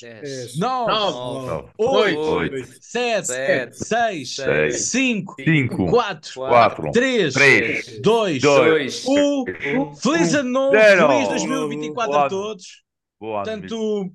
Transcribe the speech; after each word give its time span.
10, 0.00 0.20
Dez. 0.20 0.58
9, 0.58 0.92
Nove. 0.92 1.68
8, 1.78 2.18
Oito. 2.18 2.66
7, 2.80 3.26
Sete. 3.26 3.76
6, 3.76 4.36
Seis. 4.36 4.84
5, 4.86 5.34
Cinco. 5.42 5.86
4, 5.86 6.34
Quatro. 6.34 6.90
3, 6.92 7.34
Três. 7.34 8.00
2, 8.00 8.42
Dois. 8.42 9.04
1. 9.06 9.12
Um. 9.12 9.94
Feliz 9.96 10.34
ano 10.34 10.50
novo, 10.50 10.76
feliz 10.76 11.28
2024 11.28 12.14
a 12.16 12.28
todos. 12.28 12.82
Boa. 13.20 13.42
Portanto, 13.42 14.12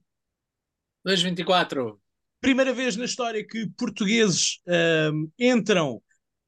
224. 1.03 1.99
primeira 2.41 2.73
vez 2.73 2.95
na 2.95 3.05
história 3.05 3.45
que 3.45 3.67
portugueses 3.77 4.59
ahm, 4.67 5.27
entram 5.39 6.01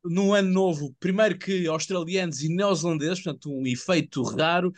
no 0.04 0.34
ano 0.34 0.50
novo, 0.50 0.96
primeiro 1.00 1.38
que 1.38 1.68
australianos 1.68 2.41
e 2.41 2.50
neozelandeses, 2.50 3.24
portanto, 3.24 3.52
um 3.52 3.66
efeito 3.68 4.24
raro 4.24 4.74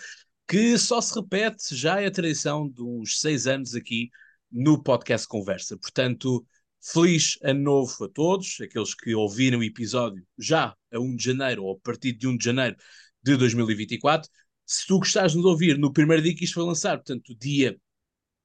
que 0.47 0.77
só 0.77 0.99
se 0.99 1.15
repete, 1.15 1.75
já 1.75 2.01
é 2.01 2.07
a 2.07 2.11
tradição 2.11 2.69
de 2.69 2.81
uns 2.81 3.19
seis 3.21 3.47
anos 3.47 3.73
aqui 3.75 4.09
no 4.53 4.81
podcast 4.81 5.27
Conversa. 5.27 5.75
Portanto, 5.77 6.45
feliz 6.79 7.39
ano 7.41 7.61
novo 7.61 8.05
a 8.05 8.09
todos, 8.09 8.57
aqueles 8.61 8.93
que 8.93 9.15
ouviram 9.15 9.59
o 9.59 9.63
episódio 9.63 10.23
já 10.37 10.75
a 10.91 10.99
1 10.99 11.15
de 11.15 11.23
janeiro 11.23 11.63
ou 11.63 11.75
a 11.75 11.79
partir 11.79 12.13
de 12.13 12.27
1 12.27 12.37
de 12.37 12.45
janeiro 12.45 12.75
de 13.23 13.35
2024. 13.35 14.29
Se 14.65 14.85
tu 14.85 14.99
gostares 14.99 15.31
de 15.31 15.39
nos 15.39 15.45
ouvir 15.47 15.77
no 15.77 15.91
primeiro 15.91 16.21
dia 16.21 16.35
que 16.35 16.43
isto 16.43 16.53
foi 16.53 16.63
lançado, 16.63 16.99
portanto, 16.99 17.35
dia 17.35 17.75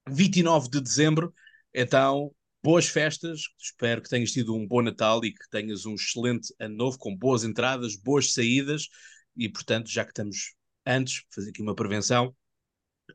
29 0.09 0.69
de 0.69 0.81
dezembro, 0.81 1.33
então 1.73 2.33
boas 2.63 2.87
festas, 2.87 3.41
espero 3.57 4.01
que 4.01 4.09
tenhas 4.09 4.31
tido 4.31 4.55
um 4.55 4.67
bom 4.67 4.81
Natal 4.81 5.23
e 5.23 5.31
que 5.31 5.49
tenhas 5.49 5.85
um 5.85 5.93
excelente 5.93 6.53
ano 6.59 6.75
novo, 6.75 6.97
com 6.97 7.15
boas 7.15 7.43
entradas, 7.43 7.95
boas 7.95 8.33
saídas, 8.33 8.87
e 9.35 9.47
portanto, 9.47 9.89
já 9.89 10.03
que 10.03 10.11
estamos 10.11 10.55
antes, 10.85 11.23
fazer 11.33 11.51
aqui 11.51 11.61
uma 11.61 11.75
prevenção, 11.75 12.35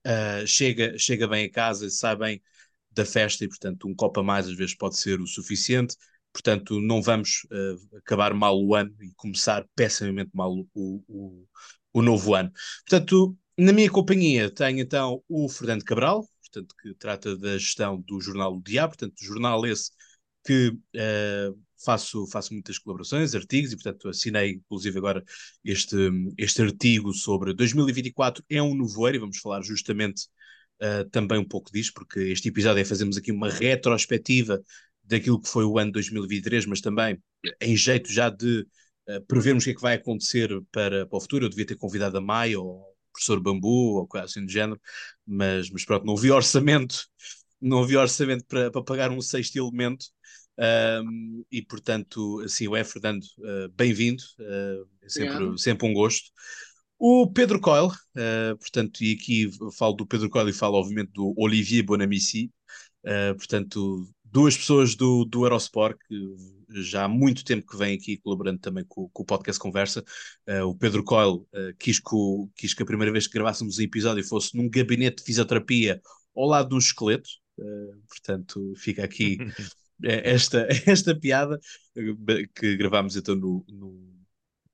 uh, 0.06 0.46
chega, 0.46 0.96
chega 0.96 1.26
bem 1.26 1.46
a 1.46 1.50
casa, 1.50 1.90
sai 1.90 2.16
bem 2.16 2.42
da 2.94 3.04
festa 3.04 3.44
e 3.44 3.48
portanto 3.48 3.88
um 3.88 3.94
copo 3.94 4.20
a 4.20 4.22
mais 4.22 4.46
às 4.48 4.54
vezes 4.56 4.74
pode 4.74 4.96
ser 4.96 5.20
o 5.20 5.26
suficiente, 5.26 5.96
portanto 6.32 6.80
não 6.80 7.02
vamos 7.02 7.46
uh, 7.52 7.96
acabar 7.98 8.34
mal 8.34 8.60
o 8.60 8.74
ano 8.74 8.94
e 9.00 9.12
começar 9.16 9.66
pessimamente 9.74 10.30
mal 10.34 10.52
o, 10.74 11.02
o, 11.08 11.46
o 11.92 12.02
novo 12.02 12.34
ano. 12.34 12.50
Portanto, 12.88 13.36
na 13.58 13.72
minha 13.72 13.90
companhia 13.90 14.50
tenho 14.50 14.80
então 14.80 15.22
o 15.28 15.48
Fernando 15.48 15.84
Cabral, 15.84 16.28
portanto, 16.42 16.74
que 16.80 16.94
trata 16.94 17.36
da 17.36 17.58
gestão 17.58 18.00
do 18.00 18.20
jornal 18.20 18.56
O 18.56 18.62
Diabo, 18.62 18.96
portanto, 18.96 19.24
jornal 19.24 19.64
esse 19.66 19.90
que 20.44 20.68
uh, 20.68 21.58
faço, 21.84 22.26
faço 22.26 22.52
muitas 22.52 22.78
colaborações, 22.78 23.34
artigos, 23.34 23.72
e 23.72 23.76
portanto 23.76 24.08
assinei 24.08 24.52
inclusive 24.52 24.98
agora 24.98 25.24
este, 25.64 25.96
este 26.38 26.62
artigo 26.62 27.12
sobre 27.12 27.54
2024 27.54 28.44
é 28.48 28.62
um 28.62 28.74
nevoeiro, 28.74 29.18
e 29.18 29.20
vamos 29.20 29.38
falar 29.38 29.62
justamente 29.62 30.28
uh, 30.84 31.08
também 31.10 31.38
um 31.38 31.44
pouco 31.44 31.72
disto, 31.72 31.94
porque 31.94 32.20
este 32.20 32.48
episódio 32.48 32.80
é 32.80 32.84
fazermos 32.84 33.16
aqui 33.16 33.32
uma 33.32 33.48
retrospectiva 33.48 34.60
daquilo 35.02 35.40
que 35.40 35.48
foi 35.48 35.64
o 35.64 35.78
ano 35.78 35.92
2023, 35.92 36.66
mas 36.66 36.80
também 36.80 37.18
em 37.60 37.76
jeito 37.76 38.12
já 38.12 38.30
de 38.30 38.66
uh, 39.08 39.20
prevermos 39.26 39.64
o 39.64 39.66
que 39.66 39.70
é 39.70 39.74
que 39.74 39.82
vai 39.82 39.94
acontecer 39.94 40.50
para, 40.70 41.06
para 41.06 41.16
o 41.16 41.20
futuro. 41.20 41.46
Eu 41.46 41.50
devia 41.50 41.66
ter 41.66 41.76
convidado 41.76 42.18
a 42.18 42.20
Maia 42.20 42.60
ou 42.60 42.94
professor 43.12 43.40
Bambu 43.40 43.96
ou 43.98 44.06
coisa 44.06 44.26
assim 44.26 44.44
do 44.44 44.50
género, 44.50 44.80
mas, 45.26 45.70
mas 45.70 45.84
pronto, 45.84 46.04
não 46.04 46.16
havia 46.16 46.34
orçamento, 46.34 47.06
não 47.60 47.82
havia 47.82 48.00
orçamento 48.00 48.44
para, 48.46 48.70
para 48.70 48.82
pagar 48.82 49.10
um 49.10 49.20
sexto 49.20 49.56
elemento. 49.56 50.06
Um, 50.56 51.44
e 51.50 51.62
portanto, 51.62 52.40
assim, 52.44 52.68
o 52.68 52.84
Fernando, 52.84 53.24
uh, 53.38 53.68
bem-vindo, 53.74 54.22
uh, 54.38 54.88
é 55.02 55.08
sempre, 55.08 55.58
sempre 55.58 55.88
um 55.88 55.92
gosto. 55.92 56.30
O 56.98 57.30
Pedro 57.30 57.60
Coyle, 57.60 57.88
uh, 57.88 58.56
portanto, 58.58 59.02
e 59.02 59.12
aqui 59.14 59.50
falo 59.76 59.94
do 59.94 60.06
Pedro 60.06 60.30
Coyle 60.30 60.50
e 60.50 60.54
falo, 60.54 60.76
obviamente, 60.76 61.12
do 61.12 61.34
Olivier 61.36 61.84
Bonamici, 61.84 62.50
portanto, 63.36 64.08
duas 64.34 64.56
pessoas 64.56 64.96
do, 64.96 65.24
do 65.24 65.44
Eurosport 65.44 65.96
que 66.08 66.82
já 66.82 67.04
há 67.04 67.08
muito 67.08 67.44
tempo 67.44 67.64
que 67.64 67.76
vêm 67.76 67.94
aqui 67.94 68.16
colaborando 68.16 68.58
também 68.58 68.84
com, 68.84 69.08
com 69.10 69.22
o 69.22 69.26
podcast 69.26 69.60
Conversa. 69.60 70.04
Uh, 70.48 70.64
o 70.64 70.76
Pedro 70.76 71.04
Coyle 71.04 71.36
uh, 71.36 71.74
quis, 71.78 72.00
que 72.00 72.14
o, 72.14 72.50
quis 72.56 72.74
que 72.74 72.82
a 72.82 72.86
primeira 72.86 73.12
vez 73.12 73.28
que 73.28 73.34
gravássemos 73.34 73.78
um 73.78 73.82
episódio 73.82 74.24
fosse 74.24 74.56
num 74.56 74.68
gabinete 74.68 75.18
de 75.18 75.24
fisioterapia 75.24 76.02
ao 76.36 76.46
lado 76.46 76.70
de 76.70 76.74
um 76.74 76.78
esqueleto. 76.78 77.28
Uh, 77.56 78.02
portanto, 78.08 78.74
fica 78.76 79.04
aqui 79.04 79.38
esta, 80.02 80.66
esta 80.84 81.14
piada 81.14 81.60
que 82.56 82.76
gravámos 82.76 83.14
então 83.14 83.36
no, 83.36 83.64
no, 83.68 84.14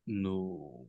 no, 0.06 0.88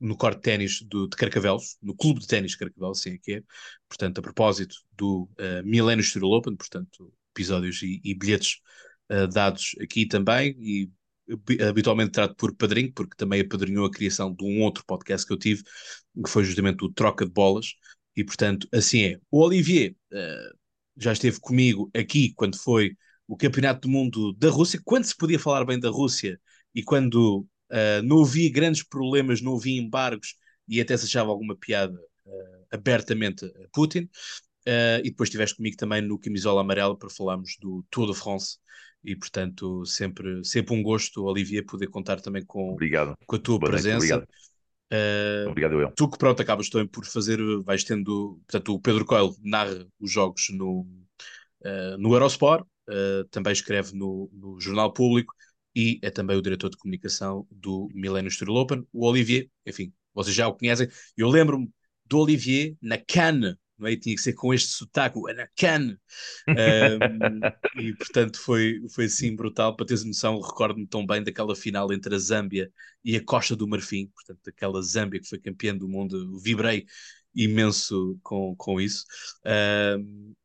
no 0.00 0.16
corte 0.16 0.36
de 0.36 0.42
ténis 0.42 0.72
de 0.80 1.08
Carcavelos, 1.10 1.76
no 1.82 1.94
clube 1.94 2.20
de 2.20 2.26
ténis 2.26 2.52
de 2.52 2.58
Carcavelos, 2.58 3.00
assim 3.00 3.10
é 3.10 3.18
que 3.18 3.32
é. 3.34 3.42
Portanto, 3.88 4.18
a 4.18 4.22
propósito 4.22 4.76
do 4.96 5.28
uh, 5.38 5.64
Millennium 5.64 6.02
Steel 6.02 6.24
Open, 6.24 6.56
portanto, 6.56 7.12
episódios 7.34 7.82
e, 7.82 8.00
e 8.02 8.14
bilhetes 8.14 8.56
uh, 9.10 9.28
dados 9.28 9.76
aqui 9.80 10.06
também 10.06 10.56
e 10.58 10.90
habitualmente 11.68 12.12
trato 12.12 12.34
por 12.34 12.54
padrinho, 12.56 12.92
porque 12.92 13.14
também 13.16 13.40
apadrinhou 13.40 13.86
a 13.86 13.90
criação 13.90 14.34
de 14.34 14.44
um 14.44 14.62
outro 14.62 14.84
podcast 14.86 15.26
que 15.26 15.32
eu 15.32 15.38
tive, 15.38 15.62
que 15.62 16.28
foi 16.28 16.44
justamente 16.44 16.84
o 16.84 16.92
Troca 16.92 17.24
de 17.24 17.30
Bolas, 17.30 17.74
e 18.16 18.24
portanto, 18.24 18.66
assim 18.72 19.02
é. 19.02 19.20
O 19.30 19.40
Olivier 19.40 19.94
uh, 20.12 20.58
já 20.96 21.12
esteve 21.12 21.38
comigo 21.40 21.90
aqui 21.94 22.32
quando 22.34 22.56
foi 22.58 22.96
o 23.28 23.36
Campeonato 23.36 23.82
do 23.82 23.88
Mundo 23.88 24.32
da 24.34 24.50
Rússia, 24.50 24.80
quando 24.84 25.04
se 25.04 25.16
podia 25.16 25.38
falar 25.38 25.64
bem 25.64 25.78
da 25.78 25.88
Rússia 25.88 26.40
e 26.74 26.82
quando 26.82 27.46
uh, 27.70 28.02
não 28.02 28.22
havia 28.22 28.50
grandes 28.50 28.82
problemas, 28.82 29.40
não 29.40 29.56
havia 29.56 29.80
embargos 29.80 30.36
e 30.68 30.80
até 30.80 30.96
se 30.96 31.06
achava 31.06 31.30
alguma 31.30 31.56
piada 31.56 31.98
uh, 32.26 32.66
abertamente 32.70 33.44
a 33.44 33.68
Putin. 33.72 34.08
Uh, 34.66 35.00
e 35.02 35.10
depois 35.10 35.28
estiveste 35.28 35.56
comigo 35.56 35.76
também 35.76 36.02
no 36.02 36.18
Camisola 36.18 36.60
Amarela 36.60 36.96
para 36.96 37.08
falarmos 37.08 37.56
do 37.58 37.82
Tour 37.90 38.12
de 38.12 38.18
France 38.18 38.58
e 39.02 39.16
portanto 39.16 39.84
sempre, 39.86 40.44
sempre 40.44 40.74
um 40.74 40.82
gosto, 40.82 41.24
Olivier, 41.24 41.64
poder 41.64 41.86
contar 41.86 42.20
também 42.20 42.44
com, 42.44 42.72
obrigado. 42.72 43.14
com 43.26 43.36
a 43.36 43.38
tua 43.38 43.58
Boa 43.58 43.70
presença. 43.70 43.96
Noite, 43.96 44.12
obrigado. 44.12 44.28
Uh, 44.92 45.48
obrigado 45.48 45.80
eu. 45.80 45.92
Tu 45.92 46.08
que 46.10 46.18
pronto, 46.18 46.42
acabas 46.42 46.68
também 46.68 46.86
por 46.86 47.06
fazer, 47.06 47.38
vais 47.64 47.84
tendo, 47.84 48.40
portanto 48.46 48.74
o 48.74 48.80
Pedro 48.80 49.04
Coelho 49.04 49.34
narra 49.42 49.86
os 50.00 50.10
jogos 50.10 50.48
no, 50.50 50.80
uh, 50.80 51.96
no 51.98 52.12
Eurosport, 52.12 52.66
uh, 52.88 53.24
também 53.30 53.52
escreve 53.52 53.94
no, 53.94 54.28
no, 54.32 54.60
Jornal 54.60 54.92
Público 54.92 55.32
e 55.74 55.98
é 56.02 56.10
também 56.10 56.36
o 56.36 56.42
diretor 56.42 56.70
de 56.70 56.76
comunicação 56.76 57.46
do 57.50 57.88
Millennium 57.94 58.30
Steel 58.30 58.54
Open. 58.54 58.86
O 58.92 59.06
Olivier, 59.06 59.48
enfim, 59.66 59.92
vocês 60.14 60.34
já 60.34 60.48
o 60.48 60.54
conhecem, 60.54 60.88
eu 61.16 61.28
lembro-me 61.28 61.70
do 62.04 62.18
Olivier 62.18 62.74
na 62.82 62.98
Cannes 62.98 63.56
não 63.80 63.88
é? 63.88 63.96
tinha 63.96 64.14
que 64.14 64.20
ser 64.20 64.34
com 64.34 64.52
este 64.52 64.68
sotaque, 64.68 65.18
o 65.18 65.26
Anacan. 65.26 65.96
um, 66.48 67.80
e 67.80 67.94
portanto 67.94 68.38
foi, 68.38 68.78
foi 68.94 69.06
assim 69.06 69.34
brutal. 69.34 69.74
Para 69.74 69.86
teres 69.86 70.04
noção, 70.04 70.38
recordo-me 70.40 70.86
tão 70.86 71.06
bem 71.06 71.22
daquela 71.22 71.56
final 71.56 71.90
entre 71.92 72.14
a 72.14 72.18
Zâmbia 72.18 72.70
e 73.02 73.16
a 73.16 73.24
Costa 73.24 73.56
do 73.56 73.66
Marfim, 73.66 74.08
portanto, 74.08 74.46
aquela 74.46 74.82
Zâmbia 74.82 75.20
que 75.20 75.28
foi 75.28 75.38
campeã 75.38 75.74
do 75.74 75.88
mundo. 75.88 76.38
Vibrei 76.38 76.84
imenso 77.34 78.18
com, 78.22 78.54
com 78.56 78.80
isso. 78.80 79.04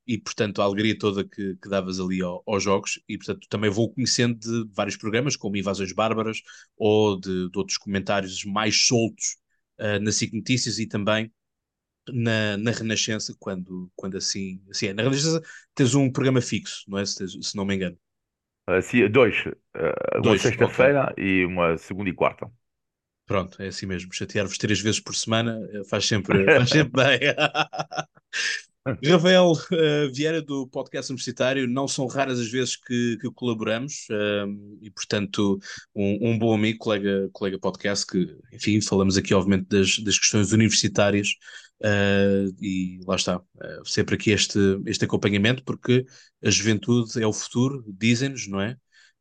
E 0.08 0.20
portanto, 0.20 0.62
a 0.62 0.66
alegria 0.66 0.98
toda 0.98 1.28
que, 1.28 1.56
que 1.56 1.68
davas 1.68 2.00
ali 2.00 2.22
ao, 2.22 2.44
aos 2.46 2.64
jogos. 2.64 3.02
E 3.10 3.18
portanto, 3.18 3.48
também 3.50 3.70
vou 3.70 3.92
conhecendo 3.92 4.38
de 4.38 4.70
vários 4.74 4.96
programas, 4.96 5.36
como 5.36 5.58
Invasões 5.58 5.92
Bárbaras 5.94 6.42
ou 6.78 7.20
de, 7.20 7.50
de 7.50 7.58
outros 7.58 7.78
comentários 7.78 8.44
mais 8.46 8.86
soltos 8.86 9.38
uh, 9.80 10.00
na 10.00 10.12
SIC 10.12 10.34
Notícias 10.34 10.78
e 10.78 10.86
também 10.86 11.32
na, 12.08 12.56
na 12.58 12.72
Renascença, 12.72 13.36
quando, 13.40 13.92
quando 13.96 14.18
assim, 14.18 14.62
assim 14.70 14.88
é. 14.88 14.94
Na 14.94 15.02
Renascença 15.02 15.42
tens 15.74 15.96
um 15.96 16.12
programa 16.12 16.40
fixo, 16.40 16.84
não 16.88 17.00
é? 17.00 17.06
Se, 17.06 17.28
se 17.28 17.56
não 17.56 17.66
me 17.66 17.76
engano. 17.76 17.98
Uh, 18.70 18.82
sim, 18.82 19.10
dois. 19.10 19.44
Uh, 19.46 20.22
Dois, 20.22 20.26
uma 20.26 20.38
sexta-feira 20.38 21.14
e 21.18 21.46
uma 21.46 21.78
segunda 21.78 22.10
e 22.10 22.14
quarta. 22.14 22.48
Pronto, 23.26 23.62
é 23.62 23.68
assim 23.68 23.86
mesmo. 23.86 24.14
Chatear-vos 24.14 24.58
três 24.58 24.80
vezes 24.80 25.00
por 25.00 25.16
semana 25.16 25.60
eh, 25.74 25.84
faz 25.90 26.06
sempre, 26.06 26.46
faz 26.58 26.70
sempre 26.70 27.04
bem. 27.04 27.20
Rafael 29.04 29.52
uh, 29.52 30.14
Vieira, 30.14 30.44
do 30.44 30.68
podcast 30.68 31.12
universitário, 31.12 31.68
não 31.68 31.88
são 31.88 32.06
raras 32.06 32.40
as 32.40 32.52
vezes 32.52 32.76
que, 32.76 33.18
que 33.20 33.32
colaboramos 33.32 34.06
uh, 34.12 34.78
e, 34.80 34.92
portanto, 34.92 35.58
um, 35.96 36.30
um, 36.30 36.38
bom 36.38 36.54
amigo, 36.54 36.78
colega, 36.78 37.28
colega 37.34 37.58
podcast, 37.58 38.06
que, 38.06 38.38
enfim, 38.54 38.80
falamos 38.82 39.18
aqui, 39.18 39.34
obviamente, 39.34 39.68
das, 39.70 39.98
das 39.98 40.20
questões 40.20 40.52
universitárias 40.52 41.30
uh, 41.82 42.56
e 42.62 43.00
lá 43.08 43.16
está, 43.16 43.42
sempre 43.86 44.14
aqui 44.14 44.30
este, 44.30 44.60
este 44.86 45.04
acompanhamento, 45.06 45.64
porque 45.64 46.06
a 46.44 46.52
juventude 46.52 47.20
é 47.20 47.26
o 47.26 47.34
futuro, 47.34 47.84
dizem-nos, 47.88 48.48
não 48.48 48.62
é? 48.62 48.78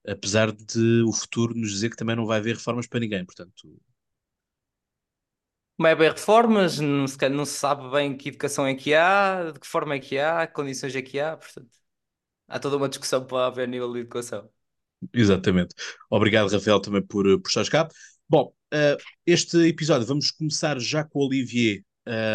Apesar 0.07 0.53
de 0.53 1.03
o 1.07 1.12
futuro 1.15 1.55
nos 1.55 1.71
dizer 1.71 1.89
que 1.89 1.97
também 1.97 2.15
não 2.15 2.27
vai 2.27 2.39
haver 2.39 2.57
reformas 2.57 2.87
para 2.87 3.00
ninguém, 3.00 3.25
portanto, 3.25 3.81
Como 5.76 5.87
é 5.88 5.94
bem 5.94 6.11
reformas, 6.11 6.79
não 6.79 7.06
se, 7.06 7.29
não 7.29 7.44
se 7.44 7.55
sabe 7.55 7.91
bem 7.91 8.17
que 8.17 8.29
educação 8.29 8.67
é 8.67 8.75
que 8.75 8.94
há, 8.94 9.50
de 9.50 9.59
que 9.59 9.67
forma 9.67 9.94
é 9.94 9.99
que 9.99 10.19
há, 10.19 10.47
que 10.47 10.53
condições 10.53 10.94
é 10.94 11.03
que 11.03 11.19
há, 11.19 11.37
portanto, 11.37 11.71
há 12.47 12.59
toda 12.59 12.76
uma 12.76 12.88
discussão 12.88 13.25
para 13.26 13.47
haver 13.47 13.67
nível 13.67 13.93
de 13.93 14.00
educação. 14.00 14.49
Exatamente. 15.12 15.75
Obrigado, 16.09 16.50
Rafael, 16.50 16.81
também 16.81 17.03
por, 17.03 17.25
por 17.41 17.49
estares 17.49 17.69
cá. 17.69 17.88
Bom, 18.29 18.55
uh, 18.73 19.03
este 19.26 19.59
episódio 19.69 20.06
vamos 20.06 20.31
começar 20.31 20.79
já 20.79 21.05
com 21.05 21.19
o 21.19 21.26
Olivier 21.26 21.82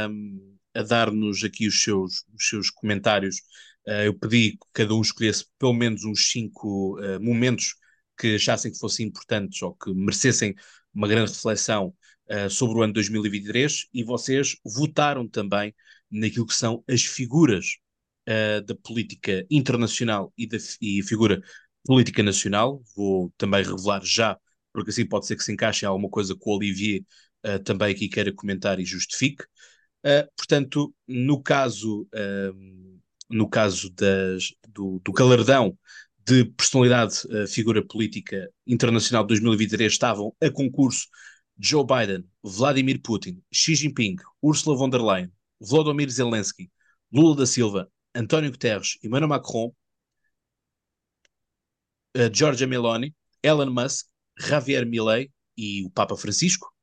um, 0.09 0.57
a 0.75 0.83
dar-nos 0.83 1.43
aqui 1.43 1.67
os 1.67 1.81
seus, 1.81 2.25
os 2.35 2.47
seus 2.49 2.69
comentários 2.69 3.37
Uh, 3.87 4.05
eu 4.05 4.13
pedi 4.13 4.51
que 4.51 4.67
cada 4.71 4.93
um 4.93 5.01
escolhesse 5.01 5.45
pelo 5.57 5.73
menos 5.73 6.03
uns 6.03 6.31
cinco 6.31 6.99
uh, 6.99 7.19
momentos 7.19 7.75
que 8.19 8.35
achassem 8.35 8.71
que 8.71 8.77
fossem 8.77 9.07
importantes 9.07 9.61
ou 9.63 9.73
que 9.73 9.91
merecessem 9.93 10.53
uma 10.93 11.07
grande 11.07 11.31
reflexão 11.31 11.95
uh, 12.31 12.49
sobre 12.49 12.79
o 12.79 12.81
ano 12.83 12.93
2023 12.93 13.87
e 13.93 14.03
vocês 14.03 14.55
votaram 14.65 15.27
também 15.27 15.73
naquilo 16.11 16.45
que 16.45 16.53
são 16.53 16.83
as 16.87 17.03
figuras 17.03 17.77
da 18.67 18.75
política 18.75 19.43
internacional 19.49 20.31
e 20.37 20.45
da 20.45 20.57
e 20.79 21.01
figura 21.01 21.41
política 21.83 22.21
nacional. 22.21 22.79
Vou 22.95 23.33
também 23.35 23.63
revelar 23.63 24.01
já, 24.03 24.37
porque 24.71 24.91
assim 24.91 25.03
pode 25.03 25.25
ser 25.25 25.35
que 25.35 25.43
se 25.43 25.51
encaixe 25.51 25.83
alguma 25.83 26.09
coisa 26.09 26.35
que 26.35 26.41
o 26.45 26.55
Olivier 26.55 27.01
também 27.65 27.91
aqui 27.91 28.07
queira 28.07 28.31
comentar 28.31 28.79
e 28.79 28.85
justifique. 28.85 29.43
portanto, 30.37 30.93
no 31.07 31.41
caso 31.41 32.07
no 33.29 33.47
caso 33.47 33.91
das, 33.91 34.53
do, 34.69 34.99
do 35.03 35.11
galardão 35.11 35.77
de 36.25 36.45
personalidade, 36.45 37.15
uh, 37.27 37.47
figura 37.47 37.85
política 37.85 38.49
internacional 38.65 39.23
de 39.23 39.29
2023, 39.29 39.91
estavam 39.91 40.35
a 40.41 40.49
concurso 40.49 41.07
Joe 41.59 41.83
Biden, 41.83 42.23
Vladimir 42.41 43.01
Putin, 43.01 43.43
Xi 43.51 43.75
Jinping, 43.75 44.17
Ursula 44.41 44.77
von 44.77 44.89
der 44.89 45.01
Leyen, 45.01 45.31
Volodymyr 45.59 46.09
Zelensky, 46.09 46.71
Lula 47.11 47.35
da 47.35 47.45
Silva, 47.45 47.91
António 48.15 48.49
Guterres, 48.49 48.97
Emmanuel 49.03 49.27
Macron, 49.27 49.73
uh, 52.15 52.67
Meloni, 52.67 53.13
Elon 53.43 53.69
Musk, 53.69 54.07
Javier 54.39 54.85
Milei 54.85 55.31
e 55.57 55.83
o 55.83 55.89
Papa 55.89 56.15
Francisco. 56.15 56.73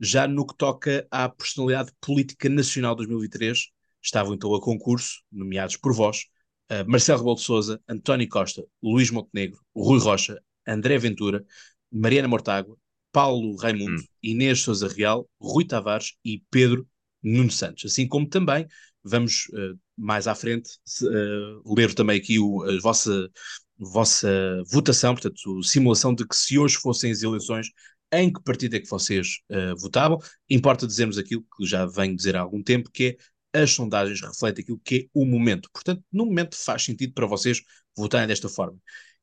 Já 0.00 0.26
no 0.26 0.46
que 0.46 0.56
toca 0.56 1.06
à 1.10 1.28
personalidade 1.28 1.92
política 2.00 2.48
nacional 2.48 2.96
2023, 2.96 3.68
estavam 4.02 4.34
então 4.34 4.52
a 4.54 4.60
concurso, 4.60 5.22
nomeados 5.30 5.76
por 5.76 5.94
vós, 5.94 6.24
uh, 6.72 6.90
Marcelo 6.90 7.18
Rebelo 7.18 7.36
de 7.36 7.42
Sousa, 7.42 7.80
António 7.88 8.28
Costa, 8.28 8.64
Luís 8.82 9.12
Montenegro, 9.12 9.60
Rui 9.74 10.00
Rocha, 10.00 10.42
André 10.66 10.98
Ventura, 10.98 11.44
Mariana 11.90 12.28
Mortágua, 12.28 12.76
Paulo 13.18 13.56
Raimundo, 13.56 14.00
hum. 14.00 14.04
Inês 14.22 14.60
Souza 14.60 14.86
Real, 14.86 15.28
Rui 15.40 15.64
Tavares 15.64 16.12
e 16.24 16.40
Pedro 16.52 16.86
Nuno 17.20 17.50
Santos. 17.50 17.90
Assim 17.90 18.06
como 18.06 18.28
também 18.28 18.64
vamos 19.02 19.48
uh, 19.48 19.76
mais 19.96 20.28
à 20.28 20.36
frente 20.36 20.70
uh, 21.02 21.74
ler 21.74 21.92
também 21.94 22.16
aqui 22.16 22.38
o, 22.38 22.62
a 22.62 22.78
vossa, 22.78 23.28
vossa 23.76 24.62
votação, 24.70 25.14
portanto, 25.14 25.64
simulação 25.64 26.14
de 26.14 26.24
que 26.28 26.36
se 26.36 26.60
hoje 26.60 26.76
fossem 26.76 27.10
as 27.10 27.20
eleições, 27.20 27.70
em 28.12 28.32
que 28.32 28.40
partido 28.40 28.76
é 28.76 28.78
que 28.78 28.88
vocês 28.88 29.38
uh, 29.50 29.76
votavam. 29.76 30.20
Importa 30.48 30.86
dizermos 30.86 31.18
aquilo 31.18 31.44
que 31.56 31.66
já 31.66 31.86
venho 31.86 32.14
dizer 32.14 32.36
há 32.36 32.40
algum 32.40 32.62
tempo, 32.62 32.88
que 32.88 33.18
é 33.52 33.62
as 33.62 33.72
sondagens 33.72 34.20
refletem 34.20 34.62
aquilo 34.62 34.80
que 34.84 34.94
é 34.94 35.06
o 35.12 35.26
momento. 35.26 35.68
Portanto, 35.72 36.04
no 36.12 36.24
momento 36.24 36.56
faz 36.56 36.84
sentido 36.84 37.14
para 37.14 37.26
vocês 37.26 37.62
votarem 37.96 38.28
desta 38.28 38.48
forma. 38.48 38.78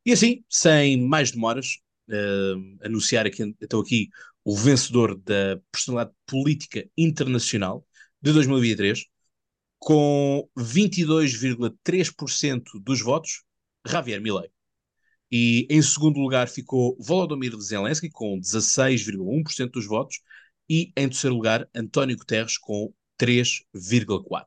E 0.06 0.12
assim, 0.12 0.44
sem 0.50 1.01
mais 1.01 1.31
demoras, 1.31 1.77
uh, 2.10 2.86
anunciar 2.86 3.25
aqui, 3.25 3.44
então 3.62 3.80
aqui 3.80 4.10
o 4.44 4.56
vencedor 4.56 5.18
da 5.18 5.60
personalidade 5.72 6.16
política 6.25 6.86
internacional 6.98 7.86
de 8.22 8.34
2023, 8.34 9.06
com 9.80 10.48
22,3% 10.57 12.63
dos 12.81 13.02
votos, 13.02 13.44
Javier 13.86 14.22
Milei. 14.22 14.50
E 15.31 15.68
em 15.69 15.81
segundo 15.81 16.19
lugar 16.19 16.48
ficou 16.48 16.96
Volodymyr 17.00 17.56
Zelensky, 17.60 18.10
com 18.10 18.40
16,1% 18.40 19.72
dos 19.72 19.86
votos, 19.86 20.19
e 20.69 20.92
em 20.96 21.10
terceiro 21.10 21.36
lugar, 21.36 21.68
António 21.75 22.18
Guterres, 22.18 22.58
com 22.58 22.94
3,4. 23.19 24.46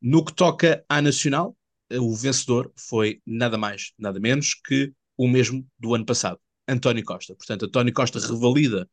No 0.00 0.24
que 0.24 0.34
toca 0.34 0.84
à 0.88 1.00
Nacional, 1.00 1.56
o 1.90 2.14
vencedor 2.14 2.72
foi 2.76 3.20
nada 3.26 3.58
mais, 3.58 3.92
nada 3.98 4.18
menos 4.18 4.54
que 4.54 4.92
o 5.16 5.28
mesmo 5.28 5.66
do 5.78 5.94
ano 5.94 6.06
passado, 6.06 6.40
António 6.68 7.04
Costa. 7.04 7.34
Portanto, 7.34 7.66
António 7.66 7.92
Costa 7.92 8.18
revalida 8.20 8.88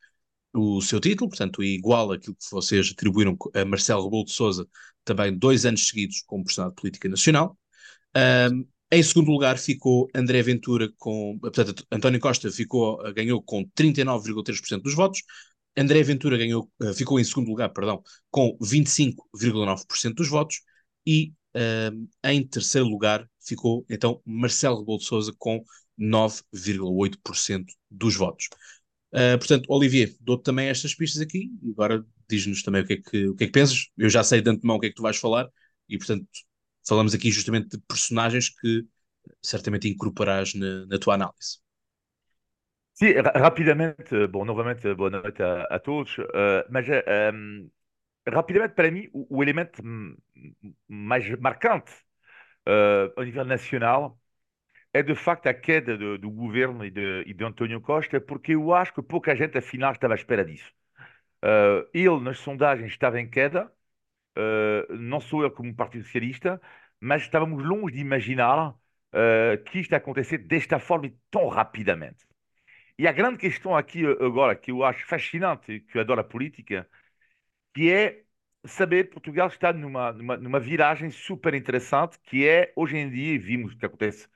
o 0.52 0.80
seu 0.82 1.00
título, 1.00 1.30
portanto, 1.30 1.62
igual 1.62 2.12
aquilo 2.12 2.34
que 2.34 2.50
vocês 2.50 2.90
atribuíram 2.92 3.36
a 3.54 3.64
Marcelo 3.64 4.04
Rebelo 4.04 4.24
de 4.24 4.32
Sousa, 4.32 4.66
também 5.04 5.36
dois 5.36 5.64
anos 5.64 5.86
seguidos 5.86 6.22
como 6.26 6.44
personagem 6.44 6.74
de 6.74 6.80
política 6.80 7.08
nacional. 7.08 7.56
Um, 8.16 8.66
em 8.92 9.02
segundo 9.02 9.30
lugar 9.30 9.56
ficou 9.56 10.08
André 10.14 10.42
Ventura 10.42 10.90
com, 10.98 11.38
portanto, 11.40 11.86
António 11.92 12.18
Costa 12.18 12.50
ficou, 12.50 12.98
ganhou 13.14 13.40
com 13.40 13.64
39,3% 13.70 14.82
dos 14.82 14.94
votos, 14.94 15.22
André 15.76 16.02
Ventura 16.02 16.36
ganhou, 16.36 16.68
uh, 16.82 16.92
ficou 16.92 17.20
em 17.20 17.24
segundo 17.24 17.48
lugar, 17.48 17.72
perdão, 17.72 18.02
com 18.30 18.56
25,9% 18.60 20.14
dos 20.14 20.28
votos 20.28 20.62
e 21.06 21.32
uh, 21.56 22.08
em 22.24 22.44
terceiro 22.46 22.88
lugar 22.88 23.28
ficou 23.40 23.84
então 23.88 24.20
Marcelo 24.26 24.80
Rebelo 24.80 24.98
de 24.98 25.04
Sousa 25.04 25.32
com 25.38 25.62
9,8% 26.00 27.66
dos 27.90 28.16
votos. 28.16 28.48
Uh, 29.12 29.36
portanto, 29.38 29.66
Olivier, 29.68 30.14
dou-te 30.20 30.44
também 30.44 30.68
estas 30.68 30.94
pistas 30.94 31.20
aqui 31.20 31.50
e 31.62 31.70
agora 31.70 32.04
diz-nos 32.28 32.62
também 32.62 32.82
o 32.82 32.86
que, 32.86 32.92
é 32.94 32.96
que, 32.96 33.28
o 33.28 33.36
que 33.36 33.44
é 33.44 33.46
que 33.46 33.52
pensas. 33.52 33.88
Eu 33.98 34.08
já 34.08 34.22
sei 34.22 34.40
de 34.40 34.50
antemão 34.50 34.76
o 34.76 34.80
que 34.80 34.86
é 34.86 34.88
que 34.90 34.94
tu 34.94 35.02
vais 35.02 35.16
falar 35.16 35.48
e, 35.88 35.98
portanto, 35.98 36.26
falamos 36.86 37.14
aqui 37.14 37.30
justamente 37.30 37.70
de 37.70 37.78
personagens 37.88 38.48
que 38.48 38.86
certamente 39.42 39.88
incorporarás 39.88 40.54
na, 40.54 40.86
na 40.86 40.98
tua 40.98 41.14
análise. 41.14 41.58
Ra- 43.00 43.32
rapidamente, 43.38 44.26
bon, 44.28 44.44
novamente 44.44 44.94
boa 44.94 45.10
noite 45.10 45.42
a, 45.42 45.62
a 45.64 45.78
todos, 45.78 46.18
uh, 46.18 46.64
mas 46.68 46.86
uh, 46.86 47.70
rapidamente 48.28 48.74
para 48.74 48.90
mim 48.90 49.08
o, 49.12 49.38
o 49.38 49.42
elemento 49.42 49.82
mais 50.86 51.28
marcante 51.38 51.92
uh, 52.68 53.12
ao 53.16 53.24
nível 53.24 53.44
nacional 53.44 54.20
é 54.92 55.02
de 55.02 55.14
facto 55.14 55.46
a 55.46 55.54
queda 55.54 55.96
do, 55.96 56.18
do 56.18 56.30
governo 56.30 56.84
e 56.84 56.90
de, 56.90 57.22
e 57.26 57.34
de 57.34 57.44
António 57.44 57.80
Costa, 57.80 58.20
porque 58.20 58.54
eu 58.54 58.72
acho 58.74 58.92
que 58.94 59.02
pouca 59.02 59.34
gente 59.36 59.56
afinal 59.58 59.92
estava 59.92 60.14
à 60.14 60.16
espera 60.16 60.44
disso. 60.44 60.72
Uh, 61.44 61.88
ele 61.94 62.20
nas 62.20 62.38
sondagens 62.38 62.92
estava 62.92 63.20
em 63.20 63.28
queda, 63.28 63.72
uh, 64.38 64.94
não 64.94 65.20
sou 65.20 65.42
eu 65.42 65.50
como 65.50 65.74
Partido 65.74 66.04
Socialista, 66.04 66.60
mas 67.00 67.22
estávamos 67.22 67.64
longe 67.64 67.94
de 67.94 68.00
imaginar 68.00 68.70
uh, 68.70 69.64
que 69.66 69.80
isto 69.80 69.92
ia 69.92 69.98
acontecer 69.98 70.38
desta 70.38 70.78
forma 70.78 71.06
e 71.06 71.16
tão 71.30 71.48
rapidamente. 71.48 72.26
E 72.98 73.08
a 73.08 73.12
grande 73.12 73.38
questão 73.38 73.76
aqui 73.76 74.04
agora, 74.06 74.54
que 74.56 74.70
eu 74.70 74.84
acho 74.84 75.06
fascinante, 75.06 75.80
que 75.80 75.98
eu 75.98 76.02
adoro 76.02 76.20
a 76.20 76.24
política, 76.24 76.88
que 77.74 77.90
é 77.92 78.24
saber 78.64 79.04
que 79.06 79.12
Portugal 79.12 79.48
está 79.48 79.72
numa, 79.72 80.12
numa, 80.12 80.36
numa 80.36 80.60
viragem 80.60 81.10
super 81.10 81.54
interessante, 81.54 82.18
que 82.20 82.46
é, 82.46 82.72
hoje 82.76 82.96
em 82.98 83.10
dia, 83.10 83.38
vimos 83.40 83.72
o 83.74 83.78
que 83.78 83.86
acontece 83.86 84.28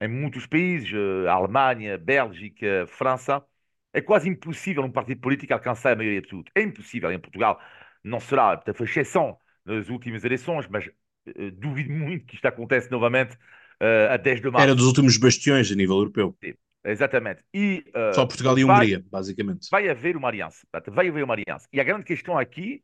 em 0.00 0.08
muitos 0.08 0.46
países, 0.46 0.92
a 1.26 1.32
Alemanha, 1.32 1.98
Bélgica, 1.98 2.86
França, 2.88 3.44
é 3.92 4.00
quase 4.00 4.28
impossível 4.28 4.82
um 4.82 4.90
partido 4.90 5.20
político 5.20 5.52
alcançar 5.52 5.92
a 5.92 5.96
maioria 5.96 6.22
tudo. 6.22 6.50
É 6.54 6.62
impossível. 6.62 7.10
Em 7.10 7.18
Portugal 7.18 7.60
não 8.02 8.20
será, 8.20 8.56
portanto, 8.56 8.76
foi 8.76 8.86
exceção 8.86 9.36
nas 9.64 9.88
últimas 9.88 10.24
eleições, 10.24 10.66
mas 10.68 10.86
uh, 10.86 11.50
duvido 11.52 11.92
muito 11.92 12.26
que 12.26 12.36
isto 12.36 12.46
acontece 12.46 12.90
novamente 12.90 13.34
uh, 13.34 14.12
a 14.12 14.16
10 14.16 14.40
de 14.40 14.50
março. 14.50 14.62
Era 14.62 14.74
dos 14.74 14.86
últimos 14.86 15.16
bastiões 15.16 15.70
a 15.70 15.74
nível 15.74 15.96
europeu. 15.96 16.36
Sim. 16.42 16.54
Exatamente. 16.84 17.42
E, 17.52 17.84
uh, 17.88 18.14
Só 18.14 18.24
Portugal 18.24 18.58
e 18.58 18.64
vai, 18.64 18.76
Hungria, 18.76 19.04
basicamente. 19.10 19.68
Vai 19.70 19.88
haver 19.88 20.16
uma 20.16 20.28
aliança. 20.28 20.66
Vai 20.88 21.08
haver 21.08 21.24
uma 21.24 21.34
aliança. 21.34 21.68
E 21.72 21.80
a 21.80 21.84
grande 21.84 22.04
questão 22.04 22.38
aqui, 22.38 22.82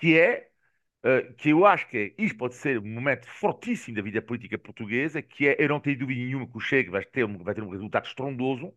que 0.00 0.18
é, 0.18 0.47
que 1.38 1.50
eu 1.50 1.66
acho 1.66 1.88
que 1.88 2.14
isto 2.18 2.36
pode 2.36 2.54
ser 2.54 2.78
um 2.78 2.86
momento 2.86 3.26
fortíssimo 3.28 3.96
da 3.96 4.02
vida 4.02 4.20
política 4.22 4.58
portuguesa, 4.58 5.22
que 5.22 5.48
é, 5.48 5.56
eu 5.58 5.68
não 5.68 5.80
tenho 5.80 5.98
dúvida 5.98 6.20
nenhuma 6.20 6.46
que 6.46 6.56
o 6.56 6.60
Chega 6.60 6.90
vai 6.90 7.04
ter, 7.04 7.26
vai 7.26 7.54
ter 7.54 7.62
um 7.62 7.70
resultado 7.70 8.06
estrondoso. 8.06 8.68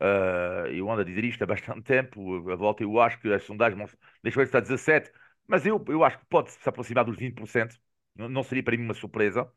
Uh, 0.00 0.66
eu 0.72 0.90
ando 0.90 1.02
a 1.02 1.04
dizer 1.04 1.24
isto 1.24 1.42
há 1.42 1.46
bastante 1.46 1.82
tempo. 1.82 2.50
A 2.50 2.56
volta, 2.56 2.82
eu 2.82 3.00
acho 3.00 3.20
que 3.20 3.32
as 3.32 3.42
sondagens 3.44 3.78
vão, 3.78 3.86
deixa 4.22 4.38
eu 4.38 4.40
ver 4.42 4.46
se 4.46 4.48
está 4.48 4.60
17, 4.60 5.12
mas 5.46 5.66
eu, 5.66 5.82
eu 5.88 6.04
acho 6.04 6.18
que 6.18 6.26
pode 6.26 6.50
se 6.52 6.68
aproximar 6.68 7.04
dos 7.04 7.16
20%. 7.16 7.78
Não, 8.16 8.28
não 8.28 8.42
seria 8.42 8.62
para 8.62 8.76
mim 8.76 8.84
uma 8.84 8.94
surpresa. 8.94 9.50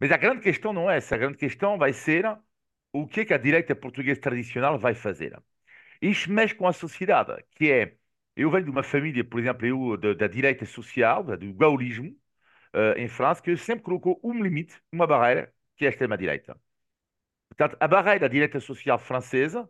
Mas 0.00 0.10
a 0.12 0.16
grande 0.16 0.42
questão 0.42 0.72
não 0.72 0.90
é 0.90 0.96
essa. 0.98 1.14
A 1.14 1.18
grande 1.18 1.38
questão 1.38 1.78
vai 1.78 1.92
ser 1.92 2.26
o 2.92 3.06
que 3.06 3.20
é 3.20 3.24
que 3.24 3.34
a 3.34 3.38
direita 3.38 3.74
portuguesa 3.76 4.20
tradicional 4.20 4.78
vai 4.78 4.94
fazer? 4.94 5.40
Isto 6.00 6.30
mexe 6.32 6.54
com 6.54 6.66
a 6.68 6.72
sociedade, 6.72 7.44
que 7.52 7.70
é, 7.70 7.96
eu 8.36 8.50
venho 8.50 8.64
de 8.64 8.70
uma 8.70 8.82
família, 8.82 9.24
por 9.24 9.40
exemplo, 9.40 9.66
eu, 9.66 9.96
da, 9.96 10.14
da 10.14 10.26
direita 10.26 10.66
social, 10.66 11.24
do 11.24 11.52
gaullismo, 11.54 12.08
uh, 12.74 12.98
em 12.98 13.08
França, 13.08 13.42
que 13.42 13.56
sempre 13.56 13.84
colocou 13.84 14.20
um 14.22 14.42
limite, 14.42 14.80
uma 14.92 15.06
barreira, 15.06 15.52
que 15.76 15.84
é 15.84 15.88
a 15.88 15.90
extrema-direita. 15.90 16.60
Portanto, 17.48 17.76
a 17.80 17.88
barreira 17.88 18.20
da 18.20 18.28
direita 18.28 18.60
social 18.60 18.98
francesa 18.98 19.62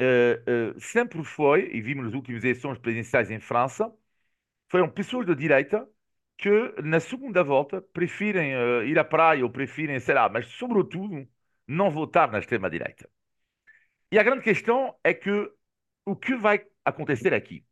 uh, 0.00 0.76
uh, 0.76 0.80
sempre 0.80 1.24
foi, 1.24 1.70
e 1.74 1.80
vimos 1.80 2.04
nas 2.06 2.14
últimas 2.14 2.44
eleições 2.44 2.78
presidenciais 2.78 3.30
em 3.30 3.40
França, 3.40 3.92
foram 4.68 4.88
pessoas 4.88 5.26
da 5.26 5.34
direita 5.34 5.88
que, 6.38 6.50
na 6.82 7.00
segunda 7.00 7.42
volta, 7.44 7.82
preferem 7.82 8.52
ir 8.86 8.98
à 8.98 9.04
praia 9.04 9.44
ou 9.44 9.50
preferem, 9.50 10.00
sei 10.00 10.14
lá, 10.14 10.28
mas 10.28 10.46
sobretudo 10.46 11.28
não 11.66 11.90
votar 11.90 12.30
na 12.30 12.38
extrema-direita. 12.38 13.08
E 14.12 14.18
a 14.18 14.22
grande 14.22 14.42
questão 14.42 14.96
é 15.04 15.12
que 15.14 15.30
o 16.04 16.16
que 16.16 16.34
vai 16.36 16.66
acontecer 16.84 17.34
aqui? 17.34 17.64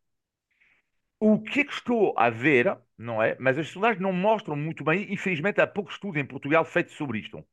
O 1.21 1.41
que 1.41 1.61
é 1.61 1.65
que 1.65 1.73
estou 1.73 2.15
a 2.19 2.31
ver, 2.31 2.77
não 2.97 3.23
é? 3.23 3.37
Mas 3.41 3.59
as 3.59 3.69
sondagens 3.69 4.01
não 4.01 4.13
mostram 4.13 4.57
muito 4.57 4.85
bem, 4.85 5.13
infelizmente 5.13 5.61
há 5.61 5.67
pouco 5.67 5.91
estudo 5.91 6.19
em 6.19 6.25
Portugal 6.27 6.65
feito 6.65 6.93
sobre 6.93 7.19
isto. 7.21 7.45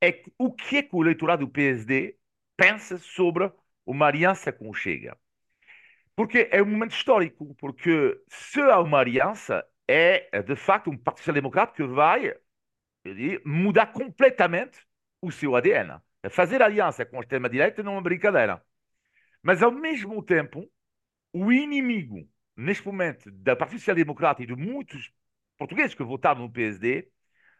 É 0.00 0.12
que, 0.12 0.32
o 0.38 0.52
que 0.52 0.78
é 0.78 0.82
que 0.82 0.94
o 0.94 1.02
eleitorado 1.02 1.46
do 1.46 1.52
PSD 1.52 2.16
pensa 2.56 2.98
sobre 2.98 3.50
uma 3.86 4.06
aliança 4.06 4.52
com 4.52 4.68
o 4.70 4.74
Chega? 4.74 5.16
Porque 6.14 6.48
é 6.50 6.62
um 6.62 6.66
momento 6.66 6.92
histórico, 6.92 7.54
porque 7.56 8.20
se 8.28 8.60
há 8.60 8.80
uma 8.80 8.98
aliança, 9.00 9.64
é 9.86 10.42
de 10.42 10.56
facto 10.56 10.90
um 10.90 10.96
Partido 10.96 11.24
Social 11.24 11.34
Democrata 11.34 11.74
que 11.74 11.84
vai 11.84 12.34
dizer, 13.04 13.42
mudar 13.44 13.86
completamente 13.88 14.80
o 15.20 15.30
seu 15.30 15.56
ADN. 15.56 16.00
Fazer 16.30 16.62
aliança 16.62 17.04
com 17.06 17.18
a 17.18 17.20
extrema-direita 17.20 17.82
não 17.82 17.92
é 17.92 17.96
uma 17.96 18.02
brincadeira. 18.02 18.62
Mas, 19.42 19.62
ao 19.62 19.70
mesmo 19.72 20.22
tempo, 20.22 20.70
o 21.32 21.52
inimigo, 21.52 22.28
neste 22.56 22.86
momento, 22.86 23.30
da 23.30 23.54
Partido 23.56 23.78
Social 23.80 23.96
Democrata 23.96 24.42
e 24.42 24.46
de 24.46 24.56
muitos 24.56 25.12
portugueses 25.58 25.94
que 25.94 26.02
votaram 26.02 26.42
no 26.42 26.50
PSD, 26.50 27.08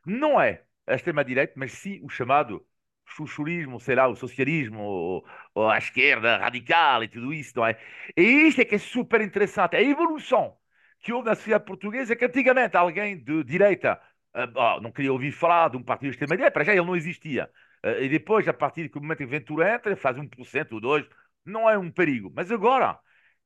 não 0.06 0.40
é 0.40 0.64
a 0.86 0.94
extrema-direita, 0.94 1.54
mas 1.56 1.72
sim 1.72 2.00
o 2.02 2.08
chamado 2.08 2.66
chuchurismo, 3.06 3.80
sei 3.80 3.94
lá, 3.94 4.08
o 4.08 4.16
socialismo, 4.16 4.80
ou, 4.80 5.26
ou, 5.54 5.70
a 5.70 5.78
esquerda 5.78 6.38
radical 6.38 7.04
e 7.04 7.08
tudo 7.08 7.32
isso, 7.32 7.52
não 7.56 7.66
é? 7.66 7.78
E 8.16 8.22
isto 8.48 8.60
é 8.60 8.64
que 8.64 8.74
é 8.74 8.78
super 8.78 9.20
interessante. 9.20 9.76
A 9.76 9.82
evolução 9.82 10.56
que 11.00 11.12
houve 11.12 11.28
na 11.28 11.34
sociedade 11.34 11.64
portuguesa 11.64 12.12
é 12.12 12.16
que 12.16 12.24
antigamente 12.24 12.76
alguém 12.76 13.22
de 13.22 13.44
direita 13.44 14.00
uh, 14.34 14.80
não 14.80 14.90
queria 14.92 15.12
ouvir 15.12 15.32
falar 15.32 15.70
de 15.70 15.76
um 15.76 15.82
partido 15.82 16.10
de 16.10 16.16
extrema-direita, 16.16 16.52
para 16.52 16.64
já 16.64 16.72
ele 16.72 16.84
não 16.84 16.96
existia. 16.96 17.50
Uh, 17.84 18.02
e 18.02 18.08
depois, 18.08 18.46
a 18.48 18.52
partir 18.52 18.88
do 18.88 19.00
momento 19.00 19.18
que 19.18 19.26
Ventura 19.26 19.74
entra, 19.74 19.96
faz 19.96 20.16
1% 20.16 20.72
ou 20.72 20.80
2%, 20.80 21.08
não 21.44 21.70
é 21.70 21.78
um 21.78 21.90
perigo. 21.90 22.32
Mas 22.34 22.50
agora, 22.50 22.98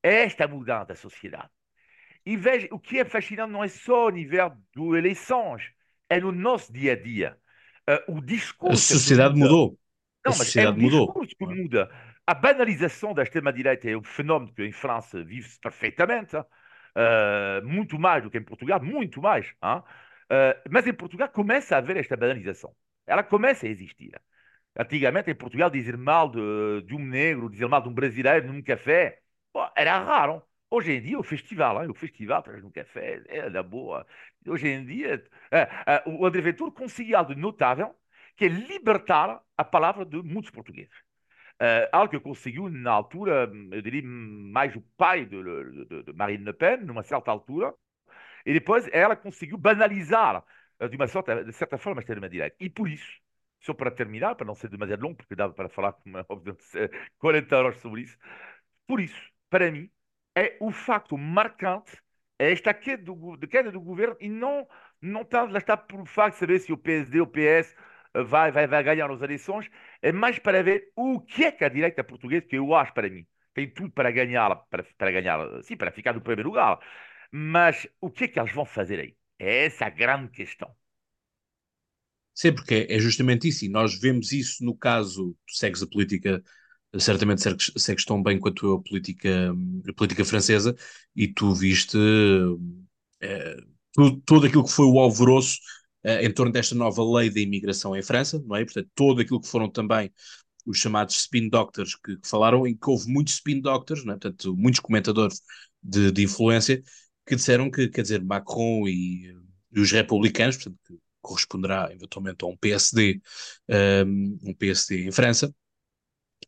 esta 0.03 0.47
mudança 0.49 0.87
da 0.87 0.95
sociedade. 0.95 1.49
E 2.25 2.37
veja, 2.37 2.69
o 2.71 2.79
que 2.79 2.99
é 2.99 3.05
fascinante 3.05 3.53
não 3.53 3.65
é 3.65 3.69
só 3.69 4.07
o 4.07 4.11
nível 4.11 4.51
das 4.51 4.99
eleições, 4.99 5.71
é 6.09 6.21
no 6.21 6.33
nosso 6.33 6.73
dia 6.73 6.93
a 6.93 6.97
dia. 6.97 7.37
Uh, 7.89 8.17
o 8.17 8.21
discurso. 8.21 8.95
A 8.95 8.99
sociedade 8.99 9.39
mudou. 9.39 9.79
Não, 10.25 10.33
a 10.33 10.39
mas 10.39 10.55
é 10.55 10.69
o 10.69 10.73
discurso 10.73 11.35
que 11.37 11.47
muda. 11.47 11.91
A 12.27 12.35
banalização 12.35 13.15
da 13.15 13.23
extrema-direita 13.23 13.89
é 13.91 13.97
um 13.97 14.03
fenómeno 14.03 14.53
que 14.53 14.63
em 14.63 14.71
França 14.71 15.25
vive-se 15.25 15.59
perfeitamente, 15.59 16.37
uh, 16.37 16.47
muito 17.65 17.99
mais 17.99 18.23
do 18.23 18.31
que 18.31 18.39
em 18.39 18.43
Portugal, 18.45 18.83
muito 18.83 19.21
mais. 19.21 19.51
Uh, 19.51 20.55
mas 20.71 20.87
em 20.87 20.93
Portugal 20.93 21.29
começa 21.29 21.75
a 21.75 21.79
haver 21.79 21.97
esta 21.97 22.17
banalização. 22.17 22.75
Ela 23.07 23.23
começa 23.23 23.67
a 23.67 23.69
existir. 23.69 24.13
Antigamente, 24.79 25.31
em 25.31 25.35
Portugal, 25.35 25.71
dizer 25.71 25.97
mal 25.97 26.31
de, 26.31 26.83
de 26.87 26.95
um 26.95 27.05
negro, 27.05 27.51
dizer 27.51 27.67
mal 27.67 27.83
de 27.83 27.89
um 27.89 27.95
brasileiro 27.95 28.47
num 28.47 28.63
café, 28.63 29.19
era 29.77 29.99
raro. 29.99 30.43
Hoje 30.71 30.93
em 30.93 31.03
dia, 31.03 31.19
o 31.19 31.23
festival, 31.23 31.83
hein? 31.83 31.91
o 31.91 31.95
festival 31.95 32.43
traz 32.43 32.63
um 32.65 32.71
café, 32.71 33.23
é 33.27 33.51
da 33.51 33.63
boa. 33.63 34.07
Hoje 34.47 34.69
em 34.69 34.85
dia, 34.87 35.25
é, 35.51 35.63
é, 35.87 36.03
o 36.07 36.25
André 36.25 36.41
Ventura 36.43 36.71
conseguiu 36.71 37.19
algo 37.19 37.35
notável, 37.35 37.95
que 38.37 38.45
é 38.45 38.49
libertar 38.49 39.43
a 39.57 39.65
palavra 39.65 40.05
de 40.05 40.23
muitos 40.23 40.51
portugueses. 40.51 40.95
É, 41.59 41.89
algo 41.93 42.11
que 42.11 42.21
conseguiu 42.21 42.69
na 42.71 42.93
altura, 42.93 43.51
eu 43.73 43.83
diria, 43.83 44.03
mais 44.05 44.75
o 44.77 44.81
pai 44.97 45.27
de, 45.27 45.43
de, 45.87 46.03
de 46.05 46.13
Marine 46.13 46.45
Le 46.45 46.53
Pen, 46.53 46.79
numa 46.79 47.03
certa 47.03 47.31
altura, 47.31 47.75
e 48.47 48.53
depois 48.53 48.89
ela 48.93 49.17
conseguiu 49.17 49.59
banalizar, 49.59 50.45
de 50.89 50.97
uma 50.97 51.07
certa, 51.09 51.45
de 51.45 51.53
certa 51.53 51.79
forma, 51.79 52.01
a 52.01 52.03
extrema-direita. 52.03 52.57
E 52.61 52.71
por 52.71 52.89
isso, 52.89 53.21
só 53.61 53.75
para 53.75 53.91
terminar, 53.91 54.35
para 54.37 54.47
não 54.47 54.55
ser 54.55 54.69
demasiado 54.69 55.03
longo, 55.03 55.17
porque 55.17 55.35
dava 55.35 55.53
para 55.53 55.69
falar 55.69 55.95
40 57.19 57.57
horas 57.57 57.77
sobre 57.79 58.03
isso, 58.03 58.17
por 58.87 59.01
isso, 59.01 59.21
para 59.51 59.71
mim, 59.71 59.91
é 60.35 60.57
o 60.61 60.71
facto 60.73 61.19
marcante 61.19 61.99
é 62.39 62.53
esta 62.53 62.73
queda 62.75 63.03
do, 63.05 63.37
de 63.37 63.47
queda 63.47 63.71
do 63.71 63.81
governo 63.81 64.17
e 64.21 64.29
não, 64.29 64.67
não 65.01 65.23
está, 65.23 65.43
lá 65.45 65.59
está 65.59 65.77
por 65.77 66.07
facto 66.07 66.35
de 66.35 66.41
saber 66.41 66.59
se 66.61 66.73
o 66.73 66.79
PSD 66.79 67.21
ou 67.21 67.27
o 67.27 67.31
PS 67.31 67.75
eh, 68.15 68.23
vai, 68.23 68.51
vai, 68.53 68.67
vai 68.67 68.83
ganhar 68.83 69.11
as 69.11 69.21
eleições, 69.23 69.69
é 70.03 70.11
mais 70.13 70.39
para 70.39 70.63
ver 70.63 70.91
o 70.97 71.21
que 71.21 71.45
é 71.45 71.53
que 71.53 71.65
a 71.65 71.69
direita 71.69 72.03
portuguesa, 72.05 72.47
que 72.47 72.57
eu 72.57 72.75
acho 72.75 72.95
para 72.95 73.11
mim, 73.11 73.27
tem 73.55 73.69
tudo 73.71 73.91
para 73.91 74.11
ganhar, 74.11 74.55
para, 74.71 74.85
para 74.97 75.11
ganhar, 75.13 75.63
sim, 75.63 75.77
para 75.77 75.91
ficar 75.93 76.15
no 76.15 76.21
primeiro 76.23 76.49
lugar. 76.49 76.79
Mas 77.33 77.87
o 78.01 78.11
que 78.11 78.25
é 78.25 78.29
que 78.29 78.41
eles 78.41 78.53
vão 78.53 78.65
fazer 78.65 79.01
aí? 79.01 79.17
É 79.39 79.67
essa 79.67 79.87
a 79.87 79.91
grande 79.91 80.31
questão. 80.31 80.75
Sim, 82.35 82.55
porque 82.55 82.87
é 82.89 82.99
justamente 82.99 83.49
isso, 83.49 83.65
e 83.65 83.69
nós 83.69 83.99
vemos 83.99 84.33
isso 84.33 84.65
no 84.65 84.75
caso, 84.77 85.37
tu 85.47 85.55
segues 85.57 85.83
a 85.83 85.87
política 85.87 86.43
certamente 86.99 87.43
segues 87.77 88.05
tão 88.05 88.23
bem 88.23 88.39
quanto 88.39 88.75
a 88.75 88.83
política, 88.83 89.53
a 89.89 89.93
política 89.95 90.25
francesa 90.25 90.75
e 91.15 91.29
tu 91.29 91.55
viste 91.55 91.97
é, 93.21 93.57
tudo, 93.93 94.23
tudo 94.25 94.47
aquilo 94.47 94.65
que 94.65 94.71
foi 94.73 94.87
o 94.87 94.99
alvoroço 94.99 95.59
é, 96.03 96.25
em 96.25 96.33
torno 96.33 96.53
desta 96.53 96.75
nova 96.75 97.03
lei 97.05 97.31
da 97.31 97.41
imigração 97.41 97.95
em 97.97 98.03
França, 98.03 98.43
não 98.47 98.57
é? 98.57 98.65
Portanto, 98.65 98.89
todo 98.95 99.21
aquilo 99.21 99.41
que 99.41 99.49
foram 99.49 99.71
também 99.71 100.11
os 100.67 100.79
chamados 100.79 101.17
spin 101.17 101.49
doctors 101.49 101.95
que, 101.97 102.17
que 102.17 102.29
falaram, 102.29 102.67
em 102.67 102.77
que 102.77 102.91
houve 102.91 103.11
muitos 103.11 103.35
spin 103.35 103.61
doctors, 103.61 104.05
não 104.05 104.15
é? 104.15 104.17
Portanto, 104.19 104.57
muitos 104.57 104.81
comentadores 104.81 105.41
de, 105.83 106.11
de 106.13 106.23
influência 106.25 106.83
que 107.27 107.37
disseram 107.37 107.71
que, 107.71 107.89
quer 107.89 108.03
dizer, 108.03 108.23
Macron 108.25 108.89
e, 108.89 109.35
e 109.73 109.81
os 109.81 109.91
republicanos, 109.93 110.57
portanto, 110.57 110.79
que 110.87 110.95
corresponderá 111.21 111.91
eventualmente 111.93 112.45
a 112.45 112.49
um 112.49 112.57
PSD, 112.57 113.21
um, 114.07 114.39
um 114.45 114.55
PSD 114.55 115.07
em 115.07 115.13
França, 115.13 115.55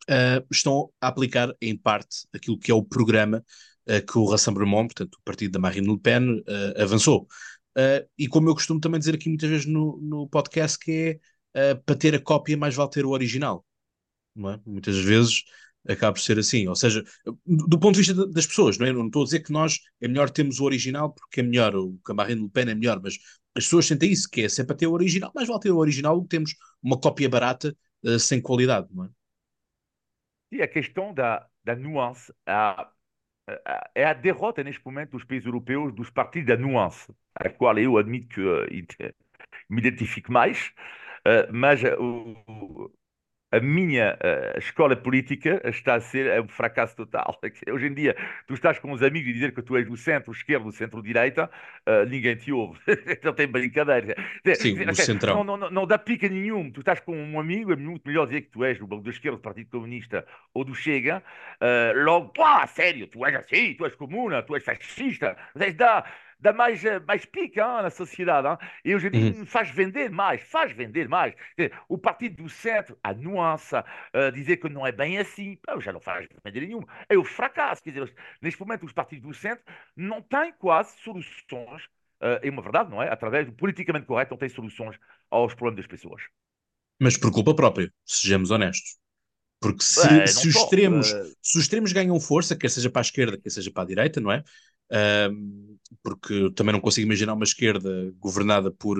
uh, 0.09 0.45
estão 0.51 0.91
a 1.01 1.07
aplicar, 1.07 1.53
em 1.61 1.77
parte, 1.77 2.27
aquilo 2.33 2.57
que 2.57 2.71
é 2.71 2.73
o 2.73 2.83
programa 2.83 3.43
uh, 3.89 4.05
que 4.05 4.17
o 4.17 4.25
Rassemblement, 4.25 4.87
portanto, 4.87 5.15
o 5.15 5.23
partido 5.23 5.51
da 5.53 5.59
Marine 5.59 5.87
Le 5.87 5.99
Pen, 5.99 6.39
uh, 6.39 6.81
avançou. 6.81 7.27
e 8.17 8.27
como 8.27 8.49
eu 8.49 8.53
costumo 8.53 8.79
também 8.79 8.99
dizer 8.99 9.15
aqui 9.15 9.29
muitas 9.29 9.49
vezes 9.49 9.65
no, 9.65 9.99
no 10.01 10.27
podcast, 10.27 10.77
que 10.77 11.19
é 11.55 11.75
para 11.75 11.95
ter 11.95 12.15
a 12.15 12.19
cópia 12.19 12.57
mais 12.57 12.75
vale 12.75 12.89
ter 12.89 13.05
o 13.05 13.11
original. 13.11 13.65
É? 14.37 14.59
Muitas 14.65 14.97
vezes 14.97 15.43
acaba 15.87 16.13
por 16.13 16.21
ser 16.21 16.39
assim. 16.39 16.67
Ou 16.67 16.75
seja, 16.75 17.03
do 17.45 17.79
ponto 17.79 17.93
de 17.93 17.99
vista 17.99 18.27
das 18.27 18.47
pessoas, 18.47 18.77
não 18.77 18.87
é? 18.87 18.93
Não 18.93 19.07
estou 19.07 19.21
a 19.21 19.25
dizer 19.25 19.39
que 19.41 19.51
nós 19.51 19.79
é 20.01 20.07
melhor 20.07 20.29
termos 20.29 20.59
o 20.59 20.63
original 20.65 21.13
porque 21.13 21.41
é 21.41 21.43
melhor, 21.43 21.75
o 21.75 21.99
Marine 22.15 22.43
Le 22.43 22.49
Pen 22.49 22.69
é 22.69 22.75
melhor, 22.75 22.99
mas 23.01 23.17
as 23.55 23.65
pessoas 23.65 23.85
sentem 23.85 24.11
isso, 24.11 24.29
que 24.29 24.41
é 24.41 24.49
sempre 24.49 24.73
a 24.73 24.77
ter 24.77 24.87
o 24.87 24.93
original, 24.93 25.31
mais 25.35 25.47
vale 25.47 25.59
ter 25.59 25.71
o 25.71 25.77
original 25.77 26.15
do 26.17 26.23
que 26.23 26.29
temos 26.29 26.55
uma 26.81 26.99
cópia 26.99 27.29
barata 27.29 27.75
uh, 28.03 28.19
sem 28.19 28.41
qualidade, 28.41 28.87
não 28.91 29.05
é? 29.05 29.09
E 30.53 30.61
a 30.61 30.67
questão 30.67 31.13
da, 31.13 31.47
da 31.63 31.75
nuance, 31.75 32.33
a, 32.45 32.87
a, 33.65 33.91
é 33.95 34.05
a 34.05 34.13
derrota 34.13 34.63
neste 34.63 34.85
momento 34.85 35.11
dos 35.11 35.23
países 35.25 35.45
europeus 35.47 35.93
dos 35.93 36.09
partidos 36.11 36.47
da 36.49 36.57
nuance, 36.57 37.13
a 37.35 37.49
qual 37.49 37.77
eu 37.79 37.97
admito 37.97 38.29
que 38.29 38.41
uh, 38.41 39.13
me 39.69 39.79
identifico 39.81 40.31
mais, 40.31 40.73
uh, 41.27 41.51
mas 41.53 41.81
uh, 41.83 42.91
a 43.53 43.59
minha 43.59 44.17
uh, 44.17 44.57
escola 44.57 44.95
política 44.95 45.61
está 45.63 45.93
a 45.93 46.01
ser 46.01 46.41
um 46.41 46.47
fracasso 46.47 46.95
total. 46.95 47.39
Hoje 47.71 47.85
em 47.85 47.93
dia, 47.93 48.15
tu 48.47 48.55
estás 48.55 48.79
com 48.79 48.91
uns 48.91 49.03
amigos 49.03 49.29
e 49.29 49.33
dizer 49.33 49.53
que 49.53 49.61
tu 49.61 49.77
és 49.77 49.85
do 49.87 49.95
centro-esquerda, 49.95 50.65
do 50.65 50.71
centro-direita, 50.71 51.47
uh, 51.87 52.09
ninguém 52.09 52.35
te 52.35 52.51
ouve. 52.51 52.79
não 53.23 53.31
tem 53.31 53.47
brincadeira. 53.47 54.15
Sim, 54.55 54.83
no 54.83 54.95
centrão. 54.95 55.43
Não, 55.43 55.55
não, 55.55 55.69
não, 55.69 55.85
dá 55.85 55.99
pica 55.99 56.27
nenhum. 56.27 56.71
Tu 56.71 56.79
estás 56.79 56.99
com 56.99 57.15
um 57.15 57.39
amigo, 57.39 57.71
é 57.71 57.75
muito 57.75 58.07
melhor 58.07 58.25
dizer 58.25 58.41
que 58.41 58.49
tu 58.49 58.63
és 58.63 58.79
do 58.79 58.87
Banco 58.87 59.03
da 59.03 59.11
Esquerda, 59.11 59.37
do 59.37 59.43
Partido 59.43 59.69
Comunista 59.69 60.25
ou 60.51 60.63
do 60.63 60.73
Chega. 60.73 61.21
Uh, 61.61 62.03
logo, 62.03 62.29
pá, 62.29 62.65
sério, 62.65 63.05
tu 63.05 63.23
és 63.23 63.35
assim, 63.35 63.75
tu 63.75 63.85
és 63.85 63.93
comuna, 63.93 64.41
tu 64.41 64.55
és 64.55 64.63
fascista. 64.63 65.37
Mas 65.53 65.75
dá 65.75 66.03
dá 66.43 66.51
mais, 66.51 66.83
eh, 66.83 66.99
mais 66.99 67.25
pica 67.25 67.61
hein, 67.61 67.83
na 67.83 67.89
sociedade. 67.89 68.47
Hein? 68.47 68.57
E 68.83 68.93
hoje 68.93 69.07
uhum. 69.07 69.45
faz 69.45 69.69
vender 69.69 70.09
mais, 70.11 70.41
faz 70.41 70.71
vender 70.73 71.07
mais. 71.07 71.33
O 71.87 71.97
partido 71.97 72.43
do 72.43 72.49
centro, 72.49 72.97
a 73.01 73.13
nuance, 73.13 73.73
uh, 73.75 74.31
dizer 74.33 74.57
que 74.57 74.69
não 74.69 74.85
é 74.85 74.91
bem 74.91 75.17
assim, 75.17 75.57
já 75.79 75.93
não 75.93 76.01
faz 76.01 76.27
vender 76.43 76.61
nenhuma. 76.61 76.87
É 77.07 77.17
o 77.17 77.23
fracasso. 77.23 77.81
Quer 77.81 77.91
dizer, 77.91 78.13
neste 78.41 78.59
momento, 78.59 78.85
os 78.85 78.91
partidos 78.91 79.23
do 79.23 79.33
centro 79.33 79.63
não 79.95 80.21
têm 80.21 80.53
quase 80.53 80.95
soluções. 80.99 81.85
Uh, 82.21 82.39
é 82.41 82.49
uma 82.49 82.61
verdade, 82.61 82.89
não 82.89 83.01
é? 83.01 83.09
Através 83.09 83.45
do 83.45 83.53
politicamente 83.53 84.05
correto, 84.05 84.31
não 84.31 84.37
têm 84.37 84.49
soluções 84.49 84.97
aos 85.31 85.53
problemas 85.53 85.77
das 85.77 85.87
pessoas. 85.87 86.23
Mas 86.99 87.17
por 87.17 87.31
culpa 87.31 87.55
própria, 87.55 87.91
sejamos 88.05 88.51
honestos. 88.51 88.97
Porque 89.59 89.81
se, 89.81 90.05
é, 90.09 90.27
se, 90.27 90.49
os 90.49 90.55
extremos, 90.55 91.07
se 91.41 91.57
os 91.57 91.63
extremos 91.63 91.93
ganham 91.93 92.19
força, 92.19 92.53
quer 92.53 92.69
seja 92.69 92.89
para 92.89 92.99
a 92.99 93.03
esquerda, 93.03 93.37
quer 93.37 93.49
seja 93.49 93.71
para 93.71 93.83
a 93.83 93.85
direita, 93.85 94.19
não 94.19 94.29
é? 94.29 94.43
Porque 96.01 96.51
também 96.55 96.73
não 96.73 96.81
consigo 96.81 97.05
imaginar 97.05 97.33
uma 97.33 97.43
esquerda 97.43 98.13
governada 98.19 98.71
por, 98.71 98.97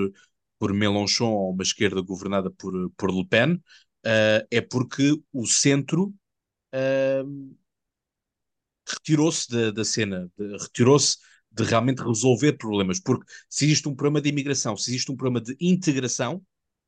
por 0.59 0.73
Mélenchon 0.73 1.31
ou 1.31 1.51
uma 1.51 1.63
esquerda 1.63 2.01
governada 2.01 2.49
por, 2.51 2.89
por 2.91 3.11
Le 3.11 3.25
Pen, 3.27 3.53
uh, 3.55 4.47
é 4.49 4.61
porque 4.61 5.19
o 5.31 5.45
centro 5.45 6.13
uh, 6.73 7.55
retirou-se 8.87 9.49
da, 9.49 9.71
da 9.71 9.85
cena, 9.85 10.29
retirou-se 10.37 11.17
de 11.51 11.63
realmente 11.63 12.01
resolver 12.01 12.53
problemas, 12.53 12.99
porque 12.99 13.25
se 13.49 13.65
existe 13.65 13.87
um 13.87 13.95
problema 13.95 14.21
de 14.21 14.29
imigração, 14.29 14.75
se 14.75 14.89
existe 14.89 15.11
um 15.11 15.15
problema 15.15 15.43
de 15.43 15.55
integração, 15.59 16.43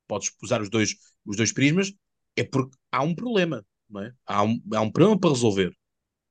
podes 0.08 0.32
usar 0.42 0.62
os 0.62 0.70
dois, 0.70 0.96
os 1.26 1.38
dois 1.38 1.52
prismas, 1.52 1.94
é 2.36 2.44
porque 2.44 2.76
há 2.92 3.04
um 3.04 3.14
problema, 3.14 3.66
não 3.90 4.02
é? 4.02 4.14
Há 4.26 4.44
um, 4.44 4.62
há 4.74 4.82
um 4.82 4.92
problema 4.92 5.20
para 5.20 5.30
resolver. 5.30 5.76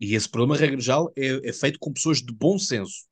E 0.04 0.14
esse 0.14 0.28
problema, 0.28 0.60
regra 0.60 0.78
geral, 0.78 1.10
é, 1.16 1.48
é 1.48 1.52
feito 1.52 1.78
com 1.78 1.90
pessoas 1.90 2.20
de 2.20 2.30
bom 2.30 2.58
senso. 2.58 3.06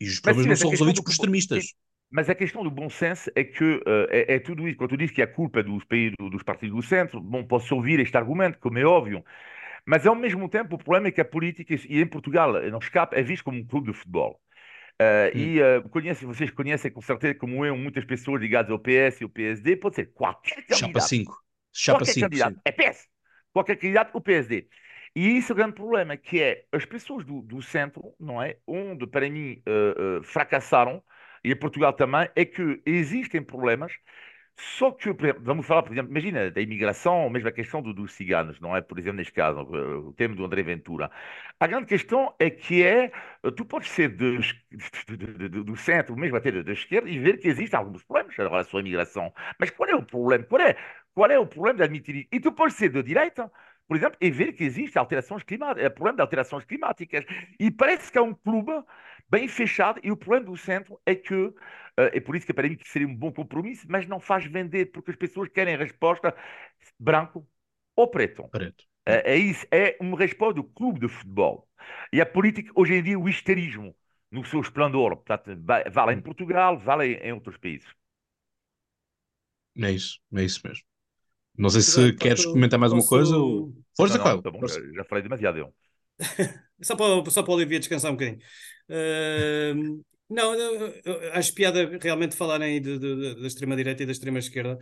E 0.00 0.06
os 0.06 0.20
problemas 0.20 0.44
sim, 0.44 0.48
não 0.50 0.56
são 0.56 0.70
resolvidos 0.70 1.02
por 1.02 1.10
extremistas. 1.10 1.74
Mas 2.08 2.30
a 2.30 2.34
questão 2.34 2.62
do 2.62 2.70
bom 2.70 2.88
senso 2.88 3.28
é 3.34 3.42
que 3.42 3.64
uh, 3.64 4.06
é, 4.08 4.36
é, 4.36 4.38
tudo 4.38 4.68
isso. 4.68 4.78
Quando 4.78 4.90
tu 4.90 4.96
dizes 4.96 5.12
que 5.12 5.20
a 5.20 5.26
culpa 5.26 5.64
dos, 5.64 5.82
países, 5.84 6.14
dos 6.30 6.44
partidos 6.44 6.76
do 6.76 6.82
centro, 6.82 7.20
bom, 7.20 7.44
posso 7.44 7.74
ouvir 7.74 7.98
este 7.98 8.16
argumento, 8.16 8.58
como 8.60 8.78
é 8.78 8.84
óbvio, 8.84 9.24
mas 9.84 10.06
ao 10.06 10.14
mesmo 10.14 10.48
tempo 10.48 10.76
o 10.76 10.78
problema 10.78 11.08
é 11.08 11.10
que 11.10 11.20
a 11.20 11.24
política, 11.24 11.74
e 11.74 12.00
em 12.00 12.06
Portugal 12.06 12.52
não 12.70 12.78
escapa, 12.78 13.16
é 13.16 13.22
visto 13.22 13.42
como 13.42 13.58
um 13.58 13.66
clube 13.66 13.90
de 13.90 13.98
futebol. 13.98 14.40
Uh, 15.00 15.36
hum. 15.36 15.38
E 15.38 15.60
uh, 15.60 15.88
conhece, 15.88 16.24
vocês 16.24 16.50
conhecem 16.52 16.90
com 16.90 17.00
certeza, 17.00 17.34
como 17.34 17.66
eu, 17.66 17.76
muitas 17.76 18.04
pessoas 18.04 18.40
ligadas 18.40 18.70
ao 18.70 18.78
PS 18.78 19.20
e 19.20 19.24
ao 19.24 19.30
PSD, 19.30 19.76
pode 19.76 19.96
ser 19.96 20.12
qualquer 20.12 20.62
candidato. 20.66 20.78
Chapa 20.78 21.00
5. 21.00 21.44
Chapa 21.72 21.98
qualquer 21.98 22.12
5. 22.12 22.26
Candidato, 22.26 22.60
é 22.64 22.72
PS. 22.72 23.08
Qualquer 23.52 23.76
candidato, 23.76 24.16
o 24.16 24.20
PSD. 24.20 24.68
E 25.18 25.36
isso 25.38 25.50
é 25.50 25.54
o 25.54 25.56
grande 25.56 25.74
problema, 25.74 26.16
que 26.16 26.40
é 26.40 26.64
as 26.70 26.84
pessoas 26.84 27.24
do, 27.24 27.42
do 27.42 27.60
centro, 27.60 28.14
não 28.20 28.40
é? 28.40 28.58
Onde, 28.64 29.04
para 29.04 29.28
mim, 29.28 29.60
uh, 29.66 30.22
fracassaram, 30.22 31.02
e 31.42 31.50
em 31.50 31.56
Portugal 31.56 31.92
também, 31.92 32.28
é 32.36 32.44
que 32.44 32.80
existem 32.86 33.42
problemas 33.42 33.92
só 34.56 34.90
que, 34.92 35.10
vamos 35.40 35.66
falar, 35.66 35.82
por 35.84 35.92
exemplo, 35.92 36.10
imagina 36.10 36.50
da 36.50 36.60
imigração, 36.60 37.30
mesmo 37.30 37.48
a 37.48 37.52
questão 37.52 37.80
do, 37.80 37.94
dos 37.94 38.12
ciganos, 38.12 38.60
não 38.60 38.76
é? 38.76 38.80
Por 38.80 38.98
exemplo, 38.98 39.18
neste 39.18 39.32
caso, 39.32 39.60
o 39.60 40.12
tema 40.12 40.34
do 40.34 40.44
André 40.44 40.62
Ventura. 40.62 41.10
A 41.60 41.66
grande 41.66 41.86
questão 41.86 42.34
é 42.40 42.50
que 42.50 42.84
é, 42.84 43.12
tu 43.56 43.64
podes 43.64 43.88
ser 43.90 44.10
de, 44.10 44.38
de, 44.38 45.16
de, 45.16 45.48
do 45.48 45.76
centro, 45.76 46.16
mesmo 46.16 46.36
até 46.36 46.50
da 46.50 46.72
esquerda, 46.72 47.08
e 47.08 47.18
ver 47.18 47.38
que 47.38 47.48
existem 47.48 47.78
alguns 47.78 48.02
problemas 48.04 48.36
em 48.38 48.42
relação 48.42 48.78
à 48.78 48.80
imigração. 48.80 49.32
Mas 49.58 49.70
qual 49.70 49.88
é 49.88 49.94
o 49.94 50.04
problema? 50.04 50.44
Qual 50.44 50.60
é, 50.60 50.76
qual 51.14 51.30
é 51.30 51.38
o 51.38 51.46
problema 51.46 51.78
de 51.78 51.84
admitir? 51.84 52.28
E 52.32 52.40
tu 52.40 52.52
podes 52.52 52.76
ser 52.76 52.88
de 52.90 53.02
direita, 53.02 53.50
por 53.88 53.96
exemplo, 53.96 54.18
e 54.20 54.30
ver 54.30 54.52
que 54.52 54.64
existem 54.64 55.00
alterações 55.00 55.42
climáticas, 55.42 55.84
é 55.84 55.88
problema 55.88 56.16
de 56.16 56.22
alterações 56.22 56.64
climáticas. 56.64 57.24
E 57.58 57.70
parece 57.70 58.12
que 58.12 58.18
é 58.18 58.22
um 58.22 58.34
clube 58.34 58.72
bem 59.28 59.48
fechado, 59.48 60.00
e 60.04 60.12
o 60.12 60.16
problema 60.16 60.46
do 60.46 60.56
centro 60.56 61.00
é 61.06 61.14
que 61.14 61.52
Uh, 61.98 62.14
é 62.14 62.20
por 62.20 62.36
isso 62.36 62.46
que 62.46 62.54
para 62.54 62.68
mim 62.68 62.76
que 62.76 62.88
seria 62.88 63.08
um 63.08 63.14
bom 63.14 63.32
compromisso, 63.32 63.84
mas 63.88 64.06
não 64.06 64.20
faz 64.20 64.44
vender, 64.44 64.86
porque 64.92 65.10
as 65.10 65.16
pessoas 65.16 65.48
querem 65.48 65.76
resposta 65.76 66.32
branco 66.96 67.44
ou 67.96 68.06
preto. 68.06 68.44
Preto. 68.44 68.84
Uh, 69.08 69.24
é 69.24 69.36
isso, 69.36 69.66
é 69.72 69.96
uma 70.00 70.16
resposta 70.16 70.54
do 70.54 70.62
clube 70.62 71.00
de 71.00 71.08
futebol. 71.08 71.68
E 72.12 72.20
a 72.20 72.26
política, 72.26 72.70
hoje 72.76 72.94
em 72.94 73.02
dia, 73.02 73.18
o 73.18 73.28
histerismo 73.28 73.96
no 74.30 74.44
seu 74.44 74.60
esplendor. 74.60 75.16
Portanto, 75.16 75.60
vale 75.90 76.12
em 76.12 76.20
Portugal, 76.20 76.78
vale 76.78 77.14
em 77.14 77.32
outros 77.32 77.56
países. 77.56 77.88
É 79.76 79.90
isso, 79.90 80.20
é 80.34 80.44
isso 80.44 80.60
mesmo. 80.66 80.84
Não 81.58 81.68
sei 81.68 81.80
se 81.82 82.12
queres 82.14 82.46
comentar 82.46 82.78
mais 82.78 82.92
uma 82.92 83.04
coisa 83.04 83.36
ou... 83.36 83.74
Força, 83.96 84.16
não, 84.16 84.24
não, 84.24 84.42
tá 84.42 84.50
bom, 84.50 84.60
já 84.66 85.04
falei 85.04 85.24
demasiado. 85.24 85.58
Eu. 85.58 85.74
só, 86.80 86.94
para, 86.94 87.30
só 87.30 87.42
para 87.42 87.50
o 87.50 87.54
Olivia 87.56 87.80
descansar 87.80 88.12
um 88.12 88.14
bocadinho. 88.14 88.38
Uh, 88.88 90.04
não, 90.30 90.54
eu, 90.54 91.32
acho 91.32 91.52
piada 91.54 91.98
realmente 92.00 92.36
falarem 92.36 92.80
de, 92.80 92.98
de, 92.98 93.40
da 93.40 93.46
extrema-direita 93.46 94.04
e 94.04 94.06
da 94.06 94.12
extrema-esquerda. 94.12 94.78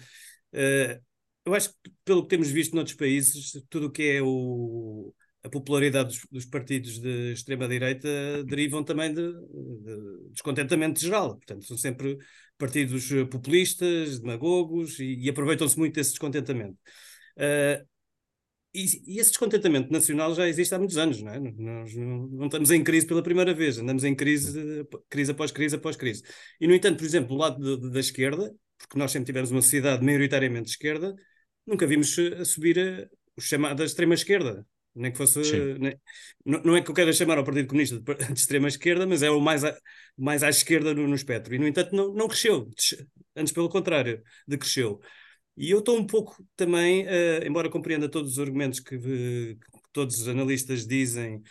Uh, 0.53 1.03
eu 1.47 1.55
acho 1.55 1.71
que, 1.71 1.91
pelo 2.05 2.23
que 2.25 2.29
temos 2.29 2.51
visto 2.51 2.75
noutros 2.75 2.97
países, 2.97 3.53
tudo 3.71 3.87
o 3.87 3.91
que 3.91 4.03
é 4.03 4.23
o, 4.23 5.15
a 5.47 5.49
popularidade 5.49 6.09
dos, 6.09 6.27
dos 6.31 6.45
partidos 6.45 6.99
de 6.99 7.33
extrema-direita 7.33 8.45
derivam 8.45 8.83
também 8.83 9.15
de, 9.15 9.33
de, 9.33 10.31
descontentamento 10.33 11.01
geral. 11.01 11.37
Portanto, 11.37 11.65
são 11.65 11.79
sempre 11.79 12.19
partidos 12.59 13.09
populistas, 13.31 14.19
demagogos 14.19 14.99
e, 14.99 15.17
e 15.21 15.29
aproveitam-se 15.29 15.79
muito 15.79 15.95
desse 15.95 16.11
descontentamento. 16.11 16.79
Uh, 17.37 17.87
e, 18.75 19.15
e, 19.15 19.19
esse 19.19 19.31
descontentamento 19.31 19.91
nacional 19.91 20.35
já 20.35 20.47
existe 20.47 20.75
há 20.75 20.79
muitos 20.79 20.99
anos, 20.99 21.23
não 21.23 21.33
é? 21.33 21.39
Nós 21.41 21.95
não, 21.95 22.27
não, 22.29 22.47
estamos 22.47 22.71
em 22.71 22.85
crise 22.85 23.07
pela 23.07 23.23
primeira 23.23 23.55
vez, 23.55 23.79
andamos 23.79 24.05
em 24.05 24.15
crise, 24.15 24.87
crise 25.09 25.31
após 25.31 25.51
crise 25.51 25.77
após 25.77 25.97
crise. 25.97 26.23
E, 26.61 26.67
no 26.69 26.75
entanto, 26.75 26.99
por 26.99 27.07
exemplo, 27.07 27.29
do 27.29 27.37
lado 27.37 27.59
de, 27.59 27.81
de, 27.81 27.91
da 27.91 28.01
esquerda, 28.01 28.55
porque 28.79 28.99
nós 28.99 29.11
sempre 29.11 29.27
tivemos 29.27 29.51
uma 29.51 29.63
sociedade 29.63 30.05
maioritariamente 30.05 30.65
de 30.67 30.71
esquerda, 30.73 31.15
nunca 31.67 31.87
vimos 31.87 32.15
a 32.39 32.45
subir 32.45 32.79
a, 32.79 33.09
o 33.37 33.41
chamado 33.41 33.79
da 33.79 33.85
extrema-esquerda. 33.85 34.67
Nem 34.97 35.13
que 35.13 35.19
fosse. 35.19 35.41
Nem, 35.79 35.95
não, 36.45 36.63
não, 36.63 36.77
é 36.77 36.83
que 36.83 36.91
eu 36.91 36.95
queira 36.95 37.13
chamar 37.13 37.37
ao 37.37 37.45
Partido 37.45 37.69
Comunista 37.69 38.01
de, 38.01 38.33
de 38.33 38.41
extrema-esquerda, 38.41 39.07
mas 39.07 39.23
é 39.23 39.31
o 39.31 39.41
mais, 39.41 39.63
a, 39.63 39.77
mais 40.17 40.43
à 40.43 40.49
esquerda 40.49 40.95
no, 40.95 41.07
no 41.07 41.15
espectro. 41.15 41.55
E, 41.55 41.59
no 41.59 41.67
entanto, 41.69 41.95
não, 41.95 42.15
não 42.15 42.27
cresceu. 42.27 42.69
Antes, 43.37 43.53
pelo 43.53 43.69
contrário, 43.69 44.23
decresceu. 44.49 45.01
E 45.57 45.71
eu 45.71 45.81
estou 45.81 45.99
um 45.99 46.07
pouco 46.07 46.43
também, 46.57 47.07
uh, 47.07 47.47
embora 47.47 47.69
compreenda 47.71 48.09
todos 48.09 48.33
os 48.33 48.39
argumentos 48.39 48.81
que, 48.81 48.99
que, 48.99 49.59
todos 49.93 50.21
os 50.21 50.29
analistas 50.29 50.87
dizem, 50.87 51.43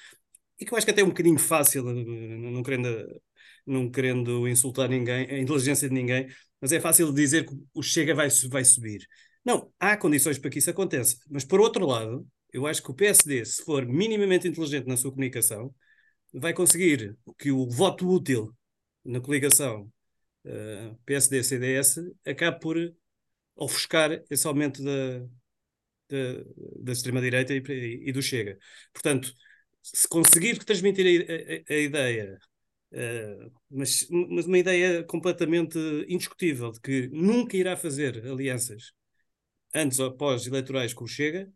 e 0.60 0.66
que 0.66 0.74
eu 0.74 0.78
acho 0.78 0.86
que 0.86 0.92
até 0.92 1.02
é 1.02 1.04
um 1.04 1.10
bocadinho 1.10 1.38
fácil, 1.40 1.84
não 1.84 2.64
querendo, 2.64 3.22
não 3.66 3.90
querendo 3.92 4.48
insultar 4.48 4.90
ninguém, 4.90 5.28
a 5.30 5.40
inteligência 5.40 5.88
de 5.88 5.94
ninguém, 5.94 6.28
mas 6.62 6.72
é 6.72 6.80
fácil 6.80 7.14
dizer 7.14 7.46
que 7.46 7.54
o 7.74 7.84
Chega 7.84 8.16
vai, 8.16 8.30
vai 8.50 8.64
subir. 8.66 9.08
Não, 9.44 9.72
há 9.80 9.96
condições 9.96 10.40
para 10.40 10.50
que 10.50 10.60
isso 10.60 10.70
aconteça. 10.70 11.18
Mas, 11.30 11.46
por 11.46 11.60
outro 11.60 11.86
lado, 11.86 12.28
eu 12.56 12.66
acho 12.66 12.82
que 12.82 12.90
o 12.90 12.94
PSD, 12.94 13.44
se 13.44 13.64
for 13.64 13.86
minimamente 13.86 14.48
inteligente 14.48 14.88
na 14.88 14.96
sua 14.96 15.12
comunicação, 15.12 15.76
vai 16.34 16.54
conseguir 16.54 17.18
que 17.38 17.52
o 17.52 17.70
voto 17.70 18.08
útil 18.08 18.56
na 19.04 19.20
coligação 19.20 19.92
uh, 20.46 20.50
eh, 20.50 20.96
PSD-CDS 21.06 22.00
acabe 22.26 22.62
por 22.62 22.78
ofuscar 23.58 24.24
esse 24.30 24.48
aumento 24.48 24.82
da, 24.82 25.20
da, 26.10 26.44
da 26.80 26.92
extrema-direita 26.94 27.54
e, 27.54 28.04
e, 28.08 28.12
do 28.14 28.22
Chega. 28.22 28.58
Portanto, 28.94 29.34
se 29.84 30.08
conseguir 30.08 30.58
transmitir 30.64 31.28
a, 31.70 31.74
a, 31.74 31.76
a 31.76 31.80
ideia, 31.80 32.40
uh, 32.94 33.52
mas, 33.70 34.08
mas, 34.10 34.46
uma 34.46 34.58
ideia 34.58 35.04
completamente 35.04 35.78
indiscutível 36.08 36.72
de 36.72 36.80
que 36.80 37.10
nunca 37.10 37.58
irá 37.58 37.76
fazer 37.76 38.26
alianças 38.26 38.94
antes 39.74 40.00
ou 40.00 40.08
após 40.08 40.48
eleitorais 40.48 40.94
com 40.94 41.04
o 41.04 41.08
Chega, 41.08 41.52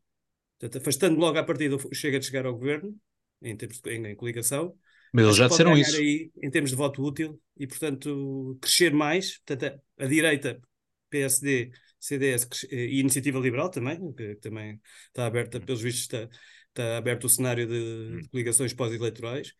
portanto, 0.60 0.82
afastando 0.82 1.20
logo 1.20 1.38
a 1.38 1.44
partida 1.44 1.78
Chega 1.94 2.20
de 2.20 2.26
chegar 2.26 2.46
ao 2.46 2.54
governo, 2.54 2.96
em, 3.42 3.56
termos 3.56 3.80
de, 3.80 3.92
em, 3.92 4.08
em 4.08 4.16
coligação. 4.16 4.76
Mas 5.14 5.26
eles 5.26 5.38
já 5.38 5.48
disseram 5.48 5.78
isso. 5.78 5.96
Aí, 5.98 6.32
em 6.42 6.52
termos 6.52 6.70
de 6.70 6.76
voto 6.76 7.02
útil 7.02 7.42
e, 7.58 7.66
portanto, 7.66 8.58
crescer 8.62 8.94
mais. 8.94 9.40
Portanto, 9.40 9.82
a, 9.98 10.04
a 10.04 10.08
direita, 10.08 10.62
PSD, 11.10 11.72
CDS 12.00 12.48
e 12.72 13.00
Iniciativa 13.00 13.40
Liberal 13.40 13.70
também, 13.70 14.14
que 14.14 14.36
também 14.36 14.80
está 15.08 15.26
aberta, 15.26 15.58
hum. 15.58 15.62
pelos 15.62 15.82
vistos, 15.82 16.04
está, 16.04 16.30
está 16.68 16.98
aberto 16.98 17.26
o 17.26 17.30
cenário 17.30 17.66
de, 17.68 17.74
hum. 17.74 18.22
de 18.22 18.30
ligações 18.34 18.74
pós-eleitorais. 18.74 19.54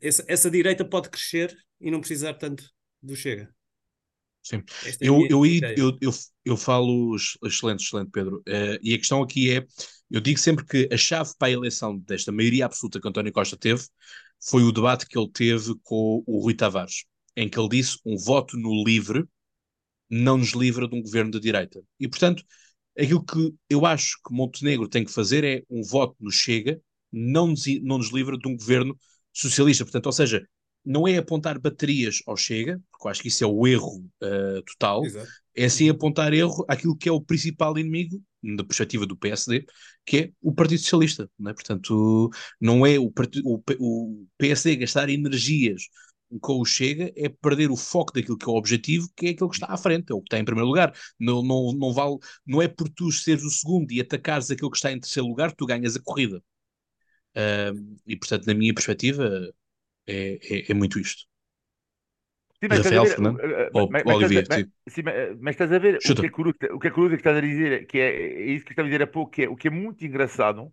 Essa, 0.00 0.24
essa 0.26 0.50
direita 0.50 0.84
pode 0.84 1.10
crescer 1.10 1.54
e 1.80 1.90
não 1.90 2.00
precisar 2.00 2.34
tanto 2.34 2.64
do 3.02 3.14
Chega. 3.14 3.52
Sim, 4.42 4.62
é 4.84 4.96
eu, 5.00 5.26
eu, 5.28 5.44
eu, 5.44 5.98
eu, 6.00 6.10
eu, 6.44 6.56
falo 6.56 7.14
excelente, 7.44 7.84
excelente, 7.84 8.10
Pedro. 8.10 8.38
Uh, 8.48 8.78
e 8.82 8.94
a 8.94 8.98
questão 8.98 9.22
aqui 9.22 9.50
é: 9.50 9.66
eu 10.10 10.20
digo 10.20 10.38
sempre 10.38 10.64
que 10.64 10.88
a 10.92 10.96
chave 10.96 11.32
para 11.38 11.48
a 11.48 11.52
eleição 11.52 11.98
desta 11.98 12.32
maioria 12.32 12.66
absoluta 12.66 13.00
que 13.00 13.08
António 13.08 13.32
Costa 13.32 13.56
teve 13.56 13.84
foi 14.40 14.62
o 14.62 14.72
debate 14.72 15.06
que 15.06 15.18
ele 15.18 15.30
teve 15.30 15.74
com 15.82 16.22
o 16.26 16.40
Rui 16.40 16.54
Tavares, 16.54 17.04
em 17.36 17.48
que 17.48 17.58
ele 17.58 17.68
disse 17.68 17.98
um 18.04 18.16
voto 18.16 18.56
no 18.56 18.84
livre 18.84 19.26
não 20.10 20.38
nos 20.38 20.52
livra 20.52 20.88
de 20.88 20.94
um 20.94 21.02
governo 21.02 21.30
de 21.30 21.40
direita. 21.40 21.82
E, 22.00 22.08
portanto, 22.08 22.42
aquilo 22.98 23.24
que 23.24 23.54
eu 23.68 23.84
acho 23.84 24.18
que 24.26 24.34
Montenegro 24.34 24.88
tem 24.88 25.04
que 25.04 25.12
fazer 25.12 25.44
é 25.44 25.62
um 25.70 25.82
voto 25.82 26.16
no 26.20 26.30
Chega, 26.30 26.80
não 27.12 27.48
nos, 27.48 27.64
não 27.82 27.98
nos 27.98 28.10
livra 28.10 28.36
de 28.38 28.48
um 28.48 28.56
governo 28.56 28.98
socialista. 29.32 29.84
Portanto, 29.84 30.06
ou 30.06 30.12
seja, 30.12 30.46
não 30.84 31.06
é 31.06 31.16
apontar 31.16 31.58
baterias 31.58 32.22
ao 32.26 32.36
Chega, 32.36 32.80
porque 32.90 33.06
eu 33.06 33.10
acho 33.10 33.22
que 33.22 33.28
isso 33.28 33.44
é 33.44 33.46
o 33.46 33.66
erro 33.66 34.04
uh, 34.22 34.62
total, 34.62 35.04
Exato. 35.04 35.28
é 35.54 35.68
sim 35.68 35.88
apontar 35.88 36.32
erro 36.32 36.64
àquilo 36.68 36.96
que 36.96 37.08
é 37.08 37.12
o 37.12 37.20
principal 37.20 37.76
inimigo, 37.78 38.22
da 38.56 38.64
perspectiva 38.64 39.04
do 39.04 39.16
PSD, 39.16 39.66
que 40.06 40.16
é 40.16 40.32
o 40.40 40.54
Partido 40.54 40.80
Socialista. 40.80 41.28
Não 41.38 41.50
é? 41.50 41.54
Portanto, 41.54 42.30
não 42.60 42.86
é 42.86 42.98
o, 42.98 43.12
o, 43.44 43.62
o 43.80 44.26
PSD 44.38 44.76
gastar 44.76 45.08
energias 45.08 45.82
com 46.40 46.60
o 46.60 46.64
Chega 46.64 47.12
é 47.16 47.28
perder 47.28 47.70
o 47.70 47.76
foco 47.76 48.12
daquilo 48.12 48.36
que 48.36 48.44
é 48.44 48.52
o 48.52 48.56
objetivo, 48.56 49.08
que 49.16 49.26
é 49.26 49.30
aquilo 49.30 49.48
que 49.48 49.56
está 49.56 49.66
à 49.72 49.76
frente, 49.76 50.12
é 50.12 50.14
o 50.14 50.20
que 50.20 50.26
está 50.26 50.38
em 50.38 50.44
primeiro 50.44 50.68
lugar. 50.68 50.92
Não, 51.18 51.42
não, 51.42 51.72
não, 51.72 51.92
vale, 51.92 52.16
não 52.46 52.60
é 52.60 52.68
por 52.68 52.88
tu 52.88 53.10
seres 53.10 53.44
o 53.44 53.50
segundo 53.50 53.90
e 53.92 54.00
atacares 54.00 54.50
aquilo 54.50 54.70
que 54.70 54.76
está 54.76 54.92
em 54.92 55.00
terceiro 55.00 55.28
lugar, 55.28 55.52
tu 55.52 55.66
ganhas 55.66 55.96
a 55.96 56.02
corrida. 56.02 56.42
Uh, 57.36 57.98
e 58.06 58.16
portanto, 58.16 58.46
na 58.46 58.54
minha 58.54 58.74
perspectiva, 58.74 59.52
é, 60.08 60.38
é, 60.42 60.70
é 60.70 60.74
muito 60.74 60.98
isto. 60.98 61.28
Sim, 62.60 62.68
mas 62.70 62.78
Rafael, 62.78 63.70
ou 63.72 63.88
mas, 63.88 64.04
Olivier, 64.04 64.44
mas, 64.48 64.66
sim. 64.88 65.02
mas, 65.40 65.54
estás 65.54 65.72
a 65.72 65.78
ver 65.78 65.96
o 65.96 65.98
que, 65.98 66.26
é 66.26 66.30
curioso, 66.30 66.58
o 66.72 66.78
que 66.80 66.88
é 66.88 66.90
curioso 66.90 67.14
que 67.14 67.20
estás 67.20 67.36
a 67.36 67.40
dizer, 67.40 67.86
que 67.86 67.98
é, 67.98 68.08
é 68.08 68.46
isso 68.46 68.64
que 68.64 68.72
estava 68.72 68.88
a 68.88 68.90
dizer 68.90 69.02
há 69.02 69.06
pouco, 69.06 69.30
que 69.30 69.42
é, 69.44 69.48
o 69.48 69.54
que 69.54 69.68
é 69.68 69.70
muito 69.70 70.04
engraçado 70.04 70.72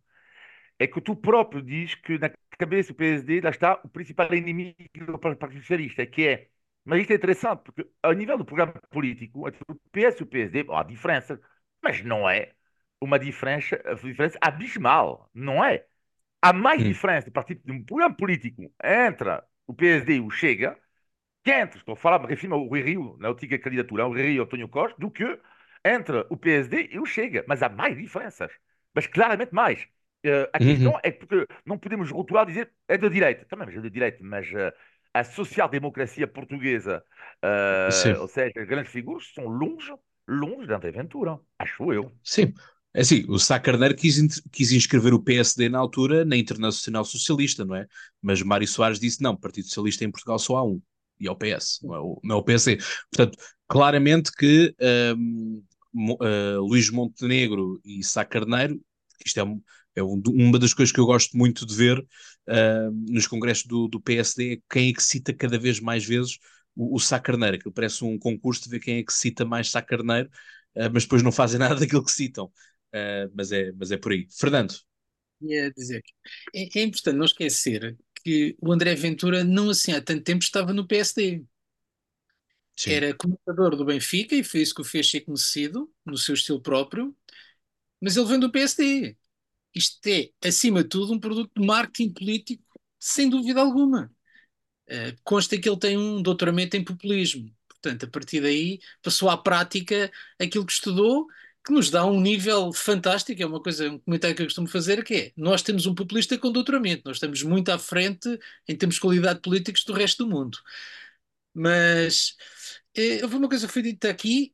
é 0.80 0.88
que 0.88 1.00
tu 1.02 1.15
próprio 1.15 1.62
diz 1.62 1.95
que 1.95 2.17
na 2.17 2.30
cabeça 2.58 2.93
do 2.93 2.95
PSD, 2.95 3.41
lá 3.41 3.50
está 3.50 3.80
o 3.84 3.89
principal 3.89 4.34
inimigo 4.34 4.76
do 5.06 5.19
Partido 5.19 5.62
Socialista, 5.62 6.06
que 6.06 6.28
é. 6.28 6.50
Mas 6.84 7.02
isto 7.02 7.12
é 7.12 7.15
interessante, 7.15 7.63
porque 7.63 7.88
a 8.04 8.13
nível 8.13 8.38
do 8.38 8.45
programa 8.45 8.74
político, 8.89 9.48
entre 9.48 9.62
o 9.67 9.76
PS 9.91 10.19
e 10.19 10.24
o 10.24 10.28
PSD, 10.28 10.65
há 10.69 10.84
diferença, 10.84 11.39
mas 11.82 12.04
não 12.04 12.30
é 12.30 12.52
uma 13.02 13.17
diferença, 13.19 13.78
diferença 14.04 14.38
abismal, 14.41 15.30
não 15.34 15.63
é? 15.63 15.86
Há 16.45 16.53
mais 16.53 16.84
hum. 16.84 16.84
diferença 16.84 17.25
de, 17.25 17.31
partido, 17.31 17.62
de 17.65 17.71
um 17.71 17.84
programa 17.84 18.15
político 18.15 18.62
entre 18.84 19.41
o 19.67 19.73
PSD 19.73 20.15
e 20.17 20.21
o 20.21 20.29
Chega 20.29 20.77
quente, 21.43 21.77
estou 21.77 21.93
a 21.93 21.95
falar, 21.97 22.19
me 22.19 22.27
refiro 22.27 22.55
ao 22.55 22.65
Rui 22.67 22.81
Rio, 22.81 23.17
na 23.19 23.29
antiga 23.29 23.58
candidatura, 23.60 24.03
ao 24.03 24.10
Rui 24.10 24.21
Rio 24.21 24.34
e 24.36 24.39
ao 24.39 24.45
António 24.45 24.67
Costa, 24.69 24.95
do 24.99 25.12
que 25.12 25.39
entre 25.84 26.25
o 26.29 26.38
PSD 26.38 26.89
e 26.91 26.99
o 26.99 27.05
Chega. 27.05 27.45
Mas 27.47 27.62
há 27.62 27.69
mais 27.69 27.95
diferenças. 27.97 28.51
Mas 28.93 29.08
claramente 29.08 29.53
mais. 29.53 29.84
Uh, 30.25 30.49
a 30.53 30.60
Uhum. 30.60 30.67
questão 30.69 30.99
é 31.03 31.12
que 31.12 31.25
porque 31.25 31.47
não 31.65 31.77
podemos 31.77 32.10
rotular 32.10 32.45
dizer 32.47 32.71
é 32.88 32.97
da 32.97 33.10
direita. 33.10 33.45
Também 33.45 33.67
mas 33.67 33.75
é 33.75 33.81
da 33.81 33.89
direita, 33.89 34.19
mas 34.23 34.47
uh, 34.51 34.73
a 35.13 35.23
social-democracia 35.23 36.27
portuguesa, 36.27 37.03
uh, 37.43 38.21
ou 38.21 38.27
seja, 38.27 38.65
grandes 38.65 38.91
figuras, 38.91 39.31
são 39.34 39.45
longe, 39.47 39.93
longe 40.27 40.71
André 40.73 40.91
Ventura, 40.91 41.39
acho 41.60 41.93
eu. 41.93 42.12
Sim. 42.23 42.53
É 42.95 43.01
assim, 43.01 43.25
o 43.27 43.38
Sá 43.38 43.60
Carneiro 43.60 43.93
quis, 43.95 44.17
quis 44.51 44.71
inscrever 44.71 45.13
o 45.13 45.19
PSD 45.21 45.67
na 45.69 45.79
altura 45.79 46.23
na 46.23 46.38
Internacional 46.38 47.03
Socialista, 47.03 47.65
não 47.65 47.75
é? 47.75 47.88
Mas 48.21 48.41
Mário 48.41 48.67
Soares 48.67 48.99
disse, 48.99 49.21
não, 49.21 49.36
Partido 49.36 49.65
Socialista 49.67 50.05
em 50.05 50.12
Portugal 50.12 50.39
só 50.39 50.58
há 50.58 50.63
um, 50.63 50.81
e 51.19 51.27
é 51.27 51.31
o 51.31 51.36
PS, 51.36 51.86
não 51.86 51.93
é 51.95 51.99
o, 51.99 52.19
não 52.23 52.36
é 52.38 52.39
o 52.39 52.43
PSD. 52.43 52.77
Portanto, 53.12 53.38
claramente 53.67 54.31
que 54.31 54.73
Mo- 55.93 56.17
uh, 56.21 56.60
Luís 56.62 56.89
Montenegro 56.89 57.79
e 57.86 58.03
Sá 58.03 58.25
Carneiro, 58.25 58.79
isto 59.25 59.39
é, 59.39 59.43
um- 59.43 59.62
é 59.95 60.03
um- 60.03 60.21
uma 60.27 60.60
das 60.60 60.73
coisas 60.73 60.91
que 60.93 60.99
eu 60.99 61.05
gosto 61.05 61.38
muito 61.38 61.65
de 61.65 61.73
ver 61.75 61.99
uh, 61.99 62.91
nos 63.10 63.27
congressos 63.27 63.65
do, 63.65 63.88
do 63.88 63.99
PSD, 64.01 64.53
é 64.55 64.58
quem 64.69 64.89
é 64.89 64.93
que 64.93 65.01
cita 65.03 65.34
cada 65.34 65.58
vez 65.58 65.79
mais 65.79 66.05
vezes 66.05 66.38
o, 66.75 66.95
o 66.95 66.99
Sá 66.99 67.19
Carneiro, 67.19 67.60
que 67.60 67.71
parece 67.71 68.03
um 68.03 68.17
concurso 68.19 68.63
de 68.63 68.69
ver 68.69 68.79
quem 68.79 68.97
é 68.99 69.03
que 69.03 69.13
cita 69.13 69.45
mais 69.45 69.69
Sá 69.71 69.81
Carneiro, 69.81 70.29
uh, 70.75 70.89
mas 70.93 71.03
depois 71.03 71.23
não 71.23 71.31
fazem 71.31 71.60
nada 71.60 71.75
daquilo 71.75 72.03
que 72.03 72.12
citam. 72.12 72.51
Uh, 72.95 73.29
mas, 73.36 73.51
é, 73.51 73.71
mas 73.73 73.91
é 73.91 73.97
por 73.97 74.12
aí. 74.13 74.27
Fernando, 74.31 74.73
Ia 75.41 75.71
dizer 75.71 76.03
é, 76.55 76.79
é 76.79 76.84
importante 76.84 77.17
não 77.17 77.25
esquecer 77.25 77.97
que 78.23 78.55
o 78.62 78.71
André 78.73 78.95
Ventura 78.95 79.43
não 79.43 79.69
assim 79.69 79.91
há 79.93 80.01
tanto 80.01 80.23
tempo 80.23 80.43
estava 80.43 80.73
no 80.73 80.88
PSD. 80.88 81.45
sim, 82.75 83.01
Era 83.01 83.15
comentador 83.15 83.75
do 83.75 83.86
Benfica 83.86 84.36
e 84.36 84.43
foi 84.43 84.62
isso 84.62 84.75
que 84.75 84.81
o 84.81 84.84
fez 84.84 85.10
ser 85.10 85.21
conhecido, 85.21 85.91
no 86.05 86.17
seu 86.17 86.36
estilo 86.36 86.62
próprio, 86.62 87.15
mas 88.01 88.17
ele 88.17 88.27
vem 88.27 88.39
do 88.39 88.51
PSD. 88.51 89.17
Isto 89.75 90.08
é, 90.08 90.31
acima 90.47 90.84
de 90.84 90.89
tudo, 90.89 91.13
um 91.13 91.19
produto 91.19 91.51
de 91.58 91.65
marketing 91.67 92.13
político, 92.13 92.63
sem 92.99 93.29
dúvida 93.29 93.62
alguma. 93.62 94.12
Uh, 94.89 95.15
consta 95.23 95.60
que 95.60 95.69
ele 95.69 95.79
tem 95.79 95.97
um 95.97 96.21
doutoramento 96.21 96.77
em 96.77 96.84
populismo. 96.84 97.51
Portanto, 97.69 98.05
a 98.05 98.10
partir 98.10 98.41
daí 98.41 98.79
passou 99.03 99.29
à 99.29 99.38
prática 99.38 100.12
aquilo 100.39 100.65
que 100.65 100.73
estudou, 100.73 101.27
que 101.65 101.73
nos 101.73 101.89
dá 101.89 102.06
um 102.06 102.21
nível 102.21 102.71
fantástico. 102.73 103.41
É 103.41 103.45
uma 103.45 103.62
coisa, 103.62 103.89
um 103.89 103.99
comentário 103.99 104.36
que 104.36 104.41
eu 104.43 104.47
costumo 104.47 104.67
fazer, 104.67 105.04
que 105.04 105.13
é, 105.15 105.34
nós 105.36 105.62
temos 105.62 105.86
um 105.86 105.95
populista 105.95 106.38
com 106.38 106.51
doutoramento, 106.51 107.04
nós 107.06 107.17
estamos 107.17 107.41
muito 107.43 107.69
à 107.69 107.80
frente 107.80 108.39
em 108.67 108.78
termos 108.78 108.95
de 108.95 109.01
qualidade 109.01 109.41
políticos 109.41 109.84
do 109.84 109.93
resto 109.93 110.25
do 110.25 110.30
mundo. 110.30 110.58
Mas 111.54 112.36
eh, 112.95 113.21
houve 113.23 113.36
uma 113.36 113.49
coisa 113.49 113.67
que 113.67 113.73
foi 113.73 113.82
dita 113.82 114.10
aqui 114.10 114.54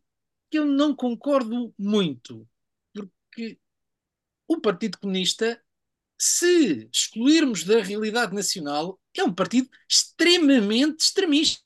que 0.49 0.59
eu 0.59 0.65
não 0.65 0.95
concordo 0.95 1.73
muito, 1.77 2.47
porque 2.93 3.59
o 4.47 4.59
Partido 4.61 4.99
Comunista 4.99 5.61
se 6.23 6.87
excluirmos 6.93 7.63
da 7.63 7.81
realidade 7.81 8.35
nacional, 8.35 8.99
é 9.17 9.23
um 9.23 9.33
partido 9.33 9.67
extremamente 9.89 10.99
extremista. 10.99 11.63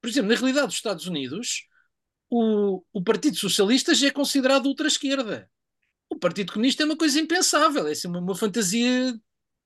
Por 0.00 0.08
exemplo, 0.08 0.30
na 0.30 0.36
realidade 0.36 0.68
dos 0.68 0.76
Estados 0.76 1.06
Unidos, 1.06 1.68
o, 2.30 2.82
o 2.92 3.02
Partido 3.02 3.36
Socialista 3.36 3.94
já 3.94 4.08
é 4.08 4.10
considerado 4.10 4.66
ultra-esquerda. 4.66 5.50
O 6.08 6.16
Partido 6.18 6.52
Comunista 6.52 6.82
é 6.82 6.86
uma 6.86 6.96
coisa 6.96 7.20
impensável, 7.20 7.86
é 7.86 7.92
assim 7.92 8.08
uma, 8.08 8.20
uma 8.20 8.36
fantasia 8.36 9.14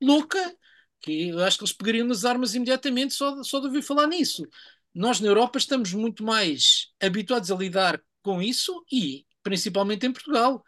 louca 0.03 0.57
que 1.01 1.29
eu 1.29 1.41
acho 1.45 1.59
que 1.59 1.65
eles 1.65 1.73
pegariam 1.73 2.07
nas 2.07 2.25
armas 2.25 2.55
imediatamente 2.55 3.15
só, 3.15 3.43
só 3.43 3.61
de 3.61 3.67
ouvir 3.67 3.83
falar 3.83 4.07
nisso. 4.07 4.47
Nós 4.95 5.21
na 5.21 5.29
Europa 5.29 5.59
estamos 5.59 5.93
muito 5.93 6.25
mais 6.25 6.93
habituados 7.01 7.51
a 7.51 7.57
lidar 7.57 8.03
com 8.23 8.43
isso 8.43 8.85
e, 8.91 9.25
principalmente 9.43 10.07
em 10.07 10.13
Portugal, 10.13 10.65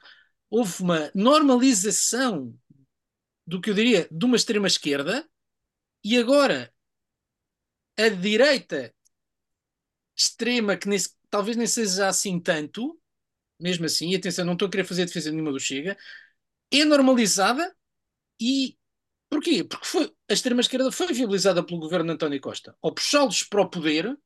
houve 0.49 0.83
uma 0.83 1.11
normalização 1.15 2.55
do 3.47 3.61
que 3.61 3.71
eu 3.71 3.75
diria 3.75 4.09
de 4.11 4.25
uma 4.25 4.37
extrema 4.37 4.67
esquerda 4.67 5.29
e 6.05 6.17
agora 6.17 6.73
a 7.99 8.09
direita 8.09 8.95
extrema 10.17 10.77
que 10.77 10.89
nem, 10.89 10.99
talvez 11.31 11.57
nem 11.57 11.67
seja 11.67 12.09
assim 12.09 12.41
tanto 12.41 13.01
mesmo 13.61 13.85
assim, 13.87 14.11
e 14.11 14.17
atenção, 14.17 14.45
não 14.45 14.55
estou 14.55 14.69
a 14.69 14.71
querer 14.71 14.85
fazer 14.85 15.05
defesa 15.07 15.31
nenhuma 15.31 15.53
do 15.53 15.61
Chega, 15.61 15.97
é 16.73 16.85
normalizada 16.85 17.75
e 18.41 18.77
porquê? 19.29 19.65
Porque 19.65 19.87
foi, 19.87 20.15
a 20.29 20.33
extrema 20.33 20.61
esquerda 20.63 20.91
foi 20.93 21.13
viabilizada 21.13 21.65
pelo 21.65 21.81
governo 21.81 22.07
de 22.07 22.13
António 22.15 22.41
Costa. 22.41 22.77
Ao 22.83 22.95
puxá-los 22.95 23.43
para 23.45 23.63
o 23.63 23.71
poder, 23.71 24.19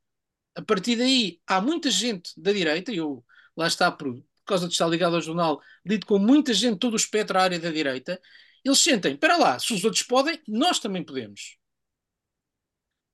a 0.57 0.63
partir 0.63 0.97
daí 0.97 1.41
há 1.47 1.61
muita 1.61 1.91
gente 1.91 2.33
da 2.41 2.53
direita, 2.53 2.93
eu 2.93 3.25
lá 3.57 3.67
está 3.67 3.91
por, 3.91 4.15
por 4.15 4.45
causa 4.47 4.67
de 4.69 4.73
estar 4.75 4.89
ligado 4.89 5.17
ao 5.17 5.23
jornal, 5.23 5.61
lido 5.85 6.07
com 6.07 6.19
muita 6.19 6.55
gente, 6.55 6.79
todo 6.79 6.95
o 6.95 6.97
espectro 6.97 7.39
à 7.39 7.43
área 7.43 7.59
da 7.61 7.71
direita, 7.71 8.21
eles 8.65 8.79
sentem, 8.79 9.17
para 9.17 9.37
lá, 9.37 9.59
se 9.59 9.75
os 9.75 9.85
outros 9.85 10.03
podem, 10.05 10.41
nós 10.49 10.79
também 10.79 11.05
podemos. 11.05 11.59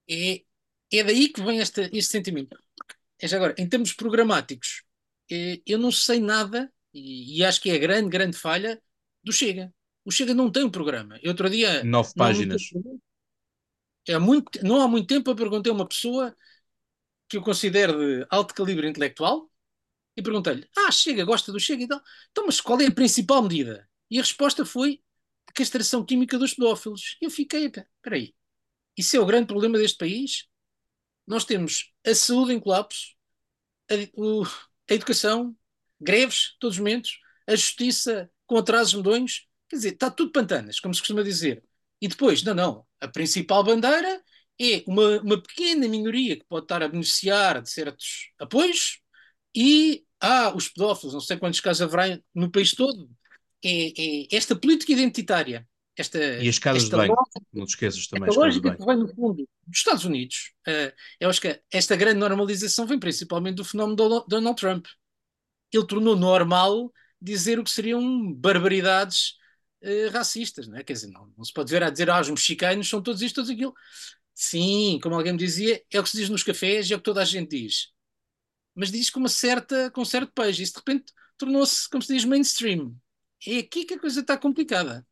É, 0.09 0.43
é 0.93 1.05
daí 1.05 1.29
que 1.33 1.43
vem 1.43 1.59
este 1.61 2.03
sentimento. 2.03 2.57
É 3.21 3.35
agora, 3.35 3.55
em 3.59 3.69
termos 3.69 3.93
programáticos, 3.93 4.83
é, 5.31 5.61
eu 5.67 5.79
não 5.79 5.93
sei 5.93 6.21
nada, 6.21 6.73
e, 6.93 7.45
acho 7.45 7.61
que 7.61 7.71
é 7.71 7.75
a 7.75 7.79
grande, 7.79 8.09
grande 8.09 8.37
falha 8.37 8.81
do 9.23 9.33
Chega. 9.33 9.73
O 10.05 10.11
Chega 10.11 10.35
não 10.35 10.51
tem 10.51 10.65
um 10.65 10.71
programa. 10.71 11.19
Eu 11.23 11.31
outro 11.31 11.49
dia. 11.49 11.85
Nove 11.85 12.13
páginas. 12.17 12.63
Não 14.09 14.17
há, 14.17 14.21
muito, 14.21 14.65
não 14.65 14.81
há 14.81 14.89
muito 14.89 15.07
tempo 15.07 15.31
eu 15.31 15.37
perguntei 15.37 15.71
a 15.71 15.75
uma 15.75 15.87
pessoa 15.87 16.35
que 17.29 17.37
eu 17.37 17.43
considero 17.43 17.99
de 17.99 18.27
alto 18.29 18.55
calibre 18.55 18.89
intelectual 18.89 19.49
e 20.17 20.23
perguntei-lhe: 20.23 20.67
Ah, 20.77 20.91
Chega, 20.91 21.25
gosta 21.25 21.53
do 21.53 21.61
Chega 21.61 21.85
e 21.85 21.89
tal. 21.89 22.01
Então, 22.31 22.47
mas 22.47 22.61
qual 22.61 22.81
é 22.81 22.87
a 22.87 22.93
principal 22.93 23.43
medida? 23.43 23.89
E 24.11 24.19
a 24.19 24.23
resposta 24.23 24.65
foi 24.65 25.01
a 25.47 25.53
castração 25.53 26.05
química 26.05 26.39
dos 26.39 26.55
pedófilos. 26.55 27.17
E 27.21 27.27
eu 27.27 27.31
fiquei, 27.31 27.67
espera 27.67 28.17
aí, 28.17 28.35
isso 28.97 29.17
é 29.17 29.21
o 29.21 29.27
grande 29.27 29.47
problema 29.47 29.79
deste 29.79 29.99
país? 29.99 30.49
Nós 31.31 31.45
temos 31.45 31.93
a 32.05 32.13
saúde 32.13 32.53
em 32.53 32.59
colapso, 32.59 33.15
a, 33.89 33.95
o, 34.21 34.43
a 34.91 34.95
educação, 34.95 35.57
greves, 36.01 36.57
todos 36.59 36.75
os 36.75 36.81
momentos, 36.81 37.21
a 37.47 37.55
justiça 37.55 38.29
com 38.49 38.57
atrasos 38.59 38.95
medonhos, 38.95 39.47
quer 39.69 39.77
dizer, 39.77 39.93
está 39.93 40.11
tudo 40.11 40.33
pantanas, 40.33 40.81
como 40.81 40.93
se 40.93 41.01
costuma 41.01 41.23
dizer. 41.23 41.63
E 42.01 42.09
depois, 42.09 42.43
não, 42.43 42.53
não, 42.53 42.87
a 43.01 43.07
principal 43.07 43.63
bandeira 43.63 44.21
é 44.61 44.83
uma, 44.89 45.21
uma 45.21 45.41
pequena 45.41 45.87
minoria 45.87 46.37
que 46.37 46.45
pode 46.47 46.65
estar 46.65 46.83
a 46.83 46.89
beneficiar 46.89 47.63
de 47.63 47.71
certos 47.71 48.33
apoios 48.37 49.01
e 49.55 50.05
há 50.21 50.47
ah, 50.47 50.57
os 50.57 50.69
pedófilos, 50.69 51.15
não 51.15 51.21
sei 51.21 51.37
quantos 51.39 51.61
casos 51.61 51.83
haverá 51.83 52.19
no 52.35 52.51
país 52.51 52.75
todo. 52.75 53.09
É, 53.65 54.25
é 54.25 54.27
esta 54.33 54.57
política 54.57 54.91
identitária. 54.93 55.69
Esta, 55.97 56.19
e 56.19 56.49
as 56.49 56.59
casas 56.59 56.85
de 56.85 56.91
banho, 56.91 57.15
lógica, 57.15 57.41
não 57.53 57.67
te 57.67 57.71
esqueças 57.71 58.07
também. 58.07 58.29
Esta 58.29 58.41
lógica 58.41 58.77
que 58.77 58.85
vem 58.85 58.97
no 58.97 59.09
fundo 59.09 59.49
dos 59.67 59.79
Estados 59.79 60.05
Unidos. 60.05 60.53
Uh, 60.67 60.93
eu 61.19 61.29
acho 61.29 61.41
que 61.41 61.61
esta 61.71 61.97
grande 61.97 62.19
normalização 62.19 62.87
vem 62.87 62.99
principalmente 62.99 63.57
do 63.57 63.65
fenómeno 63.65 63.97
do 63.97 64.25
Donald 64.27 64.59
Trump. 64.59 64.87
Ele 65.73 65.87
tornou 65.87 66.17
normal 66.17 66.93
dizer 67.21 67.59
o 67.59 67.65
que 67.65 67.71
seriam 67.71 68.33
barbaridades 68.33 69.35
uh, 69.83 70.11
racistas, 70.13 70.69
não 70.69 70.79
é? 70.79 70.85
Quer 70.85 70.95
dizer, 70.95 71.09
não, 71.09 71.31
não 71.37 71.45
se 71.45 71.53
pode 71.53 71.71
ver 71.71 71.83
a 71.83 71.91
dizer, 71.91 72.09
ah, 72.09 72.21
os 72.21 72.31
mexicanos 72.31 72.89
são 72.89 73.03
todos 73.03 73.21
isto, 73.21 73.37
todos 73.37 73.51
aquilo. 73.51 73.75
Sim, 74.35 74.99
como 75.03 75.17
alguém 75.17 75.33
me 75.33 75.39
dizia, 75.39 75.83
é 75.91 76.01
o 76.01 76.03
que 76.03 76.09
se 76.09 76.17
diz 76.17 76.31
nos 76.31 76.43
cafés 76.43 76.89
e 76.89 76.95
é 76.95 76.97
o 76.97 76.99
que 76.99 77.05
toda 77.05 77.21
a 77.21 77.27
gente 77.27 77.51
diz. 77.51 77.89
Mas 78.75 78.91
diz 78.91 79.11
com 79.11 79.21
uma 79.21 79.29
certa, 79.29 79.91
com 79.91 80.01
um 80.01 80.05
certo 80.05 80.33
pejo. 80.33 80.63
Isso 80.63 80.73
de 80.73 80.79
repente 80.79 81.13
tornou-se, 81.37 81.89
como 81.91 82.03
se 82.03 82.15
diz, 82.15 82.25
mainstream. 82.25 82.97
É 83.47 83.59
aqui 83.59 83.85
que 83.85 83.95
a 83.95 83.99
coisa 83.99 84.21
está 84.21 84.39
complicada. 84.39 85.07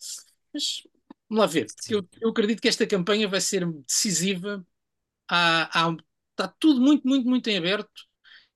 Mas 0.52 0.82
vamos 1.28 1.40
lá 1.40 1.46
ver. 1.46 1.66
Eu, 1.88 2.06
eu, 2.20 2.30
acredito 2.30 2.60
que 2.60 2.68
esta 2.68 2.86
campanha 2.86 3.28
vai 3.28 3.40
ser 3.40 3.66
decisiva. 3.82 4.66
Há, 5.28 5.86
há, 5.86 5.96
está 6.30 6.48
tudo 6.48 6.80
muito, 6.80 7.06
muito, 7.06 7.28
muito 7.28 7.48
em 7.48 7.58
aberto. 7.58 8.08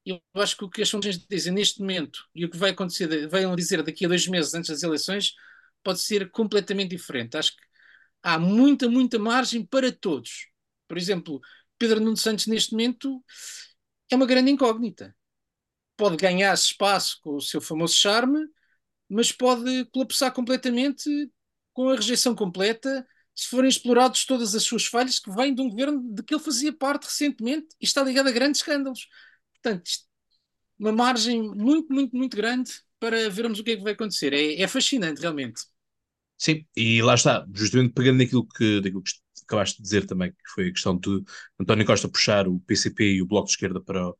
Eu 0.04 0.20
acho 0.34 0.56
que 0.56 0.64
o 0.64 0.70
que 0.70 0.82
as 0.82 0.90
fontes 0.90 1.18
dizem 1.28 1.52
neste 1.52 1.80
momento 1.80 2.24
e 2.34 2.44
o 2.44 2.50
que 2.50 2.56
vai 2.56 2.70
acontecer, 2.70 3.28
vão 3.28 3.54
dizer 3.54 3.82
daqui 3.82 4.04
a 4.04 4.08
dois 4.08 4.26
meses 4.26 4.52
antes 4.54 4.70
das 4.70 4.82
eleições, 4.82 5.34
pode 5.82 6.00
ser 6.00 6.30
completamente 6.30 6.90
diferente. 6.90 7.36
Acho 7.36 7.52
que 7.52 7.62
há 8.22 8.38
muita, 8.38 8.88
muita 8.88 9.18
margem 9.18 9.64
para 9.64 9.92
todos. 9.92 10.48
Por 10.88 10.98
exemplo, 10.98 11.40
Pedro 11.78 12.00
Nuno 12.00 12.16
Santos, 12.16 12.46
neste 12.46 12.72
momento, 12.72 13.24
é 14.10 14.16
uma 14.16 14.26
grande 14.26 14.50
incógnita. 14.50 15.14
Pode 15.96 16.16
ganhar 16.16 16.52
espaço 16.54 17.18
com 17.22 17.36
o 17.36 17.40
seu 17.40 17.60
famoso 17.60 17.94
charme, 17.94 18.46
mas 19.08 19.30
pode 19.30 19.84
colapsar 19.86 20.32
completamente 20.32 21.08
com 21.72 21.88
a 21.88 21.96
rejeição 21.96 22.34
completa 22.34 23.06
se 23.34 23.48
forem 23.48 23.68
explorados 23.68 24.26
todas 24.26 24.54
as 24.54 24.62
suas 24.62 24.84
falhas 24.84 25.18
que 25.18 25.30
vêm 25.30 25.54
de 25.54 25.62
um 25.62 25.68
governo 25.70 26.02
de 26.14 26.22
que 26.22 26.34
ele 26.34 26.42
fazia 26.42 26.72
parte 26.72 27.04
recentemente 27.04 27.68
e 27.80 27.84
está 27.84 28.02
ligado 28.02 28.28
a 28.28 28.32
grandes 28.32 28.60
escândalos. 28.60 29.08
Portanto, 29.54 29.90
uma 30.78 30.92
margem 30.92 31.42
muito, 31.42 31.92
muito, 31.92 32.16
muito 32.16 32.36
grande 32.36 32.70
para 32.98 33.30
vermos 33.30 33.58
o 33.58 33.64
que 33.64 33.72
é 33.72 33.76
que 33.76 33.82
vai 33.82 33.92
acontecer. 33.92 34.32
É, 34.32 34.60
é 34.60 34.68
fascinante, 34.68 35.20
realmente. 35.20 35.62
Sim, 36.38 36.66
e 36.76 37.00
lá 37.02 37.14
está, 37.14 37.46
justamente 37.54 37.92
pegando 37.94 38.18
naquilo 38.18 38.46
que, 38.46 38.80
daquilo 38.80 39.02
que 39.02 39.12
acabaste 39.44 39.76
de 39.76 39.82
dizer 39.82 40.06
também, 40.06 40.32
que 40.32 40.50
foi 40.54 40.68
a 40.68 40.72
questão 40.72 40.98
de 40.98 41.22
António 41.60 41.86
Costa 41.86 42.08
puxar 42.08 42.48
o 42.48 42.58
PCP 42.60 43.14
e 43.14 43.22
o 43.22 43.26
Bloco 43.26 43.46
de 43.46 43.52
Esquerda 43.52 43.80
para, 43.80 44.12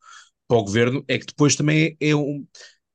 para 0.46 0.56
o 0.56 0.64
governo, 0.64 1.04
é 1.08 1.18
que 1.18 1.26
depois 1.26 1.56
também 1.56 1.96
é, 2.00 2.10
é 2.10 2.16
um. 2.16 2.46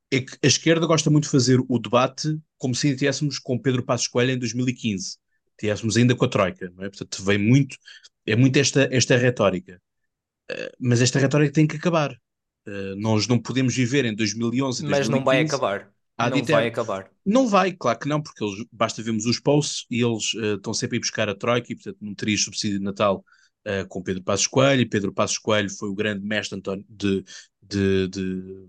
É 0.10 0.22
que 0.22 0.38
a 0.43 0.48
esquerda 0.48 0.88
gosta 0.88 1.10
muito 1.10 1.26
de 1.26 1.32
fazer 1.32 1.60
o 1.67 1.80
debate 1.80 2.39
como 2.58 2.74
se 2.74 2.88
ainda 2.88 3.00
tivéssemos 3.00 3.39
com 3.39 3.60
Pedro 3.60 3.84
Passos 3.84 4.08
Coelho 4.08 4.32
em 4.32 4.39
2015, 4.39 5.17
tivéssemos 5.60 5.98
ainda 5.98 6.15
com 6.15 6.26
a 6.26 6.30
Troika, 6.30 6.72
não 6.76 6.84
é? 6.84 6.89
Portanto, 6.89 7.24
vem 7.24 7.38
muito, 7.38 7.78
é 8.26 8.36
muito 8.36 8.58
esta, 8.58 8.88
esta 8.91 9.17
retórica. 9.17 9.82
Uh, 10.52 10.72
mas 10.80 11.02
esta 11.02 11.20
retórica 11.20 11.54
tem 11.54 11.67
que 11.67 11.76
acabar. 11.76 12.13
Uh, 12.67 12.96
nós 12.98 13.28
não 13.28 13.39
podemos 13.39 13.76
viver 13.76 14.06
em 14.06 14.15
2011 14.15 14.84
Mas 14.84 15.08
2015, 15.08 15.12
não 15.12 15.24
vai 15.24 15.41
acabar. 15.41 15.91
Não 16.20 16.43
vai 16.43 16.67
acabar. 16.67 17.12
Não 17.26 17.48
vai, 17.48 17.72
claro 17.74 18.00
que 18.00 18.08
não, 18.08 18.22
porque 18.22 18.43
eles, 18.43 18.65
basta 18.72 19.04
vermos 19.04 19.26
os 19.26 19.39
posts 19.39 19.86
e 19.91 20.02
eles 20.02 20.34
uh, 20.34 20.56
estão 20.56 20.74
sempre 20.74 20.96
a 20.96 20.98
ir 20.98 21.02
buscar 21.02 21.30
a 21.30 21.36
Troika 21.36 21.72
e, 21.72 21.76
portanto, 21.76 21.98
não 22.02 22.15
teria 22.15 22.38
subsídio 22.38 22.80
de 22.80 22.84
Natal 22.84 23.24
com 23.89 24.02
Pedro 24.02 24.24
Passos 24.24 24.48
Coelho. 24.48 24.82
E 24.82 24.86
Pedro 24.86 25.12
Passos 25.12 25.38
Coelho 25.38 25.70
foi 25.70 25.89
o 25.89 25.93
grande 25.93 26.26
mestre 26.26 26.58
de, 26.88 27.22
de, 27.62 28.08
de, 28.08 28.67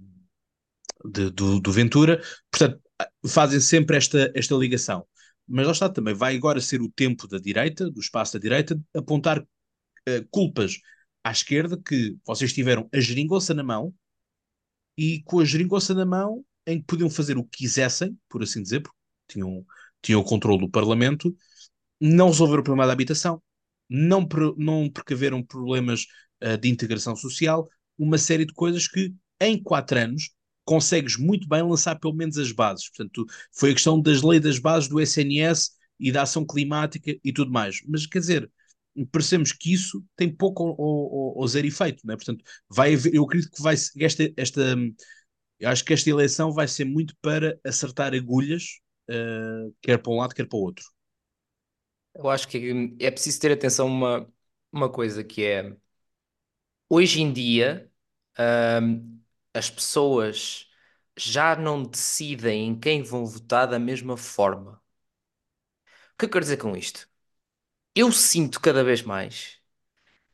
de 1.05 1.31
do, 1.31 1.61
do, 1.61 1.73
Ventura. 1.73 2.23
Portanto, 2.51 2.81
fazem 3.27 3.61
sempre 3.61 3.97
esta, 3.97 4.31
esta 4.35 4.55
ligação. 4.55 5.07
Mas 5.47 5.67
lá 5.67 5.73
está 5.73 5.89
também, 5.89 6.15
vai 6.15 6.37
agora 6.37 6.61
ser 6.61 6.83
o 6.83 6.91
tempo 6.91 7.27
da 7.27 7.39
direita, 7.39 7.91
do 7.91 8.01
espaço 8.01 8.35
da 8.35 8.39
direita, 8.39 8.79
apontar 8.95 9.41
uh, 9.41 10.29
culpas 10.31 10.79
à 11.25 11.31
esquerda 11.31 11.81
que 11.81 12.17
vocês 12.27 12.53
tiveram 12.53 12.89
a 12.93 13.01
geringonça 13.01 13.55
na 13.55 13.63
mão 13.63 13.95
e 14.97 15.23
com 15.25 15.41
a 15.41 15.45
geringonça 15.45 15.95
na 15.95 16.05
mão 16.05 16.45
em 16.67 16.79
que 16.81 16.87
podiam 16.87 17.09
fazer 17.09 17.39
o 17.39 17.45
que 17.45 17.59
quisessem, 17.59 18.19
por 18.29 18.43
assim 18.43 18.63
dizer, 18.63 18.81
porque 18.81 18.99
tinham, 19.27 19.65
tinham 20.03 20.21
o 20.21 20.25
controle 20.25 20.59
do 20.61 20.71
Parlamento, 20.71 21.35
não 21.99 22.29
resolveram 22.29 22.61
o 22.61 22.65
problema 22.65 22.87
da 22.87 22.93
habitação, 22.93 23.43
não, 23.89 24.29
não 24.57 24.91
precaveram 24.91 25.43
problemas 25.43 26.05
uh, 26.45 26.59
de 26.59 26.69
integração 26.69 27.17
social, 27.17 27.67
uma 27.97 28.19
série 28.19 28.45
de 28.45 28.53
coisas 28.53 28.87
que 28.87 29.15
em 29.41 29.61
quatro 29.63 29.99
anos 29.99 30.31
consegues 30.69 31.17
muito 31.17 31.49
bem 31.49 31.63
lançar 31.63 31.99
pelo 31.99 32.13
menos 32.13 32.37
as 32.37 32.53
bases. 32.53 32.91
Portanto, 32.91 33.25
foi 33.51 33.71
a 33.71 33.73
questão 33.73 33.99
das 33.99 34.21
leis 34.21 34.43
das 34.43 34.59
bases 34.59 34.87
do 34.87 35.01
SNS 35.01 35.71
e 35.99 36.13
da 36.13 36.23
ação 36.23 36.45
climática 36.45 37.17
e 37.25 37.33
tudo 37.33 37.51
mais. 37.51 37.81
Mas 37.89 38.07
quer 38.07 38.19
dizer, 38.19 38.53
percebemos 39.11 39.51
que 39.51 39.73
isso 39.73 40.05
tem 40.15 40.31
pouco 40.31 40.65
ou, 40.65 40.77
ou, 40.79 41.39
ou 41.39 41.49
zero 41.49 41.67
efeito, 41.67 42.07
não 42.07 42.13
é? 42.13 42.17
Portanto, 42.19 42.45
vai 42.69 42.93
haver, 42.93 43.15
eu 43.15 43.25
acredito 43.25 43.51
que 43.51 43.63
vai 43.63 43.77
esta, 43.99 44.31
esta 44.37 44.77
acho 45.65 45.85
que 45.87 45.95
esta 45.95 46.11
eleição 46.11 46.53
vai 46.53 46.69
ser 46.69 46.85
muito 46.85 47.17
para 47.23 47.59
acertar 47.65 48.13
agulhas, 48.13 48.65
uh, 49.09 49.75
quer 49.81 49.97
para 49.97 50.13
um 50.13 50.17
lado, 50.17 50.35
quer 50.35 50.47
para 50.47 50.59
o 50.59 50.61
outro. 50.61 50.85
Eu 52.15 52.29
acho 52.29 52.47
que 52.47 52.95
é 53.01 53.11
preciso 53.11 53.41
ter 53.41 53.53
atenção 53.53 53.87
uma, 53.87 54.31
uma 54.71 54.93
coisa 54.93 55.25
que 55.25 55.47
é 55.47 55.75
hoje 56.91 57.23
em 57.23 57.33
dia 57.33 57.91
uh, 58.39 59.19
as 59.59 59.71
pessoas 59.71 60.71
já 61.17 61.57
não 61.57 61.83
decidem 61.85 62.69
em 62.69 62.79
quem 62.79 63.03
vão 63.03 63.27
votar 63.27 63.67
da 63.69 63.79
mesma 63.79 64.17
forma. 64.17 64.83
O 66.15 66.19
que 66.19 66.25
eu 66.27 66.31
quero 66.31 66.45
dizer 66.45 66.57
com 66.59 66.77
isto? 66.77 67.09
Eu 67.95 68.13
sinto 68.13 68.61
cada 68.61 68.85
vez 68.85 69.03
mais 69.03 69.61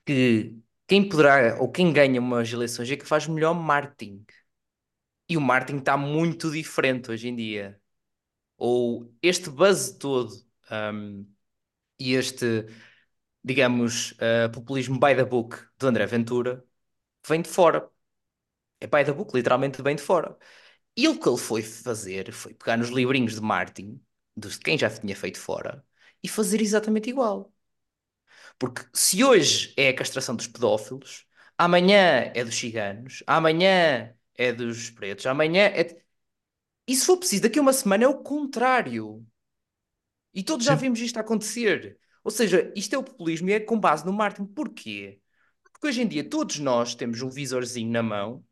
que 0.06 0.58
quem 0.86 1.08
poderá 1.08 1.60
ou 1.60 1.70
quem 1.72 1.92
ganha 1.92 2.20
umas 2.20 2.52
eleições 2.52 2.90
é 2.90 2.96
que 2.96 3.06
faz 3.06 3.26
melhor 3.28 3.54
marketing. 3.54 4.26
E 5.28 5.36
o 5.36 5.40
marketing 5.40 5.78
está 5.78 5.96
muito 5.96 6.50
diferente 6.50 7.10
hoje 7.10 7.28
em 7.28 7.36
dia. 7.36 7.80
Ou 8.58 9.14
este 9.22 9.50
buzz 9.50 9.92
todo 9.98 10.32
um, 10.70 11.26
e 11.98 12.14
este, 12.14 12.66
digamos, 13.44 14.12
uh, 14.12 14.50
populismo 14.52 14.98
by 15.00 15.14
the 15.16 15.24
book 15.24 15.58
do 15.78 15.88
André 15.88 16.06
Ventura 16.06 16.64
vem 17.26 17.42
de 17.42 17.48
fora. 17.50 17.90
É 18.84 18.86
by 18.86 19.02
the 19.04 19.12
book, 19.12 19.34
literalmente 19.34 19.80
vem 19.82 19.96
de 19.96 20.02
fora. 20.02 20.36
E 20.96 21.08
o 21.08 21.18
que 21.18 21.28
ele 21.28 21.38
foi 21.38 21.62
fazer 21.62 22.32
foi 22.32 22.52
pegar 22.54 22.76
nos 22.76 22.90
livrinhos 22.90 23.34
de 23.34 23.40
marketing, 23.40 24.00
de 24.36 24.58
quem 24.58 24.76
já 24.78 24.90
tinha 24.90 25.16
feito 25.16 25.38
fora, 25.38 25.84
e 26.22 26.28
fazer 26.28 26.60
exatamente 26.60 27.08
igual. 27.08 27.50
Porque 28.58 28.82
se 28.92 29.24
hoje 29.24 29.72
é 29.76 29.88
a 29.88 29.94
castração 29.96 30.36
dos 30.36 30.46
pedófilos, 30.46 31.26
amanhã 31.56 32.30
é 32.34 32.44
dos 32.44 32.56
ciganos, 32.56 33.22
amanhã 33.26 34.14
é 34.36 34.52
dos 34.52 34.90
pretos, 34.90 35.26
amanhã 35.26 35.64
é. 35.68 35.96
E 36.86 36.94
se 36.94 37.06
for 37.06 37.16
preciso, 37.16 37.42
daqui 37.44 37.58
a 37.58 37.62
uma 37.62 37.72
semana 37.72 38.04
é 38.04 38.08
o 38.08 38.22
contrário. 38.22 39.26
E 40.34 40.42
todos 40.42 40.66
já 40.66 40.74
vimos 40.74 41.00
isto 41.00 41.18
acontecer. 41.18 41.98
Ou 42.22 42.30
seja, 42.30 42.70
isto 42.76 42.94
é 42.94 42.98
o 42.98 43.02
populismo 43.04 43.48
e 43.48 43.54
é 43.54 43.60
com 43.60 43.80
base 43.80 44.04
no 44.04 44.12
marketing. 44.12 44.46
Porquê? 44.46 45.20
Porque 45.62 45.86
hoje 45.86 46.02
em 46.02 46.08
dia 46.08 46.28
todos 46.28 46.58
nós 46.58 46.94
temos 46.94 47.22
um 47.22 47.30
visorzinho 47.30 47.90
na 47.90 48.02
mão 48.02 48.44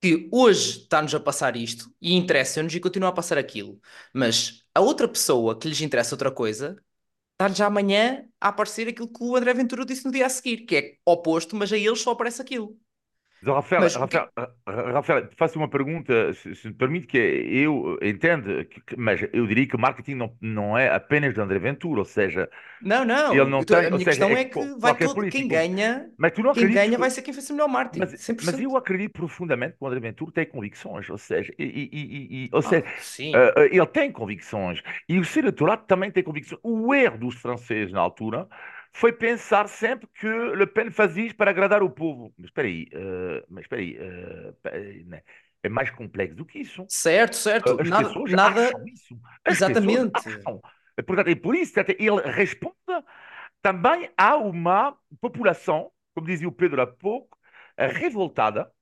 que 0.00 0.28
hoje 0.32 0.80
está-nos 0.82 1.14
a 1.14 1.20
passar 1.20 1.56
isto 1.56 1.90
e 2.00 2.14
interessa-nos 2.14 2.74
e 2.74 2.80
continua 2.80 3.08
a 3.10 3.12
passar 3.12 3.38
aquilo. 3.38 3.80
Mas 4.14 4.64
a 4.74 4.80
outra 4.80 5.08
pessoa 5.08 5.58
que 5.58 5.68
lhes 5.68 5.80
interessa 5.80 6.14
outra 6.14 6.30
coisa 6.30 6.76
está-lhes 7.32 7.60
amanhã 7.60 8.26
a 8.40 8.48
aparecer 8.48 8.88
aquilo 8.88 9.08
que 9.08 9.22
o 9.22 9.36
André 9.36 9.54
Ventura 9.54 9.84
disse 9.86 10.04
no 10.04 10.12
dia 10.12 10.26
a 10.26 10.28
seguir, 10.30 10.66
que 10.66 10.76
é 10.76 10.96
oposto, 11.04 11.56
mas 11.56 11.72
a 11.72 11.78
eles 11.78 12.00
só 12.00 12.12
aparece 12.12 12.42
aquilo. 12.42 12.78
Rafael, 13.54 13.82
Mas, 13.82 13.94
Rafael. 13.94 14.28
Rafael, 14.66 15.28
faço 15.36 15.58
uma 15.58 15.68
pergunta, 15.68 16.32
se, 16.34 16.54
se, 16.54 16.68
me 16.68 16.74
permite, 16.74 17.06
que 17.06 17.18
eu 17.18 17.98
entendo, 18.02 18.64
que, 18.64 18.96
mas 18.96 19.20
eu 19.32 19.46
diria 19.46 19.66
que 19.66 19.76
o 19.76 19.78
marketing 19.78 20.14
não, 20.14 20.36
não 20.40 20.78
é 20.78 20.88
apenas 20.88 21.34
de 21.34 21.40
André 21.40 21.58
Ventura, 21.58 22.00
ou 22.00 22.04
seja, 22.04 22.48
não, 22.80 23.04
não, 23.04 23.34
ele 23.34 23.44
não 23.44 23.62
tem, 23.62 23.76
a 23.76 23.90
minha 23.90 24.04
questão 24.04 24.28
seja, 24.28 24.40
é, 24.40 24.42
é 24.42 24.44
que 24.44 24.78
vai 24.78 24.94
todo, 24.94 25.14
político. 25.14 25.38
quem 25.38 25.48
ganha, 25.48 26.10
mas 26.18 26.32
tu 26.32 26.42
não 26.42 26.52
quem 26.52 26.70
ganha 26.70 26.98
vai 26.98 27.10
ser 27.10 27.22
quem 27.22 27.32
fez 27.32 27.48
o 27.50 27.52
melhor 27.52 27.68
marketing, 27.68 28.00
mas, 28.00 28.44
mas, 28.44 28.60
eu 28.60 28.76
acredito 28.76 29.12
profundamente 29.12 29.76
que 29.76 29.84
o 29.84 29.86
André 29.86 30.00
Ventura 30.00 30.32
tem 30.32 30.46
convicções, 30.46 31.08
ou 31.08 31.18
seja, 31.18 31.52
e, 31.58 31.64
e, 31.64 32.44
e, 32.44 32.48
ou 32.52 32.58
ah, 32.58 32.62
seja 32.62 32.84
uh, 32.84 33.60
ele 33.70 33.86
tem 33.86 34.10
convicções, 34.10 34.82
e 35.08 35.18
o 35.18 35.24
eleitorado 35.36 35.84
também 35.86 36.10
tem 36.10 36.22
convicções. 36.22 36.60
O 36.62 36.94
erro 36.94 37.18
dos 37.18 37.34
franceses 37.36 37.92
na 37.92 38.00
altura 38.00 38.46
foi 38.96 39.12
pensar 39.12 39.68
sempre 39.68 40.08
que 40.14 40.26
Le 40.26 40.66
Pen 40.66 40.90
fazia 40.90 41.32
para 41.34 41.50
agradar 41.50 41.82
o 41.82 41.90
povo. 41.90 42.32
Mas 42.38 42.46
espera 42.46 42.66
aí, 42.66 42.88
uh, 42.94 43.44
mas 43.46 43.64
espera 43.64 43.82
aí, 43.82 43.98
uh, 43.98 45.22
é 45.62 45.68
mais 45.68 45.90
complexo 45.90 46.34
do 46.34 46.46
que 46.46 46.60
isso. 46.60 46.86
Certo, 46.88 47.36
certo. 47.36 47.78
As 47.78 47.90
nada, 47.90 48.08
pessoas 48.08 48.32
nada... 48.32 48.68
acham 48.68 48.88
isso. 48.88 49.20
As 49.44 49.56
Exatamente. 49.56 50.16
Acham. 50.16 50.62
Portanto, 51.06 51.28
e 51.28 51.36
por 51.36 51.54
isso 51.54 51.78
ele 51.78 52.22
responde 52.22 52.74
também 53.60 54.10
a 54.16 54.36
uma 54.36 54.96
população, 55.20 55.90
como 56.14 56.26
dizia 56.26 56.48
o 56.48 56.52
Pedro 56.52 56.80
há 56.80 56.86
pouco, 56.86 57.36
revoltada, 57.76 58.72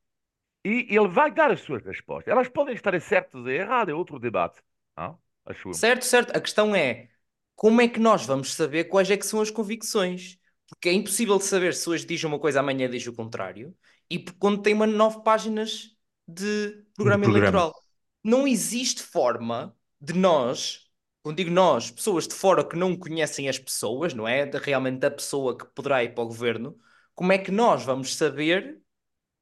e 0.64 0.86
ele 0.96 1.08
vai 1.08 1.32
dar 1.32 1.50
as 1.50 1.60
suas 1.60 1.84
respostas. 1.84 2.30
Elas 2.30 2.48
podem 2.48 2.74
estar 2.74 2.98
certas 3.00 3.34
ou 3.34 3.50
erradas, 3.50 3.92
é 3.92 3.96
outro 3.96 4.20
debate. 4.20 4.62
Não? 4.96 5.18
Acho 5.44 5.74
certo, 5.74 6.04
certo. 6.04 6.36
A 6.36 6.40
questão 6.40 6.72
é, 6.72 7.08
como 7.56 7.80
é 7.80 7.88
que 7.88 8.00
nós 8.00 8.26
vamos 8.26 8.54
saber 8.54 8.84
quais 8.84 9.10
é 9.10 9.16
que 9.16 9.26
são 9.26 9.40
as 9.40 9.50
convicções? 9.50 10.38
Porque 10.68 10.88
é 10.88 10.92
impossível 10.92 11.38
de 11.38 11.44
saber 11.44 11.74
se 11.74 11.88
hoje 11.88 12.06
diz 12.06 12.22
uma 12.24 12.38
coisa, 12.38 12.60
amanhã 12.60 12.88
diz 12.88 13.06
o 13.06 13.12
contrário, 13.12 13.74
e 14.10 14.18
quando 14.18 14.62
tem 14.62 14.74
uma 14.74 14.86
nove 14.86 15.22
páginas 15.22 15.94
de 16.26 16.84
programa, 16.94 17.24
programa 17.24 17.24
eleitoral. 17.26 17.74
Não 18.22 18.48
existe 18.48 19.02
forma 19.02 19.76
de 20.00 20.14
nós, 20.14 20.90
quando 21.22 21.36
digo 21.36 21.50
nós, 21.50 21.90
pessoas 21.90 22.26
de 22.26 22.34
fora 22.34 22.66
que 22.66 22.76
não 22.76 22.96
conhecem 22.96 23.48
as 23.48 23.58
pessoas, 23.58 24.14
não 24.14 24.26
é? 24.26 24.46
De, 24.46 24.58
realmente 24.58 24.98
da 24.98 25.10
pessoa 25.10 25.56
que 25.56 25.66
poderá 25.66 26.02
ir 26.02 26.14
para 26.14 26.24
o 26.24 26.26
governo, 26.26 26.76
como 27.14 27.32
é 27.32 27.38
que 27.38 27.50
nós 27.50 27.84
vamos 27.84 28.14
saber 28.16 28.80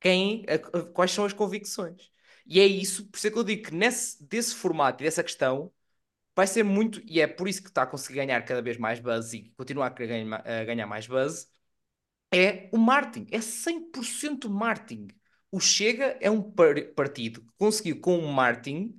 quem, 0.01 0.45
a, 0.49 0.79
a, 0.79 0.83
quais 0.85 1.13
são 1.13 1.25
as 1.25 1.33
convicções? 1.33 2.11
E 2.45 2.61
é 2.61 2.67
isso, 2.67 3.07
por 3.09 3.17
isso 3.17 3.27
é 3.29 3.31
que 3.31 3.39
eu 3.39 3.45
digo 3.45 3.63
que 3.63 3.75
nesse, 3.75 4.23
desse 4.25 4.55
formato 4.55 5.03
e 5.03 5.07
dessa 5.07 5.23
questão, 5.23 5.73
vai 6.35 6.47
ser 6.47 6.63
muito, 6.63 7.01
e 7.05 7.21
é 7.21 7.27
por 7.27 7.49
isso 7.49 7.63
que 7.63 7.69
está 7.69 7.83
a 7.83 7.87
conseguir 7.87 8.17
ganhar 8.17 8.43
cada 8.43 8.63
vez 8.63 8.77
mais 8.77 9.01
buzz 9.01 9.33
e 9.33 9.53
continuar 9.57 9.89
a 9.89 9.91
ganhar, 9.91 10.47
a 10.47 10.65
ganhar 10.65 10.87
mais 10.87 11.07
buzz, 11.07 11.49
é 12.33 12.69
o 12.73 12.79
marketing, 12.79 13.27
é 13.31 13.41
100% 13.41 14.49
marketing. 14.49 15.09
O 15.51 15.61
Chega 15.61 16.17
é 16.21 16.31
um 16.31 16.43
partido 16.95 17.43
que 17.43 17.53
conseguiu 17.59 18.01
com 18.01 18.19
o 18.19 18.33
marketing, 18.33 18.99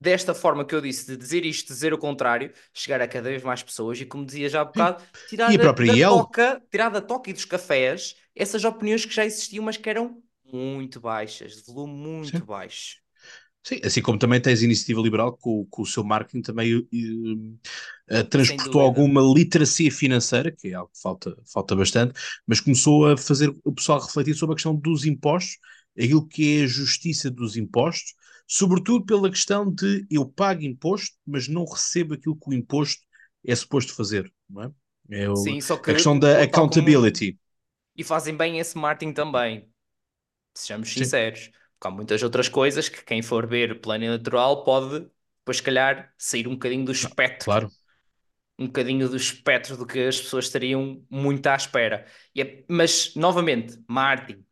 desta 0.00 0.34
forma 0.34 0.64
que 0.64 0.74
eu 0.74 0.80
disse, 0.80 1.06
de 1.06 1.16
dizer 1.16 1.44
isto, 1.44 1.68
dizer 1.68 1.92
o 1.92 1.98
contrário, 1.98 2.52
chegar 2.72 3.00
a 3.00 3.08
cada 3.08 3.28
vez 3.28 3.42
mais 3.42 3.62
pessoas 3.62 4.00
e, 4.00 4.06
como 4.06 4.24
dizia 4.24 4.48
já 4.48 4.62
há 4.62 4.64
bocado, 4.64 5.04
tirar, 5.28 5.52
da, 5.56 5.72
da 5.72 5.94
toca, 6.08 6.62
tirar 6.70 6.88
da 6.88 7.00
toca 7.00 7.30
e 7.30 7.32
dos 7.32 7.44
cafés 7.44 8.16
essas 8.34 8.64
opiniões 8.64 9.04
que 9.04 9.14
já 9.14 9.24
existiam, 9.24 9.64
mas 9.64 9.76
que 9.76 9.88
eram 9.88 10.22
muito 10.44 11.00
baixas, 11.00 11.56
de 11.56 11.62
volume 11.64 11.94
muito 11.94 12.38
Sim. 12.38 12.44
baixo. 12.44 13.05
Sim, 13.66 13.80
assim 13.84 14.00
como 14.00 14.16
também 14.18 14.40
tens 14.40 14.60
a 14.60 14.64
iniciativa 14.64 15.00
liberal, 15.00 15.36
com, 15.36 15.66
com 15.66 15.82
o 15.82 15.86
seu 15.86 16.04
marketing 16.04 16.40
também 16.42 16.76
uh, 16.76 18.24
transportou 18.30 18.80
alguma 18.80 19.20
literacia 19.20 19.90
financeira, 19.90 20.52
que 20.52 20.68
é 20.68 20.74
algo 20.74 20.90
que 20.92 21.00
falta, 21.00 21.36
falta 21.52 21.74
bastante, 21.74 22.14
mas 22.46 22.60
começou 22.60 23.08
a 23.08 23.16
fazer 23.16 23.52
o 23.64 23.72
pessoal 23.72 24.00
refletir 24.00 24.34
sobre 24.34 24.52
a 24.54 24.56
questão 24.56 24.74
dos 24.74 25.04
impostos, 25.04 25.58
aquilo 25.98 26.26
que 26.26 26.60
é 26.60 26.64
a 26.64 26.66
justiça 26.66 27.30
dos 27.30 27.56
impostos, 27.56 28.14
sobretudo 28.46 29.04
pela 29.04 29.28
questão 29.30 29.68
de 29.72 30.06
eu 30.10 30.24
pago 30.24 30.62
imposto, 30.62 31.16
mas 31.26 31.48
não 31.48 31.64
recebo 31.64 32.14
aquilo 32.14 32.36
que 32.36 32.48
o 32.50 32.54
imposto 32.54 33.02
é 33.44 33.54
suposto 33.54 33.94
fazer, 33.94 34.32
não 34.48 34.62
é? 34.62 34.70
É 35.10 35.28
o- 35.30 35.34
Sim, 35.34 35.60
só 35.60 35.76
a 35.76 35.82
que 35.82 35.92
questão 35.92 36.18
da 36.18 36.40
tal 36.50 36.68
como- 36.68 37.00
accountability. 37.00 37.38
e 37.96 38.04
fazem 38.04 38.36
bem 38.36 38.58
esse 38.58 38.76
marketing 38.76 39.12
também. 39.12 39.68
Sejamos 40.54 40.90
Sim. 40.90 40.98
sinceros. 40.98 41.48
Porque 41.48 41.56
há 41.80 41.90
muitas 41.90 42.22
outras 42.22 42.48
coisas 42.48 42.88
que 42.88 43.04
quem 43.04 43.22
for 43.22 43.46
ver 43.46 43.80
plano 43.80 44.04
eleitoral 44.04 44.64
pode, 44.64 45.00
depois, 45.38 45.58
se 45.58 45.62
calhar, 45.62 46.12
sair 46.18 46.48
um 46.48 46.52
bocadinho 46.52 46.84
do 46.84 46.92
espectro. 46.92 47.44
Claro. 47.44 47.70
Um 48.58 48.66
bocadinho 48.66 49.08
do 49.08 49.16
espectro 49.16 49.76
do 49.76 49.86
que 49.86 50.00
as 50.06 50.20
pessoas 50.20 50.46
estariam 50.46 51.04
muito 51.10 51.46
à 51.46 51.54
espera. 51.54 52.06
É- 52.36 52.64
mas, 52.68 53.14
novamente, 53.14 53.78
marketing. 53.88 54.44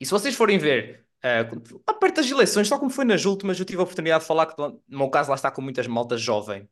E 0.00 0.06
se 0.06 0.10
vocês 0.10 0.34
forem 0.34 0.58
ver, 0.58 1.06
ah, 1.22 1.42
lá 1.86 1.94
perto 1.94 2.16
das 2.16 2.30
eleições, 2.30 2.68
tal 2.68 2.78
como 2.78 2.90
foi 2.90 3.04
nas 3.04 3.24
últimas, 3.26 3.58
eu 3.58 3.66
tive 3.66 3.80
a 3.80 3.82
oportunidade 3.82 4.22
de 4.22 4.28
falar 4.28 4.46
que, 4.46 4.54
no 4.60 4.80
meu 4.88 5.10
caso, 5.10 5.28
lá 5.30 5.34
está 5.36 5.50
com 5.50 5.60
muitas 5.60 5.86
maltas 5.86 6.20
jovem. 6.20 6.68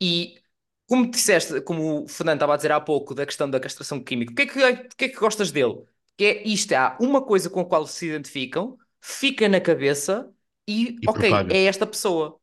E 0.00 0.40
como 0.88 1.10
disseste, 1.10 1.60
como 1.62 2.04
o 2.04 2.08
Fernando 2.08 2.36
estava 2.38 2.54
a 2.54 2.56
dizer 2.56 2.72
há 2.72 2.80
pouco, 2.80 3.14
da 3.14 3.26
questão 3.26 3.48
da 3.48 3.60
castração 3.60 4.02
química, 4.02 4.32
o 4.32 4.34
que 4.36 4.42
é 4.42 4.46
que, 4.46 4.58
o 4.86 4.88
que, 4.96 5.04
é 5.06 5.08
que 5.08 5.16
gostas 5.18 5.50
dele? 5.52 5.84
Que 6.16 6.24
é 6.24 6.46
isto, 6.46 6.72
há 6.72 6.96
uma 7.00 7.22
coisa 7.24 7.48
com 7.48 7.60
a 7.60 7.64
qual 7.64 7.86
se 7.86 8.06
identificam, 8.06 8.76
fica 9.00 9.48
na 9.48 9.60
cabeça 9.60 10.32
e, 10.68 10.98
E 11.02 11.08
ok, 11.08 11.30
é 11.50 11.64
esta 11.64 11.86
pessoa. 11.86 12.38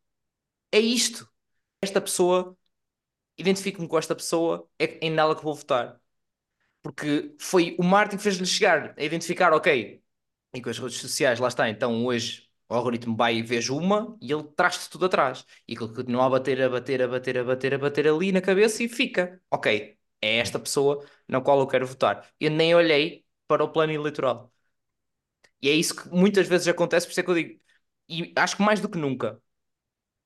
É 0.71 0.79
isto. 0.79 1.27
Esta 1.81 2.01
pessoa, 2.01 2.57
identifico-me 3.37 3.87
com 3.87 3.97
esta 3.97 4.15
pessoa, 4.15 4.67
é 4.77 5.05
em 5.05 5.11
nela 5.11 5.35
que 5.35 5.43
vou 5.43 5.55
votar. 5.55 5.99
Porque 6.81 7.35
foi 7.39 7.75
o 7.79 7.83
marketing 7.83 8.17
que 8.17 8.23
fez-lhe 8.23 8.45
chegar 8.45 8.95
a 8.97 9.03
identificar, 9.03 9.53
ok, 9.53 10.01
e 10.53 10.61
com 10.61 10.69
as 10.69 10.79
redes 10.79 10.97
sociais, 10.97 11.39
lá 11.39 11.47
está, 11.47 11.69
então 11.69 12.05
hoje 12.05 12.47
o 12.69 12.73
algoritmo 12.75 13.15
vai 13.15 13.37
e 13.37 13.41
vejo 13.43 13.75
uma 13.77 14.17
e 14.21 14.31
ele 14.31 14.43
traz-te 14.55 14.89
tudo 14.89 15.05
atrás. 15.05 15.45
E 15.67 15.73
aquilo 15.73 15.93
continua 15.93 16.25
a 16.25 16.29
bater, 16.29 16.61
a 16.61 16.69
bater, 16.69 17.01
a 17.01 17.07
bater, 17.07 17.37
a 17.37 17.43
bater, 17.43 17.73
a 17.73 17.77
bater 17.77 18.07
ali 18.07 18.31
na 18.31 18.41
cabeça 18.41 18.83
e 18.83 18.89
fica. 18.89 19.41
Ok, 19.51 19.97
é 20.21 20.37
esta 20.37 20.59
pessoa 20.59 21.05
na 21.27 21.41
qual 21.41 21.59
eu 21.59 21.67
quero 21.67 21.85
votar. 21.87 22.27
Eu 22.39 22.51
nem 22.51 22.73
olhei 22.75 23.25
para 23.49 23.65
o 23.65 23.69
plano 23.73 23.93
eleitoral. 23.93 24.53
E 25.61 25.69
é 25.69 25.73
isso 25.73 25.95
que 25.95 26.09
muitas 26.09 26.47
vezes 26.47 26.67
acontece, 26.67 27.05
por 27.07 27.11
isso 27.11 27.19
é 27.19 27.23
que 27.23 27.29
eu 27.29 27.35
digo. 27.35 27.59
E 28.09 28.33
acho 28.35 28.57
que 28.57 28.63
mais 28.63 28.79
do 28.79 28.89
que 28.89 28.97
nunca 28.97 29.41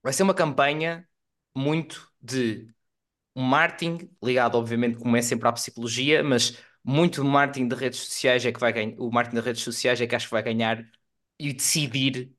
vai 0.03 0.13
ser 0.13 0.23
uma 0.23 0.33
campanha 0.35 1.07
muito 1.55 2.11
de 2.21 2.73
marketing 3.35 4.09
ligado, 4.23 4.57
obviamente, 4.57 4.97
como 4.99 5.17
é 5.17 5.21
sempre 5.21 5.47
à 5.49 5.53
psicologia, 5.53 6.23
mas 6.23 6.57
muito 6.83 7.23
marketing 7.25 7.67
de 7.69 7.75
redes 7.75 7.99
sociais 8.01 8.45
é 8.45 8.51
que 8.51 8.59
vai 8.59 8.73
ganhar. 8.73 8.95
O 8.99 9.11
marketing 9.11 9.37
de 9.41 9.43
redes 9.47 9.63
sociais 9.63 10.01
é 10.01 10.07
que 10.07 10.15
acho 10.15 10.27
que 10.27 10.33
vai 10.33 10.43
ganhar 10.43 10.85
e 11.39 11.53
decidir, 11.53 12.33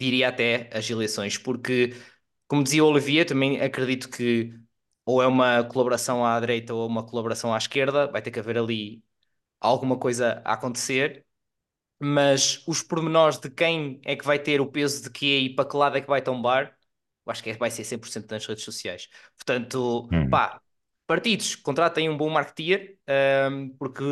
diria 0.00 0.28
até, 0.28 0.70
as 0.76 0.88
eleições, 0.90 1.38
porque, 1.38 1.94
como 2.48 2.64
dizia 2.64 2.84
o 2.84 2.88
Olivier, 2.88 3.26
também 3.26 3.60
acredito 3.60 4.10
que 4.10 4.54
ou 5.04 5.22
é 5.22 5.26
uma 5.26 5.64
colaboração 5.64 6.24
à 6.26 6.38
direita 6.40 6.74
ou 6.74 6.86
uma 6.88 7.04
colaboração 7.06 7.54
à 7.54 7.58
esquerda, 7.58 8.08
vai 8.10 8.22
ter 8.22 8.30
que 8.30 8.38
haver 8.40 8.58
ali 8.58 9.02
alguma 9.60 9.98
coisa 9.98 10.42
a 10.44 10.54
acontecer, 10.54 11.26
mas 12.00 12.62
os 12.66 12.82
pormenores 12.82 13.38
de 13.40 13.50
quem 13.50 14.00
é 14.04 14.16
que 14.16 14.24
vai 14.24 14.38
ter 14.38 14.60
o 14.60 14.66
peso 14.70 15.02
de 15.02 15.10
quê 15.10 15.38
e 15.40 15.54
para 15.54 15.68
que 15.68 15.76
lado 15.76 15.96
é 15.96 16.00
que 16.00 16.06
vai 16.08 16.22
tombar, 16.22 16.76
eu 17.26 17.32
acho 17.32 17.42
que 17.42 17.50
é- 17.50 17.56
vai 17.56 17.70
ser 17.70 17.84
100% 17.84 18.30
nas 18.30 18.46
redes 18.46 18.64
sociais. 18.64 19.08
Portanto, 19.36 20.10
Hum. 20.10 20.30
pá, 20.30 20.60
partidos, 21.06 21.56
contratem 21.56 22.08
um 22.08 22.16
bom 22.16 22.30
marketeer, 22.30 22.98
ahm, 23.06 23.70
porque 23.78 24.04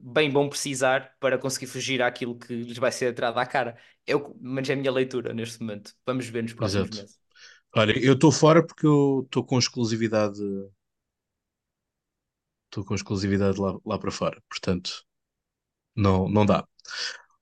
bem 0.00 0.30
vão 0.30 0.48
precisar 0.48 1.16
para 1.20 1.38
conseguir 1.38 1.66
fugir 1.66 2.02
àquilo 2.02 2.38
que 2.38 2.54
lhes 2.54 2.78
vai 2.78 2.92
ser 2.92 3.08
atirado 3.08 3.38
à 3.38 3.46
cara. 3.46 3.76
Eu, 4.06 4.36
mas 4.40 4.68
é 4.68 4.72
a 4.74 4.76
minha 4.76 4.92
leitura 4.92 5.32
neste 5.34 5.60
momento. 5.60 5.94
Vamos 6.06 6.26
ver 6.28 6.42
nos 6.42 6.52
próximos 6.54 6.90
Exato. 6.90 6.90
meses. 6.90 7.18
Olha, 7.76 7.94
eu 8.04 8.14
estou 8.14 8.32
fora 8.32 8.66
porque 8.66 8.86
eu 8.86 9.22
estou 9.26 9.44
com 9.44 9.58
exclusividade. 9.58 10.40
Estou 12.72 12.86
com 12.86 12.94
exclusividade 12.94 13.60
lá, 13.60 13.78
lá 13.84 13.98
para 13.98 14.10
fora. 14.10 14.42
Portanto, 14.48 15.04
não, 15.94 16.26
não 16.26 16.46
dá. 16.46 16.66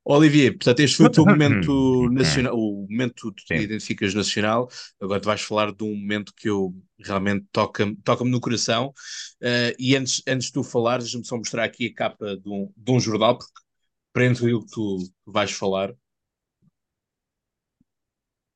Olivier, 0.04 0.52
portanto, 0.54 0.80
este 0.80 0.96
foi 0.96 1.06
o 1.06 1.10
teu 1.10 1.24
momento 1.24 2.08
nacional, 2.10 2.58
o 2.58 2.84
momento 2.90 3.32
que 3.32 3.44
te 3.44 3.54
identificas 3.54 4.12
nacional. 4.12 4.68
Agora 5.00 5.20
tu 5.20 5.26
vais 5.26 5.40
falar 5.40 5.72
de 5.72 5.84
um 5.84 5.94
momento 5.94 6.34
que 6.34 6.48
eu 6.48 6.74
realmente 6.98 7.46
toca-me 7.52 7.94
toca 8.02 8.24
no 8.24 8.40
coração. 8.40 8.92
Eh, 9.40 9.76
e 9.78 9.94
antes, 9.94 10.20
antes 10.26 10.48
de 10.48 10.52
tu 10.54 10.64
falares, 10.64 11.04
deixa-me 11.04 11.24
só 11.24 11.36
mostrar 11.36 11.62
aqui 11.62 11.86
a 11.86 11.94
capa 11.94 12.36
de 12.36 12.48
um, 12.48 12.72
de 12.76 12.90
um 12.90 12.98
jornal, 12.98 13.38
porque 13.38 13.52
prende 14.12 14.52
o 14.52 14.60
que 14.64 14.70
tu 14.72 14.98
vais 15.26 15.52
falar. 15.52 15.90
Hum. 15.90 15.96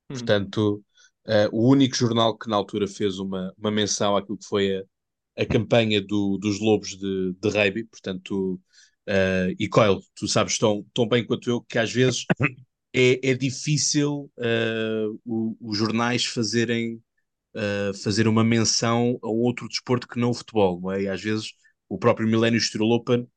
Portanto, 0.09 0.85
eh, 1.29 1.49
o 1.53 1.69
único 1.71 1.95
jornal 1.95 2.37
que 2.37 2.49
na 2.49 2.57
altura 2.57 2.89
fez 2.89 3.21
uma, 3.21 3.55
uma 3.57 3.71
menção 3.71 4.17
àquilo 4.17 4.39
que 4.39 4.47
foi 4.47 4.77
a, 4.77 4.83
a 5.37 5.47
campanha 5.47 6.01
do- 6.01 6.39
dos 6.39 6.61
Lobos 6.61 6.97
de, 6.99 7.35
de 7.41 7.49
Rugby, 7.51 7.85
portanto, 7.85 8.61
eh, 9.07 9.55
e 9.59 9.69
Coyle, 9.69 10.01
tu 10.15 10.29
sabes 10.29 10.59
tão, 10.59 10.85
tão 10.95 11.09
bem 11.09 11.27
quanto 11.27 11.49
eu 11.51 11.61
que 11.63 11.79
às 11.79 11.93
vezes 11.93 12.25
é, 12.95 13.31
é 13.31 13.35
difícil 13.35 14.31
o- 15.25 15.57
os 15.61 15.77
jornais 15.79 16.25
fazerem 16.25 17.03
eh, 17.55 17.93
fazer 18.03 18.29
uma 18.29 18.45
menção 18.45 19.19
a 19.23 19.29
outro 19.29 19.69
desporto 19.69 20.09
que 20.09 20.19
não 20.21 20.31
o 20.31 20.35
futebol, 20.35 20.81
não 20.81 20.93
é? 20.93 21.03
E 21.05 21.09
às 21.09 21.23
vezes 21.23 21.53
o 21.89 21.99
próprio 21.99 22.29
Millennium 22.29 22.61
Stroll 22.61 22.93
Open 22.93 23.29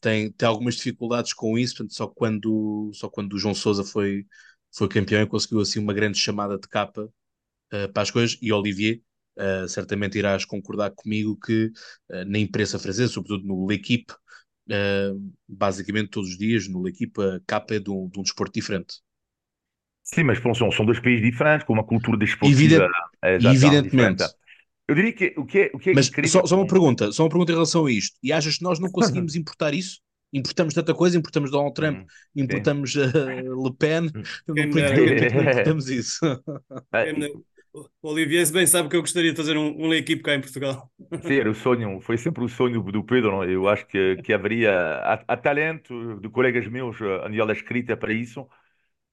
tem, 0.00 0.30
tem 0.32 0.48
algumas 0.48 0.76
dificuldades 0.76 1.32
com 1.32 1.58
isso, 1.58 1.74
portanto, 1.76 1.94
só 1.94 2.06
quando, 2.08 2.90
só 2.94 3.08
quando 3.08 3.34
o 3.34 3.38
João 3.38 3.54
Sousa 3.54 3.84
foi, 3.84 4.26
foi 4.74 4.88
campeão 4.88 5.22
e 5.22 5.26
conseguiu 5.26 5.60
assim 5.60 5.78
uma 5.78 5.94
grande 5.94 6.18
chamada 6.18 6.58
de 6.58 6.68
capa 6.68 7.08
para 7.92 8.02
as 8.02 8.10
coisas, 8.10 8.38
e 8.42 8.52
Olivier, 8.52 9.00
eh, 9.36 9.66
certamente 9.68 10.18
irás 10.18 10.44
concordar 10.44 10.92
comigo 10.94 11.38
que 11.38 11.70
eh, 12.10 12.24
na 12.24 12.38
imprensa 12.38 12.78
francesa, 12.78 13.12
sobretudo 13.12 13.46
no 13.46 13.66
L'Equipe, 13.66 14.14
eh, 14.70 15.12
basicamente 15.48 16.10
todos 16.10 16.30
os 16.30 16.38
dias 16.38 16.68
no 16.68 16.82
L'Equipe 16.82 17.20
a 17.22 17.40
capa 17.46 17.74
é 17.76 17.80
de 17.80 17.90
um, 17.90 18.08
de 18.08 18.18
um 18.20 18.22
desporto 18.22 18.54
diferente. 18.54 18.96
Sim, 20.02 20.24
mas 20.24 20.38
pronto, 20.38 20.58
são, 20.58 20.70
são 20.70 20.84
dois 20.86 21.00
países 21.00 21.22
diferentes, 21.24 21.66
com 21.66 21.72
uma 21.72 21.84
cultura 21.86 22.18
desportiva 22.18 22.88
eh, 23.22 23.38
E 23.38 23.40
já 23.40 23.54
tão 23.54 23.78
evidentemente. 23.78 23.80
diferente. 23.80 24.34
Eu 24.88 24.94
diria 24.96 25.12
que 25.14 25.34
o 25.38 25.46
que 25.46 25.58
é, 25.60 25.70
o 25.74 25.78
que 25.78 25.90
é 25.90 25.92
Mas 25.92 26.06
incrível 26.06 26.26
só, 26.26 26.44
só 26.46 26.56
uma 26.56 26.66
com- 26.66 26.66
pergunta, 26.66 27.12
só 27.12 27.22
uma 27.24 27.28
pergunta 27.28 27.52
em 27.52 27.54
relação 27.54 27.86
a 27.86 27.92
isto. 27.92 28.16
E 28.22 28.32
achas 28.32 28.56
que 28.58 28.64
nós 28.64 28.78
não 28.78 28.90
conseguimos 28.90 29.34
importar 29.36 29.74
isso? 29.74 30.00
Importamos 30.32 30.74
tanta 30.74 30.92
coisa, 30.94 31.16
importamos 31.16 31.50
Donald 31.50 31.74
Trump, 31.74 32.00
Hum, 32.48 32.74
importamos 32.74 32.96
eh, 32.96 33.42
Le 33.42 33.72
Pen, 33.78 34.10
é 34.56 35.26
que 35.26 35.34
não 35.36 35.44
importamos 35.44 35.88
isso? 35.88 36.18
O 38.02 38.08
Olivier 38.10 38.50
bem 38.52 38.66
sabe 38.66 38.88
que 38.88 38.96
eu 38.96 39.00
gostaria 39.00 39.30
de 39.32 39.36
fazer 39.36 39.56
um, 39.56 39.68
uma 39.76 39.96
equipe 39.96 40.22
cá 40.22 40.34
em 40.34 40.40
Portugal. 40.40 40.90
Sim, 41.26 41.34
era 41.38 41.50
o 41.50 41.54
sonho, 41.54 42.00
foi 42.02 42.18
sempre 42.18 42.44
o 42.44 42.48
sonho 42.48 42.82
do 42.82 43.02
Pedro. 43.02 43.30
não? 43.30 43.44
Eu 43.44 43.66
acho 43.68 43.86
que, 43.86 44.18
que 44.18 44.32
haveria 44.32 44.70
há, 44.98 45.14
há 45.26 45.36
talento 45.36 46.20
de 46.20 46.28
colegas 46.28 46.66
meus 46.68 47.00
eh, 47.00 47.24
a 47.24 47.28
nível 47.30 47.46
da 47.46 47.54
escrita 47.54 47.96
para 47.96 48.12
isso. 48.12 48.46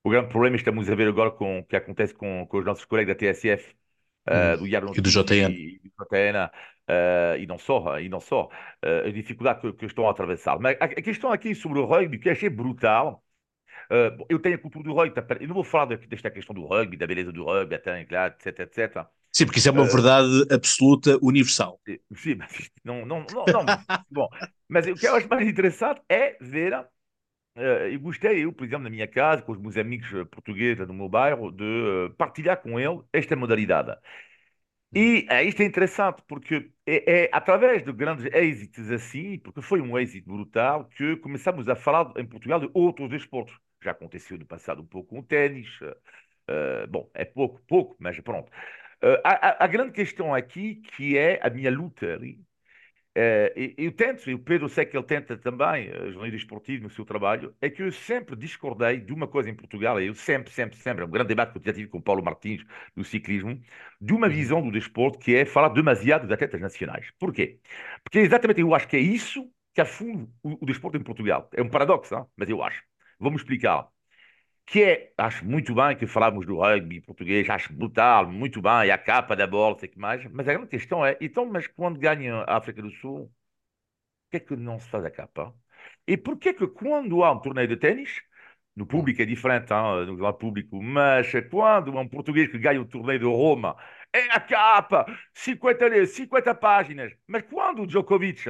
O 0.04 0.10
grande 0.12 0.30
problema 0.30 0.56
estamos 0.58 0.90
a 0.90 0.96
ver 0.96 1.08
agora 1.10 1.32
com 1.32 1.60
o 1.60 1.66
que 1.66 1.76
acontece 1.76 2.14
com, 2.14 2.48
com 2.48 2.60
os 2.60 2.66
nossos 2.66 2.86
colegas 2.86 3.16
da 3.16 3.20
TSF, 3.20 3.76
eh, 4.28 4.58
Hum, 4.58 4.58
do 4.58 4.66
Diário 4.68 4.90
e 4.94 5.02
do 5.02 5.10
JN. 5.10 5.58
e 5.76 5.82
do 5.84 5.90
JN, 5.98 6.52
eh, 6.88 7.38
e 7.42 7.48
não 7.48 7.58
só, 7.60 8.00
e 8.00 8.10
não 8.10 8.20
só, 8.22 8.50
eh, 8.84 9.10
a 9.10 9.12
dificuldade 9.12 9.62
que, 9.62 9.74
que 9.74 9.86
estão 9.88 10.08
a 10.08 10.12
atravessar. 10.12 10.60
Mas 10.60 10.78
a, 10.82 10.86
a 10.86 10.90
questão 11.04 11.32
aqui 11.34 11.56
sobre 11.56 11.80
o 11.80 11.86
rugby, 11.86 12.20
que 12.20 12.30
achei 12.30 12.50
brutal, 12.50 13.24
bom, 14.12 14.26
eu 14.30 14.40
tenho 14.42 14.56
a 14.56 14.58
cultura 14.60 14.84
do 14.86 14.94
rugby, 14.94 15.16
tá, 15.22 15.26
eu 15.40 15.48
não 15.48 15.56
vou 15.56 15.64
falar 15.64 15.86
desta 15.98 16.32
questão 16.32 16.54
do 16.56 16.66
rugby, 16.66 16.98
da 16.98 17.08
beleza 17.08 17.32
do 17.32 17.44
rugby, 17.46 17.76
até, 17.76 18.06
claro, 18.06 18.34
etc, 18.36 18.60
etc. 18.62 19.10
Sim, 19.34 19.46
porque 19.46 19.60
isso 19.60 19.70
é 19.70 19.72
uma 19.72 19.84
Eh, 19.84 19.96
verdade 19.96 20.46
absoluta, 20.54 21.18
universal. 21.22 21.80
Sim, 22.16 22.36
mas 22.36 22.52
não, 22.84 23.06
não, 23.06 23.30
não, 23.32 23.50
não, 23.50 23.66
bom, 24.10 24.30
mas 24.70 24.86
o 24.88 24.98
que 24.98 25.08
eu 25.08 25.16
acho 25.16 25.28
mais 25.28 25.48
interessante 25.48 26.02
é 26.10 26.38
ver, 26.42 26.74
eh, 27.56 27.96
eu 27.96 28.00
gostei, 28.02 28.46
eu, 28.46 28.54
por 28.54 28.66
exemplo, 28.66 28.84
na 28.86 28.90
minha 28.92 29.08
casa, 29.08 29.42
com 29.44 29.54
os 29.54 29.60
meus 29.60 29.78
amigos 29.78 30.10
portugueses 30.32 30.88
do 30.88 30.94
meu 30.94 31.10
bairro, 31.10 31.52
de 31.52 32.12
partilhar 32.18 32.62
com 32.62 32.80
ele 32.80 33.02
esta 33.14 33.36
modalidade. 33.36 33.98
E 34.94 35.26
eh, 35.30 35.44
isto 35.46 35.62
é 35.62 35.66
interessante 35.66 36.22
porque 36.28 36.72
é, 36.86 37.24
é 37.26 37.30
através 37.34 37.84
de 37.84 37.94
grandes 37.94 38.26
êxitos 38.34 38.92
assim, 38.92 39.40
porque 39.40 39.62
foi 39.62 39.82
um 39.82 39.98
êxito 39.98 40.30
brutal, 40.30 40.86
que 40.90 41.16
começamos 41.18 41.68
a 41.70 41.76
falar 41.76 42.12
em 42.18 42.26
Portugal 42.28 42.60
de 42.60 42.70
outros 42.74 43.10
desportos. 43.10 43.58
Já 43.84 43.92
aconteceu 43.92 44.38
no 44.38 44.46
passado 44.46 44.82
um 44.82 44.86
pouco 44.86 45.10
com 45.10 45.20
o 45.20 45.24
ténis, 45.24 45.68
eh, 45.82 45.98
eh, 46.48 46.88
bom, 46.88 47.10
é 47.14 47.26
pouco, 47.26 47.62
pouco, 47.68 47.96
mas 48.00 48.20
pronto. 48.22 48.52
Eh, 49.02 49.22
a, 49.24 49.64
a- 49.66 49.68
grande 49.68 49.92
questão 49.94 50.34
aqui, 50.34 50.76
que 50.78 51.18
é 51.18 51.40
a 51.42 51.50
minha 51.50 51.72
luta 51.72 52.06
ali, 52.14 52.40
eh, 53.16 53.54
e- 53.58 53.76
eu 53.78 53.92
tento, 53.92 54.30
e 54.30 54.34
o 54.34 54.40
Pedro 54.40 54.70
sei 54.70 54.86
que 54.86 54.96
ele 54.98 55.06
tenta 55.06 55.38
também, 55.38 55.90
eh, 55.90 56.12
jornalismo 56.12 56.38
esportivo 56.38 56.84
no 56.84 56.90
seu 56.90 57.04
trabalho, 57.06 57.54
é 57.62 57.70
que 57.70 57.82
eu 57.84 57.92
sempre 57.92 58.36
discordei 58.36 59.00
de 59.02 59.12
uma 59.14 59.28
coisa 59.28 59.50
em 59.50 59.56
Portugal, 59.56 60.00
e 60.02 60.08
eu 60.08 60.16
sempre, 60.16 60.52
sempre, 60.54 60.78
sempre, 60.78 61.04
é 61.04 61.08
um 61.08 61.12
grande 61.12 61.28
debate 61.30 61.52
que 61.54 61.58
eu 61.60 61.64
já 61.64 61.74
tive 61.74 61.90
com 61.90 61.98
o 61.98 62.02
Paulo 62.02 62.24
Martins 62.24 62.64
do 62.96 63.04
ciclismo, 63.04 63.60
de 64.00 64.14
uma 64.14 64.28
Uhum. 64.28 64.34
visão 64.34 64.62
do 64.62 64.72
desporto 64.72 65.20
que 65.20 65.36
é 65.36 65.46
falar 65.46 65.70
demasiado 65.70 66.28
de 66.28 66.34
atletas 66.34 66.62
nacionais. 66.62 67.12
Porquê? 67.20 67.60
Porque 68.04 68.20
exatamente 68.20 68.62
eu 68.62 68.74
acho 68.74 68.88
que 68.88 68.96
é 68.98 69.00
isso 69.00 69.50
que 69.74 69.82
afunda 69.82 70.28
o, 70.44 70.64
o 70.64 70.66
desporto 70.66 70.98
em 70.98 71.04
Portugal. 71.04 71.50
É 71.54 71.62
um 71.62 71.70
paradoxo, 71.70 72.16
mas 72.38 72.50
eu 72.50 72.62
acho. 72.64 72.82
Vamos 73.22 73.42
explicar. 73.42 73.90
que 74.66 74.84
é, 74.84 75.14
acho 75.18 75.46
muito 75.46 75.76
bem 75.76 75.98
que 75.98 76.08
falamos 76.08 76.46
do 76.46 76.58
rugby 76.60 77.02
português, 77.02 77.50
acho 77.50 77.74
brutal, 77.74 78.28
muito 78.32 78.62
bem, 78.62 78.88
e 78.88 78.92
a 78.92 78.98
capa 78.98 79.36
da 79.36 79.48
bola, 79.48 79.78
sei 79.80 79.90
que 79.90 80.00
mais, 80.00 80.26
mas 80.32 80.48
a 80.48 80.54
grande 80.54 80.70
questão 80.70 81.06
é, 81.06 81.18
então, 81.22 81.46
mas 81.46 81.68
quando 81.68 82.00
ganha 82.00 82.36
a 82.48 82.58
África 82.58 82.82
do 82.82 82.92
Sul, 82.92 83.28
por 83.28 84.32
que 84.32 84.38
é 84.38 84.40
que 84.40 84.56
não 84.56 84.80
se 84.80 84.90
faz 84.90 85.06
a 85.06 85.12
capa? 85.12 85.54
E 86.08 86.18
por 86.18 86.38
que 86.38 86.50
é 86.50 86.54
que 86.54 86.68
quando 86.68 87.24
há 87.24 87.32
um 87.32 87.40
torneio 87.40 87.68
de 87.68 87.78
ténis, 87.78 88.22
no 88.76 88.86
público 88.86 89.22
é 89.22 89.26
diferente, 89.26 89.70
no 90.08 90.16
grande 90.18 90.38
público, 90.40 90.82
mas 90.82 91.32
quando 91.50 91.92
um 91.98 92.08
português 92.08 92.50
que 92.50 92.58
ganha 92.60 92.82
o 92.82 92.86
torneio 92.86 93.20
de 93.20 93.26
Roma, 93.26 93.76
é 94.14 94.24
a 94.32 94.40
capa, 94.40 95.06
50, 95.34 96.06
50 96.08 96.56
páginas, 96.56 97.14
mas 97.28 97.44
quando 97.44 97.84
o 97.84 97.88
Djokovic 97.88 98.50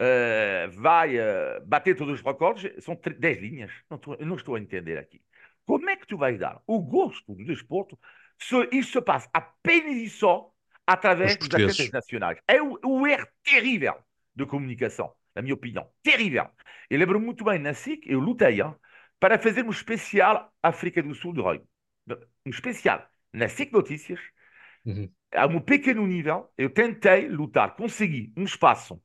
uh, 0.00 0.70
vai 0.72 1.16
uh, 1.18 1.64
bater 1.66 1.96
todos 1.96 2.20
os 2.20 2.24
recordes, 2.24 2.84
são 2.84 2.98
10 3.18 3.40
linhas, 3.40 3.72
não 3.90 3.96
estou, 3.96 4.16
não 4.20 4.36
estou 4.36 4.54
a 4.54 4.60
entender 4.60 4.98
aqui. 4.98 5.22
Como 5.64 5.88
é 5.90 5.96
que 5.96 6.06
tu 6.06 6.16
vais 6.16 6.38
dar 6.38 6.60
o 6.66 6.80
gosto 6.80 7.34
do 7.34 7.44
desporto 7.44 7.98
se 8.38 8.54
isso 8.72 8.92
se 8.92 9.02
passa 9.02 9.28
apenas 9.32 9.96
e 9.96 10.08
só 10.08 10.50
através 10.86 11.36
dos 11.36 11.48
atletas 11.48 11.90
nacionais? 11.90 12.38
É 12.46 12.62
o, 12.62 12.78
o 12.84 13.06
erro 13.06 13.26
terrível 13.42 13.96
de 14.34 14.46
comunicação, 14.46 15.12
na 15.34 15.42
minha 15.42 15.54
opinião. 15.54 15.88
Terrível. 16.02 16.48
Eu 16.88 16.98
lembro 16.98 17.20
muito 17.20 17.44
bem, 17.44 17.58
na 17.58 17.74
SIC, 17.74 18.06
eu 18.06 18.20
lutei 18.20 18.60
hein, 18.60 18.74
para 19.18 19.38
fazer 19.38 19.64
um 19.64 19.70
especial 19.70 20.52
África 20.62 21.02
do 21.02 21.14
Sul 21.14 21.32
de 21.32 21.40
rugby. 21.40 21.66
Um 22.46 22.50
especial 22.50 23.04
na 23.32 23.48
SIC 23.48 23.72
Notícias, 23.72 24.20
uhum. 24.84 25.10
a 25.34 25.46
um 25.46 25.60
pequeno 25.60 26.06
nível, 26.06 26.48
eu 26.56 26.70
tentei 26.70 27.28
lutar, 27.28 27.74
consegui 27.74 28.32
um 28.36 28.44
espaço 28.44 29.02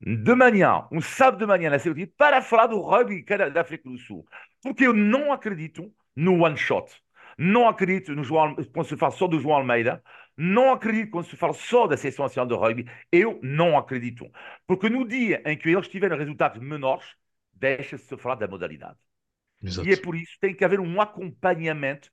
de 0.00 0.34
manhã, 0.34 0.86
um 0.92 1.00
sábado 1.00 1.40
de 1.40 1.46
manhã 1.46 1.70
na 1.70 1.78
CBT, 1.78 2.12
para 2.16 2.42
falar 2.42 2.66
do 2.66 2.80
rugby 2.80 3.24
da 3.24 3.60
África 3.60 3.88
do 3.88 3.98
Sul. 3.98 4.26
Porque 4.62 4.86
eu 4.86 4.92
não 4.92 5.32
acredito 5.32 5.92
no 6.14 6.44
one 6.44 6.56
shot. 6.56 6.90
Não 7.38 7.68
acredito 7.68 8.14
no 8.14 8.24
João, 8.24 8.54
quando 8.72 8.86
se 8.86 8.96
fala 8.96 9.12
só 9.12 9.26
do 9.26 9.38
João 9.38 9.56
Almeida. 9.56 10.02
Não 10.36 10.72
acredito 10.72 11.10
quando 11.10 11.26
se 11.26 11.36
fala 11.36 11.54
só 11.54 11.86
da 11.86 11.96
seção 11.96 12.24
nacional 12.24 12.46
de 12.46 12.54
rugby. 12.54 12.90
Eu 13.10 13.38
não 13.42 13.76
acredito. 13.76 14.30
Porque 14.66 14.88
no 14.88 15.06
dia 15.06 15.42
em 15.46 15.56
que 15.56 15.68
eles 15.68 15.88
tiverem 15.88 16.18
resultados 16.18 16.60
menores, 16.60 17.06
deixa-se 17.52 18.16
falar 18.16 18.36
da 18.36 18.48
modalidade. 18.48 18.98
Exato. 19.62 19.88
E 19.88 19.92
é 19.92 19.96
por 19.96 20.14
isso 20.14 20.32
que 20.32 20.40
tem 20.40 20.54
que 20.54 20.64
haver 20.64 20.80
um 20.80 21.00
acompanhamento 21.00 22.10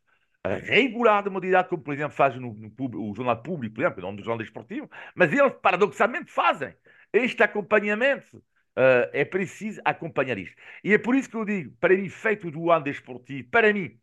regular 0.64 1.24
da 1.24 1.30
modalidade, 1.30 1.70
como 1.70 1.82
por 1.82 1.94
exemplo 1.94 2.16
faz 2.16 2.36
no, 2.36 2.54
no, 2.54 3.10
o 3.10 3.16
Jornal 3.16 3.42
Público, 3.42 3.76
por 3.76 3.82
exemplo, 3.82 4.02
não 4.02 4.14
do 4.14 4.22
Jornal 4.24 4.40
Desportivo, 4.40 4.90
mas 5.16 5.32
eles 5.32 5.54
paradoxalmente 5.62 6.30
fazem 6.30 6.74
este 7.14 7.44
acompanhamento. 7.44 8.44
Uh, 8.76 9.06
é 9.14 9.24
preciso 9.24 9.80
acompanhar 9.86 10.38
isto. 10.38 10.56
E 10.84 10.94
é 10.94 10.98
por 10.98 11.16
isso 11.16 11.30
que 11.30 11.36
eu 11.38 11.46
digo, 11.46 11.76
para 11.80 11.96
mim, 11.96 12.10
feito 12.10 12.50
do 12.50 12.72
ano 12.72 12.84
desportivo, 12.86 13.48
para 13.52 13.72
mim, 13.72 14.00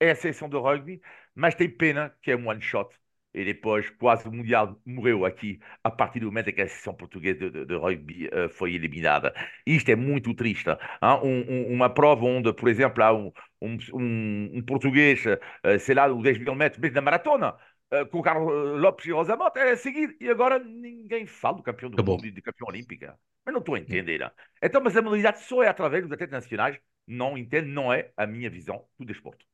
é 0.00 0.10
a 0.10 0.14
seleção 0.16 0.48
de 0.48 0.56
rugby, 0.56 1.00
mas 1.34 1.54
tem 1.54 1.68
pena 1.68 2.14
que 2.22 2.32
é 2.32 2.36
um 2.36 2.48
one 2.48 2.60
shot. 2.60 2.94
E 3.32 3.44
depois, 3.44 3.88
quase 3.90 4.26
o 4.28 4.32
Mundial 4.32 4.80
morreu 4.84 5.24
aqui, 5.24 5.60
a 5.84 5.90
partir 5.90 6.18
do 6.18 6.26
momento 6.26 6.50
em 6.50 6.52
que 6.52 6.62
a 6.62 6.68
seleção 6.68 6.94
portuguesa 6.94 7.38
de, 7.38 7.50
de, 7.50 7.66
de 7.66 7.76
rugby 7.76 8.26
uh, 8.28 8.48
foi 8.48 8.74
eliminada. 8.74 9.32
Isto 9.64 9.90
é 9.90 9.96
muito 9.96 10.34
triste. 10.34 10.68
Um, 11.00 11.70
um, 11.70 11.74
uma 11.74 11.88
prova 11.88 12.24
onde, 12.24 12.52
por 12.52 12.68
exemplo, 12.68 13.04
há 13.04 13.12
um, 13.12 13.32
um 13.62 14.62
português, 14.66 15.24
uh, 15.26 15.78
sei 15.78 15.94
lá, 15.94 16.08
10 16.08 16.38
mil 16.38 16.54
metros, 16.56 16.80
mesmo 16.80 16.96
na 16.96 17.00
maratona, 17.02 17.54
uh, 17.92 18.06
com 18.06 18.18
o 18.18 18.22
Carlos 18.22 18.80
Lopes 18.80 19.06
e 19.06 19.12
Rosa 19.12 19.36
Mota, 19.36 19.60
era 19.60 19.72
a 19.72 19.76
seguir, 19.76 20.16
e 20.20 20.28
agora 20.28 20.58
ninguém 20.58 21.26
fala 21.26 21.58
do 21.58 21.62
campeão 21.62 21.90
do 21.90 21.94
Acabou. 21.94 22.16
mundo 22.16 22.26
e 22.26 22.30
do 22.30 22.42
campeão 22.42 22.68
olímpica. 22.68 23.18
Mas 23.44 23.52
não 23.52 23.60
estou 23.60 23.74
a 23.74 23.78
entender. 23.78 24.32
Então, 24.62 24.80
mas 24.82 24.96
a 24.96 25.02
modalidade 25.02 25.42
só 25.44 25.62
é 25.62 25.68
através 25.68 26.02
dos 26.02 26.12
atletas 26.12 26.44
nacionais, 26.44 26.78
não 27.06 27.36
entendo, 27.36 27.68
não 27.68 27.92
é 27.92 28.12
a 28.16 28.26
minha 28.26 28.50
visão 28.50 28.84
do 28.98 29.06
desporto. 29.06 29.44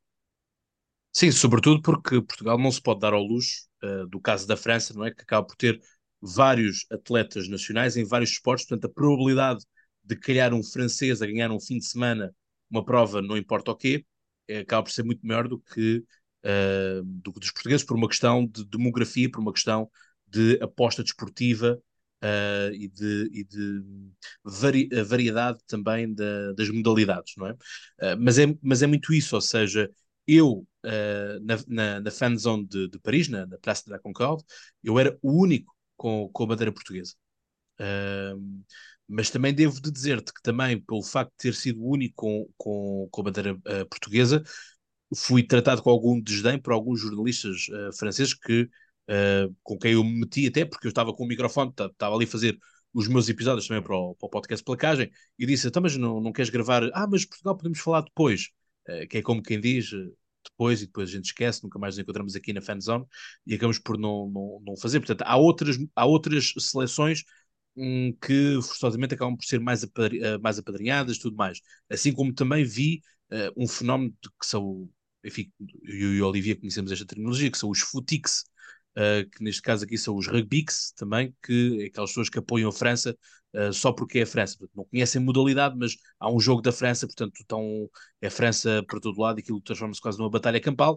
Sim, 1.13 1.31
sobretudo 1.31 1.81
porque 1.81 2.21
Portugal 2.21 2.59
não 2.59 2.71
se 2.71 2.83
pode 2.83 3.01
dar 3.01 3.15
ao 3.15 3.23
luxo 3.23 3.67
uh, 3.83 4.07
do 4.07 4.21
caso 4.21 4.47
da 4.47 4.57
França, 4.57 4.93
não 4.93 5.05
é? 5.05 5.11
Que 5.11 5.23
acaba 5.23 5.47
por 5.47 5.57
ter 5.57 5.81
vários 6.21 6.85
atletas 6.91 7.49
nacionais 7.49 7.97
em 7.97 8.05
vários 8.05 8.31
esportes, 8.33 8.67
portanto, 8.67 8.91
a 8.91 8.95
probabilidade 8.95 9.65
de 10.05 10.17
calhar 10.17 10.53
um 10.53 10.63
francês 10.63 11.23
a 11.23 11.27
ganhar 11.27 11.51
um 11.51 11.61
fim 11.61 11.79
de 11.79 11.87
semana 11.87 12.35
uma 12.71 12.85
prova, 12.85 13.23
não 13.23 13.37
importa 13.37 13.71
o 13.71 13.77
quê, 13.77 14.05
é, 14.49 14.59
acaba 14.59 14.83
por 14.83 14.91
ser 14.91 15.05
muito 15.05 15.27
maior 15.27 15.49
do 15.49 15.59
que 15.59 16.05
uh, 16.45 17.03
dos 17.03 17.51
portugueses, 17.51 17.85
por 17.85 17.97
uma 17.97 18.09
questão 18.09 18.47
de 18.47 18.65
demografia, 18.65 19.31
por 19.31 19.41
uma 19.41 19.53
questão 19.53 19.91
de 20.27 20.59
aposta 20.63 21.03
desportiva 21.03 21.81
uh, 22.23 22.75
e 22.75 22.89
de, 22.89 23.31
e 23.33 23.45
de 23.45 23.83
vari 24.45 24.89
variedade 25.05 25.59
também 25.67 26.13
da, 26.13 26.53
das 26.53 26.69
modalidades, 26.69 27.35
não 27.37 27.47
é? 27.47 27.53
Uh, 27.53 28.17
mas 28.19 28.39
é? 28.39 28.47
Mas 28.63 28.83
é 28.83 28.87
muito 28.87 29.13
isso, 29.13 29.35
ou 29.35 29.41
seja, 29.41 29.91
eu, 30.27 30.67
na, 31.43 31.57
na, 31.69 32.01
na 32.01 32.11
fan 32.11 32.37
zone 32.37 32.67
de, 32.67 32.89
de 32.89 32.99
Paris, 32.99 33.29
na, 33.29 33.47
na 33.47 33.59
Praça 33.59 33.85
de 33.85 33.91
la 33.91 33.99
Concorde, 33.99 34.45
eu 34.83 34.99
era 34.99 35.17
o 35.23 35.41
único 35.41 35.73
com, 35.97 36.29
com 36.33 36.43
a 36.45 36.47
bandeira 36.47 36.73
portuguesa. 36.73 37.15
mas 39.09 39.31
também 39.31 39.55
devo 39.55 39.81
de 39.81 39.91
dizer-te 39.91 40.33
que 40.33 40.43
também, 40.43 40.81
pelo 40.81 41.03
facto 41.03 41.31
de 41.33 41.37
ter 41.39 41.55
sido 41.55 41.81
o 41.81 41.91
único 41.91 42.15
com, 42.17 42.49
com, 42.57 43.09
com 43.11 43.21
a 43.21 43.25
bandeira 43.25 43.55
uh, 43.55 43.87
portuguesa, 43.89 44.43
fui 45.15 45.43
tratado 45.43 45.83
com 45.83 45.91
algum 45.91 46.21
desdém 46.21 46.59
por 46.59 46.73
alguns 46.73 47.01
jornalistas 47.01 47.69
uh, 47.69 47.97
franceses 47.97 48.35
que, 48.35 48.63
uh, 48.63 49.55
com 49.63 49.79
quem 49.79 49.93
eu 49.93 50.05
me 50.05 50.21
meti 50.21 50.47
até, 50.47 50.65
porque 50.65 50.87
eu 50.87 50.91
estava 50.91 51.13
com 51.13 51.25
o 51.25 51.27
microfone, 51.27 51.71
estava 51.71 52.15
ali 52.15 52.25
a 52.25 52.29
fazer 52.29 52.59
os 52.93 53.09
meus 53.09 53.29
episódios 53.29 53.67
também 53.67 53.83
para 53.83 53.95
o, 53.97 54.15
para 54.15 54.27
o 54.27 54.31
podcast 54.31 54.65
Placagem, 54.65 55.11
e 55.39 55.47
disse, 55.47 55.69
então, 55.69 55.83
mas 55.83 55.97
não, 55.97 56.21
não 56.21 56.33
queres 56.33 56.51
gravar? 56.51 56.91
Ah, 56.95 57.07
mas 57.07 57.25
Portugal 57.25 57.57
podemos 57.57 57.79
falar 57.79 58.03
depois, 58.03 58.49
uh, 58.89 59.07
que 59.09 59.19
é 59.19 59.23
como 59.23 59.43
quem 59.43 59.61
diz, 59.61 59.91
depois, 60.45 60.83
e 60.83 60.87
depois 60.87 61.11
a 61.11 61.13
gente 61.13 61.27
esquece, 61.27 61.63
nunca 61.63 61.79
mais 61.79 61.97
nos 61.97 62.03
encontramos 62.03 62.35
aqui 62.35 62.53
na 62.53 62.61
Fanzone, 62.61 63.05
e 63.47 63.55
acabamos 63.55 63.79
por 63.79 63.99
não, 63.99 64.29
não, 64.31 64.63
não 64.65 64.77
fazer. 64.77 65.01
Portanto, 65.01 65.23
há 65.23 65.37
outras, 65.37 65.77
há 65.95 66.07
outras 66.07 66.53
seleções 66.59 67.25
hum, 67.77 68.17
que 68.21 68.55
forçosamente 68.63 69.15
acabam 69.15 69.37
por 69.37 69.45
ser 69.45 69.61
mais, 69.61 69.85
mais 70.41 70.59
apadrinhadas 70.59 71.19
tudo 71.19 71.37
mais. 71.37 71.61
Assim 71.91 72.13
como 72.13 72.33
também 72.33 72.65
vi 72.65 73.03
uh, 73.33 73.53
um 73.57 73.67
fenómeno 73.69 74.15
que 74.23 74.47
são 74.47 74.89
enfim, 75.27 75.51
eu 75.83 76.15
e 76.15 76.23
o 76.23 76.29
Olivia 76.29 76.57
conhecemos 76.57 76.93
esta 76.93 77.07
terminologia, 77.07 77.51
que 77.51 77.59
são 77.59 77.71
os 77.71 77.81
futix, 77.81 78.45
uh, 78.97 79.29
que 79.31 79.43
neste 79.43 79.63
caso 79.63 79.85
aqui 79.85 79.99
são 79.99 80.17
os 80.17 80.27
rugbyx 80.27 80.93
também, 80.97 81.35
que 81.45 81.83
é 81.83 81.87
aquelas 81.87 82.11
pessoas 82.11 82.29
que 82.29 82.39
apoiam 82.39 82.69
a 82.69 82.73
França 82.73 83.17
uh, 83.55 83.73
só 83.73 83.93
porque 83.93 84.21
é 84.21 84.23
a 84.23 84.27
França. 84.27 84.57
Portanto, 84.59 84.77
não 84.77 84.85
conhecem 84.85 85.21
modalidade, 85.21 85.77
mas 85.77 85.97
há 86.21 86.31
um 86.31 86.41
jogo 86.41 86.63
da 86.63 86.73
França, 86.73 87.07
portanto, 87.07 87.41
estão, 87.41 87.91
é 88.21 88.29
a 88.29 88.31
França 88.31 88.85
para 88.87 89.01
todo 89.01 89.21
lado 89.21 89.39
e 89.39 89.43
aquilo 89.43 89.61
transforma-se 89.61 90.01
quase 90.01 90.19
numa 90.19 90.31
batalha 90.31 90.61
campal, 90.61 90.97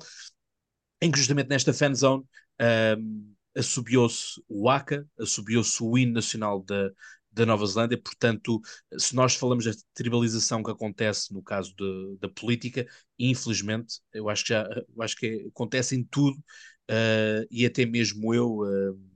em 1.02 1.12
que 1.12 1.18
justamente 1.18 1.50
nesta 1.50 1.74
fanzone 1.74 2.24
uh, 2.62 3.36
assobiou-se 3.56 4.42
o 4.48 4.70
ACA, 4.70 5.08
assobiou-se 5.20 5.82
o 5.84 5.98
hino 5.98 6.14
nacional 6.14 6.64
da, 6.64 6.92
da 7.32 7.46
Nova 7.46 7.66
Zelândia. 7.66 8.02
Portanto, 8.02 8.62
se 8.98 9.16
nós 9.16 9.36
falamos 9.36 9.66
da 9.66 9.72
tribalização 9.94 10.64
que 10.64 10.72
acontece 10.72 11.34
no 11.34 11.44
caso 11.44 11.74
de, 11.76 12.18
da 12.20 12.30
política, 12.30 12.88
infelizmente, 13.18 14.00
eu 14.14 14.30
acho 14.30 14.44
que 14.44 14.50
já 14.50 14.64
eu 14.64 15.02
acho 15.04 15.16
que 15.16 15.48
acontece 15.50 15.96
em 15.96 16.04
tudo, 16.04 16.38
uh, 16.38 17.46
e 17.52 17.66
até 17.66 17.86
mesmo 17.86 18.34
eu. 18.34 18.60
Uh, 18.60 19.10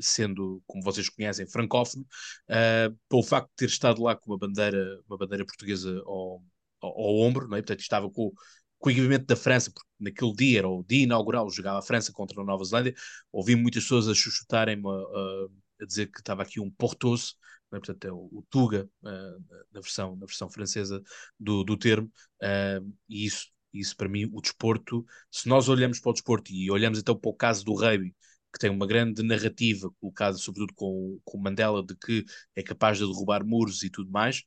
sendo, 0.00 0.62
como 0.66 0.82
vocês 0.82 1.08
conhecem, 1.08 1.46
francófono, 1.46 2.04
uh, 2.50 2.94
pelo 3.08 3.22
facto 3.22 3.48
de 3.50 3.56
ter 3.56 3.66
estado 3.66 4.02
lá 4.02 4.14
com 4.14 4.32
uma 4.32 4.38
bandeira, 4.38 5.00
uma 5.08 5.16
bandeira 5.16 5.44
portuguesa 5.44 6.02
ao, 6.04 6.42
ao, 6.80 6.90
ao 6.90 7.16
ombro, 7.20 7.48
não 7.48 7.56
é? 7.56 7.62
portanto 7.62 7.80
estava 7.80 8.10
com, 8.10 8.32
com 8.78 8.88
o 8.88 8.92
equipamento 8.92 9.26
da 9.26 9.36
França, 9.36 9.70
porque 9.72 9.88
naquele 9.98 10.32
dia 10.34 10.58
era 10.58 10.68
o 10.68 10.84
dia 10.84 11.04
inaugural, 11.04 11.50
jogava 11.50 11.78
a 11.78 11.82
França 11.82 12.12
contra 12.12 12.40
a 12.40 12.44
Nova 12.44 12.64
Zelândia, 12.64 12.94
ouvi 13.32 13.56
muitas 13.56 13.84
pessoas 13.84 14.08
a 14.08 14.14
chuchutarem-me 14.14 14.88
a, 14.88 15.82
a 15.82 15.86
dizer 15.86 16.06
que 16.10 16.18
estava 16.20 16.42
aqui 16.42 16.60
um 16.60 16.70
Portoso, 16.70 17.34
né? 17.76 17.80
portanto 17.80 18.04
é 18.06 18.12
o, 18.12 18.28
o 18.32 18.46
Tuga, 18.50 18.88
uh, 19.02 19.44
na, 19.72 19.80
versão, 19.80 20.16
na 20.16 20.26
versão 20.26 20.50
francesa 20.50 21.02
do, 21.38 21.64
do 21.64 21.76
termo, 21.76 22.10
uh, 22.42 22.94
e 23.08 23.26
isso, 23.26 23.46
isso 23.72 23.96
para 23.96 24.08
mim, 24.08 24.28
o 24.32 24.40
desporto, 24.40 25.04
se 25.30 25.48
nós 25.48 25.68
olhamos 25.68 26.00
para 26.00 26.10
o 26.10 26.12
desporto 26.12 26.52
e 26.52 26.70
olhamos 26.70 26.98
então 26.98 27.16
para 27.16 27.30
o 27.30 27.34
caso 27.34 27.64
do 27.64 27.74
rugby, 27.74 28.14
que 28.52 28.58
tem 28.58 28.70
uma 28.70 28.86
grande 28.86 29.22
narrativa 29.22 29.90
colocada 30.00 30.38
sobretudo 30.38 30.72
com, 30.74 31.20
com 31.24 31.38
Mandela 31.38 31.84
de 31.84 31.94
que 31.96 32.24
é 32.54 32.62
capaz 32.62 32.98
de 32.98 33.04
derrubar 33.04 33.44
muros 33.44 33.82
e 33.82 33.90
tudo 33.90 34.10
mais, 34.10 34.38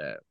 uh, 0.00 0.24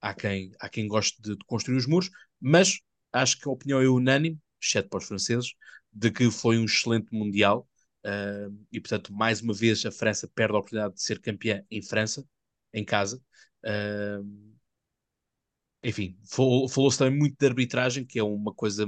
há, 0.00 0.14
quem, 0.14 0.52
há 0.60 0.68
quem 0.68 0.86
goste 0.86 1.20
de, 1.20 1.36
de 1.36 1.44
construir 1.46 1.76
os 1.76 1.86
muros, 1.86 2.10
mas 2.40 2.80
acho 3.12 3.38
que 3.38 3.48
a 3.48 3.52
opinião 3.52 3.80
é 3.80 3.88
unânime, 3.88 4.38
exceto 4.62 4.88
para 4.88 4.98
os 4.98 5.06
franceses, 5.06 5.52
de 5.92 6.10
que 6.10 6.30
foi 6.30 6.58
um 6.58 6.64
excelente 6.64 7.08
Mundial, 7.12 7.68
Uh, 8.04 8.54
e 8.70 8.80
portanto, 8.80 9.12
mais 9.12 9.40
uma 9.40 9.54
vez, 9.54 9.84
a 9.86 9.90
França 9.90 10.28
perde 10.28 10.54
a 10.54 10.58
oportunidade 10.58 10.94
de 10.94 11.02
ser 11.02 11.20
campeã 11.20 11.64
em 11.70 11.82
França, 11.82 12.26
em 12.72 12.84
casa. 12.84 13.20
Uh, 13.64 14.54
enfim, 15.82 16.18
falou-se 16.26 16.98
também 16.98 17.18
muito 17.18 17.36
de 17.38 17.46
arbitragem, 17.46 18.04
que 18.04 18.18
é 18.18 18.22
uma 18.22 18.52
coisa, 18.54 18.86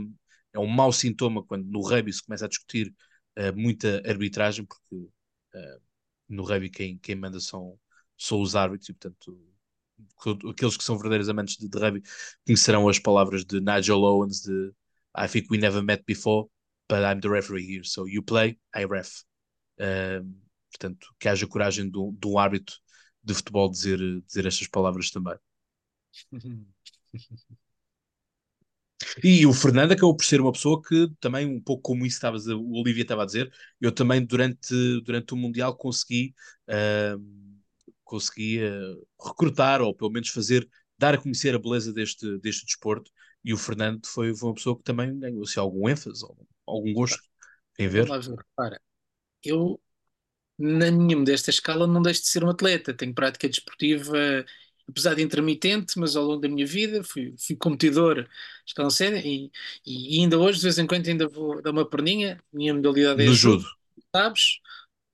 é 0.52 0.58
um 0.58 0.66
mau 0.66 0.92
sintoma 0.92 1.42
quando 1.44 1.66
no 1.66 1.80
rugby 1.80 2.12
se 2.12 2.22
começa 2.24 2.46
a 2.46 2.48
discutir 2.48 2.94
uh, 3.38 3.54
muita 3.56 4.02
arbitragem, 4.06 4.64
porque 4.64 5.10
no 6.28 6.42
rugby 6.42 6.68
quem, 6.68 6.98
quem 6.98 7.14
manda 7.14 7.40
são, 7.40 7.78
são 8.16 8.40
os 8.40 8.54
árbitros, 8.54 8.90
e 8.90 8.92
portanto 8.92 9.40
aqueles 10.50 10.76
que 10.76 10.84
são 10.84 10.96
verdadeiros 10.96 11.28
amantes 11.28 11.56
de, 11.56 11.68
de 11.68 11.78
rugby 11.78 12.02
conhecerão 12.44 12.88
as 12.88 12.98
palavras 12.98 13.44
de 13.44 13.60
Nigel 13.60 14.02
Owens 14.02 14.42
de 14.42 14.72
I 15.16 15.26
think 15.26 15.48
we 15.50 15.56
never 15.56 15.82
met 15.82 16.04
before, 16.06 16.48
but 16.88 17.04
I'm 17.04 17.20
the 17.20 17.28
referee 17.28 17.66
here, 17.66 17.84
so 17.84 18.06
you 18.06 18.22
play, 18.22 18.58
I 18.74 18.84
ref. 18.84 19.24
Uh, 19.80 20.22
portanto, 20.70 21.14
que 21.18 21.28
haja 21.28 21.46
coragem 21.46 21.90
um, 21.94 22.12
de 22.12 22.26
um 22.26 22.38
árbitro 22.38 22.76
de 23.22 23.34
futebol 23.34 23.70
dizer, 23.70 23.98
dizer 24.26 24.46
estas 24.46 24.68
palavras 24.68 25.10
também. 25.10 25.36
E 29.22 29.46
o 29.46 29.52
Fernando 29.52 29.92
acabou 29.92 30.16
por 30.16 30.24
ser 30.24 30.40
uma 30.40 30.52
pessoa 30.52 30.80
que 30.82 31.08
também, 31.20 31.46
um 31.46 31.60
pouco 31.60 31.82
como 31.82 32.06
isso 32.06 32.16
estavas, 32.16 32.46
o 32.46 32.72
Olivia 32.72 33.02
estava 33.02 33.22
a 33.22 33.26
dizer, 33.26 33.52
eu 33.80 33.92
também 33.92 34.24
durante, 34.24 34.74
durante 35.02 35.34
o 35.34 35.36
Mundial 35.36 35.76
consegui, 35.76 36.34
uh, 36.68 37.22
consegui 38.04 38.60
uh, 38.64 39.06
recrutar, 39.22 39.82
ou 39.82 39.94
pelo 39.94 40.10
menos 40.10 40.28
fazer, 40.30 40.68
dar 40.98 41.14
a 41.14 41.18
conhecer 41.18 41.54
a 41.54 41.58
beleza 41.58 41.92
deste, 41.92 42.38
deste 42.38 42.64
desporto, 42.64 43.10
e 43.44 43.52
o 43.52 43.58
Fernando 43.58 44.06
foi, 44.06 44.34
foi 44.34 44.48
uma 44.48 44.54
pessoa 44.54 44.76
que 44.76 44.82
também 44.82 45.18
ganhou 45.18 45.42
assim, 45.42 45.60
algum 45.60 45.88
ênfase, 45.88 46.24
algum, 46.24 46.44
algum 46.66 46.92
gosto 46.92 47.22
em 47.78 47.88
ver. 47.88 48.06
Repara, 48.08 48.80
eu 49.44 49.80
na 50.58 50.90
minha 50.90 51.16
modesta 51.16 51.50
escala 51.50 51.86
não 51.86 52.00
deixo 52.00 52.22
de 52.22 52.28
ser 52.28 52.42
um 52.42 52.48
atleta, 52.48 52.94
tenho 52.94 53.14
prática 53.14 53.48
desportiva 53.48 54.44
apesar 54.88 55.14
de 55.14 55.22
intermitente, 55.22 55.98
mas 55.98 56.16
ao 56.16 56.24
longo 56.24 56.40
da 56.40 56.48
minha 56.48 56.66
vida 56.66 57.02
fui, 57.02 57.34
fui 57.38 57.56
competidor 57.56 58.28
escala 58.64 58.90
séria 58.90 59.20
e, 59.24 59.50
e, 59.84 60.20
ainda 60.20 60.38
hoje, 60.38 60.58
de 60.58 60.64
vez 60.64 60.78
em 60.78 60.86
quando, 60.86 61.06
ainda 61.08 61.28
vou 61.28 61.60
dar 61.60 61.70
uma 61.70 61.88
perninha. 61.88 62.42
Minha 62.52 62.74
modalidade 62.74 63.22
é 63.22 63.26
no 63.26 63.34
judo, 63.34 63.64
sabes? 64.14 64.60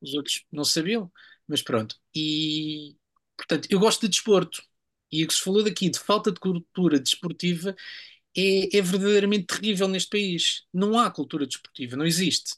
Os 0.00 0.14
outros 0.14 0.44
não 0.52 0.64
sabiam, 0.64 1.10
mas 1.48 1.62
pronto. 1.62 1.96
E 2.14 2.96
portanto, 3.36 3.68
eu 3.70 3.78
gosto 3.78 4.02
de 4.02 4.08
desporto. 4.08 4.62
E 5.10 5.24
o 5.24 5.28
que 5.28 5.34
se 5.34 5.42
falou 5.42 5.62
daqui 5.62 5.90
de 5.90 5.98
falta 5.98 6.32
de 6.32 6.40
cultura 6.40 6.98
desportiva 6.98 7.76
é, 8.36 8.76
é 8.78 8.82
verdadeiramente 8.82 9.46
terrível 9.46 9.88
neste 9.88 10.10
país. 10.10 10.64
Não 10.72 10.98
há 10.98 11.10
cultura 11.10 11.46
desportiva, 11.46 11.96
não 11.96 12.06
existe. 12.06 12.54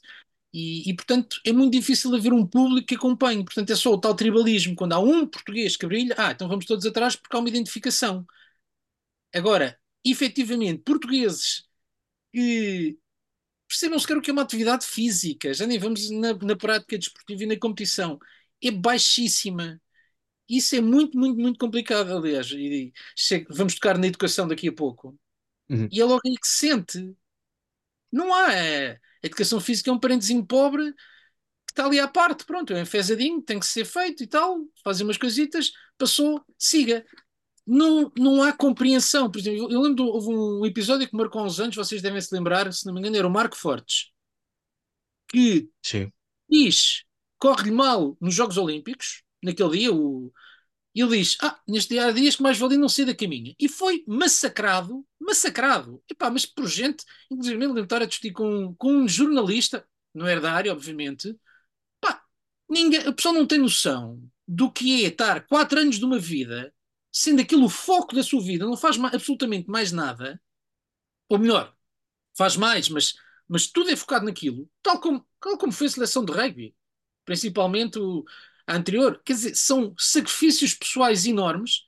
E, 0.53 0.89
e, 0.89 0.95
portanto, 0.95 1.41
é 1.45 1.51
muito 1.51 1.73
difícil 1.73 2.15
haver 2.15 2.31
um 2.33 2.47
público 2.47 2.87
que 2.87 2.95
acompanhe. 2.95 3.43
Portanto, 3.43 3.71
é 3.71 3.75
só 3.75 3.93
o 3.93 3.99
tal 3.99 4.15
tribalismo. 4.15 4.75
Quando 4.75 4.93
há 4.93 4.99
um 4.99 5.27
português 5.27 5.75
que 5.77 5.85
brilha, 5.87 6.15
ah, 6.17 6.31
então 6.31 6.47
vamos 6.47 6.65
todos 6.65 6.85
atrás 6.85 7.15
porque 7.15 7.35
há 7.35 7.39
uma 7.39 7.49
identificação. 7.49 8.25
Agora, 9.33 9.77
efetivamente, 10.03 10.83
portugueses 10.83 11.65
que 12.33 12.97
percebam 13.67 13.99
sequer 13.99 14.17
o 14.17 14.21
que 14.21 14.29
é 14.31 14.33
uma 14.33 14.43
atividade 14.43 14.85
física, 14.85 15.53
já 15.53 15.67
nem 15.67 15.79
vamos 15.79 16.09
na, 16.11 16.33
na 16.35 16.55
prática 16.57 16.97
desportiva 16.97 17.43
e 17.43 17.47
na 17.47 17.59
competição, 17.59 18.19
é 18.63 18.71
baixíssima. 18.71 19.81
Isso 20.49 20.75
é 20.75 20.81
muito, 20.81 21.17
muito, 21.17 21.39
muito 21.39 21.59
complicado, 21.59 22.15
aliás. 22.15 22.51
E, 22.51 22.93
vamos 23.49 23.75
tocar 23.75 23.97
na 23.97 24.07
educação 24.07 24.47
daqui 24.47 24.67
a 24.69 24.73
pouco. 24.73 25.17
Uhum. 25.69 25.87
E 25.91 25.99
é 25.99 26.05
logo 26.05 26.21
aí 26.25 26.35
que 26.35 26.47
se 26.47 26.67
sente. 26.67 27.15
Não 28.11 28.33
há. 28.33 28.53
É, 28.53 28.91
a 28.93 29.27
educação 29.27 29.59
física 29.59 29.89
é 29.89 29.93
um 29.93 29.99
parentezinho 29.99 30.45
pobre 30.45 30.93
que 30.93 31.71
está 31.71 31.85
ali 31.85 31.99
à 31.99 32.07
parte, 32.07 32.45
pronto, 32.45 32.73
é 32.73 32.81
enfesadinho, 32.81 33.41
tem 33.41 33.59
que 33.59 33.65
ser 33.65 33.85
feito 33.85 34.23
e 34.23 34.27
tal, 34.27 34.59
fazem 34.83 35.05
umas 35.05 35.17
coisitas, 35.17 35.71
passou, 35.97 36.43
siga. 36.57 37.05
Não, 37.65 38.11
não 38.17 38.43
há 38.43 38.53
compreensão. 38.53 39.29
Por 39.29 39.39
exemplo, 39.39 39.71
eu 39.71 39.81
lembro, 39.81 40.05
houve 40.05 40.29
um 40.29 40.65
episódio 40.65 41.09
que 41.09 41.15
marcou 41.15 41.43
uns 41.43 41.59
anos, 41.59 41.75
vocês 41.75 42.01
devem 42.01 42.21
se 42.21 42.33
lembrar, 42.33 42.71
se 42.71 42.85
não 42.85 42.93
me 42.93 42.99
engano, 42.99 43.17
era 43.17 43.27
o 43.27 43.31
Marco 43.31 43.57
Fortes, 43.57 44.11
que 45.27 45.67
Sim. 45.81 46.11
diz, 46.47 47.03
corre-lhe 47.39 47.71
mal 47.71 48.15
nos 48.21 48.35
Jogos 48.35 48.57
Olímpicos, 48.57 49.23
naquele 49.41 49.79
dia, 49.79 49.93
o, 49.93 50.31
e 50.95 51.01
ele 51.01 51.17
diz: 51.17 51.37
Ah, 51.41 51.59
neste 51.67 51.89
dia 51.89 52.07
há 52.07 52.11
dias 52.11 52.37
que 52.37 52.41
mais 52.41 52.57
valia 52.57 52.77
não 52.77 52.87
sair 52.87 53.05
da 53.05 53.13
caminha. 53.13 53.53
E 53.59 53.67
foi 53.67 54.03
massacrado, 54.07 55.05
massacrado. 55.19 56.01
Epá, 56.09 56.31
mas 56.31 56.45
por 56.45 56.67
gente, 56.67 57.03
inclusive 57.29 57.57
lembro 57.57 57.83
estar 57.83 58.01
a 58.01 58.05
discutir 58.05 58.31
com, 58.31 58.73
com 58.75 58.93
um 58.93 59.07
jornalista, 59.07 59.85
não 60.13 60.25
era 60.25 60.39
da 60.39 60.53
área, 60.53 60.71
obviamente. 60.71 61.37
Pá, 62.01 62.23
ninguém, 62.69 63.01
a 63.07 63.13
pessoa 63.13 63.33
não 63.33 63.45
tem 63.47 63.59
noção 63.59 64.21
do 64.47 64.71
que 64.71 65.05
é 65.05 65.09
estar 65.09 65.45
quatro 65.47 65.79
anos 65.79 65.97
de 65.99 66.05
uma 66.05 66.19
vida, 66.19 66.73
sendo 67.11 67.41
aquilo 67.41 67.65
o 67.65 67.69
foco 67.69 68.15
da 68.15 68.23
sua 68.23 68.41
vida, 68.41 68.65
não 68.65 68.77
faz 68.77 68.97
absolutamente 69.13 69.69
mais 69.69 69.91
nada, 69.91 70.41
ou 71.29 71.39
melhor, 71.39 71.75
faz 72.37 72.55
mais, 72.57 72.89
mas, 72.89 73.15
mas 73.47 73.67
tudo 73.67 73.89
é 73.89 73.95
focado 73.95 74.25
naquilo, 74.25 74.69
tal 74.83 74.99
como, 75.01 75.25
tal 75.41 75.57
como 75.57 75.71
foi 75.73 75.87
a 75.87 75.89
seleção 75.89 76.23
de 76.25 76.31
rugby. 76.31 76.75
Principalmente 77.25 77.99
o 77.99 78.23
anterior, 78.67 79.21
quer 79.23 79.33
dizer, 79.33 79.55
são 79.55 79.93
sacrifícios 79.97 80.73
pessoais 80.73 81.25
enormes 81.25 81.87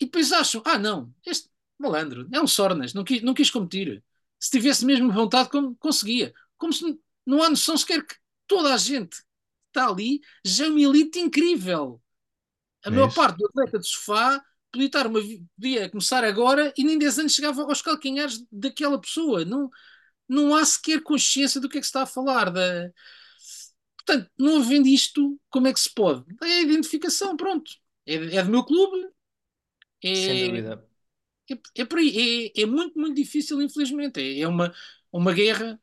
e 0.00 0.04
depois 0.04 0.32
acham, 0.32 0.62
ah 0.64 0.78
não, 0.78 1.14
este 1.24 1.48
malandro 1.78 2.28
é 2.32 2.40
um 2.40 2.46
sornas, 2.46 2.94
não 2.94 3.04
quis, 3.04 3.22
não 3.22 3.34
quis 3.34 3.50
competir. 3.50 4.02
Se 4.38 4.50
tivesse 4.50 4.84
mesmo 4.84 5.12
vontade, 5.12 5.48
como, 5.48 5.74
conseguia. 5.76 6.34
Como 6.58 6.72
se 6.72 6.98
não 7.26 7.42
há 7.42 7.48
noção 7.48 7.76
sequer 7.76 8.04
que 8.06 8.14
toda 8.46 8.74
a 8.74 8.76
gente 8.76 9.16
que 9.16 9.22
está 9.68 9.88
ali 9.88 10.20
já 10.44 10.66
é 10.66 10.68
uma 10.68 10.80
elite 10.80 11.18
incrível. 11.18 12.02
A 12.84 12.88
é 12.88 12.90
maior 12.90 13.08
isso. 13.08 13.16
parte 13.16 13.38
do 13.38 13.46
atleta 13.46 13.78
de 13.78 13.86
sofá 13.86 14.42
podia, 14.70 14.86
estar 14.86 15.06
uma, 15.06 15.20
podia 15.56 15.88
começar 15.88 16.24
agora 16.24 16.72
e 16.76 16.84
nem 16.84 16.98
10 16.98 17.20
anos 17.20 17.34
chegava 17.34 17.62
aos 17.62 17.80
calcanhares 17.80 18.44
daquela 18.50 19.00
pessoa. 19.00 19.44
Não, 19.44 19.70
não 20.28 20.54
há 20.54 20.64
sequer 20.64 21.02
consciência 21.02 21.60
do 21.60 21.68
que 21.68 21.78
é 21.78 21.80
que 21.80 21.86
se 21.86 21.90
está 21.90 22.02
a 22.02 22.06
falar. 22.06 22.50
Da, 22.50 22.92
Portanto, 24.06 24.30
não 24.38 24.58
havendo 24.58 24.86
isto, 24.86 25.40
como 25.48 25.66
é 25.66 25.72
que 25.72 25.80
se 25.80 25.92
pode? 25.92 26.24
É 26.42 26.46
a 26.46 26.62
identificação, 26.62 27.36
pronto. 27.36 27.70
É, 28.06 28.14
é 28.14 28.42
do 28.42 28.50
meu 28.50 28.64
clube. 28.64 29.08
É, 30.02 30.14
Sem 30.14 30.48
dúvida. 30.48 30.88
É, 31.50 31.82
é 31.82 31.84
por 31.84 31.98
aí. 31.98 32.52
É, 32.56 32.62
é, 32.62 32.66
muito, 32.66 32.98
muito 32.98 33.16
difícil, 33.16 33.60
infelizmente. 33.62 34.20
É, 34.20 34.40
é 34.40 34.48
uma, 34.48 34.74
uma 35.12 35.32
guerra. 35.32 35.80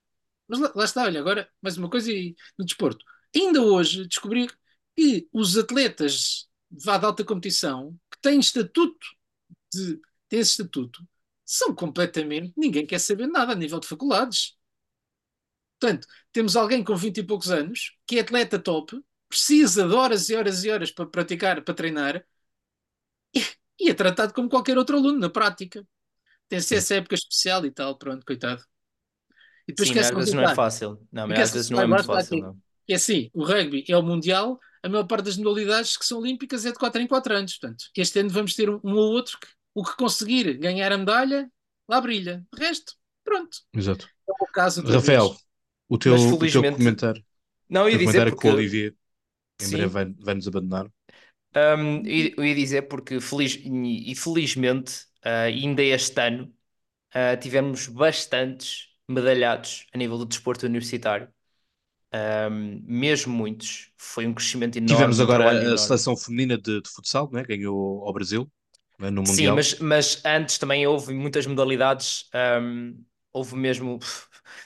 Mas 0.47 0.59
lá, 0.59 0.71
lá, 0.75 0.85
está, 0.85 1.03
olha, 1.03 1.19
agora 1.19 1.49
mais 1.61 1.77
uma 1.77 1.89
coisa 1.89 2.11
no 2.57 2.65
desporto. 2.65 3.05
Ainda 3.35 3.61
hoje 3.61 4.07
descobri 4.07 4.47
que 4.95 5.27
os 5.31 5.57
atletas 5.57 6.49
de 6.69 6.89
alta 6.89 7.23
competição 7.23 7.97
que 8.11 8.19
têm 8.21 8.39
estatuto 8.39 9.07
de 9.73 9.99
têm 10.29 10.39
esse 10.39 10.51
estatuto 10.51 11.05
são 11.45 11.75
completamente 11.75 12.53
ninguém 12.57 12.85
quer 12.85 12.99
saber 12.99 13.27
nada 13.27 13.53
a 13.53 13.55
nível 13.55 13.79
de 13.79 13.87
faculdades. 13.87 14.57
Portanto, 15.81 16.07
temos 16.31 16.55
alguém 16.55 16.83
com 16.83 16.95
20 16.95 17.17
e 17.17 17.23
poucos 17.23 17.49
anos, 17.49 17.97
que 18.05 18.19
é 18.19 18.21
atleta 18.21 18.59
top, 18.59 19.03
precisa 19.27 19.87
de 19.87 19.95
horas 19.95 20.29
e 20.29 20.35
horas 20.35 20.63
e 20.63 20.69
horas 20.69 20.91
para 20.91 21.07
praticar, 21.07 21.63
para 21.63 21.73
treinar, 21.73 22.23
e, 23.35 23.43
e 23.79 23.89
é 23.89 23.93
tratado 23.93 24.31
como 24.31 24.47
qualquer 24.47 24.77
outro 24.77 24.97
aluno 24.97 25.17
na 25.17 25.29
prática. 25.29 25.83
Tem 26.47 26.59
acesso 26.59 26.93
a 26.93 26.97
época 26.97 27.15
especial 27.15 27.65
e 27.65 27.71
tal, 27.71 27.97
pronto, 27.97 28.23
coitado. 28.23 28.63
E 29.67 29.71
depois 29.71 29.89
Sim, 29.89 29.97
às 29.97 30.11
vezes 30.11 30.33
não 30.33 30.43
é 30.43 30.53
fácil. 30.53 31.01
Não, 31.11 31.27
mas 31.27 31.39
às 31.39 31.53
vezes 31.53 31.69
não 31.71 31.81
é 31.81 31.87
muito 31.87 32.03
fácil. 32.03 32.37
Não. 32.37 32.57
É 32.87 32.93
assim, 32.93 33.31
o 33.33 33.43
rugby 33.43 33.83
é 33.87 33.97
o 33.97 34.03
mundial, 34.03 34.59
a 34.83 34.89
maior 34.89 35.05
parte 35.05 35.25
das 35.25 35.37
modalidades 35.37 35.97
que 35.97 36.05
são 36.05 36.19
olímpicas 36.19 36.63
é 36.63 36.71
de 36.71 36.77
4 36.77 37.01
em 37.01 37.07
4 37.07 37.33
anos. 37.33 37.57
Portanto, 37.57 37.85
este 37.97 38.19
ano 38.19 38.29
vamos 38.29 38.53
ter 38.53 38.69
um, 38.69 38.79
um 38.83 38.93
ou 38.93 39.13
outro 39.13 39.39
que 39.39 39.47
o 39.73 39.83
que 39.83 39.95
conseguir 39.95 40.57
ganhar 40.57 40.91
a 40.91 40.97
medalha, 40.97 41.49
lá 41.87 41.99
brilha. 42.01 42.45
O 42.53 42.57
resto, 42.57 42.93
pronto. 43.23 43.57
Exato. 43.73 44.07
É 44.27 44.43
o 44.43 44.47
caso 44.47 44.83
Rafael, 44.83 45.29
vez 45.29 45.41
o 45.91 45.97
teu, 45.97 46.15
felizmente... 46.15 46.57
o 46.57 46.61
teu 46.61 46.73
comentário. 46.73 47.23
Não, 47.69 47.81
eu 47.81 47.89
ia 47.89 47.97
dizer 47.97 48.29
porque... 48.29 48.47
que 48.47 48.47
o 48.47 48.53
Olivier 48.53 48.95
em 49.61 49.65
Sim. 49.65 49.71
breve 49.71 49.87
vai, 49.87 50.05
vai 50.19 50.35
nos 50.35 50.47
abandonar. 50.47 50.87
Um, 51.53 52.01
eu 52.05 52.45
ia 52.45 52.55
dizer 52.55 52.83
porque 52.83 53.19
feliz, 53.19 53.59
e 53.61 54.15
felizmente 54.15 55.01
uh, 55.25 55.47
ainda 55.47 55.83
este 55.83 56.21
ano 56.21 56.45
uh, 57.13 57.37
tivemos 57.41 57.87
bastantes 57.87 58.87
medalhados 59.05 59.85
a 59.93 59.97
nível 59.97 60.17
do 60.17 60.25
desporto 60.25 60.65
universitário. 60.65 61.27
Um, 62.13 62.81
mesmo 62.85 63.33
muitos, 63.33 63.91
foi 63.97 64.25
um 64.25 64.33
crescimento 64.33 64.77
enorme. 64.77 64.95
Tivemos 64.95 65.19
agora 65.19 65.49
a, 65.49 65.55
enorme. 65.55 65.77
seleção 65.77 66.15
feminina 66.15 66.57
de, 66.57 66.81
de 66.81 66.89
futsal, 66.89 67.29
né? 67.33 67.43
ganhou 67.43 68.05
ao 68.05 68.13
Brasil 68.13 68.49
né? 68.97 69.09
no 69.09 69.23
Mundial. 69.23 69.35
Sim, 69.35 69.51
mas, 69.51 69.79
mas 69.79 70.21
antes 70.25 70.57
também 70.57 70.87
houve 70.87 71.13
muitas 71.13 71.45
modalidades. 71.45 72.29
Um, 72.61 72.97
houve 73.33 73.55
mesmo 73.55 73.99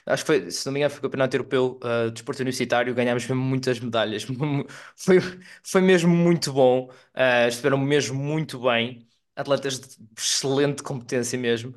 acho 0.06 0.22
que 0.24 0.26
foi, 0.26 0.50
se 0.50 0.66
não 0.66 0.72
me 0.72 0.80
engano, 0.80 0.90
foi 0.90 0.98
o 1.00 1.02
Campeonato 1.02 1.36
Europeu 1.36 1.78
uh, 1.82 2.06
de 2.06 2.12
Desporto 2.12 2.40
Universitário, 2.42 2.94
ganhámos 2.94 3.26
mesmo 3.26 3.42
muitas 3.42 3.78
medalhas. 3.80 4.24
foi, 4.96 5.18
foi 5.62 5.80
mesmo 5.80 6.14
muito 6.14 6.52
bom, 6.52 6.88
uh, 6.90 7.48
estiveram 7.48 7.78
mesmo 7.78 8.18
muito 8.18 8.60
bem, 8.60 9.06
atletas 9.34 9.78
de 9.80 9.96
excelente 10.18 10.82
competência 10.82 11.38
mesmo. 11.38 11.74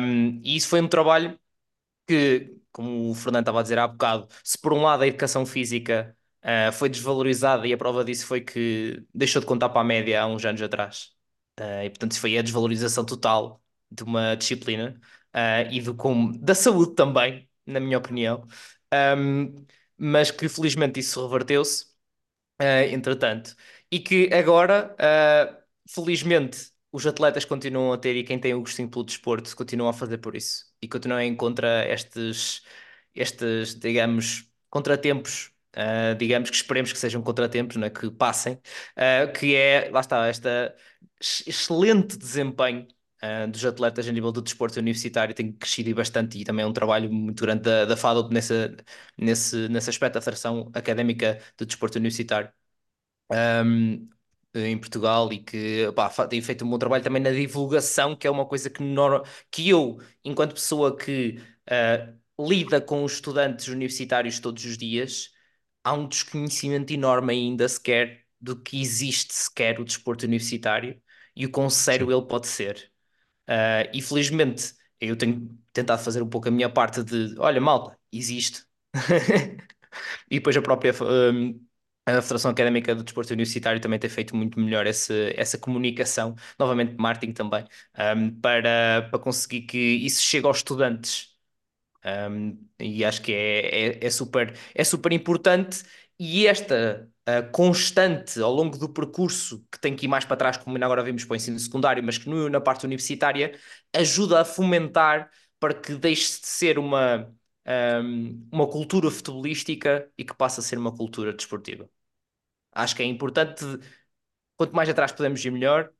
Um, 0.00 0.40
e 0.42 0.56
isso 0.56 0.68
foi 0.68 0.80
um 0.80 0.88
trabalho 0.88 1.38
que, 2.06 2.56
como 2.72 3.10
o 3.10 3.14
Fernando 3.14 3.42
estava 3.44 3.60
a 3.60 3.62
dizer 3.62 3.78
há 3.78 3.88
bocado, 3.88 4.28
se 4.42 4.58
por 4.58 4.72
um 4.72 4.82
lado 4.82 5.02
a 5.02 5.06
educação 5.06 5.44
física 5.46 6.16
uh, 6.44 6.72
foi 6.72 6.88
desvalorizada 6.88 7.66
e 7.66 7.72
a 7.72 7.76
prova 7.78 8.04
disso 8.04 8.26
foi 8.26 8.40
que 8.40 9.04
deixou 9.14 9.40
de 9.40 9.46
contar 9.46 9.68
para 9.70 9.80
a 9.80 9.84
média 9.84 10.22
há 10.22 10.26
uns 10.26 10.44
anos 10.44 10.62
atrás. 10.62 11.12
Uh, 11.58 11.84
e 11.84 11.90
portanto, 11.90 12.12
isso 12.12 12.20
foi 12.20 12.36
a 12.38 12.42
desvalorização 12.42 13.04
total 13.04 13.62
de 13.90 14.02
uma 14.02 14.34
disciplina 14.36 15.00
uh, 15.36 15.70
e 15.70 15.80
do, 15.80 15.94
como, 15.94 16.36
da 16.38 16.54
saúde 16.54 16.94
também, 16.94 17.48
na 17.66 17.80
minha 17.80 17.98
opinião, 17.98 18.46
um, 19.18 19.54
mas 19.98 20.30
que 20.30 20.48
felizmente 20.48 21.00
isso 21.00 21.22
reverteu-se, 21.26 21.84
uh, 22.62 22.64
entretanto, 22.90 23.54
e 23.90 24.00
que 24.00 24.32
agora 24.32 24.94
uh, 24.94 25.56
felizmente, 25.88 26.72
os 26.92 27.06
atletas 27.06 27.44
continuam 27.44 27.92
a 27.92 27.98
ter 27.98 28.16
e 28.16 28.24
quem 28.24 28.38
tem 28.38 28.54
o 28.54 28.60
gostinho 28.60 28.88
pelo 28.90 29.04
desporto 29.04 29.54
continua 29.56 29.90
a 29.90 29.92
fazer 29.92 30.18
por 30.18 30.34
isso. 30.34 30.64
E 30.80 30.88
continua 30.88 31.22
em 31.24 31.36
contra 31.36 31.86
estes, 31.92 32.62
estes 33.14 33.74
digamos, 33.78 34.50
contratempos. 34.70 35.52
Uh, 35.76 36.14
digamos 36.16 36.48
que 36.48 36.56
esperemos 36.56 36.90
que 36.92 36.98
sejam 36.98 37.20
contratempos, 37.22 37.76
né, 37.76 37.90
que 37.90 38.10
passem, 38.10 38.54
uh, 38.54 39.30
que 39.38 39.54
é, 39.54 39.90
lá 39.90 40.00
está, 40.00 40.30
este 40.30 40.48
excelente 41.46 42.16
desempenho 42.16 42.86
uh, 43.22 43.50
dos 43.50 43.64
atletas 43.64 44.08
a 44.08 44.12
nível 44.12 44.32
do 44.32 44.42
desporto 44.42 44.78
universitário 44.80 45.34
tem 45.34 45.52
crescido 45.52 45.94
bastante 45.94 46.38
e 46.38 46.44
também 46.44 46.64
é 46.64 46.68
um 46.68 46.72
trabalho 46.72 47.12
muito 47.12 47.42
grande 47.42 47.62
da, 47.62 47.84
da 47.84 47.96
FADO 47.96 48.28
nessa, 48.30 48.76
nesse, 49.18 49.68
nesse 49.68 49.90
aspecto 49.90 50.14
da 50.14 50.20
atração 50.20 50.70
académica 50.74 51.40
do 51.56 51.66
desporto 51.66 51.98
universitário. 51.98 52.50
Um, 53.30 54.08
em 54.54 54.78
Portugal 54.78 55.30
e 55.32 55.38
que 55.42 55.92
pá, 55.94 56.08
tem 56.28 56.40
feito 56.40 56.64
um 56.64 56.70
bom 56.70 56.78
trabalho 56.78 57.04
também 57.04 57.22
na 57.22 57.30
divulgação, 57.30 58.16
que 58.16 58.26
é 58.26 58.30
uma 58.30 58.46
coisa 58.46 58.70
que, 58.70 58.82
que 59.50 59.68
eu, 59.68 59.98
enquanto 60.24 60.54
pessoa 60.54 60.96
que 60.96 61.38
uh, 61.70 62.46
lida 62.48 62.80
com 62.80 63.04
os 63.04 63.14
estudantes 63.14 63.68
universitários 63.68 64.38
todos 64.40 64.64
os 64.64 64.78
dias, 64.78 65.30
há 65.84 65.92
um 65.92 66.08
desconhecimento 66.08 66.92
enorme 66.92 67.32
ainda 67.32 67.68
sequer 67.68 68.24
do 68.40 68.60
que 68.60 68.80
existe 68.80 69.34
sequer 69.34 69.80
o 69.80 69.84
desporto 69.84 70.24
universitário 70.26 71.00
e 71.34 71.46
o 71.46 71.50
quão 71.50 71.68
sério 71.70 72.10
ele 72.12 72.26
pode 72.26 72.46
ser. 72.48 72.90
Uh, 73.48 73.88
e 73.92 74.02
felizmente 74.02 74.74
eu 75.00 75.16
tenho 75.16 75.56
tentado 75.72 76.02
fazer 76.02 76.22
um 76.22 76.28
pouco 76.28 76.48
a 76.48 76.50
minha 76.50 76.68
parte 76.70 77.02
de 77.04 77.34
olha, 77.38 77.60
malta, 77.60 77.98
existe. 78.12 78.64
e 80.30 80.36
depois 80.38 80.56
a 80.56 80.62
própria 80.62 80.92
um, 81.02 81.60
a 82.06 82.22
Federação 82.22 82.50
Académica 82.52 82.94
do 82.94 83.02
Desporto 83.04 83.32
Universitário 83.32 83.80
também 83.80 83.98
tem 83.98 84.08
feito 84.10 84.34
muito 84.36 84.60
melhor 84.60 84.86
essa, 84.86 85.14
essa 85.36 85.58
comunicação, 85.58 86.36
novamente 86.58 86.94
marketing 86.96 87.32
também, 87.32 87.64
um, 88.16 88.30
para, 88.40 89.08
para 89.10 89.18
conseguir 89.18 89.62
que 89.62 89.76
isso 89.78 90.22
chegue 90.22 90.46
aos 90.46 90.58
estudantes. 90.58 91.34
Um, 92.04 92.58
e 92.78 93.04
acho 93.04 93.22
que 93.22 93.32
é, 93.32 93.98
é, 94.02 94.06
é, 94.06 94.10
super, 94.10 94.56
é 94.74 94.84
super 94.84 95.12
importante. 95.12 95.82
E 96.18 96.46
esta 96.46 97.10
uh, 97.28 97.50
constante 97.52 98.40
ao 98.40 98.52
longo 98.52 98.78
do 98.78 98.88
percurso, 98.88 99.64
que 99.70 99.78
tem 99.80 99.94
que 99.96 100.06
ir 100.06 100.08
mais 100.08 100.24
para 100.24 100.36
trás, 100.36 100.56
como 100.56 100.76
agora 100.84 101.02
vimos 101.02 101.24
para 101.24 101.34
o 101.34 101.36
ensino 101.36 101.58
secundário, 101.58 102.02
mas 102.02 102.18
que 102.18 102.28
no, 102.28 102.48
na 102.48 102.60
parte 102.60 102.84
universitária, 102.86 103.58
ajuda 103.94 104.40
a 104.40 104.44
fomentar 104.44 105.30
para 105.58 105.74
que 105.74 105.94
deixe 105.94 106.40
de 106.40 106.46
ser 106.46 106.78
uma, 106.78 107.32
um, 108.04 108.48
uma 108.52 108.66
cultura 108.68 109.10
futebolística 109.10 110.10
e 110.18 110.24
que 110.24 110.34
passe 110.34 110.60
a 110.60 110.62
ser 110.62 110.78
uma 110.78 110.94
cultura 110.94 111.32
desportiva. 111.32 111.88
Acho 112.72 112.96
que 112.96 113.02
é 113.02 113.06
importante, 113.06 113.64
quanto 114.56 114.74
mais 114.74 114.88
atrás 114.88 115.12
podemos 115.12 115.44
ir, 115.44 115.50
melhor, 115.50 115.92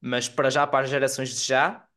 mas 0.00 0.28
para 0.28 0.50
já, 0.50 0.66
para 0.66 0.84
as 0.84 0.90
gerações 0.90 1.30
de 1.34 1.46
já, 1.46 1.88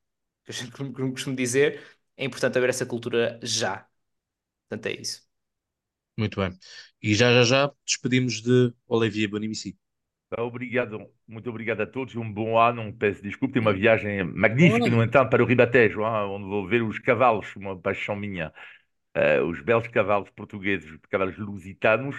que 0.46 0.54
costumo 1.14 1.36
dizer, 1.38 1.84
é 2.18 2.26
importante 2.26 2.58
haver 2.60 2.72
essa 2.72 2.88
cultura 2.88 3.40
já. 3.44 3.88
Portanto, 4.70 4.88
é 4.88 5.02
isso. 5.02 5.29
Muito 6.20 6.42
bem. 6.42 6.52
E 7.02 7.16
já, 7.16 7.32
já, 7.32 7.44
já 7.44 7.72
despedimos 7.86 8.42
de 8.42 8.74
Olivier 8.86 9.30
Bonimici. 9.30 9.78
Obrigado, 10.38 11.10
muito 11.26 11.50
obrigado 11.50 11.82
a 11.82 11.88
todos. 11.88 12.14
Um 12.16 12.30
bom 12.30 12.60
ano. 12.60 12.94
Peço 12.94 13.24
desculpa, 13.24 13.54
tenho 13.54 13.66
uma 13.66 13.74
viagem 13.74 14.22
magnífica, 14.24 14.90
no 14.90 15.02
entanto, 15.02 15.30
para 15.30 15.42
o 15.42 15.46
Ribatejo, 15.46 16.02
onde 16.02 16.46
vou 16.46 16.68
ver 16.68 16.84
os 16.84 17.00
cavalos, 17.00 17.56
uma 17.56 17.80
paixão 17.80 18.18
minha. 18.18 18.54
Uh, 19.16 19.44
os 19.46 19.62
belos 19.62 19.88
cavalos 19.88 20.30
portugueses, 20.32 20.94
cavalos 21.10 21.38
lusitanos. 21.38 22.18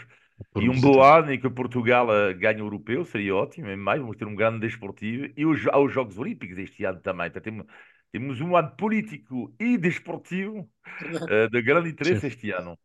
Por 0.51 0.63
e 0.63 0.71
um 0.71 0.81
bom 0.81 1.03
ano 1.03 1.31
em 1.31 1.39
que 1.39 1.51
Portugal 1.51 2.09
uh, 2.09 2.35
ganha 2.37 2.65
o 2.65 2.67
europeu, 2.67 3.05
seria 3.05 3.37
ótimo. 3.37 3.69
Em 3.69 3.77
maio 3.77 4.01
vamos 4.01 4.17
ter 4.17 4.27
um 4.27 4.35
grande 4.35 4.61
desportivo. 4.61 5.31
E 5.37 5.45
os, 5.45 5.67
aos 5.69 5.93
Jogos 5.93 6.19
Olímpicos 6.19 6.57
este 6.57 6.85
ano 6.85 7.01
também. 7.01 7.27
Então, 7.27 7.43
temos, 7.43 7.67
temos 8.11 8.41
um 8.41 8.57
ano 8.57 8.75
político 8.77 9.55
e 9.61 9.77
desportivo 9.77 10.61
uh, 10.61 11.51
de 11.51 11.63
grande 11.63 11.91
interesse 11.91 12.23
Sim. 12.23 12.27
este 12.29 12.51
ano. 12.51 12.79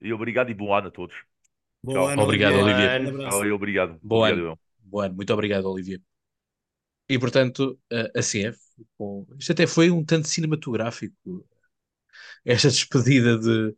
E 0.00 0.12
obrigado 0.12 0.50
e 0.50 0.54
bom 0.54 0.74
ano 0.74 0.88
a 0.88 0.90
todos. 0.90 1.16
Bom 1.82 2.06
ano, 2.06 2.22
obrigado, 2.22 2.54
Olivia. 2.54 3.50
Um 3.50 3.54
obrigado. 3.54 3.98
Bom 4.02 4.18
obrigado. 4.18 4.46
ano. 4.46 4.58
Bom 4.80 5.00
ano. 5.00 5.14
Muito 5.14 5.32
obrigado, 5.32 5.66
Olivia. 5.66 6.00
E 7.08 7.18
portanto, 7.18 7.78
assim 8.14 8.46
é. 8.46 8.52
Bom, 8.98 9.26
isto 9.38 9.52
até 9.52 9.66
foi 9.66 9.90
um 9.90 10.04
tanto 10.04 10.28
cinematográfico. 10.28 11.46
Esta 12.44 12.68
despedida 12.68 13.38
de, 13.38 13.74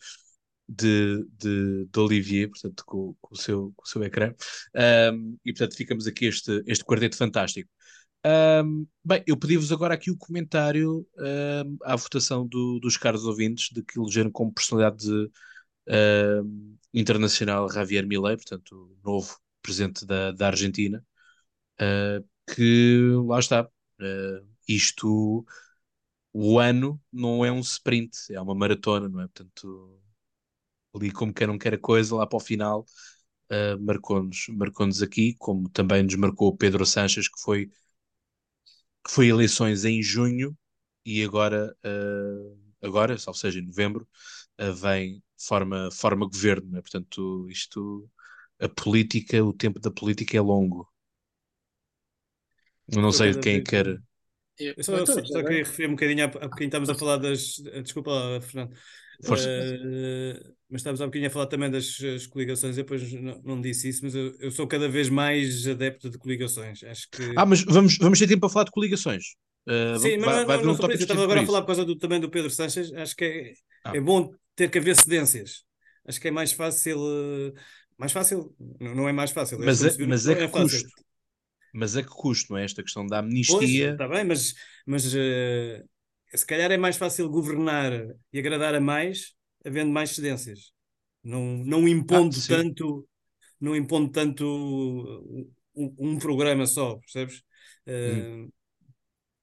de, 0.69 1.27
de, 1.39 1.87
de 1.87 2.01
Olivier, 2.01 2.49
portanto, 2.51 2.85
com, 2.85 3.15
com, 3.21 3.35
o, 3.35 3.39
seu, 3.39 3.73
com 3.77 3.85
o 3.85 3.89
seu 3.89 4.03
ecrã. 4.05 4.35
Um, 5.13 5.39
e 5.45 5.53
portanto, 5.53 5.77
ficamos 5.77 6.07
aqui 6.07 6.27
este, 6.27 6.63
este 6.67 6.85
quarteto 6.85 7.17
fantástico. 7.17 7.71
Um, 8.25 8.87
bem, 9.05 9.23
eu 9.27 9.37
pedi-vos 9.37 9.71
agora 9.71 9.95
aqui 9.95 10.11
o 10.11 10.17
comentário 10.17 11.07
um, 11.17 11.77
à 11.85 11.95
votação 11.97 12.47
do, 12.47 12.79
dos 12.81 12.97
caros 12.97 13.25
ouvintes 13.25 13.71
de 13.73 13.83
que 13.83 13.99
elegeram 13.99 14.31
como 14.31 14.53
personalidade 14.53 15.07
de, 15.07 15.31
internacional 16.93 17.71
Javier 17.71 18.07
Milei, 18.07 18.37
portanto, 18.37 18.97
novo 19.05 19.37
presidente 19.63 20.07
da, 20.07 20.33
da 20.33 20.47
Argentina, 20.49 21.05
uh, 21.81 22.25
que 22.55 23.13
lá 23.27 23.39
está. 23.39 23.65
Uh, 24.01 24.47
isto, 24.69 25.45
o 26.33 26.59
ano 26.59 27.01
não 27.13 27.45
é 27.45 27.53
um 27.53 27.61
sprint, 27.61 28.33
é 28.33 28.41
uma 28.41 28.55
maratona, 28.55 29.09
não 29.09 29.21
é? 29.21 29.29
Portanto, 29.29 30.01
ali 30.95 31.11
como 31.13 31.33
quer 31.33 31.49
não 31.49 31.59
quer 31.59 31.75
a 31.75 31.79
coisa, 31.79 32.15
lá 32.17 32.27
para 32.27 32.37
o 32.37 32.41
final, 32.41 32.85
uh, 33.53 33.81
marcou-nos 33.81 34.47
marcou 34.51 34.87
aqui, 35.03 35.35
como 35.39 35.69
também 35.71 36.03
nos 36.03 36.15
marcou 36.17 36.57
Pedro 36.57 36.85
Sanches, 36.87 37.29
que 37.29 37.41
foi, 37.41 37.67
que 39.05 39.11
foi 39.11 39.29
eleições 39.29 39.85
em 39.85 40.03
junho 40.03 40.57
e 41.05 41.23
agora, 41.25 41.75
uh, 41.85 42.59
agora, 42.83 43.17
ou 43.27 43.35
seja, 43.35 43.59
em 43.61 43.67
novembro, 43.67 44.07
uh, 44.61 44.73
vem 44.75 45.23
forma, 45.39 45.91
forma 45.91 46.27
governo, 46.27 46.71
né? 46.71 46.81
portanto, 46.81 47.47
isto, 47.49 48.09
a 48.61 48.69
política, 48.69 49.43
o 49.43 49.53
tempo 49.53 49.79
da 49.79 49.91
política 49.91 50.37
é 50.37 50.41
longo. 50.41 50.89
Eu 52.91 53.03
não 53.03 53.13
sei 53.13 53.33
de 53.33 53.41
quem 53.41 53.63
quer. 53.63 53.87
Eu 54.59 54.83
só, 54.83 55.05
só, 55.07 55.25
só 55.25 55.43
queria 55.43 55.59
referir 55.59 55.87
um 55.87 55.93
bocadinho 55.93 56.25
a 56.25 56.29
pouquinho 56.29 56.67
estamos 56.67 56.91
a 56.91 56.95
falar 56.95 57.19
das. 57.19 57.57
Desculpa, 57.83 58.41
Fernando. 58.41 58.75
Força. 59.25 59.49
Uh, 59.49 60.55
mas 60.71 60.81
estávamos 60.81 61.01
há 61.01 61.05
um 61.05 61.09
bocadinho 61.09 61.29
a 61.29 61.33
falar 61.33 61.47
também 61.47 61.71
das 61.71 61.97
coligações, 62.31 62.77
eu 62.77 62.85
depois 62.85 63.13
não, 63.13 63.41
não, 63.43 63.61
disse 63.61 63.89
isso, 63.89 64.05
mas 64.05 64.15
eu, 64.15 64.37
eu, 64.39 64.51
sou 64.51 64.67
cada 64.67 64.89
vez 64.89 65.09
mais 65.09 65.67
adepto 65.67 66.11
de 66.11 66.19
coligações. 66.19 66.85
Acho 66.85 67.09
que... 67.11 67.33
Ah, 67.37 67.47
mas 67.47 67.63
vamos, 67.63 67.97
vamos 67.99 68.19
ter 68.19 68.29
tempo 68.29 68.41
para 68.41 68.49
falar 68.49 68.65
de 68.65 68.71
coligações. 68.71 69.35
Uh, 69.67 69.99
Sim, 69.99 70.19
vai, 70.19 70.19
mas 70.19 70.47
vai 70.47 70.57
não, 70.59 70.65
não, 70.65 70.75
um 70.75 70.79
não 70.79 70.91
estava 70.91 71.25
agora 71.25 71.41
a 71.41 71.47
falar 71.47 71.63
por 71.63 71.69
causa 71.69 71.85
do, 71.85 71.97
também 71.97 72.21
do 72.21 72.31
Pedro 72.31 72.51
Sanches, 72.51 72.93
acho 72.93 73.17
que 73.17 73.25
é, 73.25 73.53
ah. 73.85 73.97
é 73.97 74.01
bom 74.01 74.31
ter 74.59 74.69
que 74.69 74.79
haver 74.79 74.97
cedências. 74.97 75.63
Acho 76.05 76.21
que 76.21 76.29
é 76.29 76.31
mais 76.33 76.53
fácil. 76.53 76.99
Mais 77.97 78.13
fácil, 78.13 78.55
não 78.81 79.09
é 79.09 79.13
mais 79.13 79.31
fácil. 79.31 79.63
É 79.63 79.67
mas, 79.67 79.83
é, 79.83 80.07
mas 80.07 80.27
é, 80.27 80.35
que 80.35 80.43
é 80.43 80.49
custo. 80.49 80.89
Mas 81.73 81.97
a 81.97 82.03
que 82.03 82.09
custo, 82.09 82.53
não 82.53 82.59
é? 82.59 82.65
Esta 82.65 82.83
questão 82.83 83.07
da 83.07 83.21
amnistia. 83.21 83.93
Está 83.93 84.09
bem, 84.09 84.25
mas, 84.25 84.55
mas 84.87 85.07
uh, 85.15 85.89
se 86.35 86.47
calhar 86.47 86.71
é 86.71 86.77
mais 86.77 86.97
fácil 86.97 87.29
governar 87.29 87.93
e 88.33 88.39
agradar 88.39 88.75
a 88.75 88.81
mais 88.81 89.37
havendo 89.65 89.91
mais 89.91 90.11
cedências. 90.11 90.73
Não, 91.23 91.59
não 91.65 91.87
impondo 91.87 92.37
ah, 92.37 92.49
tanto, 92.49 93.09
não 93.61 93.77
impondo 93.77 94.11
tanto 94.11 94.45
um, 95.75 95.95
um, 95.99 96.19
programa 96.19 96.67
só, 96.67 96.97
percebes? 96.97 97.43
Uh, 97.87 98.45
hum. 98.45 98.53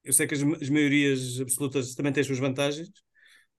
Eu 0.03 0.13
sei 0.13 0.28
que 0.28 0.36
as, 0.36 0.41
as 0.41 0.70
maiorias 0.70 1.39
absolutas 1.41 1.93
também 1.95 2.13
têm 2.13 2.22
as 2.22 2.28
suas 2.28 2.39
vantagens, 2.39 2.89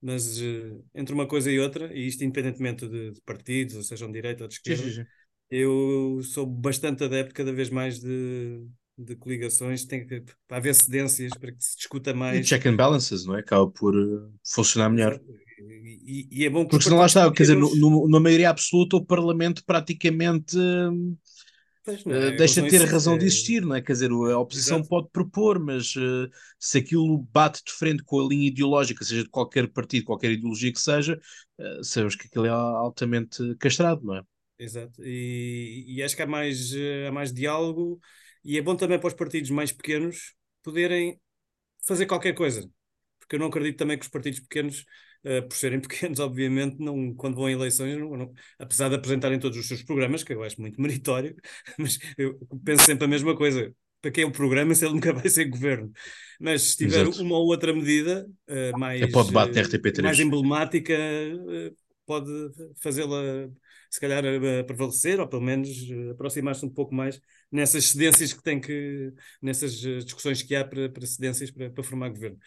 mas 0.01 0.41
uh, 0.41 0.85
entre 0.95 1.15
uma 1.15 1.27
coisa 1.27 1.51
e 1.51 1.59
outra, 1.59 1.93
e 1.93 2.07
isto 2.07 2.23
independentemente 2.25 2.87
de, 2.89 3.13
de 3.13 3.21
partidos, 3.23 3.87
sejam 3.87 4.09
de 4.09 4.15
direita 4.15 4.45
ou 4.45 4.49
de 4.49 4.55
esquerda, 4.55 4.83
sim, 4.83 4.91
sim, 4.91 5.03
sim. 5.03 5.07
eu 5.51 6.21
sou 6.23 6.47
bastante 6.47 7.05
adepto 7.05 7.35
cada 7.35 7.53
vez 7.53 7.71
mais 7.71 8.01
de, 8.01 8.67
de 8.99 9.17
coligações, 9.17 9.85
tem 9.85 10.07
que 10.07 10.23
haver 10.51 10.75
cedências 10.75 11.33
para 11.39 11.53
que 11.53 11.63
se 11.63 11.77
discuta 11.77 12.15
mais. 12.15 12.39
E 12.39 12.45
check 12.45 12.67
and 12.67 12.77
balances, 12.77 13.25
não 13.25 13.37
é? 13.37 13.41
Acaba 13.41 13.69
por 13.71 13.97
uh, 13.97 14.33
funcionar 14.45 14.89
melhor. 14.89 15.21
E, 15.59 16.29
e, 16.31 16.45
é 16.45 16.51
bom 16.51 16.67
Porque 16.67 16.85
senão 16.85 16.99
lá 16.99 17.07
está, 17.07 17.31
quer 17.33 17.43
dizer, 17.43 17.57
na 17.57 18.21
maioria 18.21 18.51
absoluta, 18.51 18.97
o 18.97 19.05
Parlamento 19.05 19.65
praticamente. 19.65 20.57
É, 21.87 21.93
uh, 21.93 22.37
deixa 22.37 22.61
de 22.61 22.69
ter 22.69 22.83
a 22.83 22.87
razão 22.87 23.15
é... 23.15 23.19
de 23.19 23.27
existir, 23.27 23.63
não 23.63 23.75
é? 23.75 23.81
Quer 23.81 23.93
dizer, 23.93 24.11
a 24.11 24.39
oposição 24.39 24.79
Exato. 24.79 24.89
pode 24.89 25.09
propor, 25.11 25.59
mas 25.59 25.95
uh, 25.95 26.29
se 26.59 26.79
aquilo 26.79 27.19
bate 27.33 27.63
de 27.65 27.73
frente 27.73 28.03
com 28.03 28.21
a 28.21 28.29
linha 28.29 28.49
ideológica, 28.49 29.05
seja 29.05 29.23
de 29.23 29.29
qualquer 29.29 29.69
partido, 29.69 30.05
qualquer 30.05 30.33
ideologia 30.33 30.73
que 30.73 30.81
seja, 30.81 31.19
uh, 31.59 31.85
sabemos 31.85 32.17
que 32.17 32.27
aquilo 32.27 32.47
é 32.47 32.51
altamente 32.51 33.55
castrado, 33.57 34.05
não 34.05 34.17
é? 34.17 34.23
Exato, 34.59 35.03
e, 35.05 35.85
e 35.87 36.03
acho 36.03 36.17
que 36.17 36.23
há 36.23 36.27
mais, 36.27 36.73
há 37.07 37.13
mais 37.13 37.31
diálogo 37.33 38.01
e 38.43 38.57
é 38.57 38.63
bom 38.63 38.75
também 38.75 38.99
para 38.99 39.09
os 39.09 39.15
partidos 39.15 39.51
mais 39.51 39.71
pequenos 39.71 40.35
poderem 40.63 41.21
fazer 41.87 42.07
qualquer 42.07 42.33
coisa, 42.33 42.67
porque 43.19 43.37
eu 43.37 43.39
não 43.39 43.49
acredito 43.49 43.77
também 43.77 43.99
que 43.99 44.05
os 44.05 44.11
partidos 44.11 44.41
pequenos 44.41 44.85
por 45.49 45.57
serem 45.57 45.81
pequenos, 45.81 46.21
obviamente, 46.21 46.77
não, 46.79 47.15
quando 47.15 47.37
vão 47.37 47.47
a 47.47 47.53
eleições, 47.53 47.99
não, 47.99 48.17
não, 48.17 48.33
apesar 48.59 48.89
de 48.89 48.95
apresentarem 48.95 49.39
todos 49.39 49.59
os 49.59 49.67
seus 49.67 49.83
programas, 49.83 50.23
que 50.23 50.33
eu 50.33 50.43
acho 50.43 50.61
muito 50.61 50.81
meritório, 50.81 51.35
mas 51.79 51.99
eu 52.17 52.39
penso 52.65 52.85
sempre 52.85 53.05
a 53.05 53.09
mesma 53.09 53.37
coisa. 53.37 53.73
para 54.01 54.11
que 54.11 54.21
é 54.21 54.27
o 54.27 54.31
programa 54.31 54.75
se 54.75 54.85
ele 54.85 54.95
nunca 54.95 55.13
vai 55.13 55.29
ser 55.29 55.47
governo. 55.47 55.91
Mas 56.39 56.63
se 56.63 56.77
tiver 56.77 57.03
Exato. 57.03 57.23
uma 57.23 57.37
ou 57.37 57.47
outra 57.47 57.73
medida 57.73 58.27
uh, 58.49 58.79
mais, 58.79 59.01
É 59.03 59.07
uh, 59.07 59.11
RTP3. 59.63 60.03
mais 60.03 60.21
emblemática, 60.21 60.95
uh, 60.95 61.75
pode 62.05 62.31
fazê-la 62.81 63.49
se 63.91 64.01
calhar 64.01 64.23
prevalecer, 64.67 65.19
ou 65.19 65.27
pelo 65.27 65.43
menos 65.43 65.69
aproximar-se 66.11 66.65
um 66.65 66.69
pouco 66.69 66.95
mais 66.95 67.21
nessas 67.51 67.87
cedências 67.87 68.33
que 68.33 68.43
tem 68.43 68.61
que, 68.61 69.13
nessas 69.41 69.73
discussões 69.75 70.43
que 70.43 70.55
há 70.55 70.65
para, 70.65 70.91
para 70.91 71.07
cedências 71.07 71.51
para, 71.51 71.71
para 71.71 71.85
formar 71.85 72.11
governo. 72.11 72.39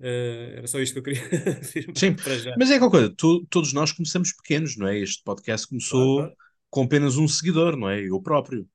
Uh, 0.00 0.58
era 0.58 0.66
só 0.68 0.78
isto 0.80 0.92
que 0.94 0.98
eu 1.00 1.02
queria 1.02 1.22
Sim, 1.94 2.16
para 2.22 2.38
já. 2.38 2.54
mas 2.54 2.70
é 2.70 2.78
qualquer 2.78 2.98
coisa, 3.00 3.14
tu, 3.16 3.46
todos 3.50 3.72
nós 3.72 3.92
começamos 3.92 4.32
pequenos, 4.32 4.76
não 4.76 4.86
é? 4.86 4.98
Este 4.98 5.22
podcast 5.24 5.66
começou 5.68 5.90
Claro, 5.90 6.32
claro. 6.32 6.36
com 6.70 6.82
apenas 6.84 7.16
um 7.16 7.26
seguidor, 7.28 7.76
não 7.76 7.88
é? 7.90 8.00
Eu 8.08 8.20
próprio. 8.22 8.68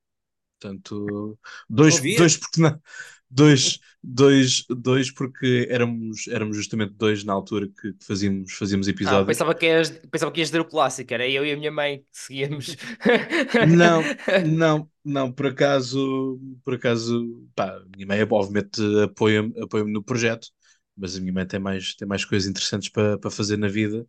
Portanto, 0.60 1.40
dois, 1.70 2.02
Ouvia. 2.02 2.16
dois 2.16 2.38
porque 2.38 2.62
não, 2.62 2.82
dois, 3.30 3.80
dois, 4.04 4.66
dois 4.70 5.12
porque 5.12 5.68
éramos, 5.70 6.28
éramos 6.30 6.58
justamente 6.58 6.94
dois 6.96 7.24
na 7.24 7.34
altura 7.34 7.68
que, 7.70 7.94
que 7.94 8.06
fazíamos, 8.06 8.54
fazíamos 8.54 8.88
Ah, 9.06 9.22
episódios. 9.22 9.26
pensava 9.26 9.54
que 9.54 9.66
ias, 9.66 9.90
pensava 10.12 10.32
que 10.32 10.40
ias 10.40 10.48
dizer 10.50 10.62
o 10.62 10.66
clássico, 10.66 11.14
era 11.14 11.28
eu 11.28 11.46
e 11.46 11.52
a 11.52 11.58
minha 11.58 11.72
mãe 11.72 12.00
que 12.00 12.06
seguíamos. 12.14 12.78
Não, 13.60 14.16
não, 14.40 14.90
não, 15.04 15.32
por 15.32 15.48
acaso, 15.48 16.40
por 16.64 16.74
acaso, 16.76 17.48
pá, 17.56 17.78
a 17.78 17.86
minha 17.96 18.06
mãe 18.08 18.22
obviamente 18.24 18.82
apoia-me 19.04 19.54
apoia 19.62 19.84
no 19.86 20.04
projeto, 20.04 20.48
mas 20.98 21.16
a 21.18 21.22
minha 21.22 21.34
mãe 21.34 21.46
tem 21.48 21.60
mais, 21.60 21.96
tem 21.96 22.08
mais 22.08 22.26
coisas 22.26 22.50
interessantes 22.50 22.90
para 22.90 23.18
para 23.18 23.32
fazer 23.32 23.58
na 23.58 23.68
vida 23.68 24.06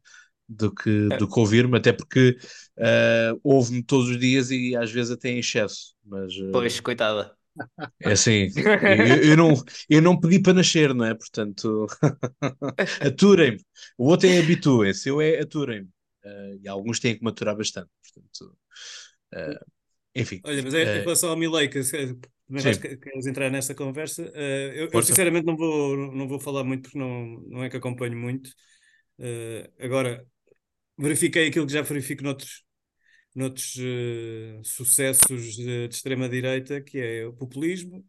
do 0.49 0.75
que, 0.75 1.11
do 1.13 1.29
que 1.29 1.41
ouvir-me, 1.41 1.77
até 1.79 1.93
porque 1.93 2.37
ah, 2.79 3.35
ouve-me 3.43 3.83
todos 3.83 4.11
os 4.11 4.19
dias 4.19 4.51
e 4.51 4.77
às 4.77 4.91
vezes 4.93 5.13
até 5.13 5.31
em 5.31 5.39
excesso, 5.39 5.95
mas 6.05 6.33
ah, 6.35 6.41
Pois, 6.53 6.81
coitada. 6.81 7.37
é 8.03 8.13
assim, 8.13 8.49
eu, 8.87 9.23
eu 9.31 9.37
não, 9.37 9.55
eu 9.89 10.03
não 10.03 10.19
pedi 10.19 10.41
para 10.41 10.55
nascer, 10.55 10.95
não 10.95 11.05
é? 11.05 11.15
Portanto, 11.15 11.87
aturem-me. 13.01 13.61
O 13.99 14.09
outro 14.09 14.29
é 14.29 14.39
habituem-se, 14.39 15.09
eu 15.09 15.21
é 15.21 15.41
aturem-me. 15.41 15.89
Ah, 16.25 16.57
e 16.63 16.69
alguns 16.69 17.01
têm 17.01 17.17
que 17.17 17.25
maturar 17.25 17.57
bastante, 17.57 17.91
portanto, 18.03 18.57
ah, 19.35 19.67
enfim. 20.15 20.45
Olha, 20.45 20.63
mas 20.63 20.75
em 20.75 20.85
Eh, 20.85 21.05
relação 21.05 21.31
ao 21.31 21.37
Milley, 21.37 21.69
que, 21.69 21.81
que 21.83 22.97
queres 22.99 23.27
entrar 23.27 23.51
nessa 23.51 23.75
conversa, 23.75 24.31
eh, 24.35 24.73
eu, 24.77 24.91
eu 24.93 25.03
sinceramente 25.03 25.47
não 25.47 25.57
vou, 25.57 25.97
não 26.13 26.29
vou 26.29 26.39
falar 26.41 26.65
muito 26.65 26.83
porque 26.85 26.99
não, 26.99 27.27
não 27.49 27.65
é 27.65 27.71
que 27.71 27.77
acompanho 27.77 28.17
muito. 28.17 28.51
Eh, 29.19 29.71
agora, 29.81 30.27
verifiquei 30.99 31.49
aquilo 31.49 31.67
que 31.67 31.73
já 31.75 31.83
verifico 31.83 32.23
noutros, 32.25 32.65
noutros 33.35 33.77
eh, 33.81 34.61
sucessos 34.65 35.57
de, 35.57 35.89
de 35.89 35.95
extrema-direita, 35.95 36.81
que 36.83 36.99
é 37.01 37.27
o 37.27 37.33
populismo, 37.35 38.05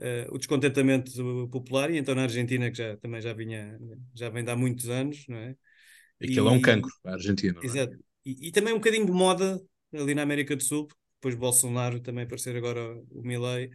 eh, 0.00 0.26
o 0.30 0.38
descontentamento 0.38 1.12
popular, 1.50 1.90
e 1.90 1.98
então 1.98 2.14
na 2.14 2.22
Argentina, 2.24 2.70
que 2.70 2.78
já, 2.78 2.96
também 2.98 3.20
já 3.22 3.32
vinha, 3.34 3.78
já 4.14 4.30
vem 4.30 4.44
de 4.44 4.50
há 4.52 4.56
muitos 4.56 4.88
anos, 4.90 5.26
não 5.28 5.38
é? 5.38 5.56
Aquilo 6.22 6.48
é 6.48 6.52
um 6.52 6.60
E- 6.60 6.60
cancro, 6.60 6.92
a 7.04 7.12
Argentina. 7.12 7.60
é? 7.66 7.66
Exato. 7.66 7.96
E, 8.24 8.48
e 8.48 8.52
também 8.52 8.72
um 8.74 8.78
bocadinho 8.78 9.06
de 9.06 9.12
moda 9.12 9.60
ali 9.94 10.14
na 10.14 10.22
América 10.22 10.56
do 10.56 10.62
Sul, 10.62 10.88
depois 11.16 11.34
Bolsonaro 11.34 12.00
também 12.00 12.24
aparecer 12.24 12.56
agora 12.56 12.80
o 13.10 13.22
Milei. 13.22 13.70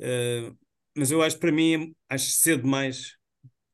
Eh, 0.00 0.52
mas 0.96 1.10
eu 1.10 1.22
acho 1.22 1.38
para 1.38 1.52
mim, 1.52 1.94
acho 2.08 2.30
cedo 2.30 2.62
demais 2.62 3.16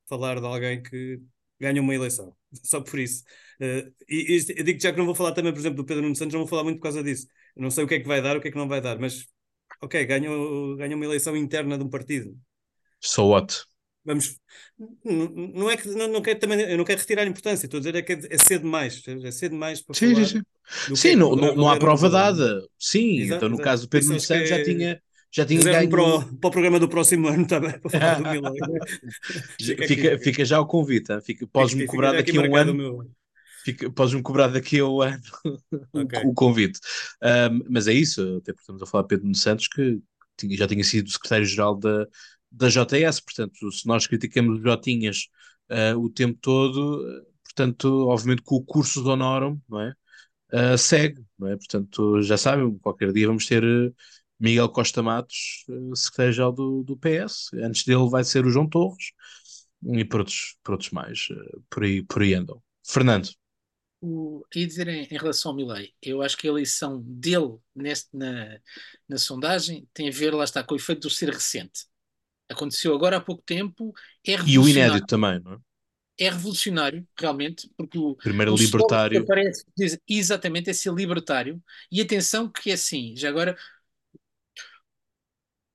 falar 0.08 0.40
de 0.40 0.46
alguém 0.46 0.82
que 0.82 1.20
ganha 1.60 1.80
uma 1.82 1.94
eleição, 1.94 2.36
só 2.64 2.80
por 2.80 2.98
isso. 2.98 3.24
Eh, 3.60 3.90
e, 4.08 4.36
e 4.38 4.58
eu 4.58 4.64
digo 4.64 4.80
já 4.80 4.92
que 4.92 4.98
não 4.98 5.06
vou 5.06 5.14
falar 5.14 5.32
também, 5.32 5.52
por 5.52 5.58
exemplo, 5.60 5.78
do 5.78 5.84
Pedro 5.86 6.02
Nuno 6.02 6.16
Santos, 6.16 6.34
não 6.34 6.40
vou 6.42 6.48
falar 6.48 6.64
muito 6.64 6.78
por 6.78 6.84
causa 6.84 7.02
disso. 7.02 7.26
Eu 7.56 7.62
não 7.62 7.70
sei 7.70 7.84
o 7.84 7.88
que 7.88 7.94
é 7.96 8.00
que 8.00 8.08
vai 8.08 8.22
dar, 8.22 8.36
o 8.36 8.40
que 8.40 8.48
é 8.48 8.50
que 8.52 8.56
não 8.58 8.68
vai 8.68 8.80
dar, 8.80 8.98
mas 8.98 9.26
ok, 9.82 10.04
ganha 10.06 10.30
uma 10.96 11.04
eleição 11.04 11.36
interna 11.36 11.78
de 11.78 11.84
um 11.84 11.90
partido. 11.90 12.36
So 13.00 13.26
what? 13.28 13.64
Vamos, 14.06 14.40
não, 15.04 15.70
é 15.70 15.76
que 15.76 15.88
não, 15.88 16.08
não 16.08 16.22
quero 16.22 16.38
também, 16.40 16.60
eu 16.60 16.78
não 16.78 16.84
quero 16.84 17.00
retirar 17.00 17.26
importância, 17.26 17.66
estou 17.66 17.78
a 17.78 17.80
dizer 17.80 17.96
é 17.96 18.02
que 18.02 18.12
é 18.12 18.38
cedo 18.38 18.62
demais, 18.62 19.02
é 19.08 19.30
cedo 19.32 19.52
demais 19.52 19.82
para 19.82 19.94
Sim, 19.94 20.14
falar 20.14 20.24
sim, 20.24 20.26
sim. 20.26 20.42
Sim, 20.94 21.16
é 21.16 21.16
não, 21.16 21.34
não, 21.36 21.54
não 21.54 21.68
há 21.68 21.76
prova 21.78 22.10
um 22.10 22.10
dada. 22.10 22.60
Sim, 22.78 23.18
Exato, 23.18 23.28
então 23.28 23.48
no 23.48 23.58
exato. 23.58 23.60
caso 23.60 23.84
do 23.86 23.88
Pedro 23.90 24.18
Santos 24.18 24.48
já 24.48 24.60
que 24.60 24.60
tinha, 24.60 25.00
já 25.32 25.46
tinha 25.46 25.64
ganho. 25.64 25.88
para 25.88 26.02
o, 26.02 26.36
para 26.38 26.48
o 26.48 26.50
programa 26.50 26.78
do 26.80 26.88
próximo 26.88 27.28
ano 27.28 27.46
também, 27.46 27.78
para 27.80 27.90
falar 27.90 28.14
do 28.14 28.26
Milei. 28.26 28.62
Fica 29.60 29.84
Fica, 29.84 30.18
fica 30.18 30.44
já 30.44 30.60
o 30.60 30.66
convite. 30.66 31.12
hein? 31.12 31.20
Fica, 31.20 31.46
Podes-me 31.46 31.84
cobrar 31.84 32.12
daqui 32.14 32.38
a 32.38 32.42
um 32.42 32.56
ano. 32.56 32.72
o 32.72 32.74
meu- 32.74 33.10
Fica, 33.64 33.90
podes-me 33.90 34.22
cobrar 34.22 34.48
daqui 34.48 34.80
a 34.80 34.86
um 34.86 35.02
ano 35.02 35.22
o, 35.92 36.02
Ok. 36.02 36.14
o 36.30 36.34
convite. 36.34 36.80
Ahm, 37.22 37.62
mas 37.70 37.88
é 37.88 37.92
isso, 37.94 38.20
até 38.38 38.52
porque 38.52 38.62
estamos 38.62 38.82
a 38.82 38.86
falar 38.86 39.02
de 39.04 39.08
Pedro 39.10 39.34
Santos, 39.36 39.68
que 39.68 40.00
tinha- 40.36 40.56
já 40.56 40.68
tinha 40.68 40.84
sido 40.84 41.10
secretário-geral 41.10 41.76
da, 41.78 42.06
da 42.56 42.68
JS, 42.68 43.20
portanto, 43.20 43.70
se 43.70 43.86
nós 43.86 44.06
criticamos 44.06 44.58
os 44.58 44.62
Jotinhas 44.62 45.28
ah, 45.68 45.96
o 45.96 46.08
tempo 46.10 46.38
todo, 46.40 47.04
ah, 47.06 47.26
portanto, 47.44 48.08
obviamente 48.08 48.42
que 48.42 48.54
o 48.54 48.62
curso 48.62 49.02
de 49.02 49.08
honorum, 49.08 49.60
é? 49.80 49.92
Ah, 50.52 50.78
segue, 50.78 51.22
é? 51.44 51.56
Portanto, 51.56 52.22
já 52.22 52.36
sabem, 52.38 52.78
qualquer 52.78 53.12
dia 53.12 53.26
vamos 53.26 53.46
ter 53.46 53.62
Miguel 54.38 54.68
Costa 54.70 55.02
Matos, 55.02 55.64
secretário-geral 55.94 56.52
do, 56.52 56.82
do 56.84 56.96
PS, 56.96 57.50
antes 57.54 57.84
dele 57.84 58.08
vai 58.08 58.24
ser 58.24 58.46
o 58.46 58.50
João 58.50 58.68
Torres, 58.68 59.12
e 59.82 60.04
por 60.04 60.20
outros, 60.20 60.56
por 60.62 60.72
outros 60.72 60.90
mais, 60.90 61.28
por 61.70 61.84
aí, 61.84 62.02
por 62.02 62.22
aí 62.22 62.34
andam. 62.34 62.62
Fernando. 62.86 63.28
O, 64.00 64.44
ia 64.54 64.66
dizer 64.66 64.88
em, 64.88 65.04
em 65.04 65.18
relação 65.18 65.50
ao 65.50 65.56
Milley, 65.56 65.94
eu 66.02 66.22
acho 66.22 66.36
que 66.36 66.46
a 66.46 66.50
eleição 66.50 67.02
dele 67.02 67.56
neste, 67.74 68.14
na, 68.14 68.58
na 69.08 69.18
sondagem 69.18 69.88
tem 69.92 70.08
a 70.08 70.12
ver, 70.12 70.34
lá 70.34 70.44
está, 70.44 70.62
com 70.62 70.74
o 70.74 70.76
efeito 70.76 71.02
do 71.02 71.10
ser 71.10 71.30
recente. 71.30 71.86
Aconteceu 72.48 72.94
agora 72.94 73.16
há 73.16 73.20
pouco 73.20 73.42
tempo, 73.44 73.92
é 74.26 74.36
E 74.46 74.58
o 74.58 74.68
inédito 74.68 75.06
também, 75.06 75.40
não 75.40 75.54
é? 75.54 75.58
é 76.18 76.30
revolucionário, 76.30 77.06
realmente, 77.18 77.70
porque 77.76 77.98
o, 77.98 78.14
Primeiro 78.16 78.54
o 78.54 78.56
libertário. 78.56 79.20
aparece 79.22 79.64
diz 79.76 79.98
exatamente 80.08 80.70
é 80.70 80.72
ser 80.72 80.92
libertário. 80.92 81.62
E 81.92 82.00
atenção 82.00 82.50
que 82.50 82.70
é 82.70 82.74
assim, 82.74 83.14
já 83.16 83.28
agora, 83.28 83.56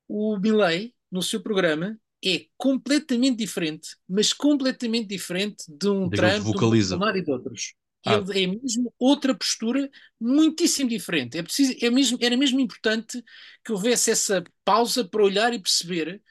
o 0.07 0.37
Milley, 0.37 0.93
no 1.11 1.21
seu 1.21 1.41
programa, 1.41 1.97
é 2.23 2.45
completamente 2.57 3.37
diferente, 3.37 3.95
mas 4.07 4.33
completamente 4.33 5.07
diferente 5.07 5.63
de 5.67 5.89
um 5.89 6.09
Trump, 6.09 6.33
de 6.33 6.39
um 6.39 6.43
vocaliza. 6.43 6.97
Bolsonaro 6.97 7.17
e 7.17 7.23
de 7.23 7.31
outros. 7.31 7.73
Ah. 8.05 8.15
Ele 8.15 8.43
é 8.43 8.47
mesmo 8.47 8.91
outra 8.97 9.35
postura 9.35 9.89
muitíssimo 10.19 10.89
diferente. 10.89 11.37
É 11.37 11.43
preciso, 11.43 11.75
é 11.79 11.89
mesmo, 11.91 12.17
era 12.19 12.35
mesmo 12.35 12.59
importante 12.59 13.23
que 13.63 13.71
houvesse 13.71 14.09
essa 14.09 14.43
pausa 14.65 15.05
para 15.05 15.23
olhar 15.23 15.53
e 15.53 15.59
perceber 15.59 16.21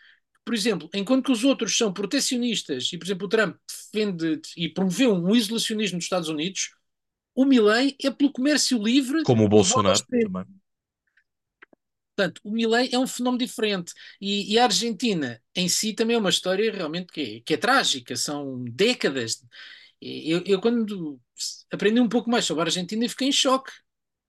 por 0.51 0.55
exemplo, 0.57 0.90
enquanto 0.92 1.26
que 1.26 1.30
os 1.30 1.44
outros 1.44 1.76
são 1.76 1.92
protecionistas 1.92 2.92
e, 2.92 2.98
por 2.98 3.05
exemplo, 3.05 3.26
o 3.26 3.28
Trump 3.28 3.57
defende 3.68 4.42
e 4.57 4.68
promoveu 4.68 5.14
um 5.14 5.32
isolacionismo 5.32 5.94
nos 5.94 6.07
Estados 6.07 6.28
Unidos, 6.28 6.70
o 7.36 7.44
Milley 7.44 7.94
é 8.03 8.11
pelo 8.11 8.32
comércio 8.32 8.76
livre. 8.82 9.22
Como 9.22 9.44
o 9.44 9.48
Bolsonaro 9.48 10.05
também. 10.07 10.44
Portanto, 12.16 12.40
o 12.42 12.51
Milley 12.51 12.88
é 12.92 12.98
um 12.98 13.07
fenómeno 13.07 13.38
diferente. 13.38 13.92
E, 14.20 14.53
e 14.53 14.59
a 14.59 14.64
Argentina 14.64 15.40
em 15.55 15.68
si 15.68 15.92
também 15.92 16.16
é 16.16 16.18
uma 16.18 16.30
história 16.30 16.72
realmente 16.72 17.12
que 17.12 17.20
é, 17.20 17.40
que 17.42 17.55
é 17.55 17.57
trágica. 17.57 18.16
São 18.16 18.64
décadas. 18.64 19.44
Eu, 20.01 20.42
eu, 20.44 20.61
quando 20.61 21.20
aprendi 21.72 22.01
um 22.01 22.09
pouco 22.09 22.28
mais 22.28 22.44
sobre 22.44 22.62
a 22.62 22.66
Argentina, 22.66 23.09
fiquei 23.09 23.28
em 23.28 23.32
choque. 23.32 23.70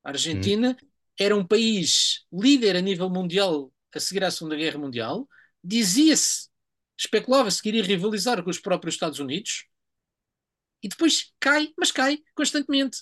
A 0.04 0.10
Argentina 0.10 0.78
era 1.20 1.36
um 1.36 1.44
país 1.44 2.28
líder 2.32 2.76
a 2.76 2.82
nível 2.82 3.10
mundial 3.10 3.74
a 3.92 4.00
seguir 4.00 4.24
à 4.24 4.30
Segunda 4.30 4.56
Guerra 4.56 4.78
Mundial. 4.78 5.28
Dizia-se, 5.64 6.50
especulava-se 6.98 7.62
que 7.62 7.70
iria 7.70 7.84
rivalizar 7.84 8.44
com 8.44 8.50
os 8.50 8.60
próprios 8.60 8.96
Estados 8.96 9.20
Unidos. 9.20 9.66
E 10.84 10.88
depois 10.88 11.34
cai, 11.40 11.72
mas 11.78 11.92
cai 11.92 12.20
constantemente. 12.36 13.00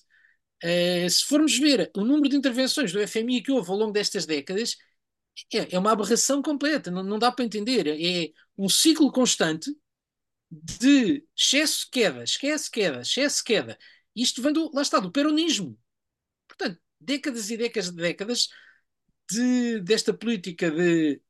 Uh, 0.64 1.10
se 1.10 1.24
formos 1.26 1.58
ver 1.58 1.90
o 1.96 2.04
número 2.04 2.30
de 2.30 2.36
intervenções 2.36 2.92
do 2.92 3.08
FMI 3.08 3.42
que 3.42 3.52
houve 3.52 3.70
ao 3.70 3.78
longo 3.78 3.94
destas 3.94 4.26
décadas, 4.26 4.76
é, 5.54 5.76
é 5.76 5.80
uma 5.80 5.92
aberração 5.92 6.42
completa, 6.42 6.92
não, 6.92 7.04
não, 7.04 7.20
dá 7.20 7.32
para 7.32 7.46
entender. 7.46 7.88
É 7.88 8.32
um 8.58 8.68
ciclo 8.68 9.12
constante 9.12 9.72
de 10.52 11.26
excesso, 11.38 11.88
queda, 11.92 12.24
esquece, 12.24 12.70
queda, 12.70 13.02
excesso, 13.02 13.44
queda. 13.44 13.78
Isto 14.16 14.42
vem 14.42 14.52
do, 14.54 14.72
lá 14.74 14.82
está, 14.82 15.00
do 15.00 15.12
peronismo. 15.12 15.80
Portanto, 16.48 16.80
décadas 17.00 17.50
e 17.50 17.58
décadas 17.58 17.90
e 17.90 17.96
décadas 17.96 18.50
de, 19.32 19.80
desta 19.82 20.14
política 20.14 20.72
de 20.72 21.22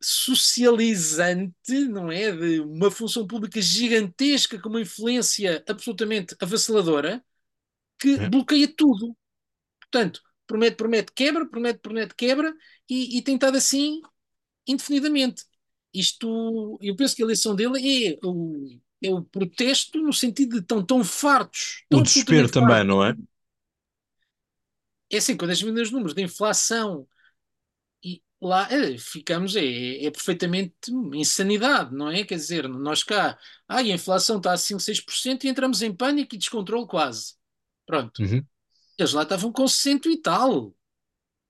socializante, 0.00 1.80
não 1.88 2.10
é? 2.10 2.32
De 2.32 2.60
uma 2.60 2.90
função 2.90 3.26
pública 3.26 3.60
gigantesca 3.60 4.60
com 4.60 4.68
uma 4.68 4.80
influência 4.80 5.62
absolutamente 5.68 6.36
avassaladora 6.40 7.24
que 7.98 8.14
é. 8.14 8.28
bloqueia 8.28 8.72
tudo. 8.76 9.16
Portanto, 9.80 10.20
promete, 10.46 10.76
promete, 10.76 11.12
quebra, 11.12 11.46
promete, 11.46 11.78
promete, 11.80 12.14
quebra 12.14 12.54
e, 12.88 13.18
e 13.18 13.22
tem 13.22 13.34
estado 13.34 13.56
assim 13.56 14.00
indefinidamente. 14.66 15.44
Isto, 15.92 16.78
eu 16.80 16.94
penso 16.94 17.16
que 17.16 17.22
a 17.22 17.24
eleição 17.24 17.54
dele 17.54 18.08
é 18.08 18.18
o, 18.22 18.78
é 19.02 19.10
o 19.10 19.22
protesto 19.22 19.98
no 20.02 20.12
sentido 20.12 20.60
de 20.60 20.66
tão, 20.66 20.84
tão 20.84 21.02
fartos. 21.02 21.84
Tão 21.88 22.00
o 22.00 22.02
desespero 22.02 22.50
também, 22.50 22.68
fartos. 22.68 22.88
não 22.88 23.04
é? 23.04 23.16
É 25.10 25.18
assim, 25.18 25.36
quando 25.36 25.52
a 25.52 25.54
gente 25.54 25.72
vê 25.72 25.80
os 25.80 25.90
números 25.90 26.14
da 26.14 26.20
inflação 26.20 27.06
lá 28.46 28.68
eh, 28.70 28.96
ficamos, 28.98 29.56
é, 29.56 30.04
é 30.04 30.10
perfeitamente 30.10 30.74
insanidade, 31.14 31.94
não 31.94 32.08
é? 32.10 32.24
Quer 32.24 32.36
dizer, 32.36 32.68
nós 32.68 33.02
cá, 33.02 33.38
ah, 33.68 33.78
a 33.78 33.82
inflação 33.82 34.38
está 34.38 34.52
a 34.52 34.56
5, 34.56 34.80
6% 34.80 35.44
e 35.44 35.48
entramos 35.48 35.82
em 35.82 35.94
pânico 35.94 36.34
e 36.34 36.38
descontrole 36.38 36.86
quase. 36.86 37.34
Pronto. 37.86 38.22
Uhum. 38.22 38.44
Eles 38.98 39.12
lá 39.12 39.22
estavam 39.22 39.52
com 39.52 39.66
60 39.66 40.08
e 40.08 40.16
tal. 40.16 40.74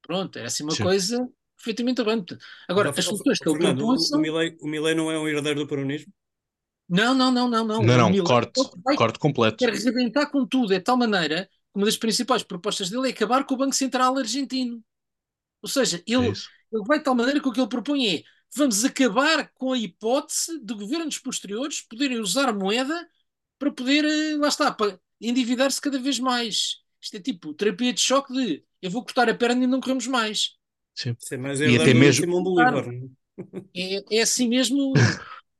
Pronto, 0.02 0.36
era 0.38 0.46
assim 0.48 0.62
uma 0.62 0.72
Sim. 0.72 0.84
coisa 0.84 1.28
perfeitamente 1.56 2.00
errante. 2.00 2.36
Agora, 2.68 2.88
Mas, 2.90 2.98
as 3.00 3.04
soluções 3.04 3.38
que 3.38 3.48
ele 3.48 3.58
Fernando, 3.58 3.78
propõe 3.78 3.96
o, 4.12 4.18
Milei, 4.18 4.56
o 4.60 4.68
Milei 4.68 4.94
não 4.94 5.10
é 5.10 5.18
um 5.18 5.28
herdeiro 5.28 5.60
do 5.60 5.66
peronismo? 5.66 6.12
Não, 6.88 7.14
não, 7.14 7.32
não, 7.32 7.48
não, 7.48 7.64
não. 7.64 7.82
Não, 7.82 7.98
não, 7.98 8.10
Milei 8.10 8.24
corte, 8.24 8.60
vai 8.84 8.96
corte 8.96 9.18
completo. 9.18 9.56
quer 9.56 9.70
arrebentar 9.70 10.26
com 10.26 10.46
tudo, 10.46 10.72
é 10.72 10.78
de 10.78 10.84
tal 10.84 10.96
maneira 10.96 11.46
que 11.46 11.76
uma 11.78 11.86
das 11.86 11.96
principais 11.96 12.42
propostas 12.42 12.88
dele 12.90 13.08
é 13.08 13.10
acabar 13.10 13.44
com 13.44 13.54
o 13.54 13.58
Banco 13.58 13.74
Central 13.74 14.16
argentino. 14.16 14.82
Ou 15.62 15.68
seja, 15.68 16.02
É 16.08 16.12
ele, 16.12 16.30
isso. 16.30 16.48
Ele 16.72 16.84
vai 16.86 16.98
de 16.98 17.04
tal 17.04 17.14
maneira 17.14 17.40
que 17.40 17.48
o 17.48 17.52
que 17.52 17.60
ele 17.60 17.68
propõe 17.68 18.16
é 18.16 18.22
vamos 18.54 18.84
acabar 18.84 19.50
com 19.54 19.72
a 19.72 19.78
hipótese 19.78 20.58
de 20.64 20.74
governos 20.74 21.18
posteriores 21.18 21.80
poderem 21.82 22.20
usar 22.20 22.52
moeda 22.54 23.08
para 23.58 23.70
poder, 23.72 24.04
eh, 24.04 24.36
lá 24.36 24.48
está, 24.48 24.70
para 24.72 24.98
endividar-se 25.20 25.80
cada 25.80 25.98
vez 25.98 26.18
mais. 26.18 26.76
Isto 27.00 27.16
é 27.16 27.20
tipo 27.20 27.52
terapia 27.54 27.92
de 27.92 28.00
choque 28.00 28.32
de 28.32 28.64
eu 28.82 28.90
vou 28.90 29.02
cortar 29.02 29.28
a 29.28 29.34
perna 29.34 29.64
e 29.64 29.66
não 29.66 29.80
corremos 29.80 30.06
mais. 30.06 30.56
Sim. 30.94 31.14
Isso 31.20 31.34
é 31.34 31.36
mais 31.38 31.60
E 31.60 31.76
até 31.76 31.92
do 31.92 31.98
mesmo- 31.98 32.24
Simão 32.24 32.42
Bolívar. 32.42 32.84
é? 33.74 33.96
É, 33.96 34.18
é 34.18 34.22
assim 34.22 34.48
mesmo, 34.48 34.92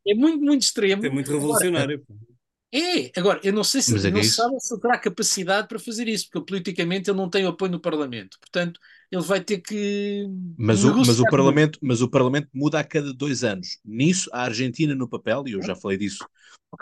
é 0.07 0.15
muito, 0.15 0.39
muito 0.43 0.63
extremo. 0.65 1.05
É 1.05 1.11
muito 1.11 1.29
Agora, 1.31 1.41
revolucionário. 1.41 2.05
pô. 2.07 2.15
É, 2.73 3.11
agora, 3.17 3.41
eu 3.45 3.53
não 3.53 3.63
sei 3.63 3.81
se 3.81 3.95
é 4.07 4.11
não 4.11 4.19
é 4.19 4.23
isso. 4.23 4.37
sabe 4.37 4.59
se 4.59 4.81
terá 4.81 4.99
capacidade 4.99 5.69
para 5.69 5.79
fazer 5.79 6.09
isso, 6.09 6.29
porque 6.31 6.47
politicamente 6.47 7.09
ele 7.09 7.17
não 7.17 7.31
tem 7.31 7.47
apoio 7.47 7.71
no 7.71 7.81
Parlamento. 7.81 8.39
Portanto, 8.41 8.81
ele 9.11 9.23
vai 9.23 9.41
ter 9.41 9.61
que 9.61 10.27
Mas 10.59 10.85
o, 10.85 10.95
mas, 10.97 11.21
o 11.21 11.25
parlamento, 11.25 11.79
mas 11.81 12.03
o 12.03 12.09
Parlamento 12.09 12.49
muda 12.53 12.81
a 12.81 12.85
cada 12.85 13.15
dois 13.15 13.45
anos. 13.45 13.79
Nisso, 13.85 14.29
a 14.33 14.43
Argentina 14.43 14.95
no 14.95 15.09
papel, 15.09 15.45
e 15.47 15.53
eu 15.53 15.63
já 15.63 15.77
falei 15.77 15.97
disso 15.97 16.27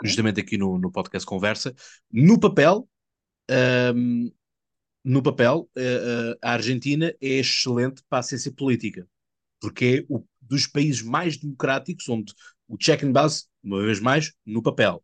justamente 0.03 0.41
aqui 0.41 0.57
no, 0.57 0.77
no 0.77 0.91
podcast 0.91 1.25
Conversa, 1.25 1.73
no 2.11 2.39
papel, 2.39 2.89
ahm, 3.49 4.29
no 5.03 5.21
papel, 5.21 5.69
eh, 5.75 5.81
eh, 5.83 6.37
a 6.41 6.53
Argentina 6.53 7.13
é 7.21 7.27
excelente 7.27 8.01
para 8.09 8.19
a 8.19 8.23
ciência 8.23 8.51
política, 8.51 9.07
porque 9.61 10.03
é 10.09 10.13
o 10.13 10.25
dos 10.41 10.67
países 10.67 11.01
mais 11.01 11.37
democráticos, 11.37 12.07
onde 12.07 12.33
o 12.67 12.77
check 12.77 13.03
and 13.03 13.11
balance, 13.11 13.45
uma 13.63 13.81
vez 13.81 13.99
mais, 13.99 14.33
no 14.45 14.61
papel, 14.61 15.03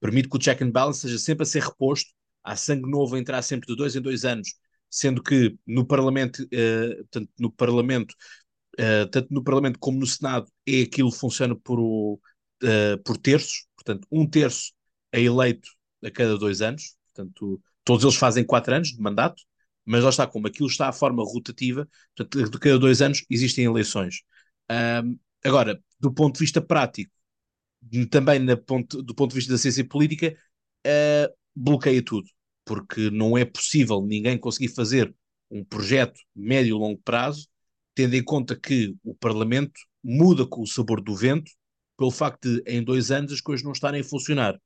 permite 0.00 0.28
que 0.28 0.36
o 0.36 0.38
check 0.40 0.62
and 0.62 0.70
balance 0.70 1.00
seja 1.00 1.18
sempre 1.18 1.42
a 1.42 1.46
ser 1.46 1.62
reposto, 1.62 2.10
há 2.42 2.56
sangue 2.56 2.90
novo 2.90 3.14
a 3.14 3.18
entrar 3.18 3.42
sempre 3.42 3.66
de 3.68 3.76
dois 3.76 3.94
em 3.94 4.00
dois 4.00 4.24
anos, 4.24 4.54
sendo 4.88 5.22
que 5.22 5.56
no 5.66 5.86
Parlamento, 5.86 6.46
eh, 6.50 6.96
portanto, 6.96 7.30
no 7.38 7.52
Parlamento, 7.52 8.14
eh, 8.78 9.06
tanto 9.06 9.32
no 9.32 9.44
Parlamento 9.44 9.78
como 9.78 9.98
no 9.98 10.06
Senado, 10.06 10.50
é 10.66 10.82
aquilo 10.82 11.10
que 11.12 11.18
funciona 11.18 11.54
por, 11.54 12.18
eh, 12.62 12.96
por 13.04 13.16
terços, 13.18 13.66
portanto, 13.76 14.06
um 14.10 14.26
terço 14.28 14.72
é 15.12 15.20
eleito 15.20 15.68
a 16.04 16.10
cada 16.10 16.36
dois 16.38 16.62
anos, 16.62 16.96
portanto, 17.14 17.62
todos 17.84 18.04
eles 18.04 18.16
fazem 18.16 18.44
quatro 18.44 18.74
anos 18.74 18.88
de 18.88 19.00
mandato, 19.00 19.42
mas 19.84 20.02
lá 20.02 20.10
está, 20.10 20.26
como 20.26 20.46
aquilo 20.46 20.68
está 20.68 20.88
à 20.88 20.92
forma 20.92 21.22
rotativa, 21.24 21.88
portanto, 22.16 22.50
de 22.50 22.58
cada 22.58 22.78
dois 22.78 23.02
anos 23.02 23.24
existem 23.28 23.64
eleições. 23.64 24.22
Agora, 25.44 25.82
do 25.98 26.12
ponto 26.12 26.34
de 26.34 26.40
vista 26.40 26.60
prático, 26.60 27.10
também 28.10 28.40
ponto, 28.56 29.02
do 29.02 29.14
ponto 29.14 29.30
de 29.30 29.36
vista 29.36 29.52
da 29.52 29.58
ciência 29.58 29.84
política, 29.84 30.36
uh, 30.86 31.34
bloqueia 31.54 32.02
tudo, 32.02 32.28
porque 32.64 33.10
não 33.10 33.36
é 33.36 33.44
possível 33.44 34.02
ninguém 34.02 34.38
conseguir 34.38 34.68
fazer 34.68 35.14
um 35.50 35.64
projeto 35.64 36.20
médio 36.34 36.76
e 36.76 36.78
longo 36.78 37.00
prazo, 37.04 37.48
tendo 37.94 38.14
em 38.14 38.22
conta 38.22 38.58
que 38.58 38.94
o 39.02 39.14
Parlamento 39.14 39.80
muda 40.02 40.46
com 40.46 40.62
o 40.62 40.66
sabor 40.66 41.00
do 41.00 41.14
vento, 41.14 41.50
pelo 41.96 42.10
facto 42.10 42.48
de 42.48 42.62
em 42.66 42.82
dois 42.82 43.10
anos 43.10 43.32
as 43.32 43.40
coisas 43.40 43.64
não 43.64 43.72
estarem 43.72 44.00
a 44.00 44.04
funcionar. 44.04 44.58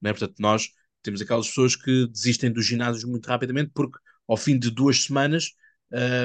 Não 0.00 0.10
é? 0.10 0.12
Portanto, 0.12 0.34
nós 0.38 0.68
temos 1.02 1.22
aquelas 1.22 1.48
pessoas 1.48 1.76
que 1.76 2.06
desistem 2.08 2.52
dos 2.52 2.66
ginásios 2.66 3.04
muito 3.04 3.26
rapidamente 3.26 3.70
porque 3.74 3.98
ao 4.28 4.36
fim 4.36 4.58
de 4.58 4.70
duas 4.70 5.04
semanas 5.04 5.52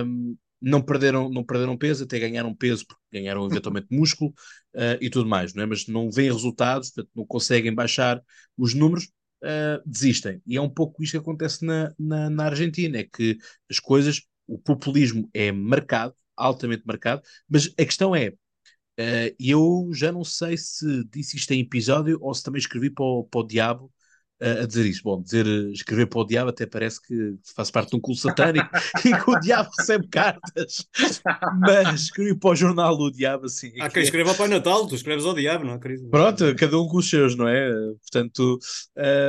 um, 0.06 0.38
não 0.62 0.82
perderam, 0.82 1.30
não 1.30 1.43
perderam 1.43 1.78
peso, 1.78 2.03
até 2.03 2.20
ganharam 2.20 2.53
peso 2.53 2.86
porque 2.88 3.01
ganharam 3.12 3.45
eventualmente 3.45 3.88
músculo 3.91 4.32
uh, 4.76 4.97
e 4.99 5.10
tudo 5.10 5.30
mais, 5.30 5.53
não 5.53 5.64
é? 5.64 5.66
Mas 5.66 5.88
não 5.88 6.12
veem 6.12 6.32
resultados, 6.32 6.89
portanto, 6.89 7.12
não 7.16 7.26
conseguem 7.26 7.74
baixar 7.74 8.22
os 8.58 8.74
números, 8.74 9.05
uh, 9.43 9.82
desistem. 9.86 10.41
E 10.45 10.58
é 10.58 10.62
um 10.62 10.70
pouco 10.70 11.03
isto 11.03 11.14
que 11.14 11.18
acontece 11.18 11.66
na, 11.66 11.93
na, 11.97 12.30
na 12.30 12.45
Argentina, 12.45 12.97
é 12.97 13.03
que 13.03 13.38
as 13.70 13.80
coisas, 13.80 14.24
o 14.47 14.58
populismo 14.58 15.30
é 15.34 15.51
marcado, 15.51 16.16
altamente 16.36 16.84
marcado, 16.86 17.22
mas 17.47 17.74
a 17.78 17.86
questão 17.86 18.16
é, 18.16 18.30
uh, 18.30 19.36
eu 19.39 19.89
já 19.93 20.12
não 20.12 20.24
sei 20.24 20.58
se 20.58 21.03
disse 21.05 21.38
isto 21.38 21.51
em 21.51 21.62
episódio 21.62 22.18
ou 22.22 22.34
se 22.34 22.43
também 22.43 22.60
escrevi 22.60 22.89
para 22.89 23.05
o, 23.05 23.24
para 23.24 23.41
o 23.41 23.47
diabo 23.47 23.91
a 24.39 24.65
dizer 24.65 24.85
isso. 24.85 25.01
Bom, 25.03 25.21
dizer, 25.21 25.45
escrever 25.71 26.07
para 26.07 26.19
o 26.19 26.25
diabo 26.25 26.49
até 26.49 26.65
parece 26.65 27.01
que 27.01 27.35
faz 27.55 27.71
parte 27.71 27.89
de 27.91 27.95
um 27.95 27.99
culto 27.99 28.21
satânico 28.21 28.69
e 29.05 29.11
que 29.11 29.29
o 29.29 29.39
diabo 29.39 29.69
recebe 29.77 30.07
cartas. 30.07 30.88
Mas 31.59 32.01
escrevi 32.01 32.38
para 32.38 32.51
o 32.51 32.55
jornal 32.55 32.95
do 32.95 33.11
diabo 33.11 33.45
assim. 33.45 33.71
Há 33.79 33.89
quem 33.89 34.03
escreva 34.03 34.31
ao 34.31 34.35
Pai 34.35 34.47
Natal, 34.47 34.88
tu 34.88 34.95
escreves 34.95 35.25
ao 35.25 35.33
diabo, 35.33 35.65
não 35.65 35.73
é, 35.73 35.79
querido? 35.79 36.09
Pronto, 36.09 36.55
cada 36.55 36.79
um 36.79 36.88
com 36.88 36.97
os 36.97 37.09
seus, 37.09 37.35
não 37.35 37.47
é? 37.47 37.69
Portanto, 38.01 38.59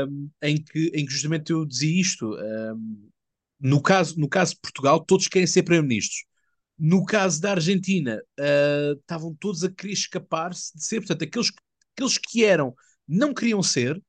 um, 0.08 0.30
em, 0.42 0.62
que, 0.62 0.92
em 0.94 1.06
que 1.06 1.12
justamente 1.12 1.52
eu 1.52 1.64
dizia 1.64 2.00
isto. 2.00 2.34
Um, 2.34 3.08
no, 3.60 3.82
caso, 3.82 4.18
no 4.18 4.28
caso 4.28 4.54
de 4.54 4.60
Portugal, 4.60 5.00
todos 5.00 5.26
querem 5.28 5.46
ser 5.46 5.62
primeiro-ministros. 5.62 6.24
No 6.78 7.04
caso 7.04 7.40
da 7.40 7.52
Argentina, 7.52 8.22
uh, 8.38 8.92
estavam 9.00 9.34
todos 9.34 9.64
a 9.64 9.70
querer 9.70 9.94
escapar-se 9.94 10.76
de 10.76 10.84
ser. 10.84 11.00
Portanto, 11.00 11.24
aqueles, 11.24 11.50
aqueles 11.96 12.18
que 12.18 12.44
eram 12.44 12.74
não 13.06 13.34
queriam 13.34 13.62
ser, 13.62 14.00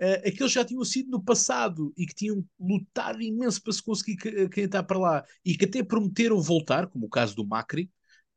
uh, 0.00 0.28
aqueles 0.28 0.52
já 0.52 0.64
tinham 0.64 0.84
sido 0.84 1.10
no 1.10 1.22
passado 1.22 1.92
e 1.96 2.06
que 2.06 2.14
tinham 2.14 2.44
lutado 2.58 3.20
imenso 3.22 3.62
para 3.62 3.72
se 3.72 3.82
conseguir 3.82 4.16
candidatar 4.16 4.82
para 4.84 4.98
lá 4.98 5.24
e 5.44 5.56
que 5.56 5.64
até 5.64 5.82
prometeram 5.82 6.40
voltar, 6.40 6.86
como 6.88 7.06
o 7.06 7.10
caso 7.10 7.34
do 7.36 7.46
Macri, 7.46 7.90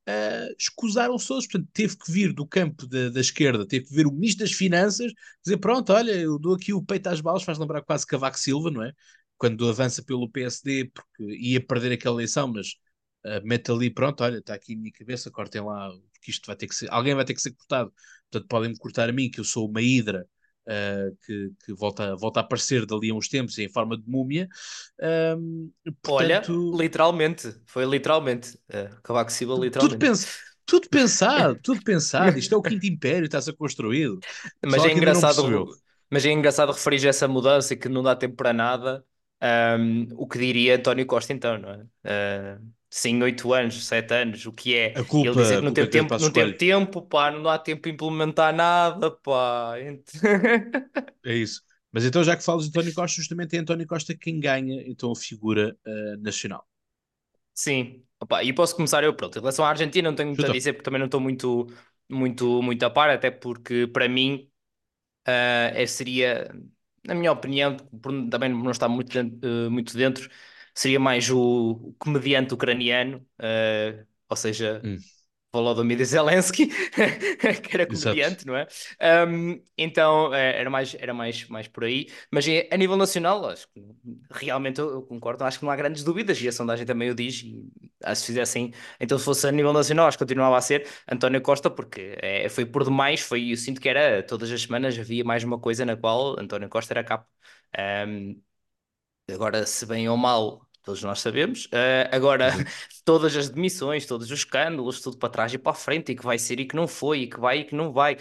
uh, 0.07 0.55
escusaram-se 0.57 1.27
todos. 1.27 1.47
Portanto, 1.47 1.69
teve 1.73 1.97
que 1.97 2.11
vir 2.11 2.33
do 2.33 2.45
campo 2.45 2.87
da, 2.87 3.09
da, 3.09 3.19
esquerda, 3.19 3.67
teve 3.67 3.85
que 3.85 3.95
vir 3.95 4.07
o 4.07 4.11
ministro 4.11 4.45
das 4.45 4.53
Finanças, 4.53 5.11
dizer: 5.43 5.57
pronto, 5.57 5.91
olha, 5.93 6.11
eu 6.11 6.39
dou 6.39 6.55
aqui 6.55 6.73
o 6.73 6.83
peito 6.83 7.07
às 7.07 7.21
balas, 7.21 7.43
faz 7.43 7.57
lembrar 7.57 7.81
quase 7.83 8.05
Cavaco 8.05 8.39
Silva, 8.39 8.71
não 8.71 8.83
é? 8.83 8.93
Quando 9.37 9.67
avança 9.67 10.03
pelo 10.03 10.29
PSD, 10.29 10.91
porque 10.93 11.23
ia 11.23 11.65
perder 11.65 11.93
aquela 11.93 12.15
eleição, 12.15 12.47
mas 12.47 12.69
uh, 13.25 13.41
mete 13.45 13.71
ali, 13.71 13.89
pronto, 13.89 14.23
olha, 14.23 14.37
está 14.39 14.53
aqui 14.53 14.73
a 14.75 14.77
minha 14.77 14.91
cabeça, 14.91 15.31
cortem 15.31 15.61
lá, 15.61 15.89
porque 16.13 16.31
isto 16.31 16.45
vai 16.45 16.55
ter 16.55 16.67
que 16.67 16.75
ser, 16.75 16.91
alguém 16.91 17.15
vai 17.15 17.25
ter 17.25 17.33
que 17.33 17.41
ser 17.41 17.51
cortado. 17.53 17.93
Portanto, 18.29 18.47
podem-me 18.49 18.77
cortar 18.77 19.09
a 19.09 19.13
mim, 19.13 19.29
que 19.29 19.39
eu 19.39 19.43
sou 19.43 19.67
uma 19.67 19.81
hidra. 19.81 20.27
Uh, 20.71 21.17
que, 21.25 21.51
que 21.65 21.73
volta, 21.73 22.15
volta 22.15 22.39
a 22.39 22.43
aparecer 22.43 22.85
dali 22.85 23.09
a 23.09 23.13
uns 23.13 23.27
tempos 23.27 23.57
em 23.57 23.67
forma 23.67 23.97
de 23.97 24.07
múmia. 24.07 24.47
Um, 25.37 25.69
portanto... 26.01 26.69
Olha, 26.71 26.83
literalmente, 26.83 27.53
foi 27.65 27.83
literalmente. 27.83 28.57
Uh, 28.69 29.01
Cavaco 29.03 29.31
Silva, 29.31 29.55
literalmente. 29.55 29.99
Tudo, 29.99 30.19
tudo 30.65 30.89
pensado, 30.89 31.59
tudo 31.61 31.83
pensado. 31.83 32.39
Isto 32.39 32.55
é 32.55 32.57
o 32.57 32.61
quinto 32.61 32.85
império, 32.85 33.25
está 33.25 33.39
a 33.39 33.41
ser 33.41 33.53
construído. 33.53 34.19
Mas 34.65 34.85
é, 34.85 34.93
engraçado, 34.93 35.67
mas 36.09 36.25
é 36.25 36.31
engraçado 36.31 36.71
referir 36.71 37.05
essa 37.05 37.27
mudança 37.27 37.75
que 37.75 37.89
não 37.89 38.01
dá 38.01 38.15
tempo 38.15 38.35
para 38.35 38.53
nada. 38.53 39.03
Um, 39.43 40.07
o 40.17 40.27
que 40.27 40.37
diria 40.37 40.75
António 40.77 41.05
Costa, 41.05 41.33
então, 41.33 41.57
não 41.57 41.69
é? 41.69 41.81
Uh, 42.05 42.71
sim, 42.91 43.23
oito 43.23 43.53
anos, 43.53 43.85
sete 43.85 44.13
anos, 44.13 44.45
o 44.45 44.51
que 44.51 44.75
é? 44.75 44.87
A 44.89 45.03
culpa, 45.03 45.29
Ele 45.29 45.35
dizer 45.41 45.55
que 45.55 45.61
não 45.61 45.71
é 45.71 45.73
teve 45.73 45.87
tempo, 45.87 46.17
não 46.19 46.31
teve 46.31 46.53
tempo, 46.53 47.01
pá, 47.01 47.31
não 47.31 47.41
dá 47.41 47.57
tempo 47.57 47.81
para 47.81 47.91
implementar 47.91 48.53
nada, 48.53 49.09
pá. 49.09 49.73
é 51.25 51.33
isso. 51.33 51.61
Mas 51.91 52.05
então, 52.05 52.23
já 52.23 52.37
que 52.37 52.43
falas 52.43 52.65
de 52.65 52.69
António 52.69 52.93
Costa, 52.93 53.15
justamente 53.21 53.55
é 53.55 53.59
António 53.59 53.87
Costa 53.87 54.15
quem 54.15 54.39
ganha 54.39 54.83
então 54.87 55.11
a 55.11 55.15
figura 55.15 55.75
uh, 55.87 56.21
nacional. 56.21 56.67
Sim, 57.53 58.03
Opa, 58.21 58.43
e 58.43 58.53
posso 58.53 58.75
começar 58.75 59.03
eu, 59.03 59.15
pronto. 59.15 59.35
Em 59.35 59.41
relação 59.41 59.65
à 59.65 59.69
Argentina, 59.69 60.07
não 60.07 60.15
tenho 60.15 60.29
muito 60.29 60.45
a 60.45 60.49
dizer, 60.49 60.73
porque 60.73 60.83
também 60.83 60.99
não 60.99 61.07
estou 61.07 61.19
muito, 61.19 61.67
muito, 62.07 62.61
muito 62.61 62.85
a 62.85 62.89
par, 62.89 63.09
até 63.09 63.31
porque 63.31 63.87
para 63.87 64.07
mim 64.07 64.47
uh, 65.27 65.87
seria, 65.87 66.53
na 67.03 67.15
minha 67.15 67.31
opinião, 67.31 67.75
por, 67.77 68.11
também 68.29 68.49
não 68.49 68.69
está 68.69 68.87
muito, 68.87 69.17
uh, 69.19 69.71
muito 69.71 69.97
dentro, 69.97 70.29
seria 70.73 70.99
mais 70.99 71.29
o, 71.29 71.93
comediante 71.99 72.53
ucraniano, 72.53 73.25
uh, 73.39 74.05
ou 74.29 74.35
seja, 74.35 74.81
hum. 74.83 74.97
Volodymyr 75.53 76.03
Zelensky, 76.05 76.67
que 77.61 77.75
era 77.75 77.85
comediante, 77.85 78.45
Exato. 78.45 78.47
não 78.47 78.55
é? 78.55 78.67
Um, 79.27 79.61
então 79.77 80.33
era 80.33 80.69
mais, 80.69 80.95
era 80.95 81.13
mais, 81.13 81.45
mais 81.49 81.67
por 81.67 81.83
aí. 81.83 82.07
Mas 82.31 82.45
a 82.71 82.77
nível 82.77 82.95
nacional, 82.95 83.49
acho 83.49 83.67
que 83.73 83.83
realmente 84.31 84.79
eu, 84.79 84.89
eu, 84.89 85.01
concordo, 85.01 85.43
acho 85.43 85.59
que 85.59 85.65
não 85.65 85.71
há 85.71 85.75
grandes 85.75 86.03
dúvidas, 86.03 86.41
e 86.41 86.47
a 86.47 86.51
sondagem 86.53 86.85
também 86.85 87.09
o 87.09 87.15
diz. 87.15 87.43
E, 87.43 87.69
se 88.15 88.25
fizessem, 88.25 88.73
então 88.99 89.17
se 89.19 89.25
fosse 89.25 89.45
a 89.47 89.51
nível 89.51 89.73
nacional, 89.73 90.07
acho 90.07 90.17
que 90.17 90.23
continuava 90.23 90.57
a 90.57 90.61
ser 90.61 90.87
António 91.11 91.41
Costa, 91.41 91.69
porque 91.69 92.17
é, 92.21 92.47
foi 92.47 92.65
por 92.65 92.83
demais. 92.85 93.19
Foi, 93.19 93.51
eu 93.51 93.57
sinto 93.57 93.81
que 93.81 93.89
era 93.89 94.23
todas 94.23 94.49
as 94.51 94.61
semanas 94.61 94.97
havia 94.97 95.23
mais 95.23 95.43
uma 95.43 95.59
coisa 95.59 95.85
na 95.85 95.97
qual 95.97 96.39
António 96.39 96.69
Costa 96.69 96.93
era 96.93 97.03
capa. 97.03 97.27
Um, 98.07 98.41
agora, 99.29 99.65
se 99.65 99.85
bem 99.85 100.09
ou 100.09 100.17
mal 100.17 100.67
todos 100.83 101.03
nós 101.03 101.19
sabemos. 101.21 101.65
Uh, 101.67 102.09
agora, 102.11 102.51
Uhum. 102.51 102.71
todas 103.05 103.35
as 103.35 103.49
demissões, 103.49 104.05
todos 104.05 104.31
os 104.31 104.39
escândalos, 104.39 104.99
tudo 105.01 105.17
para 105.17 105.29
trás 105.29 105.53
e 105.53 105.57
para 105.57 105.71
a 105.73 105.75
frente, 105.75 106.11
e 106.11 106.15
que 106.15 106.23
vai 106.23 106.39
ser 106.39 106.59
e 106.59 106.65
que 106.65 106.75
não 106.75 106.87
foi, 106.87 107.21
e 107.21 107.27
que 107.29 107.39
vai 107.39 107.59
e 107.59 107.63
que 107.65 107.75
não 107.75 107.91
vai. 107.93 108.17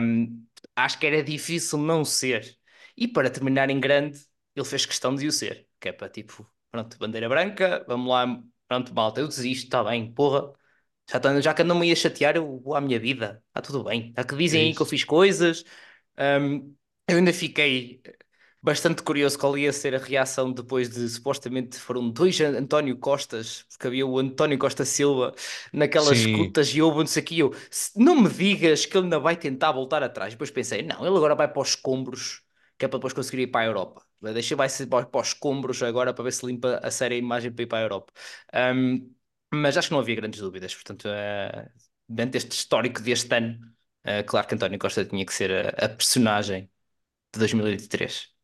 Um, 0.00 0.44
acho 0.74 0.98
que 0.98 1.06
era 1.06 1.22
difícil 1.22 1.78
não 1.78 2.04
ser. 2.04 2.56
E 2.96 3.06
para 3.06 3.30
terminar 3.30 3.70
em 3.70 3.78
grande, 3.80 4.18
ele 4.54 4.64
fez 4.66 4.84
questão 4.86 5.14
de 5.14 5.26
o 5.26 5.32
ser, 5.32 5.66
que 5.80 5.88
é 5.88 5.92
para 5.92 6.08
tipo, 6.08 6.48
pronto, 6.70 6.98
bandeira 6.98 7.28
branca, 7.28 7.84
vamos 7.86 8.08
lá, 8.10 8.26
pronto, 8.68 8.94
malta, 8.94 9.20
eu 9.20 9.28
desisto, 9.28 9.64
está 9.66 9.84
bem, 9.84 10.12
porra. 10.12 10.52
Já, 11.10 11.20
tá- 11.20 11.40
já 11.40 11.54
que 11.54 11.62
andam 11.62 11.78
me 11.78 11.90
a 11.92 11.96
chatear, 11.96 12.36
eu 12.36 12.58
vou 12.60 12.74
à 12.74 12.80
minha 12.80 12.98
vida, 12.98 13.42
está 13.48 13.62
tudo 13.62 13.84
bem. 13.84 14.08
Está 14.10 14.24
que 14.24 14.34
dizem 14.36 14.60
É 14.60 14.62
aí 14.62 14.74
que 14.74 14.82
eu 14.82 14.86
fiz 14.86 15.04
coisas. 15.04 15.64
Um, 16.18 16.74
eu 17.08 17.18
ainda 17.18 17.32
fiquei 17.32 18.02
bastante 18.66 19.02
curioso 19.02 19.38
qual 19.38 19.56
ia 19.56 19.72
ser 19.72 19.94
a 19.94 19.98
reação 19.98 20.52
depois 20.52 20.88
de 20.90 21.08
supostamente 21.08 21.78
foram 21.78 22.10
dois 22.10 22.40
An- 22.40 22.58
António 22.58 22.98
Costas, 22.98 23.64
porque 23.70 23.86
havia 23.86 24.06
o 24.06 24.18
António 24.18 24.58
Costa 24.58 24.84
Silva 24.84 25.34
naquelas 25.72 26.18
Sim. 26.18 26.20
escutas 26.20 26.68
e 26.74 26.82
houve 26.82 26.98
não 27.00 27.06
sei 27.06 27.22
o 27.22 27.26
que 27.26 27.38
eu, 27.38 27.54
"Se- 27.70 27.92
não 27.98 28.20
me 28.20 28.28
digas 28.28 28.84
que 28.86 28.96
ele 28.96 29.04
ainda 29.06 29.18
vai 29.20 29.36
tentar 29.36 29.72
voltar 29.72 30.02
atrás. 30.02 30.32
Depois 30.34 30.50
pensei, 30.50 30.82
não, 30.82 31.06
ele 31.06 31.16
agora 31.16 31.34
vai 31.34 31.48
para 31.48 31.62
os 31.62 31.70
escombros, 31.70 32.42
que 32.78 32.84
é 32.84 32.88
para 32.88 32.98
depois 32.98 33.12
conseguir 33.14 33.42
ir 33.42 33.46
para 33.48 33.62
a 33.62 33.66
Europa. 33.66 34.02
Deixa 34.20 34.56
vai 34.56 34.68
ser 34.68 34.86
para 34.86 35.06
para 35.06 35.20
os 35.20 35.28
escombros 35.28 35.82
agora 35.82 36.12
para 36.12 36.24
ver 36.24 36.32
se 36.32 36.44
limpa 36.46 36.80
a 36.82 36.90
séria 36.90 37.16
imagem 37.16 37.52
para 37.52 37.62
ir 37.62 37.66
para 37.66 37.78
a 37.78 37.82
Europa. 37.82 38.12
Um, 38.54 39.14
mas 39.54 39.76
acho 39.76 39.88
que 39.88 39.92
não 39.94 40.00
havia 40.00 40.16
grandes 40.16 40.40
dúvidas, 40.40 40.74
portanto, 40.74 41.04
uh, 41.08 41.70
dentro 42.08 42.32
deste 42.32 42.52
histórico 42.52 43.00
deste 43.00 43.32
ano, 43.34 43.58
uh, 44.06 44.24
claro 44.26 44.46
que 44.46 44.54
António 44.54 44.78
Costa 44.78 45.04
tinha 45.04 45.24
que 45.24 45.32
ser 45.34 45.50
a, 45.80 45.86
a 45.86 45.88
personagem 45.88 46.70
de 47.34 47.38
2023. 47.40 48.35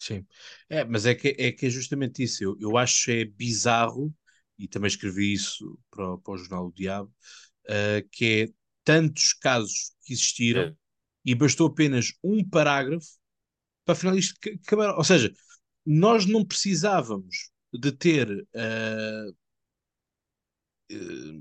Sim. 0.00 0.26
É, 0.68 0.84
mas 0.84 1.04
é 1.06 1.14
que 1.14 1.36
é, 1.38 1.52
que 1.52 1.66
é 1.66 1.70
justamente 1.70 2.22
isso. 2.22 2.42
Eu, 2.42 2.56
eu 2.60 2.76
acho 2.78 3.10
é 3.10 3.24
bizarro, 3.24 4.14
e 4.58 4.66
também 4.68 4.88
escrevi 4.88 5.32
isso 5.32 5.78
para, 5.90 6.14
o- 6.14 6.18
para 6.18 6.34
o 6.34 6.38
Jornal 6.38 6.70
do 6.70 6.74
Diabo, 6.74 7.12
uh, 7.68 8.08
que 8.12 8.48
é 8.50 8.54
tantos 8.84 9.32
casos 9.34 9.92
que 10.04 10.12
existiram 10.14 10.62
É. 10.62 10.74
e 11.24 11.34
bastou 11.34 11.68
apenas 11.68 12.12
um 12.24 12.48
parágrafo 12.48 13.06
para 13.84 13.94
afinal 13.94 14.16
isto 14.18 14.36
ca- 14.40 14.50
acabar. 14.52 14.96
Ou 14.96 15.04
seja, 15.04 15.32
nós 15.86 16.26
não 16.26 16.44
precisávamos 16.46 17.50
de 17.74 17.92
ter 17.92 18.30
uh, 18.30 19.34
uh, 20.92 21.40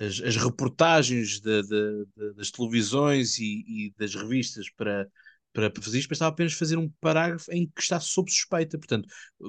as, 0.00 0.20
as 0.20 0.36
reportagens 0.36 1.40
da- 1.40 1.62
da- 1.62 2.04
da- 2.16 2.32
das 2.34 2.50
televisões 2.50 3.38
e, 3.38 3.64
e 3.88 3.94
das 3.98 4.14
revistas 4.14 4.68
para, 4.70 5.08
para, 5.52 5.70
para 5.70 5.82
fazer 5.82 5.98
isto, 5.98 6.08
bastava 6.08 6.30
apenas 6.30 6.52
fazer 6.52 6.78
um 6.78 6.90
parágrafo 7.00 7.50
em 7.52 7.66
que 7.66 7.82
está 7.82 8.00
sob 8.00 8.30
suspeita. 8.30 8.78
Portanto, 8.78 9.08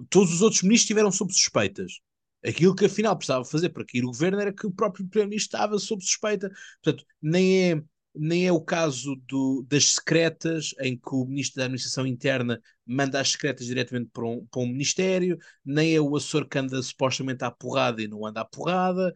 todos 0.09 0.33
os 0.33 0.41
outros 0.41 0.61
ministros 0.63 0.83
estiveram 0.83 1.11
sob 1.11 1.33
suspeitas. 1.33 1.93
Aquilo 2.45 2.75
que 2.75 2.85
afinal 2.85 3.15
precisava 3.15 3.45
fazer 3.45 3.69
para 3.69 3.85
cair 3.85 4.03
o 4.03 4.07
governo 4.07 4.39
era 4.39 4.53
que 4.53 4.67
o 4.67 4.71
próprio 4.71 5.07
primeiro-ministro 5.07 5.57
estava 5.57 5.79
sob 5.79 6.03
suspeita. 6.03 6.51
Portanto, 6.83 7.05
nem 7.21 7.71
é, 7.71 7.81
nem 8.13 8.45
é 8.45 8.51
o 8.51 8.59
caso 8.59 9.15
do, 9.27 9.65
das 9.67 9.93
secretas, 9.93 10.75
em 10.81 10.97
que 10.97 11.15
o 11.15 11.25
ministro 11.25 11.57
da 11.57 11.65
Administração 11.65 12.05
Interna 12.05 12.59
manda 12.85 13.19
as 13.19 13.31
secretas 13.31 13.65
diretamente 13.65 14.09
para 14.11 14.25
um, 14.25 14.45
para 14.45 14.61
um 14.61 14.67
ministério, 14.67 15.37
nem 15.63 15.95
é 15.95 16.01
o 16.01 16.15
Açor 16.17 16.45
que 16.47 16.57
anda 16.57 16.81
supostamente 16.81 17.45
à 17.45 17.51
porrada 17.51 18.01
e 18.01 18.07
não 18.07 18.25
anda 18.25 18.41
à 18.41 18.45
porrada. 18.45 19.13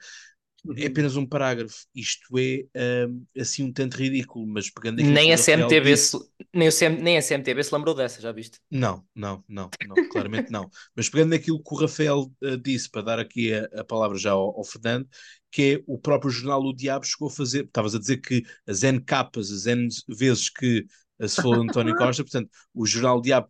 É 0.75 0.87
apenas 0.87 1.15
um 1.15 1.25
parágrafo. 1.25 1.85
Isto 1.95 2.37
é 2.37 3.07
hum, 3.07 3.25
assim 3.37 3.63
um 3.63 3.73
tanto 3.73 3.95
ridículo, 3.97 4.45
mas 4.47 4.69
pegando 4.69 5.01
aquilo 5.01 5.19
Nem 5.19 5.33
a 5.33 5.37
disse- 5.37 5.47
se, 5.97 6.17
nem, 6.53 6.67
o 6.67 6.71
CM, 6.71 7.01
nem 7.01 7.17
a 7.17 7.21
CMTV 7.21 7.63
se 7.63 7.73
lembrou 7.75 7.93
dessa, 7.95 8.21
já 8.21 8.31
viste? 8.31 8.59
Não, 8.69 9.05
não, 9.15 9.43
não, 9.47 9.73
não, 9.81 10.01
claramente 10.09 10.51
não. 10.51 10.69
Mas 10.93 11.07
pegando 11.09 11.29
naquilo 11.29 11.63
que 11.63 11.73
o 11.73 11.77
Rafael 11.77 12.29
eh, 12.43 12.57
disse, 12.57 12.89
para 12.89 13.01
dar 13.01 13.19
aqui 13.19 13.53
a, 13.53 13.63
a 13.79 13.83
palavra 13.85 14.17
já 14.17 14.31
ao, 14.31 14.57
ao 14.57 14.63
Fernando, 14.65 15.07
que 15.49 15.75
é 15.79 15.83
o 15.87 15.97
próprio 15.97 16.29
jornal 16.29 16.61
O 16.61 16.73
Diabo 16.73 17.05
chegou 17.05 17.29
a 17.29 17.31
fazer, 17.31 17.63
estavas 17.65 17.95
a 17.95 17.99
dizer 17.99 18.17
que 18.17 18.43
as 18.67 18.83
N 18.83 18.99
capas, 19.01 19.51
as 19.51 19.65
N 19.67 19.87
vezes 20.09 20.49
que 20.49 20.85
eh, 21.19 21.27
se 21.29 21.39
falou 21.41 21.61
de 21.61 21.67
António 21.67 21.95
Costa, 21.95 22.23
portanto, 22.23 22.49
o 22.73 22.85
jornal 22.85 23.19
O 23.19 23.21
Diabo 23.21 23.49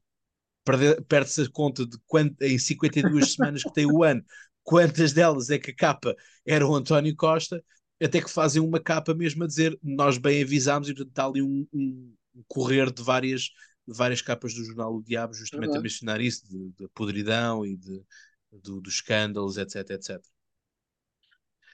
perde- 0.65 1.01
perde-se 1.07 1.41
a 1.43 1.49
conta 1.51 1.86
de 1.86 1.97
quant, 2.07 2.34
em 2.41 2.57
52 2.59 3.34
semanas 3.34 3.63
que 3.63 3.74
tem 3.74 3.86
o 3.88 4.03
ano, 4.03 4.24
quantas 4.68 5.13
delas 5.13 5.49
é 5.49 5.59
que 5.59 5.72
a 5.72 5.76
capa 5.76 6.15
era 6.45 6.68
o 6.68 6.76
António 6.76 7.15
Costa, 7.15 7.63
até 8.03 8.22
que 8.22 8.30
fazem 8.30 8.61
uma 8.61 8.80
capa 8.82 9.13
mesmo 9.15 9.43
a 9.43 9.47
dizer 9.47 9.80
nós 9.84 10.18
bem 10.18 10.43
avisámos 10.43 10.89
e 10.89 10.93
portanto 10.93 11.09
está 11.11 11.26
ali 11.28 11.41
um, 11.41 11.68
um- 11.74 12.13
correr 12.47 12.91
de 12.93 13.01
várias, 13.03 13.43
de 13.88 13.95
várias 13.95 14.22
capas 14.22 14.53
do 14.53 14.63
jornal 14.65 14.95
O 14.95 15.03
Diabo, 15.03 15.34
justamente 15.34 15.78
a 15.78 15.80
Verdade. 15.80 15.82
mencionar 15.82 16.22
isso, 16.22 16.47
de, 16.49 16.72
de 16.74 16.89
podridão 16.93 17.65
e 17.65 17.78
de, 17.78 18.03
do- 18.51 18.82
dos 18.82 18.95
escândalos, 18.95 19.57
etc, 19.57 19.89
etc. 19.91 20.30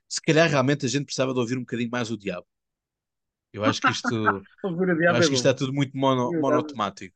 Se 0.07 0.21
calhar 0.21 0.49
realmente 0.49 0.85
a 0.85 0.89
gente 0.89 1.03
precisava 1.07 1.33
de 1.33 1.39
ouvir 1.41 1.57
um 1.57 1.61
bocadinho 1.61 1.89
mais 1.91 2.09
o 2.09 2.17
Diabo. 2.17 2.47
Eu 3.53 3.63
acho 3.63 3.81
que 3.83 3.91
isto, 3.91 4.13
Ouvir 4.63 4.89
o 4.89 4.97
eu 5.07 5.15
diabo 5.15 5.23
é 5.23 5.25
acho 5.25 5.29
que 5.29 5.35
isto 5.35 5.47
está 5.47 5.53
tudo 5.53 5.73
muito 5.73 5.97
mono, 5.97 6.33
Verdade. 6.33 6.39
monotemático. 6.39 7.15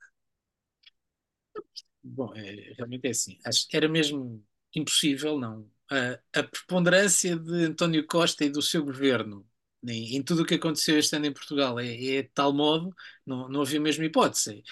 Bom, 2.04 2.34
é, 2.36 2.74
realmente 2.78 3.08
é 3.08 3.12
assim. 3.12 3.38
Acho 3.46 3.68
era 3.78 3.90
mesmo 3.90 4.44
impossível, 4.76 5.38
não. 5.40 5.70
A, 5.90 6.40
a 6.40 6.44
preponderância 6.44 7.36
de 7.38 7.66
António 7.66 8.06
Costa 8.06 8.44
e 8.46 8.50
do 8.50 8.62
seu 8.62 8.84
governo 8.84 9.48
em, 9.86 10.18
em 10.18 10.24
tudo 10.24 10.44
o 10.44 10.46
que 10.46 10.56
aconteceu 10.56 10.98
este 10.98 11.16
ano 11.16 11.26
em 11.28 11.34
Portugal 11.34 11.80
é, 11.80 11.88
é 11.88 12.24
de 12.24 12.30
tal 12.30 12.54
modo, 12.54 12.94
não, 13.26 13.48
não 13.50 13.62
havia 13.62 13.80
mesmo 13.80 14.04
hipótese. 14.04 14.64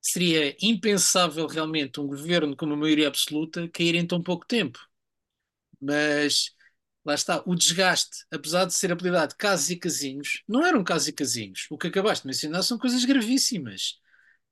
Seria 0.00 0.56
impensável 0.62 1.46
realmente 1.46 2.00
um 2.00 2.06
governo 2.06 2.56
com 2.56 2.66
uma 2.66 2.76
maioria 2.76 3.08
absoluta 3.08 3.68
cair 3.68 3.94
em 3.96 4.06
tão 4.06 4.22
pouco 4.22 4.46
tempo. 4.46 4.78
Mas 5.80 6.54
lá 7.04 7.14
está, 7.14 7.42
o 7.46 7.54
desgaste, 7.54 8.24
apesar 8.30 8.64
de 8.66 8.74
ser 8.74 8.92
apelidado 8.92 9.34
casos 9.36 9.70
e 9.70 9.76
casinhos, 9.76 10.42
não 10.48 10.64
eram 10.64 10.84
casos 10.84 11.08
e 11.08 11.12
casinhos. 11.12 11.66
O 11.70 11.78
que 11.78 11.88
acabaste 11.88 12.22
de 12.22 12.28
mencionar 12.28 12.62
são 12.62 12.78
coisas 12.78 13.04
gravíssimas. 13.04 14.00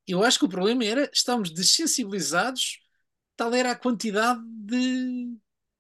Eu 0.07 0.23
acho 0.25 0.39
que 0.39 0.45
o 0.45 0.49
problema 0.49 0.85
era 0.85 1.11
estarmos 1.13 1.51
desensibilizados, 1.51 2.81
tal 3.37 3.53
era 3.55 3.73
a 3.73 3.77
quantidade 3.77 4.41
de, 4.45 5.27
de 5.27 5.37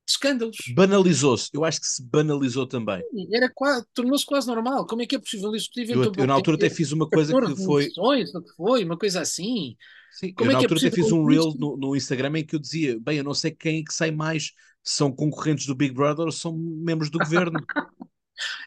escândalos. 0.08 0.56
Banalizou-se, 0.74 1.50
eu 1.52 1.64
acho 1.64 1.80
que 1.80 1.86
se 1.86 2.02
banalizou 2.02 2.66
também. 2.66 3.02
Era 3.32 3.50
quase, 3.52 3.86
tornou-se 3.94 4.26
quase 4.26 4.46
normal. 4.46 4.86
Como 4.86 5.02
é 5.02 5.06
que 5.06 5.16
é 5.16 5.18
possível 5.18 5.54
em 5.54 5.58
Eu, 5.90 6.12
tão 6.12 6.22
eu 6.22 6.26
na 6.26 6.34
altura 6.34 6.56
até 6.56 6.70
fiz 6.70 6.92
uma 6.92 7.08
coisa 7.08 7.32
14 7.32 7.54
que 7.54 7.64
foi. 7.64 7.88
que 7.88 8.54
foi, 8.56 8.84
uma 8.84 8.98
coisa 8.98 9.20
assim. 9.20 9.76
Sim, 10.12 10.32
Como 10.34 10.50
eu 10.50 10.52
é 10.52 10.54
na 10.54 10.60
é 10.60 10.62
altura 10.62 10.80
até 10.80 10.90
possível 10.90 11.04
fiz 11.04 11.12
um 11.12 11.26
reel 11.26 11.54
no, 11.58 11.76
no 11.76 11.96
Instagram 11.96 12.38
em 12.38 12.46
que 12.46 12.54
eu 12.54 12.60
dizia: 12.60 12.98
bem, 13.00 13.18
eu 13.18 13.24
não 13.24 13.34
sei 13.34 13.50
quem 13.50 13.80
é 13.80 13.84
que 13.84 13.92
sai 13.92 14.10
mais, 14.10 14.52
são 14.82 15.10
concorrentes 15.10 15.66
do 15.66 15.74
Big 15.74 15.94
Brother 15.94 16.26
ou 16.26 16.32
são 16.32 16.56
membros 16.56 17.10
do 17.10 17.18
governo. 17.18 17.58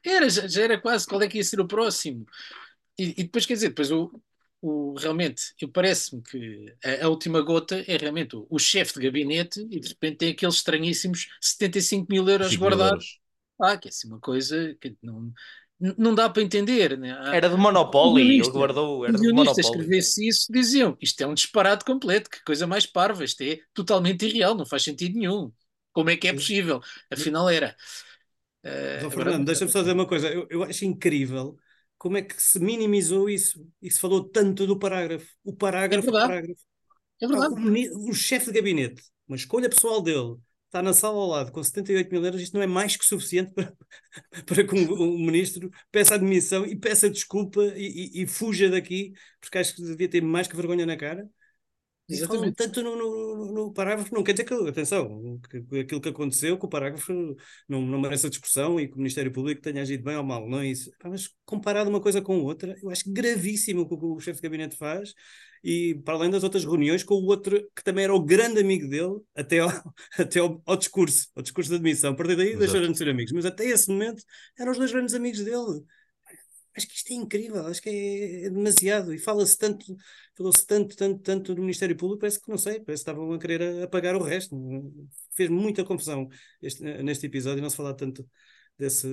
Era, 0.04 0.30
já, 0.30 0.48
já 0.48 0.64
era 0.64 0.80
quase 0.80 1.06
qual 1.06 1.22
é 1.22 1.28
que 1.28 1.38
ia 1.38 1.44
ser 1.44 1.60
o 1.60 1.68
próximo. 1.68 2.26
E, 2.98 3.10
e 3.18 3.24
depois, 3.24 3.46
quer 3.46 3.56
dizer, 3.56 3.70
depois 3.70 3.92
o, 3.92 4.10
o, 4.62 4.96
realmente, 4.98 5.54
eu 5.62 5.70
parece-me 5.70 6.22
que 6.24 6.76
a, 6.84 7.06
a 7.06 7.10
última 7.10 7.42
gota 7.42 7.84
é 7.88 7.98
realmente 7.98 8.36
o, 8.36 8.48
o 8.50 8.60
chefe 8.60 8.96
de 8.96 9.02
gabinete 9.06 9.62
e 9.70 9.80
de 9.80 9.88
repente 9.90 10.18
tem 10.18 10.32
aqueles 10.32 10.56
estranhíssimos 10.56 11.28
75 11.42 12.08
mil 12.10 12.28
euros 12.28 12.52
5 12.52 12.66
mil 12.66 12.78
guardados. 12.78 13.20
Ah, 13.60 13.78
que 13.78 13.88
é 13.88 13.90
assim 13.90 14.08
uma 14.08 14.20
coisa 14.20 14.76
que 14.82 14.96
não, 15.02 15.32
não 15.98 16.14
dá 16.16 16.30
para 16.30 16.44
entender. 16.44 16.98
Né? 16.98 17.12
Há- 17.12 17.36
Era 17.36 17.50
de 17.50 17.56
Monopoly, 17.58 18.22
ele 18.40 18.50
guardou, 18.52 19.06
era 19.06 19.18
de 19.18 19.32
Monopoly. 19.32 19.62
escrevesse 19.62 20.28
isso 20.28 20.52
diziam 20.52 20.98
isto 21.02 21.22
é 21.22 21.28
um 21.28 21.34
disparate 21.34 21.86
completo, 21.86 22.30
que 22.30 22.44
coisa 22.44 22.68
mais 22.68 22.86
parva, 22.86 23.24
isto 23.24 23.42
é 23.42 23.60
totalmente 23.74 24.26
irreal, 24.26 24.56
não 24.56 24.66
faz 24.66 24.84
sentido 24.84 25.18
nenhum. 25.18 25.52
Como 25.94 26.10
é 26.10 26.18
que 26.18 26.28
é 26.28 26.34
possível? 26.34 26.80
Afinal 27.12 27.50
era. 27.50 27.76
João 28.96 29.12
agora- 29.12 29.14
Fernando, 29.26 29.46
deixa-me 29.46 29.72
só 29.72 29.80
dizer 29.82 29.94
uma 29.94 30.08
coisa. 30.08 30.28
Eu, 30.30 30.48
eu 30.50 30.64
acho 30.64 30.86
incrível 30.86 31.58
como 31.98 32.18
é 32.18 32.22
que 32.22 32.42
se 32.42 32.60
minimizou 32.60 33.30
isso 33.30 33.66
e 33.82 33.90
se 33.92 34.00
falou 34.00 34.24
tanto 34.30 34.68
do 34.68 34.78
parágrafo. 34.80 35.28
O 35.44 35.54
parágrafo, 35.56 35.98
É 35.98 36.02
o 36.12 36.12
verdade. 36.12 36.20
parágrafo. 36.20 36.62
É 37.22 37.28
verdade. 37.28 37.56
O, 37.56 38.10
o 38.12 38.14
chefe 38.14 38.48
de 38.48 38.54
gabinete, 38.54 39.04
uma 39.28 39.36
escolha 39.38 39.70
pessoal 39.70 40.02
dele, 40.02 40.38
está 40.66 40.82
na 40.82 40.94
sala 40.94 41.18
ao 41.18 41.28
lado 41.28 41.52
com 41.52 41.64
78 41.64 42.12
mil 42.12 42.24
euros, 42.26 42.42
isto 42.42 42.54
não 42.56 42.62
é 42.62 42.68
mais 42.68 42.96
que 42.98 43.06
suficiente 43.06 43.54
para, 43.54 43.74
para 44.46 44.64
que 44.68 44.76
um, 44.76 44.94
um 45.16 45.20
ministro 45.26 45.70
peça 45.92 46.16
admissão 46.16 46.66
e 46.66 46.76
peça 46.78 47.10
desculpa 47.10 47.62
e, 47.78 48.20
e- 48.20 48.24
e 48.24 48.28
fuja 48.28 48.70
daqui, 48.70 49.14
porque 49.42 49.58
acho 49.58 49.76
que 49.76 49.82
devia 49.84 50.10
ter 50.10 50.22
mais 50.22 50.48
que 50.48 50.56
vergonha 50.56 50.86
na 50.86 50.98
cara. 50.98 51.30
Exatamente. 52.10 52.56
tanto 52.56 52.82
no, 52.82 52.96
no- 52.96 53.54
no 53.54 53.74
parágrafo, 53.74 54.14
não 54.16 54.24
quer 54.24 54.32
dizer 54.34 54.46
que, 54.46 54.54
atenção, 54.54 55.40
que, 55.50 55.80
aquilo 55.80 56.00
que 56.02 56.10
aconteceu, 56.10 56.58
que 56.58 56.66
o 56.66 56.70
parágrafo 56.70 57.14
não, 57.68 57.82
não 57.82 58.00
merece 58.00 58.28
a 58.28 58.30
discussão 58.30 58.80
e 58.80 58.88
que 58.88 58.94
o 58.94 58.98
Ministério 58.98 59.32
Público 59.32 59.62
tenha 59.62 59.82
agido 59.82 60.04
bem 60.04 60.16
ou 60.16 60.24
mal, 60.24 60.48
não 60.50 60.60
é 60.60 60.68
isso. 60.68 60.90
Mas 61.04 61.30
comparado 61.46 61.90
uma 61.90 62.00
coisa 62.00 62.22
com 62.22 62.42
outra, 62.44 62.76
eu 62.82 62.90
acho 62.90 63.12
gravíssimo 63.12 63.82
o 63.82 63.88
que 63.90 64.06
o 64.06 64.20
chefe 64.20 64.38
de 64.42 64.48
gabinete 64.48 64.78
faz 64.78 65.14
e 65.64 65.96
para 66.06 66.14
além 66.16 66.30
das 66.30 66.44
outras 66.44 66.64
reuniões 66.64 67.04
com 67.04 67.16
o 67.16 67.26
outro 67.26 67.60
que 67.76 67.84
também 67.84 68.04
era 68.06 68.14
o 68.14 68.24
grande 68.24 68.60
amigo 68.60 68.88
dele 68.88 69.20
até 69.36 69.60
ao, 69.60 69.70
até 70.18 70.40
ao, 70.40 70.62
ao 70.66 70.78
discurso, 70.78 71.28
ao 71.36 71.44
discurso 71.44 71.70
de 71.72 71.76
admissão. 71.76 72.12
A 72.14 72.16
partir 72.16 72.36
daí 72.36 72.56
deixaram 72.56 72.92
de 72.92 72.98
ser 72.98 73.10
amigos, 73.10 73.32
mas 73.34 73.46
até 73.46 73.66
esse 73.66 73.90
momento 73.90 74.24
eram 74.58 74.72
os 74.72 74.78
dois 74.78 74.92
grandes 74.92 75.14
amigos 75.14 75.40
dele. 75.44 75.84
Acho 76.78 76.88
que 76.88 76.96
isto 76.96 77.12
é 77.12 77.16
incrível, 77.16 77.66
acho 77.66 77.82
que 77.82 77.90
é, 77.90 78.46
é 78.46 78.50
demasiado. 78.50 79.14
E 79.14 79.18
fala-se 79.18 79.58
tanto, 79.58 79.86
falou-se 80.36 80.66
tanto, 80.66 80.96
tanto, 80.96 81.20
tanto 81.22 81.56
do 81.56 81.62
Ministério 81.62 81.98
Público, 81.98 82.22
parece 82.22 82.42
que 82.42 82.50
não 82.50 82.58
sei, 82.58 82.80
parece 82.80 83.04
que 83.04 83.10
estavam 83.10 83.34
a 83.34 83.40
querer 83.40 83.84
apagar 83.84 84.16
o 84.16 84.24
resto. 84.24 84.56
Fez 85.36 85.50
muita 85.50 85.84
confusão 85.84 86.30
este, 86.62 86.84
neste 87.04 87.26
episódio 87.26 87.62
não 87.62 87.70
se 87.70 87.76
falar 87.76 87.94
tanto 87.96 88.28
desse, 88.78 89.08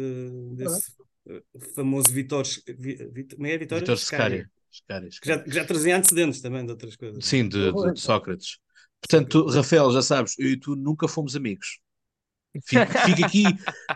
desse 0.52 0.92
uh, 1.26 1.74
famoso 1.74 2.10
Vitor. 2.10 2.44
Vitor, 2.78 3.46
é 3.46 3.58
Vitor? 3.58 3.78
Vitor 3.80 3.96
Scária. 3.96 4.50
Que 5.22 5.28
já, 5.28 5.44
já 5.46 5.64
trazia 5.64 5.96
antecedentes 5.96 6.40
também 6.40 6.64
de 6.64 6.72
outras 6.72 6.96
coisas. 6.96 7.24
Sim, 7.24 7.48
de, 7.48 7.72
de, 7.72 7.92
de 7.92 8.00
Sócrates. 8.00 8.58
Portanto, 9.00 9.46
Rafael, 9.46 9.90
já 9.92 10.02
sabes, 10.02 10.36
eu 10.38 10.48
e 10.48 10.58
tu 10.58 10.74
nunca 10.74 11.06
fomos 11.06 11.36
amigos. 11.36 11.78
Fica, 12.62 12.86
fica, 12.86 13.26
aqui, 13.26 13.44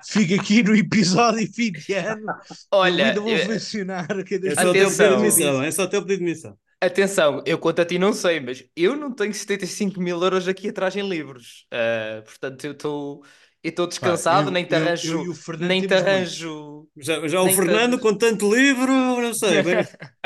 fica 0.05 0.35
aqui 0.35 0.63
no 0.63 0.75
episódio 0.75 1.47
fim 1.53 1.71
de 1.71 1.93
ano. 1.95 2.27
Olha, 2.73 3.09
ainda 3.09 3.21
vou 3.21 3.31
mencionar. 3.31 4.09
É 4.11 4.55
só 4.55 4.71
até 4.71 4.87
o 4.87 4.91
pedido 4.91 5.17
de 5.17 5.23
missão. 5.23 5.63
É 5.63 5.71
só 5.71 5.83
até 5.85 5.99
o 5.99 6.03
pedido 6.03 6.19
de 6.19 6.25
missão. 6.25 6.59
Atenção, 6.81 7.43
eu 7.45 7.59
quanto 7.59 7.83
a 7.83 7.85
ti 7.85 7.99
não 7.99 8.13
sei, 8.13 8.39
mas 8.39 8.65
eu 8.77 8.95
não 8.97 9.13
tenho 9.13 9.35
75 9.35 10.01
mil 10.01 10.23
euros 10.23 10.47
aqui 10.47 10.69
atrás 10.69 10.95
em 10.97 11.09
livros. 11.09 11.67
Uh, 11.73 12.23
portanto, 12.23 12.65
eu 12.65 12.73
estou 12.73 13.25
eu 13.63 13.71
estou 13.71 13.87
descansado, 13.87 14.45
Pá, 14.45 14.49
eu, 14.49 14.53
nem 14.53 14.65
te 14.65 14.75
arranjo. 14.75 15.25
Eu, 15.25 15.35
eu 15.35 15.59
nem 15.59 15.87
te 15.87 15.93
arranjo. 15.93 16.89
Já, 16.97 17.27
já 17.27 17.43
o 17.43 17.49
Fernando, 17.51 17.97
te... 17.97 18.03
com 18.03 18.15
tanto 18.15 18.55
livro, 18.55 18.93
não 18.93 19.35
sei, 19.35 19.63
bem, 19.63 19.77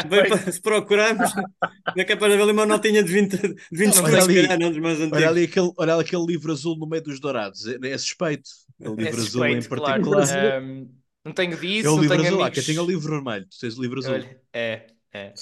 bem 0.06 0.28
para, 0.28 0.52
se 0.52 0.60
procurarmos, 0.60 1.34
não 1.34 1.44
é 1.96 2.04
capaz 2.04 2.30
de 2.30 2.34
haver 2.34 2.42
ali 2.42 2.52
uma 2.52 2.66
notinha 2.66 3.02
de 3.02 3.12
20, 3.12 3.36
de 3.38 3.56
20 3.72 3.98
olha, 4.00 4.22
ali, 4.22 4.34
calhar, 4.42 4.58
não, 4.58 4.70
dos 4.70 4.78
mais 4.78 4.98
antigos. 4.98 5.18
olha 5.18 5.28
ali 5.28 5.44
aquele, 5.44 5.72
olha 5.76 5.94
ali 5.94 6.02
aquele 6.02 6.26
livro 6.26 6.52
azul 6.52 6.76
no 6.78 6.86
meio 6.86 7.02
dos 7.02 7.20
dourados, 7.20 7.66
é, 7.66 7.78
é 7.82 7.98
suspeito. 7.98 8.50
O 8.80 8.94
livro 8.94 9.06
é 9.06 9.12
suspeito, 9.12 9.26
azul 9.26 9.46
em 9.46 9.62
particular. 9.62 10.26
Claro. 10.32 10.64
Um, 10.64 10.90
não 11.24 11.32
tenho 11.32 11.56
disso, 11.56 11.86
é 11.86 11.90
o 11.90 12.00
livro 12.00 12.16
tenho 12.16 12.28
azul, 12.28 12.42
amigos... 12.42 12.58
ah, 12.58 12.60
que 12.60 12.66
tenho 12.66 12.82
o 12.82 12.86
livro 12.86 13.10
vermelho, 13.12 13.46
tu 13.48 13.58
tens 13.60 13.78
o 13.78 13.82
livro 13.82 13.98
azul. 14.00 14.12
Olha, 14.12 14.40
é, 14.52 14.86
é. 15.12 15.32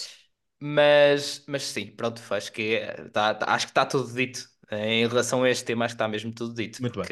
Mas, 0.62 1.42
mas 1.48 1.62
sim, 1.62 1.86
pronto, 1.86 2.22
acho 2.30 2.52
que, 2.52 2.74
é, 2.74 3.08
tá, 3.08 3.34
tá, 3.34 3.46
acho 3.52 3.66
que 3.66 3.70
está 3.70 3.86
tudo 3.86 4.12
dito. 4.12 4.46
Em 4.72 5.06
relação 5.06 5.42
a 5.42 5.50
este 5.50 5.64
tema, 5.64 5.84
acho 5.84 5.94
que 5.94 5.96
está 5.96 6.08
mesmo 6.08 6.32
tudo 6.32 6.54
dito. 6.54 6.80
Muito 6.80 7.00
bem. 7.00 7.08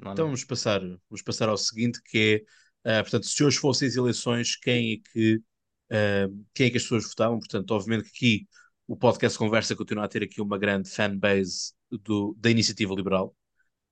Então 0.00 0.26
vamos 0.26 0.42
passar, 0.42 0.80
vamos 0.80 1.22
passar 1.24 1.48
ao 1.48 1.56
seguinte, 1.56 2.00
que 2.02 2.44
é, 2.84 3.00
uh, 3.00 3.02
portanto, 3.02 3.26
se 3.26 3.44
hoje 3.44 3.58
fossem 3.58 3.86
as 3.86 3.94
eleições, 3.94 4.56
quem 4.56 4.94
é 4.94 5.10
que, 5.12 5.36
uh, 5.36 6.44
quem 6.52 6.66
é 6.66 6.70
que 6.70 6.76
as 6.78 6.82
pessoas 6.82 7.04
votavam? 7.04 7.38
Portanto, 7.38 7.70
obviamente 7.70 8.10
que 8.10 8.16
aqui 8.16 8.48
o 8.88 8.96
podcast 8.96 9.38
Conversa 9.38 9.76
continua 9.76 10.04
a 10.04 10.08
ter 10.08 10.24
aqui 10.24 10.40
uma 10.40 10.58
grande 10.58 10.90
fanbase 10.90 11.72
do, 11.90 12.36
da 12.38 12.50
Iniciativa 12.50 12.92
Liberal. 12.94 13.36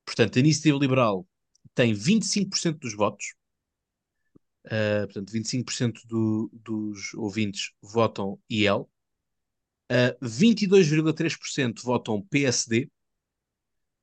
Portanto, 0.05 0.37
a 0.37 0.41
Iniciativa 0.41 0.79
Liberal 0.79 1.27
tem 1.73 1.95
25% 1.95 2.79
dos 2.79 2.95
votos. 2.95 3.35
Uh, 4.67 5.07
portanto, 5.07 5.33
25% 5.33 6.01
do, 6.07 6.51
dos 6.53 7.15
ouvintes 7.15 7.73
votam 7.81 8.41
IEL. 8.49 8.91
Uh, 9.91 10.27
22,3% 10.27 11.83
votam 11.83 12.23
PSD 12.23 12.91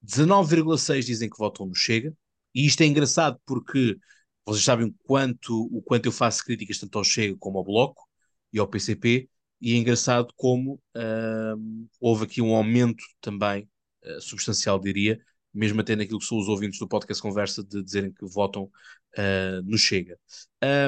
19,6 0.04 1.06
dizem 1.06 1.30
que 1.30 1.38
votam 1.38 1.66
no 1.66 1.76
Chega, 1.76 2.16
e 2.54 2.66
isto 2.66 2.82
é 2.82 2.86
engraçado 2.86 3.39
porque 3.45 3.97
vocês 4.45 4.64
sabem 4.64 4.93
quanto, 5.04 5.68
o 5.72 5.82
quanto 5.82 6.08
eu 6.08 6.12
faço 6.12 6.43
críticas 6.43 6.80
tanto 6.80 6.97
ao 6.97 7.04
Chega 7.04 7.36
como 7.38 7.58
ao 7.58 7.64
Bloco 7.64 8.08
e 8.52 8.60
ao 8.60 8.68
PCP, 8.68 9.30
e 9.62 9.74
é 9.74 9.78
engraçado 9.78 10.34
como 10.36 10.82
uh, 10.97 11.88
houve 11.99 12.26
aqui 12.26 12.41
um 12.41 12.56
aumento 12.56 13.04
também 13.22 13.70
uh, 14.04 14.20
substancial, 14.20 14.80
diria, 14.80 15.20
mesmo 15.54 15.82
até 15.82 15.95
naquilo 15.95 16.20
que 16.20 16.26
são 16.26 16.39
os 16.39 16.47
ouvintes 16.47 16.80
do 16.80 16.88
podcast 16.88 17.22
Conversa, 17.22 17.64
de 17.64 17.84
dizerem 17.84 18.12
que 18.12 18.26
votam 18.26 18.64
uh, 18.64 19.62
no 19.64 19.78
Chega. 19.78 20.18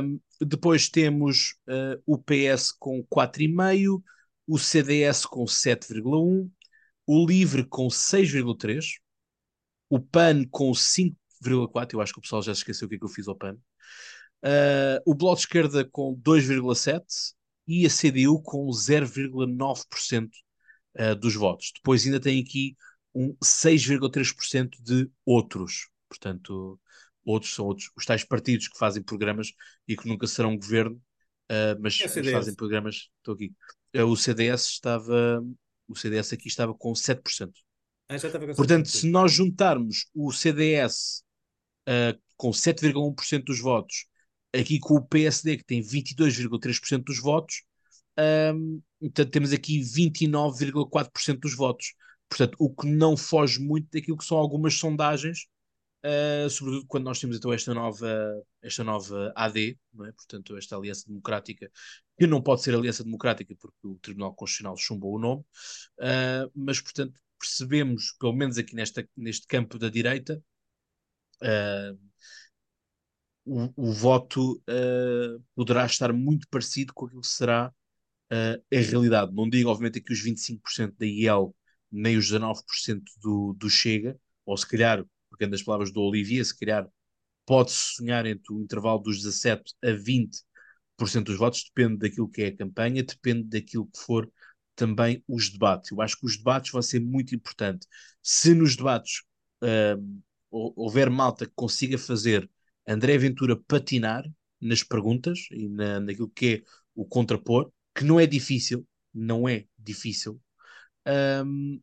Um, 0.04 0.20
depois 0.42 0.90
temos 0.90 1.56
o 2.06 2.18
PS 2.18 2.72
com 2.72 3.02
4,5, 3.06 4.02
o 4.48 4.58
CDS 4.58 5.26
com 5.26 5.46
7,1, 5.46 6.50
o 7.06 7.26
Livre 7.26 7.64
com 7.66 7.88
6,3, 7.88 9.00
o 9.94 10.00
PAN 10.00 10.44
com 10.50 10.72
5,4, 10.72 11.94
eu 11.94 12.02
acho 12.02 12.14
que 12.14 12.18
o 12.18 12.22
pessoal 12.24 12.42
já 12.42 12.52
se 12.56 12.62
esqueceu 12.62 12.88
o 12.88 12.90
que 12.90 12.96
é 12.96 12.98
que 12.98 13.06
eu 13.06 13.10
fiz 13.10 13.28
ao 13.28 13.36
PAN, 13.36 13.54
uh, 13.54 15.00
o 15.06 15.14
Bloco 15.14 15.36
de 15.36 15.42
Esquerda 15.42 15.86
com 15.86 16.20
2,7 16.20 17.04
e 17.68 17.86
a 17.86 17.90
CDU 17.90 18.42
com 18.42 18.68
0,9% 18.72 20.30
uh, 20.98 21.16
dos 21.16 21.36
votos. 21.36 21.72
Depois 21.76 22.04
ainda 22.08 22.20
tem 22.20 22.42
aqui 22.42 22.76
um 23.14 23.36
6,3% 23.36 24.82
de 24.82 25.08
outros, 25.24 25.90
portanto, 26.10 26.80
outros 27.24 27.54
são 27.54 27.68
outros, 27.68 27.92
os 27.96 28.04
tais 28.04 28.24
partidos 28.24 28.68
que 28.70 28.78
fazem 28.80 29.04
programas 29.04 29.54
e 29.88 29.96
que 29.96 30.08
nunca 30.08 30.26
serão 30.26 30.58
governo, 30.58 31.00
uh, 31.52 31.80
mas 31.80 32.02
é 32.02 32.08
fazem 32.08 32.56
programas, 32.56 33.12
estou 33.20 33.36
aqui. 33.36 33.54
Uh, 33.96 34.06
o 34.06 34.18
CDS 34.18 34.66
estava, 34.66 35.40
o 35.88 35.96
CDS 35.96 36.34
aqui 36.34 36.48
estava 36.48 36.74
com 36.74 36.94
7%. 36.94 37.52
Ah, 38.10 38.16
Portanto, 38.56 38.90
se 38.90 39.10
nós 39.10 39.32
juntarmos 39.32 40.08
o 40.14 40.32
CDS 40.32 41.24
uh, 41.88 42.20
com 42.38 42.52
7,1% 42.52 43.44
dos 43.44 43.60
votos, 43.60 44.06
aqui 44.54 44.80
com 44.80 44.96
o 44.96 45.06
PSD, 45.06 45.58
que 45.58 45.66
tem 45.66 45.82
22,3% 45.82 47.04
dos 47.04 47.20
votos, 47.20 47.64
um, 48.54 48.82
então 49.02 49.26
temos 49.26 49.52
aqui 49.52 49.80
29,4% 49.80 51.40
dos 51.40 51.56
votos. 51.56 51.94
Portanto, 52.30 52.56
o 52.60 52.74
que 52.74 52.88
não 52.88 53.18
foge 53.18 53.60
muito 53.60 53.90
daquilo 53.92 54.18
que 54.18 54.26
são 54.26 54.38
algumas 54.38 54.76
sondagens, 54.76 55.48
uh, 56.06 56.50
sobretudo 56.50 56.86
quando 56.88 57.06
nós 57.06 57.20
temos 57.20 57.38
então 57.38 57.52
esta 57.52 57.74
nova, 57.74 58.44
esta 58.62 58.84
nova 58.84 59.34
AD, 59.36 59.78
não 59.94 60.06
é? 60.06 60.12
portanto, 60.12 60.56
esta 60.58 60.76
Aliança 60.76 61.06
Democrática, 61.08 61.72
que 62.18 62.28
não 62.28 62.42
pode 62.42 62.62
ser 62.62 62.76
Aliança 62.76 63.04
Democrática 63.04 63.56
porque 63.60 63.88
o 63.88 63.96
Tribunal 63.96 64.34
Constitucional 64.36 64.78
chumbou 64.78 65.16
o 65.16 65.20
nome, 65.20 65.42
uh, 66.00 66.52
mas, 66.56 66.80
portanto, 66.80 67.20
percebemos, 67.44 68.14
pelo 68.20 68.34
menos 68.34 68.58
aqui 68.58 68.76
nesta, 68.76 69.08
neste 69.16 69.46
campo 69.48 69.78
da 69.78 69.90
direita, 69.90 70.42
uh, 71.42 72.00
o, 73.46 73.74
o, 73.76 73.92
voto 73.92 74.54
uh, 74.70 75.44
poderá 75.54 75.86
estar 75.86 76.14
muito 76.14 76.48
parecido 76.50 76.94
com 76.94 77.06
aquilo 77.06 77.22
que 77.22 77.28
será 77.28 77.70
uh, 78.32 78.64
a 78.74 78.80
realidade. 78.80 79.34
Não 79.34 79.50
digo, 79.50 79.70
obviamente, 79.70 80.00
aqui 80.00 80.14
os 80.14 80.24
25% 80.24 80.96
da 80.98 81.06
IEL, 81.06 81.54
nem 81.92 82.18
os 82.18 82.32
19% 82.32 83.02
do, 83.22 83.54
do 83.54 83.70
Chega, 83.70 84.18
ou 84.46 84.56
se 84.58 84.68
calhar, 84.68 85.06
porque 85.30 85.46
das 85.46 85.62
palavras 85.62 85.92
do 85.92 86.02
Olivier, 86.02 86.46
se 86.46 86.58
calhar 86.58 86.88
pode-se 87.46 87.96
sonhar 87.96 88.26
entre 88.26 88.54
o 88.54 88.62
intervalo 88.62 89.00
dos 89.00 89.22
17% 89.22 89.62
a 89.84 89.88
20% 89.92 91.24
dos 91.26 91.38
votos, 91.38 91.64
depende 91.66 91.98
daquilo 91.98 92.30
que 92.30 92.44
é 92.44 92.48
a 92.48 92.56
campanha, 92.56 93.04
depende 93.04 93.44
daquilo 93.44 93.88
que 93.88 94.00
for 94.00 94.32
também 94.76 95.24
os 95.28 95.50
debates. 95.50 95.92
Eu 95.92 96.02
acho 96.02 96.18
que 96.18 96.26
os 96.26 96.38
debates 96.38 96.72
vão 96.72 96.82
ser 96.82 97.00
muito 97.00 97.36
importantes. 97.36 97.88
Se 98.22 98.54
nos 98.54 98.76
debates 98.76 99.24
uh, 99.64 100.24
houver 100.50 101.10
malta 101.10 101.46
que 101.46 101.54
consiga 101.56 101.98
fazer 101.98 102.50
André 102.88 103.18
Ventura 103.18 103.60
patinar 103.68 104.24
nas 104.60 104.84
perguntas 104.84 105.48
e 105.52 105.68
na, 105.68 106.00
naquilo 106.00 106.30
que 106.30 106.46
é 106.46 106.62
o 106.96 107.06
contrapor, 107.06 107.72
que 107.96 108.04
não 108.04 108.20
é 108.20 108.26
difícil, 108.26 108.88
não 109.14 109.48
é 109.48 109.66
difícil, 109.78 110.42
um, 111.46 111.82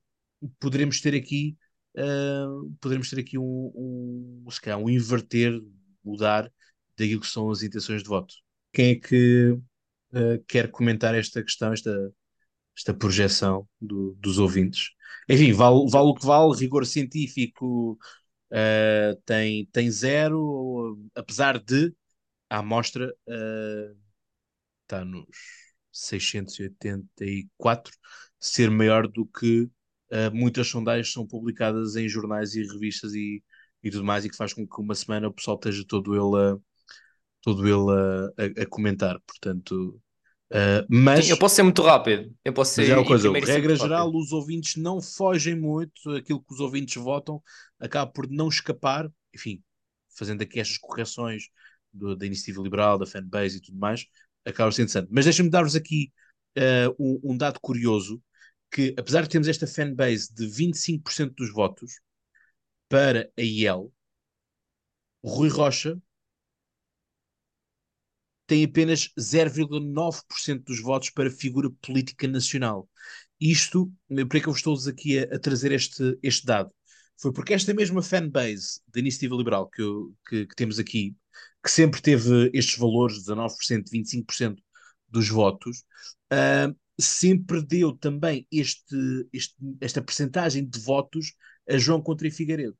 poderemos 0.59 1.01
ter 1.01 1.15
aqui 1.15 1.56
uh, 1.97 2.70
poderemos 2.81 3.10
ter 3.10 3.20
aqui 3.20 3.39
um, 3.39 3.73
um, 3.74 4.51
se 4.51 4.60
calhar, 4.60 4.78
um 4.78 4.89
inverter, 4.89 5.60
mudar 6.05 6.51
daquilo 6.97 7.20
que 7.20 7.27
são 7.27 7.51
as 7.51 7.62
intenções 7.62 8.02
de 8.02 8.09
voto. 8.09 8.35
Quem 8.73 8.93
é 8.93 8.94
que 8.97 9.51
uh, 9.52 10.44
quer 10.47 10.70
comentar 10.70 11.15
esta 11.15 11.43
questão, 11.43 11.73
esta, 11.73 12.12
esta 12.76 12.94
projeção 12.94 13.68
do, 13.80 14.14
dos 14.18 14.38
ouvintes. 14.38 14.90
Enfim, 15.28 15.52
vale, 15.52 15.88
vale 15.90 16.09
o 16.09 16.14
que 16.14 16.26
vale, 16.26 16.56
rigor 16.56 16.86
científico 16.86 17.98
uh, 18.51 19.16
tem, 19.24 19.66
tem 19.66 19.90
zero, 19.90 20.98
apesar 21.14 21.59
de 21.59 21.94
a 22.48 22.59
amostra 22.59 23.12
uh, 23.28 23.97
está 24.82 25.05
nos 25.05 25.26
684, 25.92 27.92
ser 28.38 28.70
maior 28.70 29.09
do 29.09 29.26
que 29.26 29.62
uh, 29.62 29.70
muitas 30.32 30.68
sondagens 30.68 31.12
são 31.12 31.26
publicadas 31.26 31.97
em 31.97 32.09
jornais 32.09 32.55
e 32.55 32.62
revistas 32.62 33.14
e, 33.14 33.42
e 33.82 33.90
tudo 33.90 34.05
mais, 34.05 34.24
e 34.24 34.30
que 34.30 34.36
faz 34.36 34.52
com 34.55 34.66
que 34.66 34.80
uma 34.80 34.94
semana 34.94 35.28
o 35.28 35.32
pessoal 35.32 35.56
esteja 35.56 35.84
todo 35.86 36.14
ele 36.14 36.55
a, 36.55 36.59
todo 37.42 37.66
ele 37.66 38.30
a, 38.38 38.60
a, 38.60 38.62
a 38.64 38.66
comentar. 38.66 39.18
Portanto, 39.26 40.01
Uh, 40.52 40.85
mas 40.89 41.27
Sim, 41.27 41.31
eu 41.31 41.39
posso 41.39 41.55
ser 41.55 41.62
muito 41.62 41.81
rápido. 41.81 42.35
Eu 42.44 42.52
posso 42.52 42.74
ser. 42.74 42.82
Mas 42.82 42.90
é 42.90 42.97
uma 42.97 43.06
coisa, 43.06 43.32
regra 43.32 43.77
geral, 43.77 44.06
rápido. 44.06 44.18
os 44.18 44.32
ouvintes 44.32 44.77
não 44.77 45.01
fogem 45.01 45.55
muito, 45.55 46.10
aquilo 46.10 46.43
que 46.43 46.52
os 46.52 46.59
ouvintes 46.59 47.01
votam 47.01 47.40
acaba 47.78 48.10
por 48.10 48.28
não 48.28 48.48
escapar, 48.48 49.09
enfim, 49.32 49.62
fazendo 50.18 50.43
aqui 50.43 50.59
estas 50.59 50.77
correções 50.77 51.44
do, 51.93 52.16
da 52.16 52.27
iniciativa 52.27 52.60
liberal, 52.62 52.98
da 52.98 53.06
fanbase 53.06 53.59
e 53.59 53.60
tudo 53.60 53.78
mais, 53.78 54.06
acaba 54.44 54.72
sendo 54.72 54.86
interessante. 54.86 55.09
Mas 55.12 55.24
deixem-me 55.24 55.51
dar-vos 55.51 55.77
aqui 55.77 56.12
uh, 56.59 56.97
um, 56.98 57.32
um, 57.32 57.36
dado 57.36 57.60
curioso: 57.60 58.20
que 58.72 58.93
apesar 58.98 59.22
de 59.22 59.28
termos 59.28 59.47
esta 59.47 59.68
fanbase 59.68 60.35
de 60.35 60.47
25% 60.47 61.32
dos 61.36 61.52
votos 61.52 62.01
para 62.89 63.31
a 63.39 63.43
IEL, 63.43 63.93
Rui 65.24 65.48
Rocha 65.48 65.97
tem 68.51 68.64
apenas 68.64 69.09
0,9% 69.16 70.64
dos 70.64 70.81
votos 70.81 71.09
para 71.10 71.31
figura 71.31 71.70
política 71.81 72.27
nacional. 72.27 72.90
Isto, 73.40 73.93
por 74.09 74.36
é 74.36 74.40
que 74.40 74.48
eu 74.48 74.52
estou 74.52 74.77
aqui 74.89 75.20
a, 75.20 75.36
a, 75.36 75.39
trazer 75.39 75.70
este, 75.70 76.18
este 76.20 76.47
dado? 76.47 76.68
Foi 77.22 77.32
porque 77.32 77.55
esta 77.55 77.72
mesma 77.72 78.02
fanbase 78.02 78.81
da 78.89 78.98
Iniciativa 78.98 79.36
Liberal 79.36 79.70
que, 79.70 79.81
eu, 79.81 80.12
que, 80.28 80.47
que 80.48 80.56
temos 80.56 80.81
aqui, 80.81 81.14
que 81.62 81.70
sempre 81.70 82.02
teve 82.02 82.51
estes 82.52 82.77
valores, 82.77 83.24
19%, 83.24 83.85
25% 83.89 84.56
dos 85.09 85.28
votos, 85.28 85.85
uh, 86.32 86.77
sempre 87.01 87.62
deu 87.62 87.93
também 87.97 88.48
este, 88.51 89.28
este, 89.32 89.55
esta 89.81 90.02
percentagem 90.02 90.68
de 90.68 90.81
votos 90.81 91.35
a 91.68 91.78
João 91.78 92.02
Contra 92.02 92.28
Figueiredo. 92.32 92.77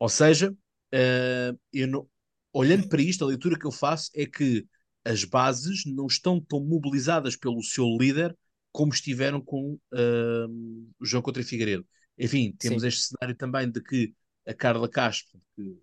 Ou 0.00 0.08
seja, 0.08 0.50
uh, 0.50 1.60
eu 1.72 1.86
não, 1.86 2.08
olhando 2.52 2.88
para 2.88 3.02
isto, 3.02 3.24
a 3.24 3.28
leitura 3.28 3.58
que 3.58 3.66
eu 3.66 3.72
faço 3.72 4.10
é 4.14 4.26
que 4.26 4.66
as 5.04 5.24
bases 5.24 5.84
não 5.86 6.06
estão 6.06 6.40
tão 6.40 6.60
mobilizadas 6.64 7.36
pelo 7.36 7.62
seu 7.62 7.86
líder 7.98 8.36
como 8.70 8.92
estiveram 8.92 9.40
com 9.40 9.78
uh, 9.92 10.88
o 10.98 11.04
João 11.04 11.22
Contra 11.22 11.42
Figueiredo. 11.42 11.86
Enfim, 12.18 12.54
temos 12.58 12.82
Sim. 12.82 12.88
este 12.88 13.02
cenário 13.08 13.36
também 13.36 13.70
de 13.70 13.82
que 13.82 14.14
a 14.46 14.54
Carla 14.54 14.88
Castro, 14.88 15.40
que 15.54 15.76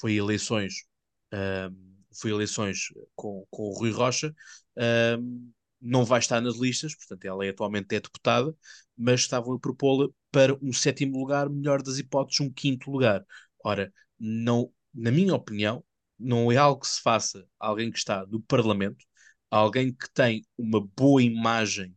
foi 0.00 0.14
eleições, 0.14 0.84
uh, 1.32 1.74
foi 2.14 2.30
eleições 2.30 2.86
com, 3.14 3.46
com 3.50 3.64
o 3.64 3.78
Rui 3.78 3.90
Rocha, 3.90 4.34
uh, 4.78 5.52
não 5.80 6.04
vai 6.04 6.20
estar 6.20 6.40
nas 6.40 6.56
listas, 6.56 6.94
portanto 6.94 7.24
ela 7.24 7.44
é 7.44 7.50
atualmente 7.50 7.94
é 7.94 8.00
deputada, 8.00 8.54
mas 8.96 9.20
estavam 9.20 9.54
a 9.54 9.58
propô-la 9.58 10.08
para 10.30 10.56
um 10.62 10.72
sétimo 10.72 11.18
lugar, 11.18 11.50
melhor 11.50 11.82
das 11.82 11.98
hipóteses, 11.98 12.40
um 12.40 12.50
quinto 12.50 12.90
lugar. 12.90 13.24
Ora, 13.64 13.92
não, 14.18 14.72
na 14.94 15.10
minha 15.10 15.34
opinião, 15.34 15.84
não 16.22 16.50
é 16.52 16.56
algo 16.56 16.80
que 16.80 16.88
se 16.88 17.00
faça 17.00 17.44
alguém 17.58 17.90
que 17.90 17.98
está 17.98 18.26
no 18.26 18.40
Parlamento, 18.42 19.04
alguém 19.50 19.92
que 19.92 20.10
tem 20.14 20.44
uma 20.56 20.80
boa 20.80 21.22
imagem 21.22 21.94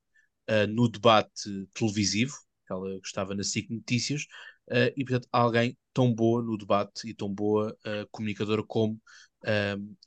uh, 0.49 0.67
no 0.67 0.89
debate 0.89 1.67
televisivo, 1.73 2.33
ela 2.69 2.97
estava 3.03 3.33
na 3.35 3.43
SIC 3.43 3.69
Notícias, 3.71 4.23
uh, 4.69 4.91
e 4.95 5.05
portanto 5.05 5.27
alguém 5.31 5.77
tão 5.93 6.13
boa 6.13 6.43
no 6.43 6.57
debate 6.57 7.07
e 7.07 7.13
tão 7.13 7.33
boa 7.33 7.71
uh, 7.85 8.07
comunicadora 8.11 8.63
como 8.63 8.99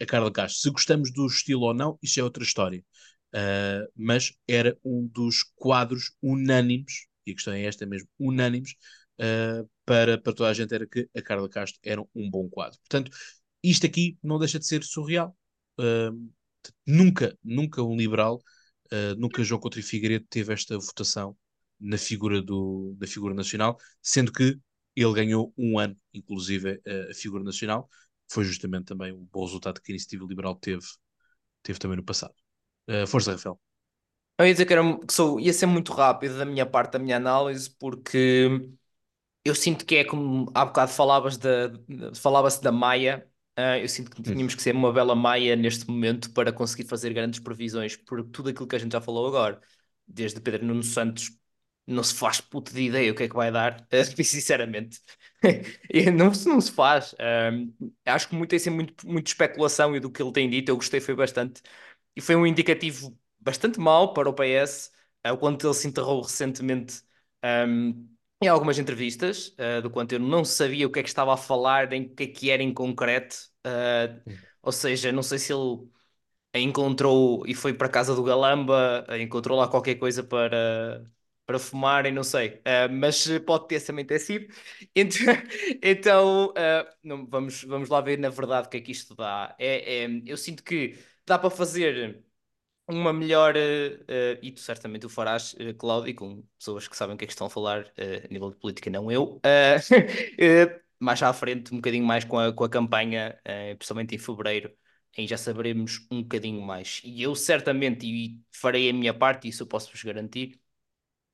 a 0.00 0.04
Carla 0.04 0.32
Castro. 0.32 0.60
Se 0.60 0.70
gostamos 0.70 1.12
do 1.12 1.24
estilo 1.24 1.62
ou 1.62 1.72
não, 1.72 1.96
isso 2.02 2.18
é 2.18 2.24
outra 2.24 2.42
história. 2.42 2.84
mas 3.94 4.32
era 4.48 4.76
um 4.84 5.06
dos 5.06 5.44
quadros 5.54 6.10
unânimes, 6.20 7.06
e 7.24 7.30
a 7.30 7.34
questão 7.34 7.54
é 7.54 7.62
esta 7.62 7.86
mesmo, 7.86 8.08
unânimes, 8.18 8.74
para, 9.84 10.18
para 10.18 10.32
toda 10.34 10.50
a 10.50 10.54
gente 10.54 10.74
era 10.74 10.88
que 10.88 11.08
a 11.16 11.22
Carla 11.22 11.48
Castro 11.48 11.78
era 11.84 12.02
um 12.16 12.28
bom 12.28 12.48
quadro. 12.48 12.78
Portanto, 12.80 13.12
isto 13.62 13.86
aqui 13.86 14.18
não 14.22 14.39
deixa 14.39 14.59
de 14.59 14.66
ser 14.66 14.82
surreal. 14.85 15.36
Uh, 15.78 16.30
nunca, 16.86 17.36
nunca 17.43 17.82
um 17.82 17.97
liberal, 17.97 18.43
uh, 18.93 19.14
nunca 19.18 19.43
João 19.44 19.60
Coutinho 19.60 19.85
Figueiredo 19.85 20.26
teve 20.28 20.52
esta 20.52 20.76
votação 20.78 21.36
na 21.80 21.97
figura, 21.97 22.43
do, 22.43 22.94
da 22.98 23.06
figura 23.06 23.35
nacional, 23.35 23.78
sendo 24.02 24.32
que 24.32 24.59
ele 24.97 25.14
ganhou 25.14 25.52
um 25.56 25.78
ano, 25.78 25.97
inclusive, 26.12 26.80
a, 27.10 27.14
figura 27.14 27.44
nacional. 27.44 27.89
Foi 28.30 28.44
justamente 28.44 28.86
também 28.86 29.12
um 29.12 29.26
bom 29.32 29.44
resultado 29.44 29.80
que 29.80 29.93
a 29.93 29.94
Iniciativa 29.94 30.26
Liberal 30.26 30.56
teve, 30.56 30.85
teve 31.62 31.78
também 31.78 31.97
no 31.97 32.05
passado. 32.05 32.35
Uh, 32.89 33.06
força, 33.06 33.32
Rafael. 33.32 33.60
Eu 34.39 34.47
ia 34.47 34.52
dizer 34.52 34.66
que, 34.66 34.72
era, 34.72 34.98
que 34.98 35.12
sou, 35.12 35.40
ia 35.40 35.52
ser 35.52 35.66
muito 35.66 35.93
rápido 35.93 36.39
da 36.39 36.44
minha 36.44 36.66
parte, 36.66 36.93
da 36.93 36.98
minha 36.98 37.16
análise, 37.16 37.70
porque 37.70 38.48
eu 39.44 39.55
sinto 39.55 39.85
que 39.85 39.97
é 39.97 40.05
como 40.05 40.51
há 40.55 40.64
bocado 40.64 40.93
falavas 40.93 41.36
da, 41.36 41.72
falava-se 42.14 42.62
da 42.62 42.70
Maia 42.70 43.28
Uh, 43.59 43.82
eu 43.82 43.89
sinto 43.89 44.12
que 44.12 44.22
tínhamos 44.22 44.55
que 44.55 44.62
ser 44.62 44.72
uma 44.72 44.93
bela 44.93 45.16
maia 45.16 45.56
neste 45.56 45.89
momento 45.90 46.32
para 46.32 46.52
conseguir 46.52 46.89
fazer 46.89 47.12
grandes 47.12 47.40
previsões 47.40 47.97
por 47.97 48.22
tudo 48.22 48.51
aquilo 48.51 48.68
que 48.68 48.76
a 48.76 48.78
gente 48.78 48.93
já 48.93 49.01
falou 49.01 49.26
agora. 49.26 49.60
Desde 50.06 50.40
Pedro 50.40 50.64
Nuno 50.64 50.85
Santos, 50.85 51.32
não 51.85 52.05
se 52.05 52.14
faz 52.14 52.40
puta 52.40 52.72
de 52.72 52.82
ideia 52.82 53.10
o 53.10 53.16
que 53.16 53.24
é 53.24 53.28
que 53.28 53.35
vai 53.35 53.51
dar, 53.51 53.80
uh, 53.80 53.86
sinceramente. 54.24 55.01
não, 56.14 56.30
não 56.47 56.60
se 56.60 56.70
faz. 56.70 57.14
Uh, 57.14 57.90
acho 58.06 58.28
que 58.28 58.36
muito 58.36 58.51
tem 58.51 58.60
sido 58.60 58.74
muito, 58.76 59.09
muito 59.09 59.26
especulação 59.26 59.97
e 59.97 60.01
do 60.01 60.09
que 60.10 60.22
ele 60.22 60.32
tem 60.32 60.48
dito, 60.48 60.68
eu 60.70 60.76
gostei, 60.76 61.01
foi 61.01 61.16
bastante. 61.16 61.60
E 62.14 62.20
foi 62.20 62.36
um 62.36 62.47
indicativo 62.47 63.18
bastante 63.40 63.80
mau 63.80 64.12
para 64.12 64.28
o 64.28 64.32
PS, 64.35 64.90
uh, 65.26 65.36
quando 65.36 65.66
ele 65.66 65.74
se 65.74 65.89
enterrou 65.89 66.22
recentemente. 66.22 67.02
Um, 67.44 68.09
em 68.40 68.48
algumas 68.48 68.78
entrevistas, 68.78 69.48
uh, 69.59 69.82
do 69.82 69.90
quanto 69.90 70.12
eu 70.12 70.20
não 70.20 70.44
sabia 70.44 70.86
o 70.86 70.90
que 70.93 71.01
é 71.01 71.02
que 71.02 71.09
estava 71.09 71.35
a 71.35 71.36
falar, 71.36 71.89
nem 71.89 72.02
o 72.06 72.15
que 72.15 72.23
é 72.24 72.27
que 72.28 72.51
era 72.51 72.62
em 72.62 72.73
concreto. 72.73 73.36
Uh, 73.66 74.23
ou 74.62 74.73
seja, 74.73 75.10
não 75.12 75.23
sei 75.23 75.39
se 75.39 75.52
ele 75.52 75.89
encontrou 76.55 77.47
e 77.47 77.55
foi 77.55 77.74
para 77.74 77.86
a 77.89 77.90
casa 77.90 78.15
do 78.15 78.23
Galamba, 78.23 79.06
encontrou 79.20 79.59
lá 79.59 79.69
qualquer 79.69 79.97
coisa 79.97 80.23
para, 80.24 81.05
para 81.47 81.59
fumar 81.59 82.06
e 82.06 82.12
não 82.12 82.24
sei. 82.24 82.60
Uh, 82.60 82.93
mas 82.93 83.27
pode 83.47 83.69
ter 83.69 83.81
também 83.85 84.05
ter 84.06 84.19
sido. 84.20 84.47
Então, 84.94 85.35
então 85.82 86.55
não, 87.02 87.27
vamos, 87.27 87.65
vamos 87.65 87.89
lá 87.89 88.01
ver 88.01 88.19
na 88.19 88.28
verdade 88.31 88.69
o 88.69 88.70
que 88.70 88.77
é 88.78 88.81
que 88.81 88.93
isto 88.93 89.15
dá. 89.15 89.55
É, 89.59 90.05
é 90.05 90.09
eu 90.27 90.36
sinto 90.36 90.62
que 90.65 90.98
dá 91.27 91.39
para 91.39 91.51
fazer 91.51 92.23
uma 92.89 93.12
melhor, 93.12 93.55
uh, 93.56 94.39
e 94.43 94.51
tu 94.52 94.60
certamente 94.60 95.06
o 95.06 95.09
farás, 95.09 95.52
uh, 95.55 95.74
Cláudio, 95.74 96.15
com 96.15 96.43
pessoas 96.59 96.89
que 96.89 96.97
sabem 96.97 97.15
o 97.15 97.19
que 97.19 97.24
é 97.24 97.27
que 97.27 97.32
estão 97.32 97.47
a 97.47 97.51
falar 97.51 97.82
uh, 97.85 98.27
a 98.27 98.28
nível 98.32 98.51
de 98.51 98.56
política, 98.56 98.90
não 98.90 99.10
eu, 99.12 99.40
mais 100.98 101.23
à 101.23 101.32
frente, 101.32 101.73
um 101.73 101.77
bocadinho 101.77 102.05
mais 102.05 102.24
com 102.24 102.39
a, 102.39 102.52
com 102.52 102.65
a 102.65 102.69
campanha, 102.69 103.39
principalmente 103.78 104.15
em 104.15 104.19
fevereiro, 104.19 104.73
aí 105.16 105.27
já 105.27 105.36
saberemos 105.36 106.06
um 106.10 106.23
bocadinho 106.23 106.60
mais. 106.62 107.01
E 107.05 107.23
eu 107.23 107.35
certamente 107.35 108.06
e 108.06 108.40
farei 108.52 108.90
a 108.90 108.93
minha 108.93 109.15
parte, 109.15 109.48
isso 109.48 109.62
eu 109.62 109.66
posso-vos 109.66 110.02
garantir, 110.02 110.60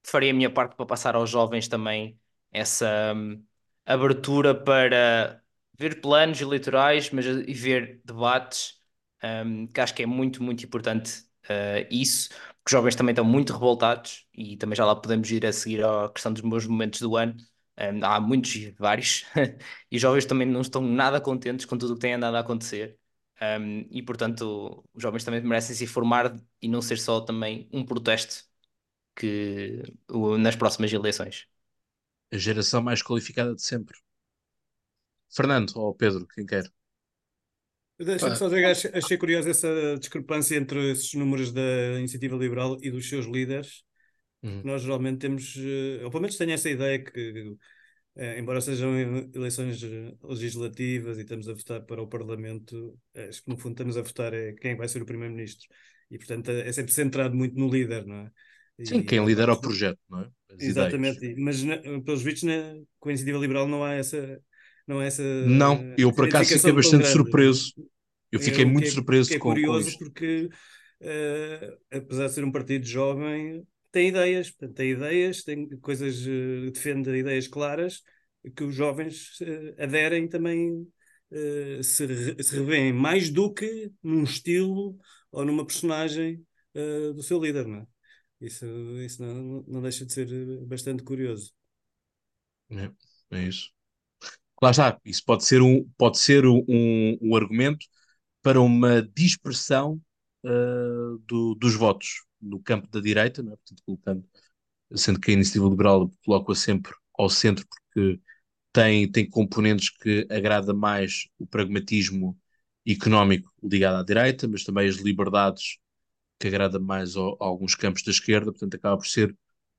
farei 0.05 0.31
a 0.31 0.35
minha 0.35 0.51
parte 0.51 0.77
para 0.77 0.87
passar 0.87 1.15
aos 1.17 1.31
jovens 1.31 1.69
também 1.69 2.19
essa 2.53 3.15
um, 3.15 3.45
abertura 3.87 4.55
para 4.55 5.43
ver 5.79 6.01
planos 6.01 6.41
eleitorais, 6.41 7.11
mas 7.11 7.27
e 7.27 7.53
ver 7.55 8.01
debates. 8.05 8.81
Um, 9.23 9.67
que 9.67 9.81
acho 9.81 9.95
que 9.95 10.03
é 10.03 10.07
muito, 10.07 10.43
muito 10.43 10.65
importante 10.65 11.25
uh, 11.45 11.87
isso, 11.91 12.29
porque 12.31 12.69
os 12.69 12.73
jovens 12.73 12.97
também 12.97 13.13
estão 13.13 13.25
muito 13.25 13.53
revoltados 13.53 14.27
e 14.35 14.57
também 14.57 14.77
já 14.77 14.85
lá 14.85 14.97
podemos 14.97 15.31
ir 15.31 15.45
a 15.47 15.53
seguir 15.53 15.85
à 15.85 16.09
questão 16.11 16.33
dos 16.33 16.43
meus 16.43 16.67
momentos 16.67 17.01
do 17.01 17.17
ano. 17.17 17.37
Um, 17.79 18.05
há 18.05 18.21
muitos 18.21 18.55
e 18.55 18.71
vários, 18.73 19.25
e 19.91 19.97
os 19.97 20.03
jovens 20.03 20.27
também 20.27 20.47
não 20.47 20.61
estão 20.61 20.81
nada 20.81 21.21
contentes 21.21 21.67
com 21.67 21.77
tudo 21.77 21.93
o 21.93 21.95
que 21.97 22.01
tem 22.03 22.15
andado 22.15 22.37
a 22.37 22.41
acontecer. 22.41 22.99
Um, 23.43 23.87
e 23.91 24.03
portanto, 24.03 24.85
os 24.95 25.03
jovens 25.03 25.25
também 25.25 25.41
merecem 25.43 25.75
se 25.75 25.85
informar 25.85 26.37
e 26.63 26.69
não 26.69 26.81
ser 26.81 26.99
só 26.99 27.21
também 27.21 27.69
um 27.73 27.85
protesto 27.85 28.45
que 29.17 29.83
nas 30.39 30.57
próximas 30.57 30.93
eleições. 30.93 31.47
A 32.33 32.37
geração 32.37 32.83
mais 32.83 33.03
qualificada 33.03 33.55
de 33.55 33.63
sempre. 33.63 33.97
Fernando 35.29 35.73
ou 35.77 35.95
Pedro, 35.95 36.27
quem 36.29 36.47
quer. 36.47 36.65
Deixa-me 37.99 38.37
só 38.37 38.49
dizer 38.49 38.91
que 38.91 38.99
achei 38.99 39.17
curiosa 39.17 39.51
essa 39.51 39.97
discrepância 39.99 40.57
entre 40.57 40.91
esses 40.91 41.15
números 41.15 41.53
da 41.53 41.99
Iniciativa 41.99 42.37
Liberal 42.37 42.77
e 42.83 42.91
dos 42.91 43.09
seus 43.09 43.27
líderes. 43.27 43.85
Uhum. 44.43 44.63
Nós 44.65 44.83
geralmente 44.83 45.19
temos, 45.19 45.57
eh, 45.57 46.05
ou 46.05 46.11
pelo 46.11 46.23
menos 46.23 46.37
tenho 46.37 46.51
essa 46.51 46.69
ideia 46.69 47.03
que, 47.03 47.57
eh, 48.17 48.39
embora 48.39 48.61
sejam 48.61 48.99
eleições 49.33 49.81
legislativas 50.23 51.19
e 51.19 51.23
estamos 51.23 51.49
a 51.49 51.55
votar 51.55 51.81
para 51.83 52.03
o 52.03 52.09
Parlamento, 52.09 52.99
acho 53.15 53.43
que 53.43 53.49
no 53.49 53.57
fundo 53.57 53.73
estamos 53.73 53.97
a 53.97 54.03
votar 54.03 54.35
é 54.35 54.53
quem 54.55 54.77
vai 54.77 54.89
ser 54.89 55.01
o 55.01 55.07
Primeiro-Ministro. 55.07 55.67
E 56.11 56.19
portanto 56.19 56.51
é 56.51 56.71
sempre 56.73 56.93
centrado 56.93 57.35
muito 57.35 57.57
no 57.57 57.69
líder, 57.69 58.05
não 58.07 58.17
é? 58.17 58.31
Sim, 58.85 58.99
e, 58.99 59.05
quem 59.05 59.25
lidera 59.25 59.53
o 59.53 59.61
projeto, 59.61 59.99
não 60.11 60.21
é? 60.21 60.29
As 60.51 60.63
exatamente, 60.63 61.25
ideias. 61.25 61.39
mas 61.39 62.03
pelos 62.05 62.23
vistos 62.23 62.43
na, 62.43 62.75
com 62.99 63.09
a 63.09 63.13
Iniciativa 63.13 63.39
Liberal 63.39 63.69
não 63.69 63.85
há 63.85 63.95
essa 63.95 64.41
não 64.87 65.01
é 65.01 65.07
essa. 65.07 65.23
Não, 65.23 65.95
eu 65.97 66.13
por 66.13 66.27
acaso 66.27 66.53
fiquei 66.55 66.73
bastante 66.73 67.07
surpreso. 67.09 67.73
Eu 68.31 68.41
fiquei 68.41 68.65
eu, 68.65 68.69
muito 68.69 68.87
que, 68.87 68.91
surpreso 68.91 69.29
que 69.29 69.37
é 69.37 69.39
com, 69.39 69.51
curioso 69.51 69.93
com 69.93 69.99
porque, 70.05 70.49
uh, 71.01 71.79
apesar 71.97 72.27
de 72.27 72.33
ser 72.33 72.45
um 72.45 72.51
partido 72.51 72.85
jovem, 72.85 73.65
tem 73.95 74.09
ideias, 74.09 74.53
tem 74.75 74.91
ideias, 74.91 75.45
tem 75.45 75.69
coisas, 75.79 76.27
uh, 76.27 76.71
defende 76.73 77.11
ideias 77.11 77.47
claras 77.47 78.03
que 78.57 78.65
os 78.65 78.75
jovens 78.75 79.41
uh, 79.41 79.83
aderem 79.83 80.29
também, 80.29 80.73
uh, 81.31 81.83
se, 81.83 82.43
se 82.43 82.57
revêem 82.57 82.93
mais 82.93 83.31
do 83.31 83.53
que 83.53 83.93
num 84.03 84.25
estilo 84.25 84.99
ou 85.31 85.45
numa 85.45 85.65
personagem 85.65 86.45
do 87.15 87.23
seu 87.23 87.41
líder, 87.41 87.69
não 87.69 87.79
é? 87.79 87.87
Isso, 88.41 88.67
isso 89.01 89.23
não, 89.23 89.65
não 89.69 89.81
deixa 89.81 90.05
de 90.05 90.13
ser 90.13 90.27
bastante 90.67 91.05
curioso. 91.05 91.53
É, 92.69 92.91
é 93.31 93.47
isso. 93.47 93.71
Lá 94.65 94.71
está, 94.71 94.99
isso 95.05 95.23
pode 95.27 95.45
ser 95.45 95.61
um, 95.61 95.85
pode 95.99 96.19
ser 96.19 96.47
um, 96.47 96.65
um 97.21 97.37
argumento 97.37 97.87
para 98.43 98.61
uma 98.63 99.03
dispersão 99.03 100.01
uh, 100.45 101.19
do, 101.27 101.55
dos 101.57 101.75
votos 101.75 102.25
no 102.41 102.59
campo 102.63 102.89
da 102.91 103.01
direita, 103.01 103.43
é? 103.43 103.45
Portanto, 103.45 103.83
colocando, 103.87 104.25
sendo 104.97 105.21
que 105.21 105.31
a 105.31 105.35
iniciativa 105.35 105.69
liberal 105.69 106.11
coloca 106.25 106.55
sempre 106.55 106.93
ao 107.19 107.31
centro, 107.31 107.67
porque 107.69 108.21
tem, 108.73 109.11
tem 109.13 109.29
componentes 109.31 109.91
que 109.91 110.27
agrada 110.31 110.75
mais 110.75 111.29
o 111.39 111.47
pragmatismo 111.47 112.39
económico 112.87 113.53
ligado 113.63 113.99
à 114.01 114.05
direita, 114.05 114.49
mas 114.49 114.65
também 114.65 114.89
as 114.89 114.97
liberdades 114.97 115.79
que 116.41 116.49
agrada 116.49 116.81
mais 116.81 117.17
a, 117.17 117.21
a 117.21 117.37
alguns 117.41 117.75
campos 117.75 118.03
da 118.05 118.13
esquerda, 118.13 118.53
portanto 118.53 118.75
acaba 118.77 118.99
por 118.99 119.07
ser 119.09 119.37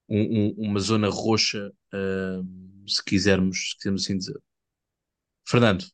um, 0.09 0.49
um, 0.49 0.69
uma 0.69 0.79
zona 0.81 1.09
roxa, 1.09 1.71
uh, 1.93 2.89
se 2.89 3.03
quisermos, 3.03 3.71
se 3.71 3.77
quisermos 3.77 4.03
assim 4.03 4.17
dizer. 4.17 4.41
Fernando, 5.45 5.85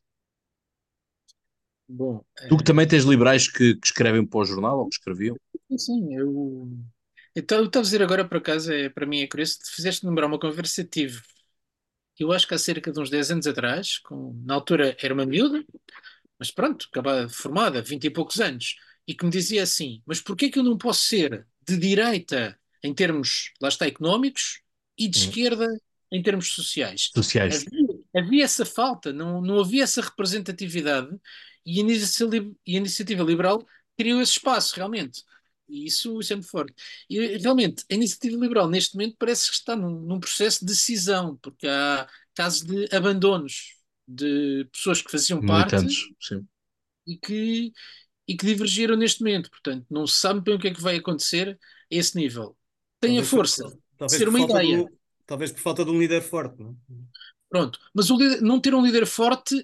Bom, 1.88 2.24
tu 2.46 2.56
que 2.56 2.62
eh, 2.62 2.64
também 2.64 2.86
tens 2.86 3.04
liberais 3.04 3.48
que, 3.48 3.74
que 3.76 3.86
escrevem 3.86 4.24
para 4.26 4.40
o 4.40 4.44
jornal 4.44 4.78
ou 4.78 4.88
que 4.88 4.94
escreviam, 4.96 5.36
sim, 5.78 6.14
eu. 6.14 6.68
Então, 7.34 7.58
eu 7.58 7.66
estava 7.66 7.82
a 7.82 7.84
dizer 7.84 8.02
agora, 8.02 8.26
por 8.28 8.38
acaso, 8.38 8.72
é, 8.72 8.88
para 8.88 9.06
mim 9.06 9.20
é 9.22 9.26
curioso, 9.26 9.58
te 9.58 9.70
fizeste 9.70 10.06
lembrar 10.06 10.26
uma 10.26 10.38
conversa 10.38 10.84
que 10.84 10.90
tive, 10.90 11.20
eu 12.18 12.32
acho 12.32 12.46
que 12.48 12.54
há 12.54 12.58
cerca 12.58 12.92
de 12.92 13.00
uns 13.00 13.10
10 13.10 13.30
anos 13.30 13.46
atrás, 13.46 13.98
com, 14.00 14.34
na 14.44 14.54
altura 14.54 14.96
era 15.02 15.14
uma 15.14 15.26
miúda, 15.26 15.64
mas 16.38 16.50
pronto, 16.50 16.88
acabada, 16.90 17.28
formada, 17.28 17.82
20 17.82 18.06
e 18.06 18.10
poucos 18.10 18.40
anos, 18.40 18.76
e 19.08 19.14
que 19.14 19.24
me 19.24 19.30
dizia 19.32 19.62
assim: 19.64 20.02
Mas 20.06 20.20
porquê 20.20 20.50
que 20.50 20.58
eu 20.58 20.64
não 20.64 20.78
posso 20.78 21.06
ser 21.06 21.46
de 21.66 21.76
direita 21.78 22.58
em 22.84 22.94
termos, 22.94 23.52
lá 23.62 23.68
está, 23.68 23.86
económicos 23.86 24.62
e 24.98 25.08
de 25.08 25.16
Hum. 25.16 25.18
esquerda 25.18 25.68
em 26.12 26.22
termos 26.22 26.52
sociais? 26.54 27.12
sociais. 27.14 27.66
Havia, 27.68 27.81
havia 28.14 28.44
essa 28.44 28.64
falta, 28.64 29.12
não, 29.12 29.40
não 29.40 29.60
havia 29.60 29.84
essa 29.84 30.00
representatividade 30.00 31.08
e 31.64 31.78
a 31.78 31.80
iniciativa, 31.80 32.50
e 32.66 32.74
a 32.76 32.78
iniciativa 32.78 33.22
liberal 33.22 33.66
criou 33.96 34.20
esse 34.20 34.32
espaço, 34.32 34.76
realmente. 34.76 35.22
E 35.68 35.86
isso, 35.86 36.20
isso 36.20 36.32
é 36.32 36.36
muito 36.36 36.50
forte. 36.50 36.74
E 37.08 37.38
realmente, 37.38 37.84
a 37.90 37.94
iniciativa 37.94 38.36
liberal, 38.36 38.68
neste 38.68 38.94
momento, 38.94 39.16
parece 39.18 39.48
que 39.48 39.54
está 39.56 39.74
num, 39.76 40.00
num 40.00 40.20
processo 40.20 40.60
de 40.60 40.66
decisão, 40.66 41.36
porque 41.36 41.66
há 41.66 42.06
casos 42.34 42.62
de 42.62 42.88
abandonos 42.94 43.74
de 44.06 44.66
pessoas 44.72 45.00
que 45.00 45.10
faziam 45.10 45.40
parte 45.44 45.76
Militantes, 45.76 46.08
sim. 46.20 46.46
e 47.06 47.16
que, 47.16 47.72
e 48.28 48.36
que 48.36 48.46
divergiram 48.46 48.96
neste 48.96 49.20
momento. 49.20 49.50
Portanto, 49.50 49.86
não 49.90 50.06
se 50.06 50.18
sabe 50.18 50.40
bem 50.40 50.54
o 50.54 50.58
que 50.58 50.68
é 50.68 50.74
que 50.74 50.82
vai 50.82 50.96
acontecer 50.96 51.58
a 51.60 51.94
esse 51.94 52.16
nível. 52.16 52.56
Tem 53.00 53.18
a 53.18 53.22
Talvez 53.22 53.30
por- 53.30 53.36
força 53.38 53.64
de 53.68 53.78
Talvez 53.96 54.18
ser 54.18 54.24
por 54.24 54.34
uma 54.34 54.38
falta 54.38 54.60
de 54.60 54.66
ideia. 54.66 54.82
um- 54.82 54.88
talvez 55.26 55.52
por 55.52 55.60
falta 55.60 55.84
de 55.84 55.90
um 55.90 55.98
líder 56.00 56.22
forte, 56.22 56.60
não 56.60 56.70
é? 56.70 56.74
Pronto. 57.52 57.78
Mas 57.94 58.10
o 58.10 58.16
líder- 58.18 58.42
não 58.42 58.60
ter 58.60 58.74
um 58.74 58.84
líder 58.84 59.06
forte 59.06 59.54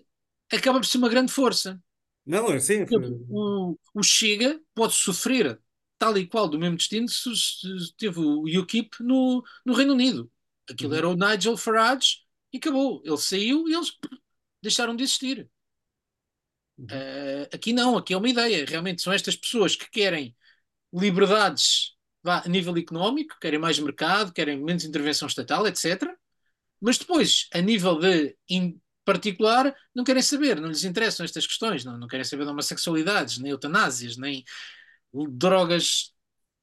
acaba 0.52 0.78
por 0.81 0.86
ser 0.86 0.98
uma 0.98 1.09
grande 1.09 1.32
força. 1.32 1.81
Não, 2.27 2.59
sim, 2.60 2.86
Por 2.86 3.02
exemplo, 3.02 3.27
o, 3.28 3.78
o 3.94 4.02
Chega 4.02 4.60
pode 4.74 4.94
sofrer 4.94 5.60
tal 5.98 6.16
e 6.16 6.27
qual 6.27 6.48
do 6.48 6.59
mesmo 6.59 6.77
destino 6.77 7.09
se, 7.09 7.35
se 7.36 7.94
teve 7.97 8.20
o 8.20 8.44
UKIP 8.60 9.02
no, 9.02 9.44
no 9.65 9.74
Reino 9.74 9.93
Unido. 9.94 10.31
Aquilo 10.70 10.93
Uhum. 10.93 10.98
era 10.98 11.09
o 11.09 11.15
Nigel 11.16 11.56
Farage 11.56 12.19
e 12.52 12.59
acabou. 12.59 13.02
Ele 13.05 13.19
saiu 13.19 13.69
e 13.69 13.74
eles 13.74 13.93
deixaram 14.62 14.97
de 14.97 15.05
existir. 15.05 15.51
Uhum. 16.78 16.89
Eh, 16.90 17.48
aqui 17.52 17.73
não, 17.73 17.97
aqui 17.98 18.15
é 18.15 18.16
uma 18.16 18.28
ideia. 18.28 18.65
Realmente 18.66 19.02
são 19.02 19.12
estas 19.12 19.36
pessoas 19.36 19.77
que 19.77 19.90
querem 19.90 20.36
liberdades 20.93 21.97
vá, 22.23 22.43
a 22.44 22.48
nível 22.48 22.77
económico, 22.78 23.36
querem 23.40 23.59
mais 23.60 23.78
mercado, 23.81 24.32
querem 24.32 24.59
menos 24.62 24.85
intervenção 24.85 25.28
estatal, 25.28 25.66
etc. 25.66 26.16
Mas 26.80 26.98
depois, 26.98 27.48
a 27.52 27.60
nível 27.60 27.98
de 27.98 28.36
em 28.48 28.80
particular, 29.05 29.74
não 29.94 30.05
querem 30.05 30.22
saber, 30.22 30.60
não 30.60 30.68
lhes 30.68 30.84
interessam 30.84 31.24
estas 31.24 31.46
questões, 31.46 31.84
não, 31.84 31.96
não 31.98 32.06
querem 32.09 32.24
saber 32.24 32.44
de 32.44 32.50
homossexualidades, 32.50 33.38
nem 33.38 33.50
eutanásias, 33.52 34.16
nem 34.16 34.44
drogas, 35.30 36.14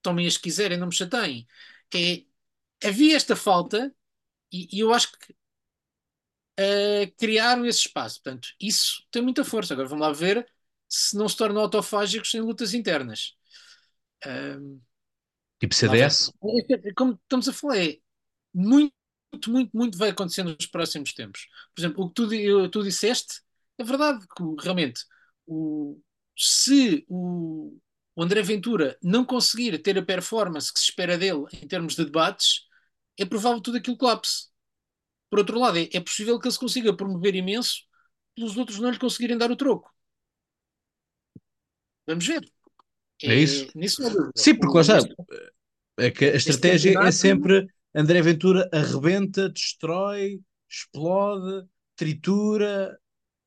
tomem 0.01 0.27
as 0.27 0.37
que 0.37 0.43
quiserem, 0.43 0.77
não 0.77 0.87
me 0.87 0.95
chateiem. 0.95 1.47
É, 1.95 2.23
havia 2.87 3.15
esta 3.17 3.35
falta 3.35 3.93
e, 4.51 4.69
e 4.77 4.81
eu 4.81 4.93
acho 4.93 5.11
que 5.13 5.35
eh, 6.57 7.07
criaram 7.17 7.65
esse 7.65 7.79
espaço. 7.81 8.21
Portanto, 8.21 8.49
isso 8.59 9.03
tem 9.11 9.21
muita 9.21 9.43
força. 9.45 9.73
Agora 9.73 9.87
vamos 9.87 10.05
lá 10.05 10.11
ver 10.13 10.47
se 10.89 11.15
não 11.17 11.27
se 11.27 11.37
tornam 11.37 11.61
autofágicos 11.61 12.31
sem 12.31 12.41
lutas 12.41 12.73
internas. 12.73 13.35
Ahm, 14.25 14.79
Tipo. 15.59 15.75
CDS, 15.75 16.31
É- 16.43 16.89
é 16.89 16.93
Como 16.93 17.13
estamos 17.13 17.47
a 17.49 17.53
falar, 17.53 17.77
é 17.79 17.99
muito, 18.53 18.93
muito, 19.49 19.75
muito 19.75 19.97
vai 19.97 20.09
acontecer 20.09 20.43
nos 20.43 20.65
próximos 20.65 21.13
tempos. 21.13 21.47
Por 21.73 21.81
exemplo, 21.81 22.03
o 22.03 22.09
que 22.09 22.15
tu, 22.15 22.69
tu 22.69 22.83
disseste 22.83 23.41
é 23.77 23.83
verdade, 23.83 24.25
que 24.35 24.43
realmente 24.61 25.01
o, 25.45 25.99
se 26.37 27.05
o, 27.07 27.77
o 28.15 28.23
André 28.23 28.41
Ventura 28.41 28.97
não 29.01 29.25
conseguir 29.25 29.77
ter 29.79 29.97
a 29.97 30.05
performance 30.05 30.71
que 30.71 30.79
se 30.79 30.85
espera 30.85 31.17
dele 31.17 31.45
em 31.61 31.67
termos 31.67 31.95
de 31.95 32.05
debates, 32.05 32.65
é 33.17 33.25
provável 33.25 33.57
que 33.57 33.65
tudo 33.65 33.77
aquilo 33.77 33.97
colapse. 33.97 34.47
Por 35.29 35.39
outro 35.39 35.59
lado, 35.59 35.77
é, 35.77 35.89
é 35.91 35.99
possível 35.99 36.39
que 36.39 36.47
ele 36.47 36.53
se 36.53 36.59
consiga 36.59 36.95
promover 36.95 37.35
imenso 37.35 37.83
pelos 38.35 38.57
outros 38.57 38.79
não 38.79 38.91
lhe 38.91 38.99
conseguirem 38.99 39.37
dar 39.37 39.51
o 39.51 39.55
troco. 39.55 39.93
Vamos 42.05 42.27
ver. 42.27 42.47
É 43.23 43.35
isso? 43.35 43.67
Nisso 43.75 44.01
não. 44.01 44.31
Sim, 44.35 44.55
porque 44.55 44.75
lá 44.75 44.81
está. 44.81 44.99
É 45.97 46.11
que 46.11 46.25
a 46.25 46.35
estratégia 46.35 46.99
é 46.99 47.11
sempre 47.11 47.67
André 47.95 48.21
Ventura 48.21 48.69
arrebenta, 48.73 49.49
destrói, 49.49 50.41
explode, 50.69 51.67
tritura. 51.95 52.99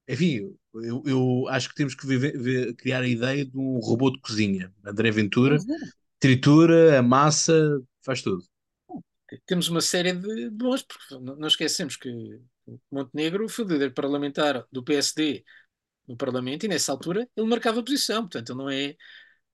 Enfim, 0.09 0.57
eu, 0.75 1.03
eu 1.07 1.49
acho 1.49 1.69
que 1.71 1.75
temos 1.77 1.95
que 1.95 2.07
viver- 2.07 2.39
ver- 2.39 2.75
criar 2.77 3.03
a 3.03 3.09
ideia 3.09 3.45
de 3.47 3.57
um 3.59 3.79
robô 3.81 4.11
de 4.11 4.21
cozinha. 4.21 4.73
André 4.85 5.11
Ventura 5.11 5.59
ver. 5.67 5.99
tritura, 6.21 6.99
amassa, 6.99 7.81
faz 8.05 8.23
tudo. 8.23 8.43
temos 9.47 9.69
uma 9.69 9.81
série 9.81 10.13
de 10.13 10.51
bons, 10.51 10.83
porque 10.83 11.19
não 11.19 11.47
esquecemos 11.47 11.97
que 11.97 12.09
o 12.67 12.79
Montenegro 12.91 13.49
foi 13.49 13.65
o 13.65 13.69
líder 13.69 13.93
parlamentar 13.93 14.67
do 14.71 14.83
PSD 14.83 15.45
no 16.07 16.17
Parlamento 16.17 16.65
e 16.65 16.69
nessa 16.69 16.93
altura 16.93 17.29
ele 17.37 17.47
marcava 17.47 17.83
posição, 17.83 18.23
portanto 18.23 18.51
ele 18.53 18.59
não 18.59 18.71
é, 18.71 18.97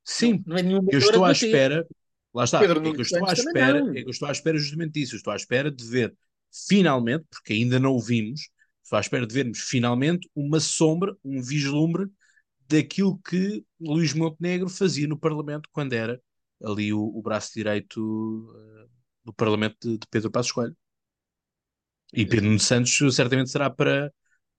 Sim, 0.04 0.32
não, 0.46 0.54
não 0.54 0.56
é 0.56 0.62
nenhum 0.62 0.86
eu 0.90 0.98
estou 0.98 1.24
à 1.24 1.32
espera. 1.32 1.86
Lá 2.34 2.44
está, 2.44 2.66
Pedro 2.66 2.80
é 2.82 2.92
que 2.92 3.00
eu 3.00 3.02
estou 3.02 3.24
à 3.26 3.32
espera, 3.32 3.86
não. 3.86 3.90
é 3.94 4.02
que 4.02 4.08
eu 4.08 4.10
estou 4.10 4.28
à 4.28 4.32
espera 4.32 4.58
justamente 4.58 4.92
disso. 4.94 5.14
Eu 5.14 5.18
estou 5.18 5.32
à 5.32 5.36
espera 5.36 5.70
de 5.70 5.84
ver 5.86 6.14
finalmente, 6.52 7.24
porque 7.30 7.52
ainda 7.52 7.78
não 7.80 7.92
o 7.94 8.00
vimos, 8.00 8.48
estou 8.82 8.96
à 8.96 9.00
espera 9.00 9.26
de 9.26 9.34
vermos 9.34 9.60
finalmente 9.60 10.28
uma 10.34 10.60
sombra, 10.60 11.16
um 11.24 11.42
vislumbre 11.42 12.08
daquilo 12.68 13.18
que 13.18 13.64
Luís 13.80 14.14
Montenegro 14.14 14.68
fazia 14.68 15.06
no 15.08 15.18
Parlamento 15.18 15.68
quando 15.72 15.92
era 15.94 16.20
ali 16.64 16.92
o, 16.92 17.00
o 17.02 17.22
braço 17.22 17.52
direito 17.54 18.54
eh, 18.84 18.88
do 19.24 19.32
Parlamento 19.34 19.76
de, 19.82 19.98
de 19.98 20.06
Pedro 20.10 20.30
Passos 20.30 20.52
Coelho. 20.52 20.76
E 22.12 22.22
Pedro 22.26 22.46
Nuno 22.46 22.60
Santos 22.60 22.92
certamente 23.16 23.50
será 23.50 23.68
para, 23.70 24.12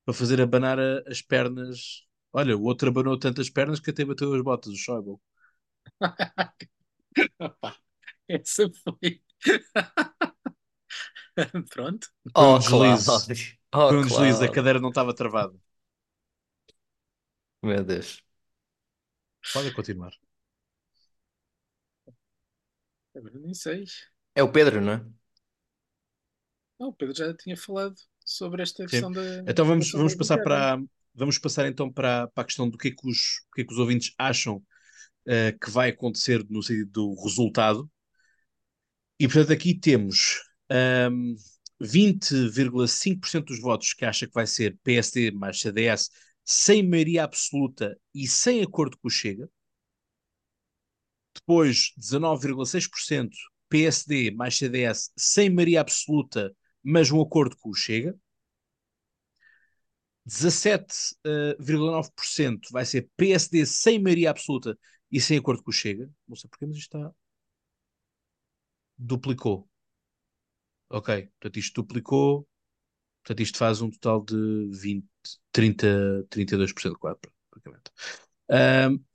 para 0.05 0.13
fazer 0.13 0.41
abanar 0.41 0.79
a- 0.79 1.03
as 1.07 1.21
pernas. 1.21 2.03
Olha, 2.33 2.57
o 2.57 2.63
outro 2.63 2.89
abanou 2.89 3.17
tantas 3.19 3.49
pernas 3.49 3.79
que 3.81 3.91
até 3.91 4.05
bateu 4.05 4.33
as 4.33 4.43
botas, 4.43 4.73
o 4.73 4.77
Schäuble. 4.77 5.17
Essa 8.27 8.69
foi. 8.83 9.21
Pronto. 11.69 12.07
Um 12.25 12.31
Oh, 12.35 12.57
deslize. 12.59 13.57
Oh, 13.73 13.89
um 13.91 14.01
deslize, 14.03 14.43
a 14.43 14.51
cadeira 14.51 14.79
não 14.79 14.89
estava 14.89 15.13
travada. 15.13 15.53
Meu 17.61 17.83
Deus. 17.83 18.23
Pode 19.51 19.73
continuar. 19.73 20.13
Agora 23.15 23.39
nem 23.39 23.53
sei. 23.53 23.85
É 24.33 24.41
o 24.43 24.51
Pedro, 24.51 24.81
não 24.81 24.93
é? 24.93 25.05
Não, 26.79 26.89
o 26.89 26.93
Pedro 26.93 27.15
já 27.15 27.33
tinha 27.33 27.55
falado 27.57 27.95
sobre 28.25 28.61
esta 28.61 28.83
Sim. 28.83 28.89
questão 28.89 29.11
da. 29.11 29.21
Então 29.47 29.65
vamos, 29.65 29.91
vamos 29.91 30.15
passar 30.15 30.37
para 30.39 30.79
vamos 31.13 31.37
passar 31.39 31.65
então 31.67 31.91
para, 31.91 32.27
para 32.27 32.43
a 32.43 32.45
questão 32.45 32.69
do 32.69 32.77
que 32.77 32.89
é 32.89 32.91
que 32.91 33.07
os, 33.07 33.41
que 33.53 33.61
é 33.61 33.65
que 33.65 33.71
os 33.73 33.79
ouvintes 33.79 34.13
acham 34.17 34.61
eh, 35.27 35.51
que 35.53 35.69
vai 35.69 35.89
acontecer 35.89 36.45
no 36.49 36.61
sentido 36.63 36.91
do 36.91 37.23
resultado. 37.23 37.89
E 39.19 39.27
portanto 39.27 39.53
aqui 39.53 39.73
temos 39.73 40.41
ahm, 40.69 41.35
20,5% 41.81 43.47
dos 43.47 43.59
votos 43.61 43.93
que 43.93 44.05
acha 44.05 44.27
que 44.27 44.33
vai 44.33 44.47
ser 44.47 44.77
PSD 44.83 45.31
mais 45.31 45.59
CDS 45.59 46.09
sem 46.43 46.87
maioria 46.87 47.23
absoluta 47.23 47.97
e 48.13 48.27
sem 48.27 48.61
acordo 48.61 48.97
com 48.97 49.07
o 49.07 49.11
Chega. 49.11 49.49
Depois 51.33 51.93
19,6% 51.97 53.35
PSD 53.69 54.31
mais 54.31 54.57
CDS 54.57 55.11
sem 55.17 55.49
maioria 55.49 55.81
absoluta, 55.81 56.53
mas 56.83 57.11
um 57.11 57.21
acordo 57.21 57.55
com 57.57 57.69
o 57.69 57.73
Chega. 57.73 58.15
17,9% 60.25 62.69
vai 62.71 62.85
ser 62.85 63.09
PSD 63.15 63.65
sem 63.65 63.99
maioria 63.99 64.31
absoluta 64.31 64.77
e 65.15 65.21
sem 65.21 65.37
acordo 65.37 65.63
com 65.63 65.71
o 65.71 65.73
Chega. 65.73 66.11
Não 66.27 66.35
sei 66.35 66.49
porquê, 66.49 66.65
mas 66.65 66.75
isto 66.75 66.97
está. 66.97 67.15
Duplicou. 68.97 69.69
Ok, 70.89 71.27
portanto 71.39 71.57
isto 71.57 71.81
duplicou. 71.81 72.45
Portanto 73.23 73.39
isto 73.41 73.57
faz 73.57 73.81
um 73.81 73.89
total 73.89 74.21
de 74.25 74.69
20, 74.71 75.07
30, 75.53 76.27
32% 76.29 76.97
quase, 76.99 77.17
praticamente. 77.49 77.91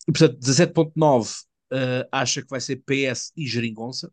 E, 0.09 0.12
portanto, 0.12 0.39
17,9% 0.40 1.47
ah, 1.72 2.09
acha 2.10 2.43
que 2.43 2.48
vai 2.48 2.60
ser 2.60 2.77
PS 2.77 3.32
e 3.36 3.47
Geringonça. 3.47 4.10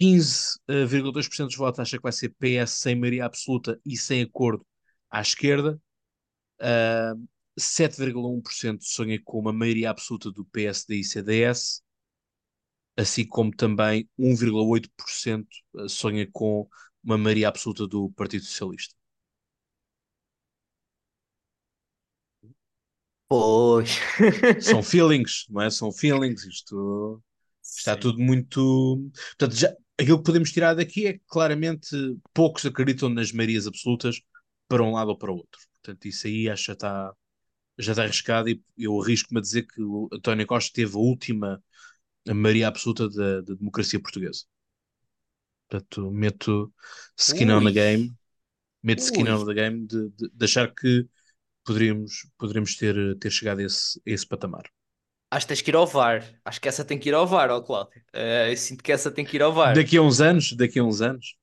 15,2% 0.00 1.46
dos 1.46 1.56
votos 1.56 1.80
acha 1.80 1.96
que 1.96 2.02
vai 2.02 2.12
ser 2.12 2.30
PS 2.30 2.72
sem 2.72 2.96
maioria 2.96 3.24
absoluta 3.26 3.80
e 3.86 3.96
sem 3.96 4.22
acordo 4.22 4.66
à 5.08 5.20
esquerda. 5.20 5.80
Uh, 6.60 7.26
7,1% 7.58 8.84
sonha 8.84 9.20
com 9.24 9.38
uma 9.38 9.52
maioria 9.52 9.90
absoluta 9.90 10.30
do 10.30 10.44
PSD 10.46 10.96
e 10.96 11.04
CDS, 11.04 11.82
assim 12.96 13.26
como 13.26 13.54
também 13.54 14.08
1,8% 14.18 15.46
sonha 15.88 16.28
com 16.32 16.68
uma 17.04 17.18
maioria 17.18 17.48
absoluta 17.48 17.86
do 17.86 18.10
Partido 18.12 18.44
Socialista. 18.44 18.94
Pois. 23.28 23.98
São 24.60 24.82
feelings, 24.82 25.46
não 25.50 25.62
é? 25.62 25.70
São 25.70 25.92
feelings. 25.92 26.44
Isto 26.44 27.22
está 27.62 27.94
Sim. 27.94 28.00
tudo 28.00 28.20
muito. 28.20 29.10
Portanto, 29.38 29.56
já, 29.56 29.74
aquilo 29.98 30.18
que 30.18 30.24
podemos 30.24 30.52
tirar 30.52 30.74
daqui 30.74 31.06
é 31.06 31.12
que 31.14 31.22
claramente 31.26 31.88
poucos 32.32 32.64
acreditam 32.64 33.08
nas 33.08 33.32
maiorias 33.32 33.66
absolutas 33.66 34.20
para 34.68 34.82
um 34.82 34.92
lado 34.92 35.08
ou 35.10 35.18
para 35.18 35.32
o 35.32 35.36
outro. 35.36 35.60
Portanto, 35.82 36.06
isso 36.06 36.26
aí 36.26 36.48
acho 36.48 36.66
que 36.66 36.72
está, 36.72 37.12
já 37.78 37.92
está 37.92 38.04
arriscado 38.04 38.48
e 38.48 38.62
eu 38.78 39.00
arrisco-me 39.00 39.38
a 39.38 39.42
dizer 39.42 39.62
que 39.66 39.82
o 39.82 40.08
António 40.12 40.46
Costa 40.46 40.72
teve 40.74 40.94
a 40.96 40.98
última 40.98 41.62
maioria 42.28 42.68
absoluta 42.68 43.08
da, 43.08 43.40
da 43.42 43.54
democracia 43.54 44.00
portuguesa. 44.00 44.44
Portanto, 45.68 46.10
meto 46.10 46.72
skin 47.16 47.50
on 47.50 47.64
the 47.64 47.70
Ui. 47.70 47.72
game, 47.72 48.14
meto 48.82 49.02
skin 49.02 49.28
Ui. 49.28 49.30
on 49.30 49.44
the 49.46 49.54
game 49.54 49.86
de, 49.86 50.10
de, 50.10 50.28
de 50.32 50.44
achar 50.44 50.72
que 50.74 51.06
poderíamos, 51.64 52.28
poderíamos 52.38 52.76
ter, 52.76 53.18
ter 53.18 53.30
chegado 53.30 53.60
a 53.60 53.64
esse, 53.64 54.00
a 54.06 54.10
esse 54.10 54.26
patamar. 54.26 54.70
Acho 55.30 55.46
que 55.46 55.48
tens 55.48 55.62
que 55.62 55.70
ir 55.70 55.76
ao 55.76 55.86
VAR. 55.86 56.24
Acho 56.44 56.60
que 56.60 56.68
essa 56.68 56.84
tem 56.84 56.98
que 56.98 57.08
ir 57.08 57.14
ao 57.14 57.26
VAR, 57.26 57.50
ó 57.50 57.60
Cláudio. 57.60 58.00
Eh, 58.12 58.52
eu 58.52 58.56
sinto 58.56 58.82
que 58.82 58.92
essa 58.92 59.10
tem 59.10 59.24
que 59.24 59.36
ir 59.36 59.42
ao 59.42 59.52
VAR. 59.52 59.74
Daqui 59.74 59.96
a 59.96 60.02
uns 60.02 60.20
anos, 60.20 60.52
daqui 60.52 60.78
a 60.78 60.84
uns 60.84 61.00
anos. 61.00 61.36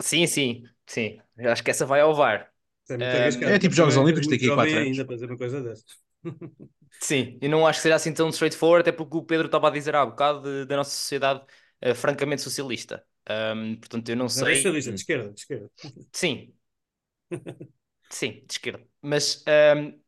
Sim, 0.00 0.26
sim, 0.26 0.64
sim. 0.86 1.20
Acho 1.38 1.62
que 1.62 1.70
essa 1.70 1.84
vai 1.86 2.00
ao 2.00 2.14
VAR. 2.14 2.50
É 2.90 2.96
É, 3.00 3.28
é 3.54 3.58
tipo 3.58 3.74
Jogos 3.74 3.96
Olímpicos, 3.96 4.28
a 4.32 4.36
muito 4.36 4.50
quatro 4.52 4.78
jovem 4.78 4.78
anos. 4.78 4.96
ainda 4.96 5.04
para 5.04 5.14
fazer 5.14 5.26
uma 5.26 5.38
coisa 5.38 5.62
dessas. 5.62 5.98
Sim, 7.00 7.38
eu 7.40 7.48
não 7.48 7.66
acho 7.66 7.78
que 7.78 7.82
seja 7.84 7.94
assim 7.94 8.12
tão 8.12 8.28
straightforward, 8.30 8.82
até 8.88 8.92
porque 8.96 9.16
o 9.16 9.22
Pedro 9.22 9.46
estava 9.46 9.68
a 9.68 9.70
dizer 9.70 9.94
há 9.94 10.04
bocado 10.04 10.42
de- 10.42 10.66
da 10.66 10.76
nossa 10.76 10.90
sociedade 10.90 11.44
eh, 11.80 11.94
francamente 11.94 12.42
socialista. 12.42 13.04
Ahm, 13.28 13.76
portanto, 13.76 14.08
eu 14.08 14.16
não 14.16 14.28
Não 14.34 14.46
é 14.46 14.54
sei. 14.54 14.54
socialista, 14.54 14.90
de 14.92 14.98
esquerda, 15.00 15.32
de 15.32 15.40
esquerda. 15.40 15.70
Sim, 16.12 16.54
sim, 18.10 18.44
de 18.46 18.52
esquerda. 18.52 18.86
Mas 19.02 19.44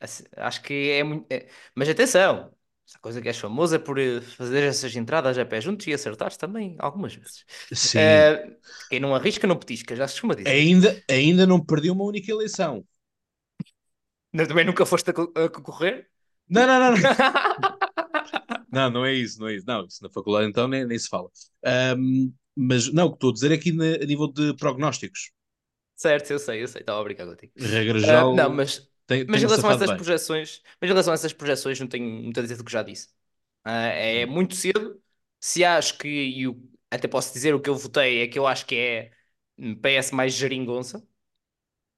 assim, 0.01 0.24
acho 0.36 0.62
que 0.62 0.90
é 0.93 1.02
muito. 1.05 1.27
é- 1.32 1.48
Mas 1.74 1.89
atenção, 1.89 2.55
essa 2.91 2.99
coisa 3.01 3.23
que 3.23 3.29
és 3.29 3.39
famoso 3.39 3.75
é 3.77 3.79
por 3.79 3.99
eh, 3.99 4.21
fazer 4.21 4.62
essas 4.65 4.95
entradas 4.97 5.39
a 5.39 5.45
pé 5.47 5.61
juntos 5.61 5.87
e 5.87 5.93
acertares 5.95 6.37
também 6.37 6.77
algumas 6.79 7.15
vezes. 7.15 7.45
Sim. 7.75 8.31
Eh, 8.33 8.57
quem 8.89 9.01
não 9.01 9.15
arrisca, 9.15 9.47
não 9.47 9.57
petisca, 9.59 9.95
já 9.97 10.07
se 10.09 10.15
costuma 10.15 10.35
dizer. 10.35 10.57
Ainda, 10.57 11.03
ainda 11.09 11.47
não 11.47 11.65
perdi 11.65 11.91
uma 11.91 12.05
única 12.05 12.31
eleição. 12.31 12.87
Não- 14.33 14.47
Também 14.47 14.65
nunca 14.65 14.87
foste 14.87 15.11
a, 15.11 15.12
co- 15.15 15.33
a 15.37 15.49
concorrer? 15.49 16.11
Não, 16.49 16.67
não, 16.67 16.81
não, 16.81 16.99
não. 16.99 17.09
Não, 18.73 18.91
não 18.91 19.05
é 19.05 19.12
isso, 19.15 19.41
não 19.41 19.49
é 19.49 19.55
isso. 19.57 19.67
Não, 19.67 19.85
isso 19.87 20.03
na 20.03 20.11
faculdade 20.11 20.49
então 20.49 20.69
nem, 20.69 20.85
nem 20.87 20.99
se 20.99 21.09
fala. 21.09 21.29
Ahm, 21.65 22.33
mas 22.57 22.93
não, 22.93 23.07
o 23.07 23.11
que 23.11 23.17
estou 23.17 23.31
a 23.31 23.33
dizer 23.33 23.51
é 23.53 23.55
aqui 23.55 23.73
na- 23.73 23.95
a 23.97 24.07
nível 24.07 24.29
de 24.33 24.55
prognósticos. 24.57 25.31
Certo, 25.95 26.31
eu 26.33 26.39
sei, 26.39 26.62
eu 26.62 26.69
sei, 26.69 26.81
estava 26.81 27.01
a 27.01 27.05
brincar 27.05 27.27
contigo. 27.27 27.53
Regra 27.61 27.99
geral, 28.01 28.33
não, 28.33 28.51
mas 28.51 28.90
tem, 29.11 29.27
Mas 29.27 29.43
em 29.43 29.47
relação 29.47 29.70
a 29.70 29.73
essas 29.73 29.91
bem. 29.91 29.93
projeções, 29.93 30.62
mas 30.81 30.89
em 30.91 30.93
relação 30.93 31.12
a 31.12 31.15
essas 31.15 31.32
projeções, 31.32 31.78
não 31.81 31.87
tenho 31.89 32.05
muito 32.23 32.39
a 32.41 32.43
dizer 32.43 32.57
do 32.57 32.65
que 32.65 32.73
já 32.73 32.82
disse. 32.82 33.09
Ah, 33.65 33.87
é 33.89 34.27
Hum. 34.27 34.27
muito 34.27 34.55
cedo. 34.57 35.03
Se 35.41 35.65
acho 35.65 35.99
que, 35.99 36.09
e 36.09 36.45
até 36.91 37.09
posso 37.09 37.32
dizer 37.32 37.55
o 37.55 37.61
que 37.61 37.70
eu 37.70 37.77
votei, 37.77 38.23
é 38.23 38.28
que 38.28 38.39
eu 38.39 38.47
acho 38.47 38.66
que 38.66 38.77
é 38.77 39.12
PS 39.82 40.15
mais 40.15 40.35
geringonça, 40.35 41.07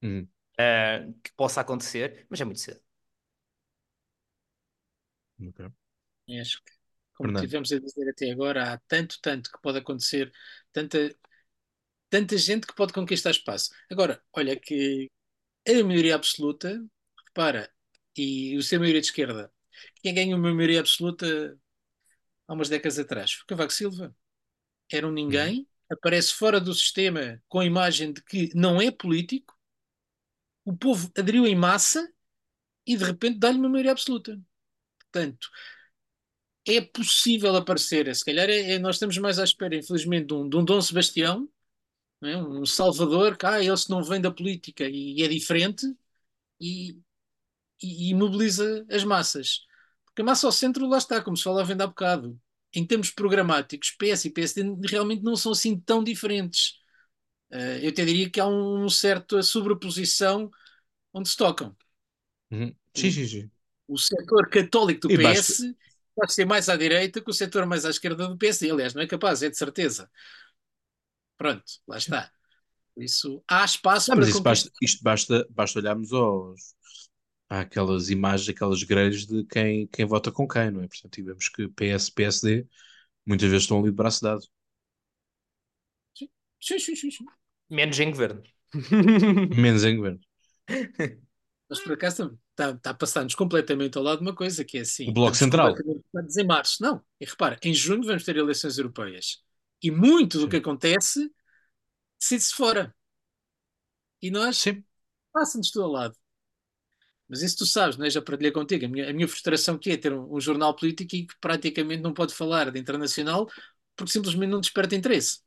Hum. 0.03 0.29
ah, 0.59 1.07
que 1.23 1.33
possa 1.37 1.61
acontecer, 1.61 2.27
mas 2.31 2.41
é 2.41 2.45
muito 2.45 2.61
cedo. 2.61 2.81
Ok. 5.41 5.73
E 6.29 6.39
acho 6.41 6.63
que, 6.65 6.73
como 7.15 7.33
Fernando. 7.33 7.33
tivemos 7.33 7.73
a 7.73 7.81
dizer 7.81 8.09
até 8.11 8.31
agora, 8.31 8.73
há 8.75 8.79
tanto, 8.89 9.19
tanto 9.21 9.51
que 9.51 9.61
pode 9.63 9.79
acontecer, 9.79 10.33
tanta, 10.73 11.15
tanta 12.11 12.37
gente 12.39 12.67
que 12.67 12.75
pode 12.75 12.93
conquistar 12.93 13.31
espaço. 13.31 13.71
Agora, 13.91 14.23
olha 14.35 14.59
que 14.59 15.11
a 15.69 15.85
maioria 15.85 16.17
absoluta, 16.17 16.85
repara, 17.33 17.71
e 18.17 18.57
o 18.57 18.63
ser 18.63 18.79
maioria 18.79 19.01
de 19.01 19.07
esquerda, 19.07 19.51
quem 20.03 20.15
ganhou 20.15 20.39
uma 20.39 20.53
maioria 20.53 20.81
absoluta 20.81 21.59
há 22.47 22.53
umas 22.53 22.69
décadas 22.69 22.99
atrás 22.99 23.33
foi 23.33 23.47
Cavaco 23.47 23.73
Silva. 23.73 24.15
Era 24.91 25.09
um 25.09 25.13
ninguém, 25.13 25.67
aparece 25.91 26.35
fora 26.35 26.61
do 26.61 26.75
sistema 26.75 27.43
com 27.49 27.61
a 27.61 27.65
imagem 27.65 28.13
de 28.13 28.23
que 28.23 28.51
não 28.55 28.81
é 28.81 28.91
político, 28.91 29.59
o 30.65 30.77
povo 30.77 31.11
aderiu 31.17 31.47
em 31.47 31.57
massa 31.57 32.07
e 32.87 32.97
de 32.97 33.05
repente 33.05 33.39
dá-lhe 33.39 33.59
uma 33.59 33.69
maioria 33.69 33.93
absoluta. 33.93 34.39
Portanto, 34.99 35.49
é 36.67 36.81
possível 36.81 37.57
aparecer, 37.57 38.15
se 38.15 38.25
calhar 38.25 38.49
é, 38.49 38.75
é- 38.75 38.79
nós 38.79 38.97
estamos 38.97 39.19
mais 39.19 39.39
à 39.39 39.45
espera, 39.45 39.75
infelizmente, 39.75 40.27
de 40.27 40.35
um, 40.35 40.49
de 40.49 40.57
um 40.57 40.65
Dom 40.65 40.81
Sebastião, 40.81 41.49
é? 42.23 42.37
um 42.37 42.65
Salvador, 42.65 43.37
que 43.37 43.47
ah, 43.47 43.63
ele 43.63 43.77
se 43.77 43.91
não 43.91 44.03
vem 44.03 44.21
da 44.21 44.31
política 44.31 44.85
e, 44.89 45.23
é 45.23 45.29
diferente 45.29 45.87
e, 46.61 46.99
e- 47.83 48.11
e 48.11 48.15
mobiliza 48.15 48.85
as 48.91 49.05
massas. 49.05 49.61
Porque 50.07 50.23
a 50.23 50.25
massa 50.25 50.47
ao 50.47 50.53
centro, 50.53 50.87
lá 50.89 50.99
está, 50.99 51.23
como 51.23 51.37
se 51.37 51.43
falava 51.45 51.71
ainda 51.73 51.85
há 51.85 51.87
bocado. 51.87 52.39
Em 52.75 52.87
termos 52.87 53.11
programáticos, 53.11 53.91
PS 53.93 54.29
e 54.29 54.31
PSD 54.33 54.63
realmente 54.89 55.23
não 55.23 55.37
são 55.37 55.53
assim 55.53 55.79
tão 55.81 56.03
diferentes. 56.05 56.75
Eh, 57.51 57.81
eu 57.85 57.91
até 57.91 58.05
diria 58.05 58.31
que 58.31 58.41
há 58.41 58.47
um 58.49 58.89
certo 58.91 59.43
sobreposição 59.43 60.51
onde 61.15 61.29
se 61.31 61.37
tocam. 61.37 61.77
Uhum. 62.51 62.75
Sim, 62.95 63.11
sim, 63.11 63.27
sim. 63.27 63.51
O 63.89 63.99
setor 63.99 64.49
católico 64.51 65.01
do 65.03 65.13
E 65.13 65.15
PS 65.15 65.77
pode 66.15 66.33
ser 66.33 66.45
mais 66.47 66.69
à 66.69 66.77
direita 66.77 67.21
que 67.21 67.31
o 67.31 67.35
setor 67.35 67.67
mais 67.67 67.85
à 67.85 67.91
esquerda 67.91 68.29
do 68.29 68.37
PSD. 68.39 68.71
Aliás, 68.71 68.95
não 68.95 69.03
é 69.03 69.07
capaz, 69.07 69.43
é 69.43 69.51
de 69.51 69.57
certeza. 69.57 70.11
Pronto, 71.37 71.65
lá 71.87 71.97
está. 71.99 72.33
Isso, 72.97 73.43
há 73.49 73.65
espaço 73.65 74.11
Não, 74.11 74.17
mas 74.17 74.27
para 74.27 74.29
isso 74.29 74.43
conquistar. 74.43 74.67
basta, 74.67 74.71
isto 74.81 75.03
basta, 75.03 75.47
basta 75.51 75.79
olharmos 75.79 76.13
aos, 76.13 76.75
àquelas 77.61 78.09
imagens, 78.09 78.49
aquelas 78.49 78.83
grelhas 78.83 79.27
de 79.27 79.45
quem, 79.45 79.87
quem 79.89 80.07
vota 80.07 80.33
com 80.33 80.49
quem, 80.49 80.71
não 80.71 80.83
é? 80.83 80.89
Portanto, 80.89 81.19
e 81.19 81.23
vemos 81.23 81.49
que 81.49 81.69
PS, 81.69 82.11
PSD 82.11 82.67
muitas 83.27 83.49
vezes 83.49 83.65
estão 83.65 83.79
ali 83.79 83.91
de 83.91 83.97
braço 83.97 84.23
dado. 84.23 84.43
Sim, 86.61 86.79
sim, 86.79 86.97
sim, 86.97 87.11
sim. 87.11 87.25
Menos 87.69 87.99
em 88.01 88.11
governo. 88.11 88.43
Menos 89.57 89.85
em 89.85 89.97
governo. 89.97 90.21
Mas 91.69 91.81
por 91.81 91.93
acaso 91.93 92.39
está, 92.51 92.71
está 92.71 92.91
a 92.91 92.95
passar-nos 92.95 93.35
completamente 93.35 93.97
ao 93.99 94.05
lado 94.05 94.19
de 94.19 94.25
uma 94.25 94.35
coisa 94.35 94.65
que 94.65 94.79
é 94.79 94.83
assim. 94.83 95.09
O 95.09 95.13
Bloco 95.13 95.33
estamos 95.33 95.55
Central. 95.55 95.75
em 96.39 96.47
março. 96.47 96.83
Não, 96.83 97.03
e 97.21 97.25
repara, 97.25 97.59
em 97.63 97.75
junho 97.75 98.05
vamos 98.05 98.25
ter 98.25 98.37
eleições 98.37 98.79
europeias. 98.79 99.43
E 99.83 99.91
muito 99.91 100.39
do 100.39 100.45
Sim. 100.45 100.51
que 100.51 100.57
acontece 100.57 101.31
decide-se 102.21 102.55
fora. 102.55 102.95
E 104.21 104.31
nós 104.31 104.59
Sim. 104.59 104.85
passa-nos 105.33 105.71
tudo 105.71 105.85
ao 105.85 105.91
lado. 105.91 106.22
Mas 107.33 107.41
isso 107.41 107.57
tu 107.57 107.65
sabes, 107.65 107.97
não 107.97 108.05
é? 108.05 108.11
Já 108.11 108.21
partilhei 108.21 108.53
contigo. 108.53 108.85
A 108.85 108.89
minha, 108.89 109.09
a 109.09 109.13
minha 109.15 109.27
frustração 109.27 109.79
que 109.79 109.91
é 109.91 109.97
ter 109.97 110.13
um, 110.13 110.37
um 110.37 110.39
jornal 110.39 110.77
político 110.77 111.17
e 111.17 111.27
que 111.27 111.35
praticamente 111.41 112.03
não 112.03 112.13
pode 112.13 112.35
falar 112.35 112.71
de 112.71 112.79
internacional 112.79 113.51
porque 113.97 114.13
simplesmente 114.13 114.51
não 114.51 114.61
desperta 114.61 114.95
interesse. 114.95 115.41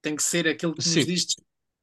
Tem 0.00 0.16
que 0.16 0.22
ser 0.22 0.48
aquele 0.48 0.72
que 0.72 0.78
nos 0.78 0.86
Sim. 0.86 1.04
diz 1.04 1.26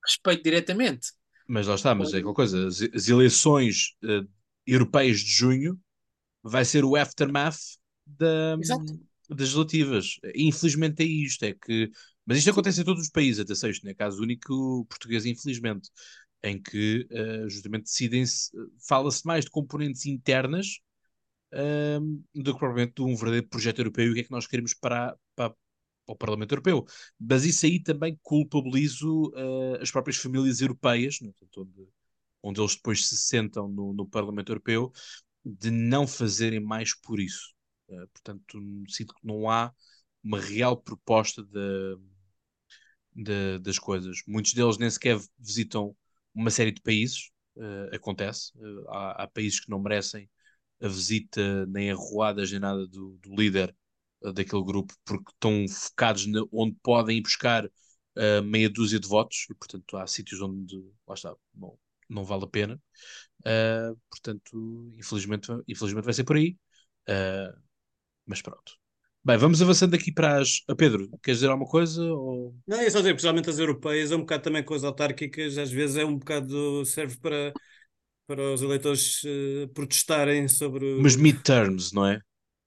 respeito 0.04 0.44
diretamente. 0.44 1.12
Mas 1.48 1.68
lá 1.68 1.76
está, 1.76 1.94
mas 1.94 2.12
é 2.12 2.18
aquela 2.18 2.34
coisa, 2.34 2.66
as, 2.66 2.82
as 2.82 3.08
eleições 3.08 3.96
eh, 4.04 4.24
europeias 4.66 5.20
de 5.20 5.30
junho 5.30 5.80
vai 6.42 6.66
ser 6.66 6.84
o 6.84 6.96
aftermath 6.96 7.60
da, 8.04 8.56
das 8.56 8.80
legislativas. 9.30 10.16
Infelizmente 10.34 11.04
é 11.04 11.06
isto, 11.06 11.44
é 11.44 11.54
que. 11.54 11.92
Mas 12.26 12.40
isto 12.40 12.50
acontece 12.50 12.82
em 12.82 12.84
todos 12.84 13.04
os 13.04 13.12
países, 13.12 13.42
atenção, 13.42 13.70
isto 13.70 13.84
não 13.84 13.92
é 13.92 13.94
caso 13.94 14.24
único 14.24 14.88
português, 14.90 15.24
infelizmente, 15.24 15.88
em 16.44 16.62
que 16.62 17.08
eh, 17.12 17.50
justamente 17.50 17.84
decidem-se, 17.86 18.52
fala-se 18.88 19.26
mais 19.26 19.46
de 19.46 19.52
componentes 19.52 20.06
internas 20.06 20.80
ehm, 21.54 22.22
do 22.36 22.54
que 22.54 22.60
propriamente 22.60 22.94
de 22.96 23.02
um 23.04 23.16
verdadeiro 23.16 23.48
projeto 23.48 23.80
europeu 23.80 24.08
e 24.08 24.12
o 24.12 24.14
que 24.14 24.20
é 24.22 24.24
que 24.24 24.32
nós 24.32 24.48
queremos 24.48 24.74
para, 24.74 25.16
para, 25.36 25.50
para 25.52 25.58
o 26.08 26.16
Parlamento 26.16 26.52
Europeu. 26.54 26.86
Mas 27.20 27.46
isso 27.46 27.66
aí 27.66 27.82
também 27.82 28.20
culpabilizo 28.24 29.32
eh, 29.36 29.80
as 29.82 29.92
próprias 29.92 30.18
famílias 30.18 30.62
europeias, 30.62 31.20
portanto, 31.20 31.62
onde, 31.62 31.90
onde 32.44 32.62
eles 32.62 32.76
depois 32.76 33.08
se 33.08 33.18
sentam 33.18 33.68
no, 33.68 33.94
no 33.94 34.08
Parlamento 34.08 34.52
Europeu, 34.52 34.92
de 35.46 35.72
não 35.72 36.08
fazerem 36.08 36.60
mais 36.60 36.94
por 36.96 37.20
isso. 37.20 37.54
Eh, 37.90 38.06
portanto, 38.14 38.60
sinto 38.90 39.14
que 39.16 39.26
não 39.28 39.50
há 39.50 39.74
uma 40.24 40.40
real 40.40 40.78
proposta 40.78 41.44
de, 41.44 41.98
de- 43.14 43.60
das 43.60 43.80
coisas. 43.80 44.22
Muitos 44.28 44.54
deles 44.54 44.78
nem 44.78 44.90
sequer 44.90 45.20
visitam 45.40 45.96
uma 46.38 46.52
série 46.52 46.72
de 46.72 46.82
países, 46.82 47.32
eh, 47.58 47.96
acontece. 47.96 48.52
Eh, 48.60 48.84
há, 48.90 49.24
há 49.24 49.28
países 49.28 49.60
que 49.60 49.70
não 49.70 49.80
merecem 49.82 50.30
a 50.82 50.88
visita 50.88 51.66
nem 51.68 51.92
a 51.92 51.96
ruada 51.96 52.44
nem 52.46 52.60
nada 52.60 52.88
do, 52.88 53.18
do 53.22 53.36
líder 53.36 53.76
eh, 54.24 54.32
daquele 54.34 54.64
grupo, 54.64 54.94
porque 55.06 55.32
estão 55.32 55.66
focados 55.70 56.26
na- 56.28 56.44
onde 56.52 56.76
podem 56.84 57.18
ir 57.18 57.22
buscar 57.22 57.70
meia 58.46 58.68
dúzia 58.70 59.00
de 59.00 59.08
votos, 59.08 59.46
e 59.50 59.54
portanto 59.54 59.96
há 59.98 60.08
sítios 60.08 60.42
onde, 60.42 60.76
lá 61.08 61.14
está, 61.14 61.36
bom, 61.54 61.78
não 62.10 62.24
vale 62.26 62.46
a 62.46 62.48
pena. 62.48 62.82
Uh, 63.42 63.96
portanto, 64.10 64.94
infelizmente, 64.98 65.52
infelizmente 65.68 66.06
vai 66.06 66.14
ser 66.14 66.24
por 66.24 66.36
aí. 66.38 66.58
Uh, 67.10 67.58
mas 68.26 68.42
pronto. 68.42 68.74
Bem, 69.28 69.38
vamos 69.38 69.62
avançando 69.62 69.94
aqui 69.94 70.10
para 70.10 70.38
as. 70.40 70.62
A 70.70 70.74
Pedro, 70.74 71.10
queres 71.22 71.40
dizer 71.40 71.50
alguma 71.50 71.70
coisa? 71.70 72.02
Ou... 72.02 72.56
Não, 72.66 72.80
é 72.80 72.90
só 72.90 73.00
dizer, 73.00 73.12
principalmente 73.12 73.50
as 73.50 73.60
europeias, 73.60 74.10
é 74.10 74.16
um 74.16 74.22
bocado 74.22 74.44
também 74.44 74.64
com 74.64 74.74
as 74.74 74.86
autárquicas, 74.86 75.58
às 75.58 75.70
vezes 75.70 75.98
é 75.98 76.06
um 76.06 76.18
bocado. 76.18 76.86
serve 76.86 77.18
para, 77.18 77.52
para 78.26 78.54
os 78.54 78.62
eleitores 78.62 79.22
uh, 79.26 79.68
protestarem 79.74 80.48
sobre. 80.48 80.98
Mas 81.02 81.18
midterms, 81.18 81.92
não 81.94 82.08
é? 82.08 82.22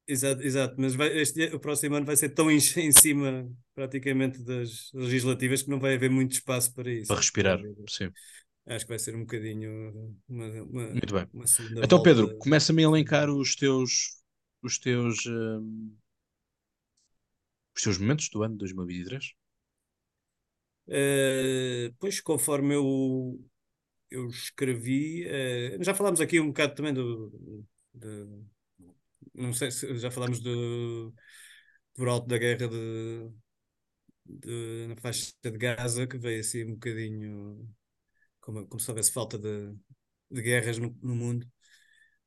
Exato, 0.06 0.42
exato. 0.42 0.74
mas 0.76 0.94
vai, 0.94 1.08
este, 1.18 1.44
o 1.44 1.58
próximo 1.58 1.94
ano 1.94 2.04
vai 2.04 2.16
ser 2.16 2.28
tão 2.28 2.50
em, 2.50 2.56
em, 2.76 2.92
cima 2.92 3.50
praticamente 3.74 4.44
das 4.44 4.90
legislativas 4.92 5.62
que 5.62 5.70
não 5.70 5.80
vai 5.80 5.94
haver 5.94 6.10
muito 6.10 6.32
espaço 6.32 6.74
para 6.74 6.92
isso. 6.92 7.06
Para 7.06 7.16
respirar, 7.16 7.58
sim. 7.88 8.10
Acho 8.66 8.84
que 8.84 8.90
vai 8.90 8.98
ser 8.98 9.16
um 9.16 9.20
bocadinho 9.20 10.14
uma, 10.28 10.46
uma 10.46 10.88
Muito 10.88 11.14
bem. 11.14 11.26
então, 11.82 11.98
volta... 11.98 12.02
Pedro, 12.02 12.36
começa-me 12.36 12.82
a 12.84 12.86
elencar 12.86 13.30
os 13.30 13.56
teus 13.56 14.20
os 14.62 14.78
teus 14.78 15.24
um, 15.24 15.96
os 17.80 17.82
teus 17.82 17.98
momentos 17.98 18.28
do 18.28 18.42
ano 18.42 18.54
de 18.54 18.58
2023? 18.58 19.34
Uh, 20.86 20.92
eh, 20.92 21.92
pois, 21.98 22.20
conforme 22.20 22.74
eu, 22.74 23.40
eu 24.10 24.28
escrevi, 24.28 25.26
uh, 25.26 25.82
já 25.82 25.94
falámos 25.94 26.20
aqui 26.20 26.38
um 26.40 26.48
bocado 26.48 26.74
também 26.74 26.92
do, 26.92 27.64
do 27.94 28.46
não 29.34 29.52
sei 29.52 29.70
se 29.70 29.96
já 29.96 30.10
falámos 30.10 30.40
do 30.40 31.14
por 31.94 32.08
alto 32.08 32.26
da 32.26 32.38
guerra 32.38 32.68
de, 32.68 33.30
de, 34.24 34.86
na 34.88 34.96
faixa 34.96 35.32
de 35.42 35.50
Gaza, 35.52 36.06
que 36.06 36.18
veio 36.18 36.40
assim 36.40 36.64
um 36.64 36.74
bocadinho 36.74 37.68
como, 38.40 38.66
como 38.66 38.80
se 38.80 38.90
houvesse 38.90 39.12
falta 39.12 39.38
de, 39.38 39.74
de 40.30 40.42
guerras 40.42 40.78
no, 40.78 40.96
no 41.02 41.14
mundo, 41.14 41.46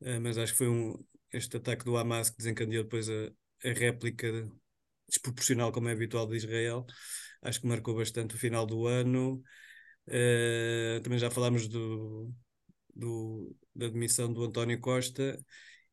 uh, 0.02 0.20
mas 0.22 0.38
acho 0.38 0.54
que 0.54 0.60
foi 0.60 0.70
um, 0.70 0.94
este 1.32 1.58
ataque 1.58 1.86
do 1.86 1.98
Hamas 1.98 2.30
que 2.30 2.38
desencadeou 2.38 2.84
depois 2.84 3.10
a, 3.10 3.32
a 3.66 3.74
réplica 3.74 4.50
desproporcional, 5.14 5.72
como 5.72 5.90
é 5.90 5.92
habitual, 5.94 6.28
de 6.28 6.38
Israel. 6.38 6.86
Acho 7.42 7.62
que 7.62 7.68
marcou 7.68 7.96
bastante 7.96 8.36
o 8.36 8.38
final 8.38 8.66
do 8.66 8.88
ano. 8.88 9.42
Uh, 10.08 11.02
também 11.02 11.20
já 11.20 11.32
falámos 11.32 11.68
do, 11.68 12.32
do, 12.96 13.56
da 13.76 13.88
demissão 13.88 14.32
do 14.32 14.44
António 14.44 14.80
Costa. 14.80 15.40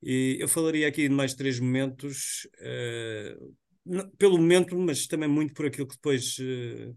E 0.02 0.38
eu 0.40 0.48
falaria 0.48 0.88
aqui 0.88 1.09
de 1.09 1.14
mais 1.14 1.34
três 1.34 1.60
momentos, 1.60 2.48
uh, 2.60 4.10
pelo 4.18 4.38
momento, 4.38 4.78
mas 4.78 5.06
também 5.06 5.28
muito 5.28 5.52
por 5.55 5.66
aquilo 5.66 5.86
que 5.86 5.97
depois 5.97 6.36
uh, 6.38 6.97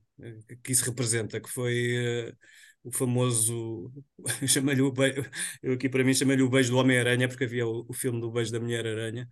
que 0.63 0.71
isso 0.71 0.85
representa, 0.85 1.41
que 1.41 1.49
foi 1.49 2.33
o 2.83 2.91
famoso, 2.91 3.91
chamei-lhe 4.47 4.81
o 4.81 4.91
beijo, 4.91 5.23
eu 5.61 5.73
aqui 5.73 5.87
para 5.87 6.03
mim 6.03 6.13
chamei-lhe 6.13 6.43
o 6.43 6.49
beijo 6.49 6.71
do 6.71 6.77
Homem-Aranha, 6.77 7.27
porque 7.29 7.45
havia 7.45 7.65
o, 7.65 7.85
o, 7.87 7.93
filme 7.93 8.19
do 8.19 8.29
beijo 8.31 8.51
da 8.51 8.59
Mulher-Aranha, 8.59 9.27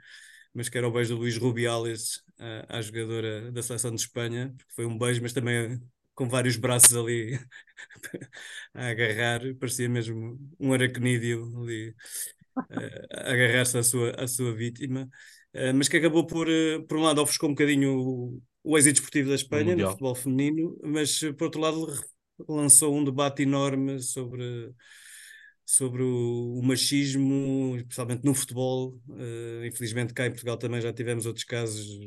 mas 0.54 0.70
que 0.70 0.78
era 0.78 0.88
o 0.88 0.92
beijo 0.92 1.16
do 1.16 1.22
Luís 1.22 1.38
Rubiales 1.38 2.22
à, 2.38 2.78
à 2.78 2.82
jogadora 2.82 3.52
da 3.52 3.62
seleção 3.64 3.92
de 3.94 4.02
Espanha, 4.02 4.54
porque 4.58 4.74
foi 4.74 4.86
um 4.86 4.98
beijo, 4.98 5.22
mas 5.22 5.34
também 5.34 5.80
com 6.16 6.28
vários 6.30 6.58
braços 6.58 6.96
ali 6.96 7.40
a 8.74 8.88
agarrar, 8.90 9.42
parecia 9.60 9.90
mesmo 9.90 10.40
um 10.60 10.74
aracnídeo 10.74 11.62
ali 11.62 11.96
a 13.12 13.32
agarrar-se 13.32 13.78
à 13.78 13.84
sua, 13.84 14.12
à 14.12 14.28
sua 14.28 14.54
vítima, 14.54 15.10
eh, 15.54 15.74
mas 15.74 15.88
que 15.88 15.98
acabou 15.98 16.26
por, 16.26 16.50
eh, 16.50 16.80
por 16.88 16.98
um 16.98 17.02
lado, 17.04 17.22
ofuscou 17.22 17.50
um 17.50 17.54
bocadinho 17.54 17.98
o, 18.00 18.42
o 18.64 18.78
êxito 18.78 18.98
esportivo 18.98 19.30
da 19.30 19.36
Espanha 19.36 19.76
no 19.76 19.86
futebol 19.88 20.16
feminino, 20.16 20.78
mas 20.84 21.20
por 21.38 21.46
outro 21.46 21.62
lado 21.62 21.88
lançou 22.48 22.96
um 22.96 23.04
debate 23.04 23.44
enorme 23.44 24.00
sobre, 24.02 24.74
sobre 25.72 26.04
o, 26.04 26.60
o 26.60 26.62
machismo, 26.62 27.78
especialmente 27.78 28.26
no 28.26 28.34
futebol. 28.36 29.00
Uh, 29.08 29.66
infelizmente, 29.66 30.14
cá 30.14 30.26
em 30.26 30.32
Portugal 30.32 30.58
também 30.58 30.82
já 30.82 30.92
tivemos 30.92 31.26
outros 31.26 31.46
casos 31.46 31.98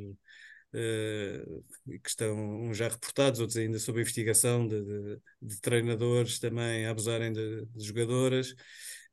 uh, 0.75 1.65
que 2.03 2.09
estão 2.09 2.75
já 2.75 2.89
reportados, 2.89 3.41
outros 3.41 3.57
ainda 3.57 3.79
sob 3.79 4.03
investigação 4.03 4.69
de, 4.69 4.85
de, 4.85 5.19
de 5.41 5.61
treinadores 5.63 6.39
também 6.39 6.85
a 6.85 6.91
abusarem 6.91 7.33
de, 7.33 7.65
de 7.65 7.85
jogadoras. 7.87 8.55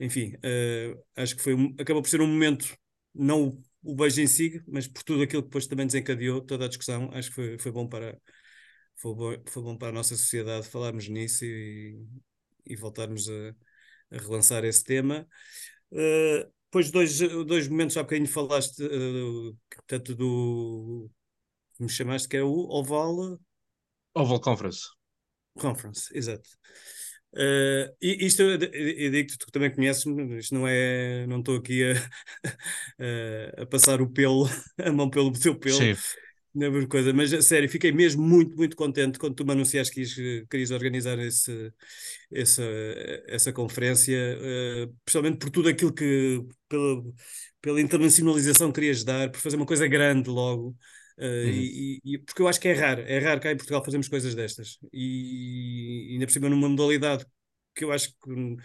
Enfim, 0.02 0.34
uh, 0.36 1.02
acho 1.16 1.38
que 1.38 1.42
foi 1.42 1.54
acabou 1.80 2.02
por 2.02 2.10
ser 2.10 2.20
um 2.20 2.28
momento, 2.28 2.76
não 3.16 3.48
o, 3.48 3.64
o 3.84 3.96
beijo 3.96 4.20
em 4.20 4.28
si, 4.28 4.62
mas 4.68 4.86
por 4.86 5.02
tudo 5.04 5.24
aquilo 5.24 5.44
que 5.44 5.48
depois 5.48 5.66
também 5.66 5.86
desencadeou 5.88 6.42
toda 6.42 6.66
a 6.66 6.68
discussão, 6.68 7.10
acho 7.14 7.30
que 7.30 7.36
foi, 7.36 7.58
foi 7.58 7.72
bom 7.72 7.88
para 7.88 8.18
foi 8.98 9.16
bom, 9.16 9.44
foi 9.48 9.64
bom 9.64 9.78
para 9.78 9.90
a 9.90 9.92
nossa 9.94 10.18
sociedade 10.18 10.68
falarmos 10.68 11.08
nisso 11.08 11.46
e, 11.46 11.98
e 12.66 12.76
voltarmos 12.76 13.30
a, 13.30 13.56
a, 14.12 14.18
relançar 14.18 14.64
esse 14.66 14.84
tema. 14.84 15.28
Uh, 15.92 16.52
depois 16.66 16.90
dois, 16.90 17.20
dois 17.20 17.68
momentos, 17.68 17.98
há 17.98 18.04
bocadinho 18.04 18.28
falaste 18.28 18.82
uh, 18.84 19.58
tanto 19.88 20.16
do 20.16 21.10
que 21.76 21.84
me 21.84 21.90
chamaste 21.90 22.30
que 22.30 22.38
é 22.38 22.44
o 22.44 22.68
Oval 22.70 23.38
Oval 24.14 24.40
Conference. 24.40 24.88
Conference, 25.58 26.16
exato. 26.18 26.50
Uh, 27.34 27.88
e 28.02 28.26
isto 28.26 28.42
eu, 28.42 28.52
eu 28.52 29.12
digo 29.12 29.30
que 29.30 29.38
tu 29.38 29.52
também 29.52 29.74
conheces, 29.74 30.06
isto 30.38 30.54
não 30.54 30.68
é, 30.68 31.26
não 31.28 31.40
estou 31.40 31.56
aqui 31.56 31.84
a, 31.84 31.94
a, 33.60 33.64
a, 33.64 33.66
passar 33.66 34.02
o 34.02 34.10
pelo, 34.10 34.48
a 34.78 34.92
mão 34.92 35.10
pelo 35.10 35.32
teu 35.32 35.58
pelo. 35.58 35.78
Sim. 35.78 35.96
Não 36.54 36.68
é 36.68 36.86
coisa, 36.86 37.14
mas 37.14 37.32
a 37.34 37.42
sério, 37.42 37.70
fiquei 37.70 37.92
mesmo 37.94 38.22
muito, 38.22 38.56
muito 38.58 38.76
contente 38.76 39.18
quando 39.18 39.36
tu 39.36 39.46
me 39.46 39.54
anunciaste 39.54 39.94
que 39.94 40.46
querias 40.50 40.72
organizar 40.72 41.18
esse, 41.20 41.72
essa, 42.32 42.64
essa 43.28 43.54
conferência, 43.54 44.38
uh, 44.38 44.94
principalmente 45.06 45.38
por 45.38 45.50
tudo 45.50 45.70
aquilo 45.70 45.94
que, 45.94 46.46
pela, 46.68 47.04
pela 47.62 47.82
internacionalização 47.82 48.68
que 48.68 48.76
querias 48.76 49.04
dar, 49.04 49.32
por 49.32 49.40
fazer 49.40 49.56
uma 49.56 49.66
coisa 49.66 49.88
grande 49.88 50.30
logo. 50.30 50.76
Uh, 51.18 51.24
uhum. 51.24 51.50
e, 51.50 52.02
e, 52.04 52.18
porque 52.20 52.42
eu 52.42 52.48
acho 52.48 52.60
que 52.60 52.68
é 52.68 52.74
raro, 52.74 53.02
é 53.02 53.20
raro 53.20 53.40
cá 53.40 53.52
em 53.52 53.58
Portugal 53.58 53.84
fazermos 53.84 54.10
coisas 54.10 54.36
destas. 54.36 54.78
E, 54.92 56.10
e 56.10 56.14
ainda 56.14 56.26
por 56.26 56.34
cima 56.34 56.50
numa 56.50 56.68
modalidade 56.68 57.26
que 57.74 57.86
eu 57.86 57.92
acho 57.94 58.10
que 58.10 58.58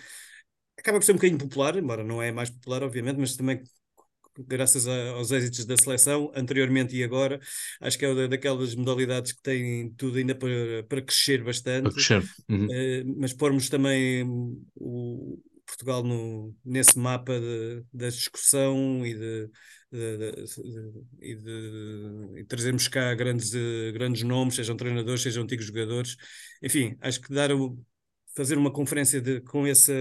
acaba 0.79 0.99
por 0.99 1.05
ser 1.05 1.13
um 1.13 1.17
bocadinho 1.17 1.39
popular, 1.39 1.77
embora 1.77 2.03
não 2.05 2.23
é 2.23 2.33
mais 2.33 2.51
popular, 2.51 2.83
obviamente, 2.83 3.19
mas 3.19 3.37
também 3.37 3.63
graças 4.39 4.87
a, 4.87 5.11
aos 5.11 5.31
êxitos 5.31 5.65
da 5.65 5.77
seleção, 5.77 6.31
anteriormente 6.35 6.97
e 6.97 7.05
agora. 7.05 7.41
Acho 7.81 7.99
que 7.99 8.05
é 8.05 8.29
daquelas 8.29 8.75
modalidades 8.75 9.33
que 9.33 9.43
têm 9.43 9.91
tudo 9.91 10.19
ainda 10.19 10.35
para, 10.35 10.83
para 10.89 11.03
crescer 11.03 11.43
bastante. 11.43 11.85
Para 11.85 11.93
crescer. 11.93 12.23
Uhum. 12.49 12.67
Uh, 12.67 13.15
mas 13.19 13.33
pormos 13.33 13.69
também 13.69 14.25
o 14.75 15.39
Portugal 15.67 16.03
no, 16.03 16.55
nesse 16.65 16.99
mapa 16.99 17.35
da 17.93 18.09
discussão 18.09 19.05
e 19.05 19.15
de, 19.15 19.51
e 21.21 21.35
de, 21.35 22.41
e 22.41 22.45
trazermos 22.45 22.89
cá 22.89 23.13
grandes, 23.15 23.51
grandes 23.93 24.23
nomes, 24.23 24.55
sejam 24.55 24.77
treinadores, 24.77 25.23
sejam 25.23 25.43
antigos 25.43 25.67
jogadores. 25.67 26.17
Enfim, 26.63 26.97
acho 27.01 27.21
que 27.21 27.35
dar 27.35 27.53
o, 27.53 27.77
fazer 28.37 28.59
uma 28.59 28.71
conferência 28.71 29.21
de, 29.21 29.41
com, 29.41 29.67
essa, 29.67 29.93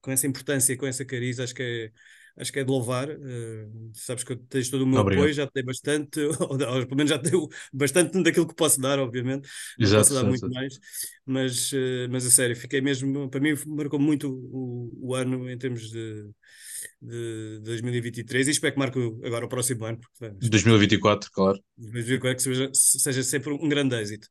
com 0.00 0.10
essa 0.10 0.26
importância, 0.26 0.76
com 0.76 0.86
essa 0.86 1.04
cariz, 1.04 1.38
acho 1.38 1.54
que 1.54 1.62
é 1.62 1.92
acho 2.36 2.52
que 2.52 2.58
é 2.58 2.64
de 2.64 2.70
louvar. 2.70 3.08
Uh, 3.10 3.90
sabes 3.94 4.24
que 4.24 4.32
eu 4.32 4.36
tens 4.36 4.68
todo 4.68 4.82
o 4.82 4.86
meu 4.86 5.00
Obrigado. 5.00 5.22
apoio, 5.22 5.34
já 5.34 5.46
te 5.46 5.52
dei 5.54 5.62
bastante, 5.62 6.20
ou, 6.40 6.52
ou, 6.52 6.58
pelo 6.58 6.96
menos 6.96 7.10
já 7.10 7.18
te 7.18 7.30
dei 7.30 7.40
bastante 7.72 8.22
daquilo 8.22 8.46
que 8.46 8.54
posso 8.54 8.80
dar, 8.80 8.98
obviamente. 8.98 9.48
Exato, 9.78 10.08
posso 10.08 10.14
dar 10.14 10.24
muito 10.24 10.46
exato. 10.46 10.54
mais, 10.54 10.78
mas, 11.24 11.72
uh, 11.72 12.08
mas 12.10 12.26
a 12.26 12.30
sério, 12.30 12.56
fiquei 12.56 12.80
mesmo, 12.80 13.28
para 13.28 13.40
mim 13.40 13.54
marcou 13.66 13.98
muito 13.98 14.30
o, 14.30 15.08
o 15.08 15.14
ano 15.14 15.50
em 15.50 15.58
termos 15.58 15.90
de, 15.90 16.28
de 17.00 17.60
2023 17.62 18.48
e 18.48 18.50
espero 18.50 18.72
que 18.72 18.78
marque 18.78 18.98
agora 19.24 19.46
o 19.46 19.48
próximo 19.48 19.84
ano. 19.84 19.98
Porque, 20.18 20.48
2024, 20.48 21.30
claro. 21.32 21.58
2024 21.76 22.36
que 22.36 22.42
seja, 22.42 22.70
seja 22.72 23.22
sempre 23.22 23.52
um 23.52 23.68
grande 23.68 23.96
êxito. 23.96 24.28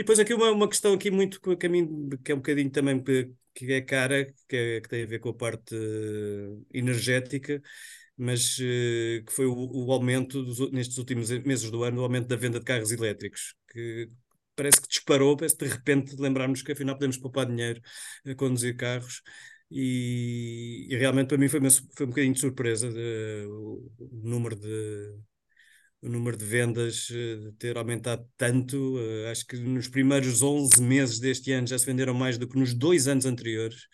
E 0.00 0.02
depois 0.02 0.18
aqui 0.18 0.32
uma, 0.32 0.50
uma 0.50 0.66
questão 0.66 0.94
aqui 0.94 1.10
muito 1.10 1.38
que, 1.58 1.68
mim, 1.68 2.08
que 2.24 2.32
é 2.32 2.34
um 2.34 2.38
bocadinho 2.38 2.70
também 2.70 3.02
que, 3.02 3.30
que 3.52 3.70
é 3.70 3.82
cara, 3.82 4.24
que, 4.48 4.56
é, 4.56 4.80
que 4.80 4.88
tem 4.88 5.02
a 5.02 5.06
ver 5.06 5.18
com 5.18 5.28
a 5.28 5.34
parte 5.34 5.74
uh, 5.74 6.66
energética, 6.72 7.60
mas 8.16 8.58
uh, 8.60 9.22
que 9.26 9.30
foi 9.30 9.44
o, 9.44 9.52
o 9.54 9.92
aumento 9.92 10.42
dos, 10.42 10.72
nestes 10.72 10.96
últimos 10.96 11.28
meses 11.40 11.70
do 11.70 11.84
ano, 11.84 12.00
o 12.00 12.04
aumento 12.04 12.28
da 12.28 12.36
venda 12.36 12.58
de 12.58 12.64
carros 12.64 12.92
elétricos, 12.92 13.54
que 13.70 14.08
parece 14.56 14.80
que 14.80 14.88
disparou, 14.88 15.36
parece 15.36 15.54
que 15.58 15.66
de 15.66 15.70
repente 15.70 16.16
lembrarmos 16.18 16.62
que 16.62 16.72
afinal 16.72 16.94
podemos 16.94 17.18
poupar 17.18 17.44
dinheiro 17.44 17.82
a 18.24 18.34
conduzir 18.34 18.74
carros. 18.78 19.20
E, 19.70 20.86
e 20.90 20.96
realmente 20.96 21.28
para 21.28 21.36
mim 21.36 21.48
foi, 21.48 21.60
uma, 21.60 21.70
foi 21.70 22.06
um 22.06 22.08
bocadinho 22.08 22.32
de 22.32 22.40
surpresa 22.40 22.90
de, 22.90 23.46
o, 23.50 23.92
o 23.98 24.20
número 24.22 24.56
de, 24.56 25.14
o 26.02 26.08
número 26.08 26.36
de 26.36 26.44
vendas 26.44 27.10
uh, 27.10 27.52
ter 27.58 27.76
aumentado 27.76 28.26
tanto. 28.36 28.96
Uh, 28.96 29.28
acho 29.30 29.46
que 29.46 29.56
nos 29.56 29.88
primeiros 29.88 30.42
11 30.42 30.82
meses 30.82 31.20
deste 31.20 31.52
ano 31.52 31.66
já 31.66 31.78
se 31.78 31.86
venderam 31.86 32.14
mais 32.14 32.38
do 32.38 32.48
que 32.48 32.58
nos 32.58 32.74
dois 32.74 33.06
anos 33.08 33.26
anteriores. 33.26 33.86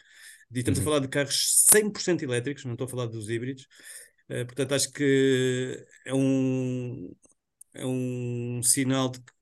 E 0.55 0.61
estamos 0.61 0.79
uhum. 0.79 0.85
a 0.85 0.87
falar 0.87 1.01
de 1.01 1.09
carros 1.09 1.67
100% 1.73 2.23
elétricos, 2.23 2.65
não 2.65 2.73
estou 2.73 2.87
a 2.87 2.89
falar 2.89 3.07
dos 3.07 3.29
híbridos. 3.29 3.67
Uh, 4.31 4.47
portanto, 4.47 4.73
acho 4.73 4.93
que 4.93 5.85
é 6.05 6.15
um, 6.15 7.15
é 7.75 7.85
um 7.87 8.61
sinal 8.63 9.11
de 9.11 9.21
que 9.21 9.33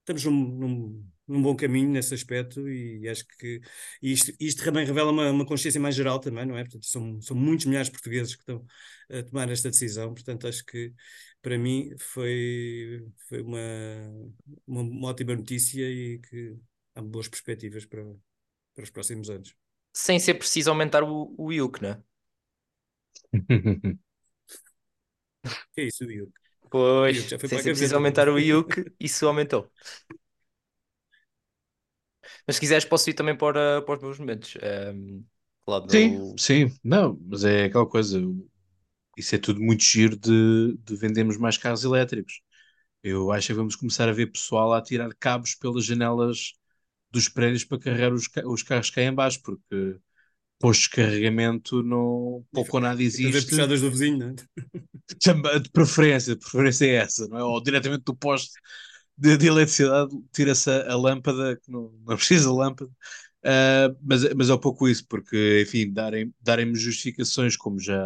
estamos 0.00 0.24
num, 0.24 0.32
num, 0.32 1.06
num 1.26 1.42
bom 1.42 1.56
caminho 1.56 1.90
nesse 1.90 2.14
aspecto 2.14 2.68
e 2.68 3.08
acho 3.08 3.26
que 3.26 3.60
isto, 4.00 4.32
isto 4.38 4.64
também 4.64 4.86
revela 4.86 5.10
uma, 5.10 5.30
uma 5.30 5.46
consciência 5.46 5.80
mais 5.80 5.94
geral 5.94 6.20
também, 6.20 6.46
não 6.46 6.56
é? 6.56 6.62
Portanto, 6.62 6.86
são, 6.86 7.20
são 7.20 7.36
muitos 7.36 7.66
milhares 7.66 7.88
de 7.88 7.92
portugueses 7.92 8.34
que 8.34 8.42
estão 8.42 8.64
a 9.10 9.22
tomar 9.22 9.50
esta 9.50 9.70
decisão, 9.70 10.14
portanto 10.14 10.46
acho 10.46 10.64
que 10.64 10.92
para 11.42 11.58
mim 11.58 11.90
foi, 11.98 13.04
foi 13.28 13.42
uma, 13.42 13.58
uma, 14.66 14.82
uma 14.82 15.08
ótima 15.08 15.34
notícia 15.34 15.82
e 15.88 16.18
que 16.18 16.56
há 16.94 17.02
boas 17.02 17.28
perspectivas 17.28 17.84
para, 17.84 18.04
para 18.74 18.84
os 18.84 18.90
próximos 18.90 19.30
anos. 19.30 19.54
Sem 19.92 20.18
ser 20.18 20.34
preciso 20.34 20.70
aumentar 20.70 21.02
o, 21.02 21.34
o 21.38 21.52
IUC, 21.52 21.82
não 21.82 21.90
é? 21.90 22.02
Que 25.74 25.82
é 25.82 25.84
isso, 25.84 26.04
o 26.04 26.10
IUC? 26.10 26.32
Pois, 26.70 27.16
IUC 27.16 27.28
já 27.30 27.38
foi 27.38 27.48
sem 27.48 27.58
ser 27.58 27.70
preciso 27.70 27.94
aumentar 27.94 28.28
o 28.28 28.38
IUC, 28.38 28.92
isso 28.98 29.26
aumentou. 29.26 29.70
Mas 32.46 32.56
se 32.56 32.60
quiseres, 32.60 32.84
posso 32.84 33.08
ir 33.10 33.14
também 33.14 33.36
para, 33.36 33.82
para 33.82 33.96
os 33.96 34.02
meus 34.02 34.18
momentos. 34.18 34.54
Um, 34.94 35.24
Cláudio, 35.64 35.90
Sim, 35.90 36.68
sim, 36.68 36.78
não, 36.82 37.18
mas 37.26 37.44
é 37.44 37.64
aquela 37.64 37.86
coisa, 37.86 38.20
isso 39.16 39.34
é 39.34 39.38
tudo 39.38 39.60
muito 39.60 39.82
giro 39.82 40.16
de, 40.16 40.76
de 40.78 40.96
vendermos 40.96 41.36
mais 41.36 41.58
carros 41.58 41.82
elétricos. 41.82 42.40
Eu 43.02 43.32
acho 43.32 43.48
que 43.48 43.54
vamos 43.54 43.76
começar 43.76 44.08
a 44.08 44.12
ver 44.12 44.26
pessoal 44.30 44.72
a 44.72 44.82
tirar 44.82 45.10
cabos 45.18 45.54
pelas 45.54 45.84
janelas 45.84 46.52
dos 47.10 47.28
prédios 47.28 47.64
para 47.64 47.78
carregar 47.78 48.12
os, 48.12 48.28
os 48.44 48.62
carros 48.62 48.90
cá 48.90 49.02
em 49.02 49.12
baixo, 49.12 49.40
porque 49.42 49.98
postos 50.58 50.88
de 50.88 50.90
carregamento 50.90 51.82
não, 51.82 52.44
pouco 52.52 52.76
ou 52.76 52.80
nada 52.82 53.02
existe. 53.02 53.50
puxadas 53.50 53.80
do 53.80 53.90
vizinho, 53.90 54.18
não 54.18 54.28
é? 54.28 54.34
De 55.60 55.70
preferência, 55.70 56.34
de 56.34 56.40
preferência 56.40 56.84
é 56.86 56.94
essa, 56.96 57.28
não 57.28 57.38
é? 57.38 57.44
Ou 57.44 57.62
diretamente 57.62 58.04
do 58.04 58.14
poste 58.14 58.52
de, 59.16 59.36
de 59.36 59.46
eletricidade, 59.46 60.10
tira-se 60.32 60.70
a, 60.70 60.92
a 60.92 60.96
lâmpada, 60.96 61.56
que 61.56 61.70
não, 61.70 61.92
não 62.06 62.16
precisa 62.16 62.52
lâmpada. 62.52 62.90
Ah, 63.44 63.94
mas, 64.02 64.24
mas 64.34 64.50
é 64.50 64.58
pouco 64.58 64.88
isso, 64.88 65.06
porque, 65.08 65.62
enfim, 65.62 65.92
darem, 65.92 66.34
darem-me 66.40 66.76
justificações, 66.76 67.56
como 67.56 67.78
já, 67.80 67.96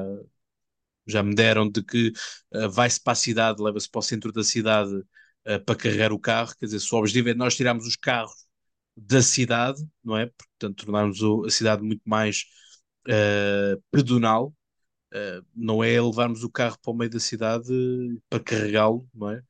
já 1.07 1.23
me 1.23 1.35
deram, 1.35 1.69
de 1.69 1.82
que 1.82 2.12
ah, 2.55 2.69
vai-se 2.69 3.01
para 3.03 3.12
a 3.12 3.16
cidade, 3.16 3.62
leva-se 3.62 3.89
para 3.91 3.99
o 4.01 4.03
centro 4.03 4.32
da 4.32 4.45
cidade 4.45 4.91
ah, 5.47 5.59
para 5.61 5.77
carregar 5.77 6.12
o 6.12 6.19
carro. 6.19 6.55
Quer 6.59 6.66
dizer, 6.66 6.81
se 6.81 6.95
o 6.95 6.99
objetivo 6.99 7.28
é 7.31 7.35
nós 7.35 7.57
tirarmos 7.57 7.87
os 7.87 7.97
carros 7.97 8.32
da 8.97 9.23
cidade, 9.23 9.82
não 10.05 10.16
é? 10.16 10.27
Portanto, 10.27 10.85
tornarmos 10.85 11.20
a 11.47 11.51
cidade 11.51 11.82
muito 11.82 12.03
mais 12.07 12.45
pedonal. 13.91 14.55
Uh, 15.15 15.45
não 15.57 15.82
é 15.85 16.01
levarmos 16.01 16.45
o 16.45 16.51
carro 16.51 16.78
para 16.82 16.93
o 16.93 16.95
meio 16.97 17.11
da 17.11 17.20
cidade 17.20 17.69
para 18.28 18.41
carregá-lo, 18.43 19.09
não 19.15 19.31
é? 19.31 19.43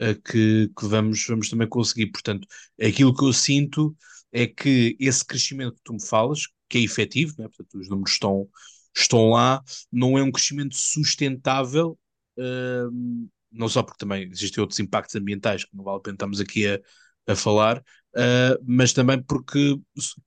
Uh, 0.00 0.20
que, 0.22 0.68
que 0.78 0.86
vamos, 0.86 1.24
vamos 1.26 1.48
também 1.48 1.68
conseguir. 1.68 2.08
Portanto, 2.08 2.46
aquilo 2.80 3.14
que 3.14 3.24
eu 3.24 3.32
sinto 3.32 3.96
é 4.32 4.46
que 4.46 4.96
esse 5.00 5.24
crescimento 5.24 5.76
que 5.76 5.82
tu 5.84 5.94
me 5.94 6.06
falas, 6.06 6.42
que 6.68 6.78
é 6.78 6.80
efetivo, 6.82 7.34
não 7.38 7.46
é? 7.46 7.48
Portanto, 7.48 7.78
os 7.78 7.88
números 7.88 8.12
estão, 8.12 8.48
estão 8.94 9.30
lá, 9.30 9.62
não 9.90 10.18
é 10.18 10.22
um 10.22 10.30
crescimento 10.30 10.74
sustentável, 10.74 11.98
uh, 12.38 13.28
não 13.50 13.68
só 13.68 13.82
porque 13.82 13.98
também 13.98 14.28
existem 14.30 14.60
outros 14.60 14.78
impactos 14.80 15.16
ambientais 15.16 15.64
que 15.64 15.74
não 15.74 15.84
vale 15.84 15.98
a 15.98 16.00
pena 16.00 16.14
estarmos 16.14 16.40
aqui 16.40 16.66
a, 16.66 16.78
a 17.26 17.36
falar, 17.36 17.78
uh, 17.78 18.62
mas 18.66 18.92
também 18.92 19.22
porque 19.22 19.78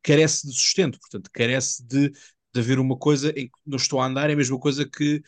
carece 0.01 0.47
de 0.47 0.53
sustento, 0.53 0.99
portanto, 0.99 1.29
carece 1.31 1.83
de 1.85 2.11
de 2.53 2.61
haver 2.61 2.79
uma 2.79 2.97
coisa 2.97 3.29
em 3.37 3.45
que 3.47 3.59
não 3.65 3.77
estou 3.77 4.01
a 4.01 4.07
andar, 4.07 4.29
é 4.29 4.33
a 4.33 4.35
mesma 4.35 4.59
coisa 4.59 4.83
que 4.83 5.21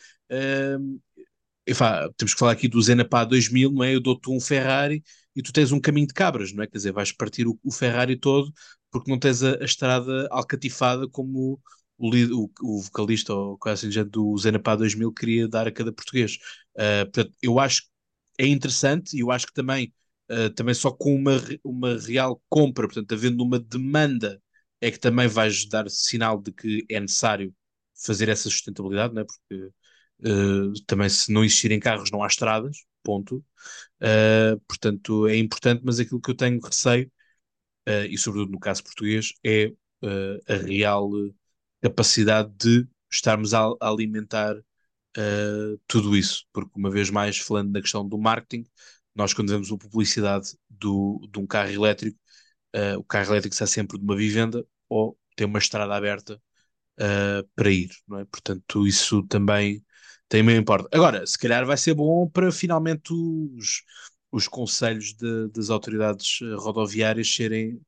hum, 0.78 0.98
temos 2.16 2.34
que 2.34 2.38
falar 2.38 2.52
aqui 2.52 2.68
do 2.68 2.80
Zenapá 2.80 3.24
2000, 3.24 3.70
não 3.72 3.84
é? 3.84 3.94
Eu 3.94 4.00
dou-te 4.00 4.30
um 4.30 4.40
Ferrari 4.40 5.02
e 5.34 5.42
tu 5.42 5.52
tens 5.52 5.72
um 5.72 5.80
caminho 5.80 6.06
de 6.06 6.14
cabras, 6.14 6.52
não 6.52 6.62
é? 6.62 6.66
Quer 6.66 6.78
dizer, 6.78 6.92
vais 6.92 7.12
partir 7.12 7.46
o, 7.46 7.58
o 7.64 7.72
Ferrari 7.72 8.16
todo 8.16 8.52
porque 8.90 9.10
não 9.10 9.18
tens 9.18 9.42
a, 9.42 9.56
a 9.60 9.64
estrada 9.64 10.28
alcatifada 10.30 11.08
como 11.08 11.60
o, 11.98 12.10
o, 12.10 12.50
o 12.62 12.82
vocalista 12.82 13.32
ou 13.34 13.56
coisa 13.58 13.88
assim 13.88 14.04
do 14.10 14.36
Zenapá 14.38 14.76
2000 14.76 15.12
queria 15.12 15.48
dar 15.48 15.66
a 15.66 15.72
cada 15.72 15.92
português. 15.92 16.36
Uh, 16.76 17.04
portanto, 17.12 17.32
eu 17.42 17.58
acho 17.58 17.82
que 17.82 17.88
é 18.38 18.46
interessante 18.46 19.16
e 19.16 19.20
eu 19.20 19.30
acho 19.30 19.46
que 19.46 19.54
também, 19.54 19.92
uh, 20.30 20.50
também 20.50 20.74
só 20.74 20.90
com 20.90 21.14
uma, 21.14 21.32
uma 21.64 21.98
real 21.98 22.42
compra, 22.48 22.86
portanto, 22.86 23.12
havendo 23.12 23.42
uma 23.42 23.58
demanda 23.58 24.40
é 24.80 24.90
que 24.90 24.98
também 24.98 25.28
vais 25.28 25.66
dar 25.68 25.88
sinal 25.88 26.40
de 26.42 26.52
que 26.52 26.84
é 26.90 26.98
necessário 27.00 27.54
fazer 28.04 28.28
essa 28.28 28.50
sustentabilidade, 28.50 29.14
não 29.14 29.22
é? 29.22 29.24
Porque 29.24 29.70
uh, 30.24 30.72
também 30.86 31.08
se 31.08 31.32
não 31.32 31.44
existirem 31.44 31.80
carros 31.80 32.10
não 32.10 32.22
há 32.22 32.26
estradas, 32.26 32.78
ponto. 33.02 33.44
Uh, 34.00 34.60
portanto, 34.66 35.26
é 35.28 35.36
importante, 35.36 35.82
mas 35.84 36.00
aquilo 36.00 36.20
que 36.20 36.30
eu 36.30 36.36
tenho 36.36 36.60
receio, 36.60 37.10
uh, 37.88 38.06
e 38.10 38.18
sobretudo 38.18 38.52
no 38.52 38.60
caso 38.60 38.82
português, 38.84 39.32
é 39.44 39.72
a 40.48 40.54
real 40.56 41.10
capacidade 41.80 42.52
de 42.58 42.88
estarmos 43.10 43.54
a, 43.54 43.60
a 43.80 43.88
alimentar 43.88 44.56
tudo 45.86 46.16
isso, 46.16 46.44
porque 46.52 46.72
uma 46.76 46.90
vez 46.90 47.08
mais, 47.10 47.38
falando 47.38 47.70
na 47.72 47.80
questão 47.80 48.08
do 48.08 48.18
marketing, 48.18 48.64
nós 49.14 49.32
quando 49.32 49.50
vemos 49.50 49.70
uma 49.70 49.78
publicidade 49.78 50.56
do, 50.68 51.20
de 51.30 51.38
um 51.38 51.46
carro 51.46 51.70
elétrico, 51.70 52.18
o 52.98 53.04
carro 53.04 53.30
elétrico 53.32 53.54
está 53.54 53.66
sempre 53.66 53.98
de 53.98 54.04
uma 54.04 54.16
vivenda 54.16 54.66
ou 54.88 55.16
tem 55.36 55.46
uma 55.46 55.58
estrada 55.60 55.94
aberta 55.94 56.40
para 57.54 57.70
ir, 57.70 57.90
é? 58.18 58.24
Portanto, 58.24 58.86
isso 58.86 59.22
também, 59.24 59.84
também 60.28 60.56
importa. 60.56 60.88
Agora, 60.92 61.26
se 61.26 61.38
calhar 61.38 61.64
vai 61.66 61.76
ser 61.76 61.94
bom 61.94 62.28
para 62.28 62.50
finalmente 62.52 63.12
os, 63.12 63.82
os 64.30 64.48
conselhos 64.48 65.14
de- 65.14 65.48
das 65.50 65.70
autoridades 65.70 66.38
eh, 66.42 66.54
rodoviárias 66.56 67.32
serem, 67.34 67.80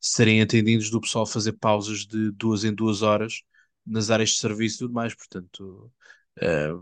serem 0.00 0.40
atendidos 0.42 0.90
do 0.90 1.00
pessoal 1.00 1.26
fazer 1.26 1.52
pausas 1.54 2.06
de 2.06 2.30
duas 2.32 2.64
em 2.64 2.74
duas 2.74 3.02
horas 3.02 3.42
nas 3.86 4.10
áreas 4.10 4.30
de 4.30 4.36
serviço 4.38 4.76
e 4.76 4.78
tudo 4.80 4.94
mais. 4.94 5.14
Portanto, 5.14 5.92
eh, 6.40 6.72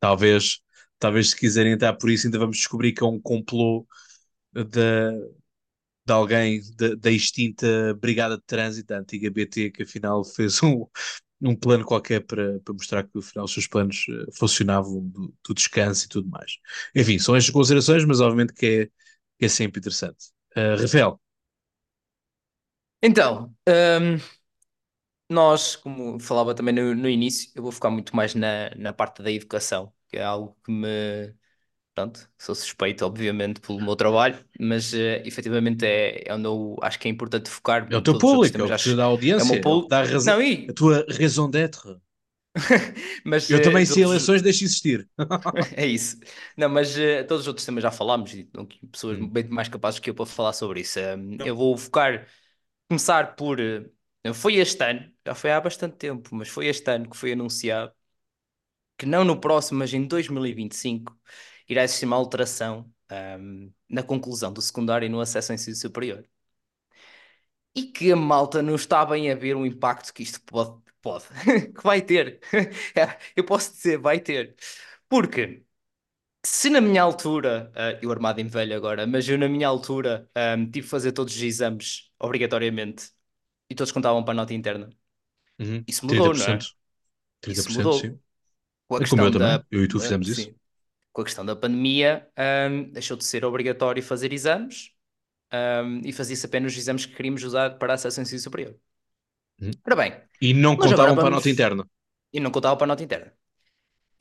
talvez, 0.00 0.60
talvez 0.98 1.30
se 1.30 1.36
quiserem 1.36 1.72
entrar 1.72 1.94
por 1.94 2.10
isso, 2.10 2.26
ainda 2.26 2.38
vamos 2.38 2.56
descobrir 2.58 2.92
que 2.92 3.02
é 3.02 3.06
um 3.06 3.20
complô 3.20 3.86
da, 4.52 5.12
de 6.06 6.12
alguém 6.12 6.60
da, 6.76 6.94
da 6.96 7.10
extinta 7.10 7.94
Brigada 7.94 8.36
de 8.36 8.42
Trânsito, 8.44 8.92
a 8.94 8.98
antiga 8.98 9.30
BT, 9.30 9.70
que 9.70 9.82
afinal 9.84 10.24
fez 10.24 10.62
um, 10.62 10.86
um 11.42 11.56
plano 11.56 11.84
qualquer 11.84 12.20
para, 12.26 12.60
para 12.60 12.74
mostrar 12.74 13.04
que 13.04 13.18
afinal 13.18 13.44
os 13.46 13.52
seus 13.52 13.66
planos 13.66 14.06
eh, 14.08 14.30
funcionavam 14.38 15.00
do, 15.08 15.34
do 15.46 15.54
descanso 15.54 16.06
e 16.06 16.08
tudo 16.08 16.28
mais. 16.30 16.58
Enfim, 16.94 17.18
são 17.18 17.36
estas 17.36 17.50
considerações, 17.52 18.04
mas 18.04 18.20
obviamente 18.20 18.52
que 18.54 18.66
é, 18.66 18.86
que 19.38 19.46
é 19.46 19.48
sempre 19.48 19.80
interessante. 19.80 20.26
Uh, 20.56 20.80
Rafael, 20.80 21.20
Então, 23.02 23.54
hum, 23.68 24.18
nós, 25.28 25.76
como 25.76 26.20
falava 26.20 26.54
também 26.54 26.74
no, 26.74 26.94
no 26.94 27.08
início, 27.08 27.50
eu 27.54 27.62
vou 27.62 27.72
focar 27.72 27.90
muito 27.90 28.14
mais 28.14 28.34
na, 28.34 28.70
na 28.76 28.92
parte 28.92 29.22
da 29.22 29.30
educação, 29.30 29.92
que 30.08 30.16
é 30.18 30.22
algo 30.22 30.56
que 30.64 30.70
me. 30.72 31.34
Pronto, 31.94 32.26
sou 32.38 32.54
suspeito, 32.54 33.04
obviamente, 33.04 33.60
pelo 33.60 33.78
meu 33.80 33.94
trabalho, 33.94 34.42
mas 34.58 34.94
eh, 34.94 35.22
efetivamente 35.26 35.84
é, 35.84 36.24
é 36.26 36.34
onde 36.34 36.46
eu 36.46 36.76
acho 36.82 36.98
que 36.98 37.06
é 37.06 37.10
importante 37.10 37.50
focar. 37.50 37.90
é 37.90 37.96
o 37.96 38.02
teu 38.02 38.16
Todos 38.16 38.28
os 38.28 38.32
outros 38.32 38.50
público, 38.52 38.60
é 38.60 38.64
o 38.64 38.70
que 38.72 38.94
dá 38.96 39.04
é 39.36 39.44
audiência, 39.44 39.56
é 39.56 39.56
público. 39.56 39.88
dá 39.88 40.00
a, 40.00 40.04
razão, 40.04 40.36
Não, 40.36 40.40
e, 40.42 40.68
a 40.68 40.72
tua 40.72 41.04
raison 41.08 41.48
d'être. 41.50 42.00
mas 43.24 43.50
Eu 43.50 43.60
eh, 43.60 43.60
também, 43.60 43.86
se 43.86 44.00
outros- 44.00 44.02
eleições, 44.02 44.42
deixo 44.42 44.64
existir. 44.64 45.08
É 45.76 45.86
isso. 45.86 46.18
Não, 46.56 46.68
mas 46.68 46.96
eh, 46.96 47.22
todos 47.24 47.42
os 47.42 47.48
outros 47.48 47.66
temas 47.66 47.82
já 47.82 47.90
falámos 47.90 48.32
e 48.34 48.48
aqui 48.58 48.86
pessoas 48.86 49.18
Hum. 49.18 49.30
bem 49.30 49.44
mais 49.48 49.68
capazes 49.68 50.00
que 50.00 50.08
eu 50.10 50.14
para 50.14 50.26
falar 50.26 50.52
sobre 50.52 50.80
isso. 50.80 50.98
Um, 51.00 51.38
eu 51.44 51.54
vou 51.56 51.76
focar, 51.76 52.26
começar 52.88 53.36
por. 53.36 53.60
eh, 53.60 53.84
foi 54.34 54.56
este 54.56 54.82
ano, 54.84 55.12
já 55.26 55.34
foi 55.34 55.52
há 55.52 55.60
bastante 55.60 55.96
tempo, 55.96 56.34
mas 56.34 56.48
foi 56.48 56.66
este 56.68 56.90
ano 56.90 57.10
que 57.10 57.16
foi 57.16 57.32
anunciado 57.32 57.92
que 58.98 59.06
não 59.06 59.24
no 59.24 59.40
próximo, 59.40 59.78
mas 59.80 59.92
em 59.94 60.06
2025, 60.06 61.18
irá 61.72 61.84
existir 61.84 62.06
uma 62.06 62.16
alteração 62.16 62.90
um, 63.40 63.72
na 63.88 64.02
conclusão 64.02 64.52
do 64.52 64.62
secundário 64.62 65.06
e 65.06 65.08
no 65.08 65.20
acesso 65.20 65.52
ao 65.52 65.54
ensino 65.56 65.76
superior. 65.76 66.26
E 67.74 67.84
que 67.84 68.12
a 68.12 68.16
malta 68.16 68.62
não 68.62 68.74
está 68.74 69.04
bem 69.06 69.30
a 69.30 69.34
ver 69.34 69.56
o 69.56 69.64
impacto 69.66 70.12
que 70.12 70.22
isto 70.22 70.40
pode, 70.42 70.78
pode, 71.00 71.24
que 71.74 71.82
vai 71.82 72.02
ter. 72.02 72.40
Eu 73.36 73.44
posso 73.44 73.72
dizer, 73.72 73.98
vai 73.98 74.20
ter. 74.20 74.54
Porque 75.08 75.64
se 76.46 76.70
na 76.70 76.80
minha 76.80 77.02
altura, 77.02 77.72
ah, 77.76 77.98
eu 78.02 78.10
armado 78.12 78.40
em 78.40 78.48
velho 78.48 78.76
agora, 78.76 79.06
mas 79.06 79.28
eu 79.28 79.38
na 79.38 79.48
minha 79.48 79.68
altura 79.68 80.30
ahm, 80.36 80.66
tive 80.70 80.82
que 80.86 80.90
fazer 80.90 81.12
todos 81.12 81.34
os 81.36 81.42
exames 81.42 82.10
obrigatoriamente 82.20 83.10
e 83.70 83.74
todos 83.76 83.92
contavam 83.92 84.24
para 84.24 84.32
a 84.32 84.36
nota 84.36 84.54
interna. 84.54 84.90
Uhum. 85.58 85.86
Isso 85.86 86.06
mudou, 86.06 86.34
não 86.34 86.46
é? 86.46 86.60
30%. 86.60 86.74
Isso 87.46 87.72
30%, 87.72 87.72
mudou. 87.72 88.12
sim. 88.12 88.20
Com 88.88 88.96
a 88.98 89.00
É 89.00 89.06
como 89.06 89.24
eu 89.24 89.32
da, 89.32 89.32
também, 89.32 89.64
eu 89.70 89.84
e 89.84 89.88
tu 89.88 90.00
fizemos 90.00 90.28
isso. 90.28 90.50
sim. 90.50 90.56
Com 91.12 91.22
a 91.22 91.24
questão 91.24 91.44
da 91.44 91.56
pandemia, 91.56 92.28
ahm, 92.36 92.90
deixou 92.92 93.16
de 93.16 93.24
ser 93.24 93.44
obrigatório 93.44 94.02
fazer 94.02 94.32
exames 94.32 94.92
ahm, 95.52 96.00
e 96.04 96.12
fazia-se 96.12 96.46
apenas 96.46 96.72
os 96.72 96.78
exames 96.78 97.06
que 97.06 97.14
queríamos 97.16 97.44
usar 97.44 97.78
para 97.78 97.94
acesso 97.94 98.20
ao 98.20 98.24
ensino 98.24 98.40
superior. 98.40 98.76
Uhum. 99.60 99.70
Ora 99.86 99.96
bem, 99.96 100.12
E 100.40 100.52
não 100.54 100.76
contavam 100.76 101.14
agora 101.14 101.18
para 101.18 101.28
a 101.28 101.30
vamos- 101.30 101.36
nota 101.36 101.48
interna. 101.50 101.84
e 102.32 102.40
não 102.40 102.50
contava 102.52 102.76
para 102.76 102.86
a 102.86 102.88
nota 102.88 103.02
interna. 103.04 103.32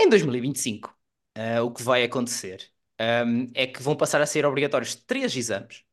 Em 0.01 0.09
2025, 0.09 0.97
ah, 1.35 1.63
o 1.63 1.71
que 1.73 1.83
vai 1.83 2.03
acontecer 2.03 2.71
ahm, 2.99 3.47
é 3.55 3.67
que 3.67 3.81
vão 3.83 3.95
passar 3.97 4.21
a 4.21 4.25
ser 4.27 4.45
obrigatórios 4.45 4.95
três 4.95 5.35
exames 5.37 5.83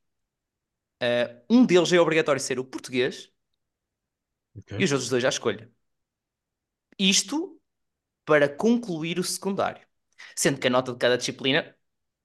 Uh, 1.03 1.41
um 1.51 1.65
deles 1.67 1.93
é 1.93 2.01
obrigatório 2.01 2.41
ser 2.41 2.59
o 2.59 2.65
português 2.65 3.31
Ok. 4.55 4.73
e 4.79 4.85
os 4.85 4.93
outros 4.93 5.11
dois 5.11 5.25
à 5.25 5.29
escolha. 5.29 5.71
Isto 6.99 7.61
para 8.27 8.49
concluir 8.49 9.19
o 9.21 9.25
secundário. 9.25 9.88
Sendo 10.37 10.59
que 10.61 10.67
a 10.67 10.71
nota 10.71 10.93
de 10.93 10.99
cada 10.99 11.17
disciplina 11.19 11.75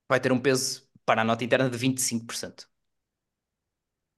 vai 0.10 0.20
ter 0.22 0.32
um 0.32 0.42
peso 0.42 0.88
para 1.06 1.22
a 1.22 1.26
nota 1.26 1.44
interna 1.46 1.70
de 1.70 1.78
25%. 1.78 2.68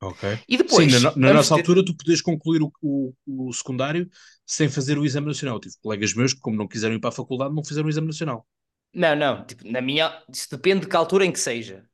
Ok. 0.01 0.23
E 0.47 0.57
depois, 0.57 0.93
Sim, 0.93 0.99
na, 0.99 1.15
na 1.15 1.31
nossa 1.31 1.53
ter- 1.53 1.53
altura, 1.53 1.83
tu 1.83 1.95
podes 1.95 2.21
concluir 2.21 2.61
o, 2.61 2.71
o, 2.81 3.13
o 3.49 3.53
secundário 3.53 4.09
sem 4.45 4.69
fazer 4.69 4.97
o 4.97 5.05
exame 5.05 5.27
nacional. 5.27 5.59
Tive 5.59 5.75
colegas 5.81 6.13
meus 6.13 6.33
que, 6.33 6.39
como 6.41 6.57
não 6.57 6.67
quiseram 6.67 6.95
ir 6.95 6.99
para 6.99 7.09
a 7.09 7.13
faculdade, 7.13 7.53
não 7.55 7.63
fizeram 7.63 7.87
o 7.87 7.89
exame 7.89 8.07
nacional. 8.07 8.45
Não, 8.93 9.15
não, 9.15 9.45
tipo, 9.45 9.67
na 9.69 9.81
minha, 9.81 10.23
isso 10.29 10.49
depende 10.49 10.81
de 10.81 10.87
que 10.89 10.95
altura 10.95 11.25
em 11.25 11.31
que 11.31 11.39
seja. 11.39 11.87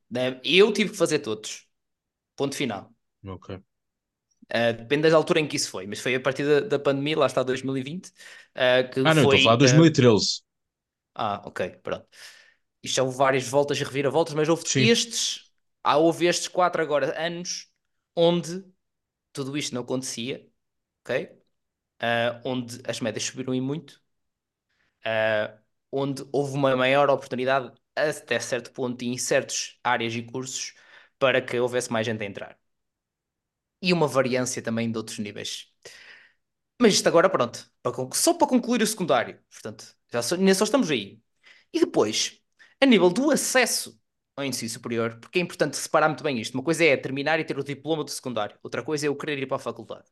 Eu 0.44 0.72
tive 0.72 0.90
que 0.90 0.96
fazer 0.96 1.18
todos. 1.18 1.66
Ponto 2.36 2.56
final. 2.56 2.94
Ok. 3.26 3.62
Uh, 4.54 4.72
depende 4.76 5.08
da 5.10 5.16
altura 5.16 5.40
em 5.40 5.48
que 5.48 5.56
isso 5.56 5.70
foi, 5.70 5.86
mas 5.86 6.00
foi 6.00 6.14
a 6.14 6.20
partir 6.20 6.44
da, 6.44 6.60
da 6.60 6.78
pandemia, 6.78 7.18
lá 7.18 7.26
está 7.26 7.42
2020, 7.42 8.08
uh, 8.08 8.90
que 8.92 9.00
Ah, 9.04 9.14
não, 9.14 9.22
foi. 9.22 9.36
estou 9.36 9.38
a 9.38 9.42
falar 9.42 9.54
de 9.56 9.60
uh, 9.60 9.60
2013. 9.60 10.42
Ah, 11.14 11.42
ok, 11.44 11.60
pronto. 11.82 12.06
Isto 12.82 13.02
houve 13.02 13.16
várias 13.16 13.46
voltas 13.48 13.78
e 13.80 13.84
reviravoltas, 13.84 14.34
mas 14.34 14.48
houve 14.48 14.64
Sim. 14.64 14.88
estes, 14.90 15.52
há, 15.84 15.96
houve 15.98 16.26
estes 16.26 16.48
quatro 16.48 16.82
agora 16.82 17.18
anos 17.20 17.70
onde 18.16 18.64
tudo 19.32 19.56
isto 19.58 19.74
não 19.74 19.82
acontecia, 19.82 20.48
ok? 21.04 21.30
Ah, 22.00 22.40
onde 22.44 22.80
as 22.88 23.00
médias 23.00 23.24
subiram 23.24 23.54
e 23.54 23.60
muito, 23.60 24.02
ah, 25.04 25.58
onde 25.90 26.24
houve 26.32 26.54
uma 26.54 26.76
maior 26.76 27.10
oportunidade 27.10 27.72
até 27.96 28.38
certo 28.40 28.72
ponto 28.72 29.02
em 29.04 29.16
certas 29.18 29.78
áreas 29.84 30.14
e 30.14 30.22
cursos 30.22 30.74
para 31.18 31.40
que 31.42 31.58
houvesse 31.58 31.92
mais 31.92 32.06
gente 32.06 32.22
a 32.22 32.26
entrar. 32.26 32.58
E 33.82 33.92
uma 33.92 34.08
variância 34.08 34.62
também 34.62 34.90
de 34.90 34.96
outros 34.98 35.18
níveis. 35.18 35.68
Mas 36.80 36.94
isto 36.94 37.06
agora, 37.08 37.30
pronto, 37.30 37.70
para 37.82 37.92
só 38.14 38.34
para 38.34 38.46
concluir 38.48 38.82
o 38.82 38.86
secundário. 38.86 39.40
Portanto, 39.50 39.96
já 40.12 40.22
só, 40.22 40.36
nem 40.36 40.54
só 40.54 40.64
estamos 40.64 40.90
aí. 40.90 41.20
E 41.72 41.80
depois, 41.80 42.40
a 42.80 42.86
nível 42.86 43.10
do 43.10 43.30
acesso 43.30 43.98
ao 44.36 44.44
ensino 44.44 44.70
superior, 44.70 45.18
porque 45.20 45.38
é 45.38 45.42
importante 45.42 45.76
separar 45.76 46.08
muito 46.08 46.24
bem 46.24 46.40
isto. 46.40 46.54
Uma 46.54 46.64
coisa 46.64 46.84
é 46.84 46.96
terminar 46.96 47.40
e 47.40 47.44
ter 47.44 47.58
o 47.58 47.64
diploma 47.64 48.04
do 48.04 48.10
secundário, 48.10 48.58
outra 48.62 48.82
coisa 48.84 49.06
é 49.06 49.08
eu 49.08 49.16
querer 49.16 49.38
ir 49.38 49.46
para 49.46 49.56
a 49.56 49.60
faculdade. 49.60 50.06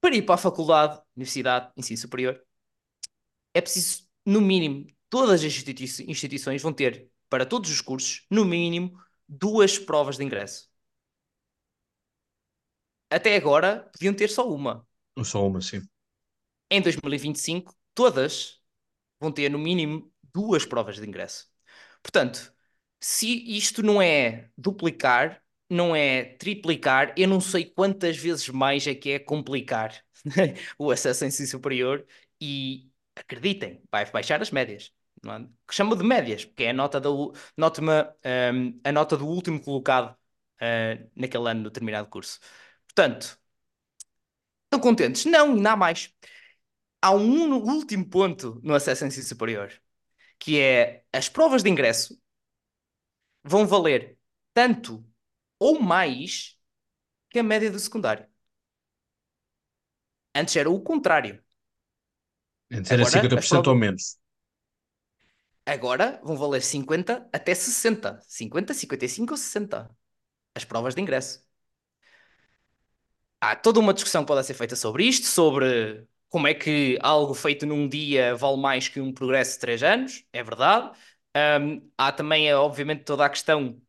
Para 0.00 0.14
ir 0.16 0.22
para 0.26 0.34
a 0.34 0.38
faculdade, 0.38 1.00
universidade, 1.16 1.72
ensino 1.76 1.98
superior, 1.98 2.44
é 3.54 3.60
preciso, 3.60 4.02
no 4.26 4.40
mínimo, 4.40 4.86
todas 5.10 5.30
as 5.40 5.44
institui- 5.44 5.86
instituições 6.08 6.62
vão 6.62 6.72
ter, 6.72 7.10
para 7.28 7.46
todos 7.46 7.70
os 7.70 7.80
cursos, 7.80 8.26
no 8.30 8.44
mínimo, 8.44 8.92
duas 9.28 9.78
provas 9.78 10.16
de 10.16 10.24
ingresso. 10.24 10.70
Até 13.10 13.36
agora, 13.36 13.88
podiam 13.92 14.12
ter 14.14 14.28
só 14.28 14.48
uma. 14.52 14.84
Só 15.24 15.46
uma, 15.46 15.60
sim. 15.62 15.80
Em 16.70 16.80
2025, 16.80 17.74
todas 17.94 18.60
vão 19.20 19.32
ter 19.32 19.50
no 19.50 19.58
mínimo 19.58 20.12
duas 20.32 20.64
provas 20.66 20.96
de 20.96 21.06
ingresso. 21.06 21.48
Portanto, 22.02 22.52
se 23.00 23.28
isto 23.56 23.82
não 23.82 24.00
é 24.02 24.50
duplicar, 24.56 25.42
não 25.70 25.94
é 25.96 26.24
triplicar, 26.36 27.14
eu 27.16 27.28
não 27.28 27.40
sei 27.40 27.64
quantas 27.66 28.16
vezes 28.16 28.48
mais 28.48 28.86
é 28.86 28.94
que 28.94 29.10
é 29.12 29.18
complicar 29.18 30.04
o 30.78 30.90
acesso 30.90 31.24
ao 31.24 31.28
ensino 31.28 31.48
superior 31.48 32.06
e 32.40 32.90
acreditem, 33.16 33.82
vai 33.90 34.10
baixar 34.10 34.42
as 34.42 34.50
médias. 34.50 34.92
Não 35.22 35.34
é? 35.34 35.48
Chamo 35.70 35.96
de 35.96 36.02
médias, 36.04 36.44
porque 36.44 36.64
é 36.64 36.70
a 36.70 36.72
nota, 36.72 37.00
do, 37.00 37.32
nota 37.56 37.80
um, 37.82 38.80
a 38.84 38.92
nota 38.92 39.16
do 39.16 39.26
último 39.26 39.60
colocado 39.62 40.16
uh, 40.60 41.10
naquele 41.14 41.48
ano 41.50 41.62
no 41.62 41.70
determinado 41.70 42.08
curso. 42.08 42.40
Portanto, 42.86 43.38
estão 44.64 44.80
contentes? 44.80 45.24
Não, 45.24 45.52
ainda 45.54 45.72
há 45.72 45.76
mais 45.76 46.12
há 47.02 47.12
um 47.12 47.54
último 47.56 48.08
ponto 48.08 48.60
no 48.64 48.74
acesso 48.74 49.04
ao 49.04 49.08
ensino 49.08 49.26
superior, 49.26 49.72
que 50.38 50.60
é 50.60 51.04
as 51.12 51.28
provas 51.28 51.62
de 51.64 51.70
ingresso 51.70 52.20
vão 53.44 53.66
valer 53.66 54.18
tanto 54.54 55.04
ou 55.58 55.80
mais 55.80 56.58
que 57.30 57.38
a 57.40 57.42
média 57.44 57.70
do 57.70 57.78
secundário. 57.80 58.28
Antes 60.34 60.56
era 60.56 60.70
o 60.70 60.80
contrário. 60.82 61.42
Antes 62.70 62.90
era 62.90 63.02
Agora, 63.02 63.12
50% 63.12 63.38
as 63.38 63.48
provas- 63.48 63.68
ou 63.68 63.76
menos. 63.76 64.18
Agora 65.66 66.20
vão 66.24 66.36
valer 66.36 66.62
50 66.62 67.28
até 67.32 67.54
60. 67.54 68.20
50, 68.28 68.74
55 68.74 69.32
ou 69.32 69.36
60. 69.36 69.90
As 70.54 70.64
provas 70.64 70.94
de 70.94 71.00
ingresso. 71.02 71.44
Há 73.40 73.56
toda 73.56 73.80
uma 73.80 73.92
discussão 73.94 74.22
que 74.22 74.28
pode 74.28 74.46
ser 74.46 74.54
feita 74.54 74.76
sobre 74.76 75.04
isto, 75.04 75.26
sobre 75.26 76.06
como 76.32 76.48
é 76.48 76.54
que 76.54 76.98
algo 77.02 77.34
feito 77.34 77.66
num 77.66 77.88
dia 77.88 78.36
vale 78.36 78.58
mais 78.58 78.88
que 78.88 79.00
um 79.00 79.12
progresso 79.14 79.54
de 79.54 79.60
três 79.60 79.82
anos, 79.84 80.24
é 80.32 80.42
verdade. 80.42 80.92
Um, 81.36 81.90
há 81.98 82.12
também, 82.12 82.48
é, 82.48 82.56
obviamente, 82.56 83.04
toda 83.04 83.24
a 83.26 83.30
questão 83.30 83.80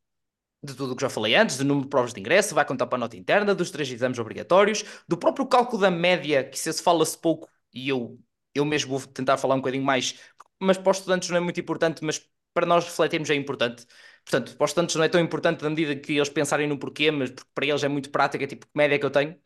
de 0.63 0.75
tudo 0.75 0.93
o 0.93 0.95
que 0.95 1.01
já 1.01 1.09
falei 1.09 1.35
antes, 1.35 1.57
do 1.57 1.65
número 1.65 1.85
de 1.85 1.89
provas 1.89 2.13
de 2.13 2.19
ingresso, 2.19 2.55
vai 2.55 2.65
contar 2.65 2.87
para 2.87 2.97
a 2.97 2.99
nota 2.99 3.17
interna, 3.17 3.53
dos 3.53 3.69
três 3.71 3.91
exames 3.91 4.17
obrigatórios, 4.19 4.83
do 5.07 5.17
próprio 5.17 5.45
cálculo 5.47 5.81
da 5.81 5.91
média, 5.91 6.43
que 6.43 6.57
se 6.57 6.71
fala-se 6.81 7.17
pouco, 7.17 7.49
e 7.73 7.89
eu, 7.89 8.19
eu 8.55 8.63
mesmo 8.65 8.97
vou 8.97 9.07
tentar 9.07 9.37
falar 9.37 9.55
um 9.55 9.59
bocadinho 9.59 9.83
mais, 9.83 10.19
mas 10.61 10.77
para 10.77 10.91
os 10.91 10.97
estudantes 10.99 11.29
não 11.29 11.37
é 11.37 11.39
muito 11.41 11.59
importante, 11.59 12.03
mas 12.03 12.25
para 12.53 12.65
nós 12.65 12.85
refletirmos 12.85 13.29
é 13.29 13.35
importante. 13.35 13.85
Portanto, 14.23 14.55
para 14.55 14.65
os 14.65 14.71
estudantes 14.71 14.95
não 14.95 15.03
é 15.03 15.09
tão 15.09 15.19
importante 15.21 15.63
na 15.63 15.69
medida 15.69 15.95
que 15.95 16.13
eles 16.13 16.29
pensarem 16.29 16.67
no 16.67 16.77
porquê, 16.79 17.11
mas 17.11 17.31
porque 17.31 17.49
para 17.53 17.65
eles 17.65 17.83
é 17.83 17.87
muito 17.89 18.09
prática, 18.09 18.47
tipo, 18.47 18.65
que 18.65 18.71
média 18.75 18.95
é 18.95 18.99
que 18.99 19.05
eu 19.05 19.11
tenho. 19.11 19.37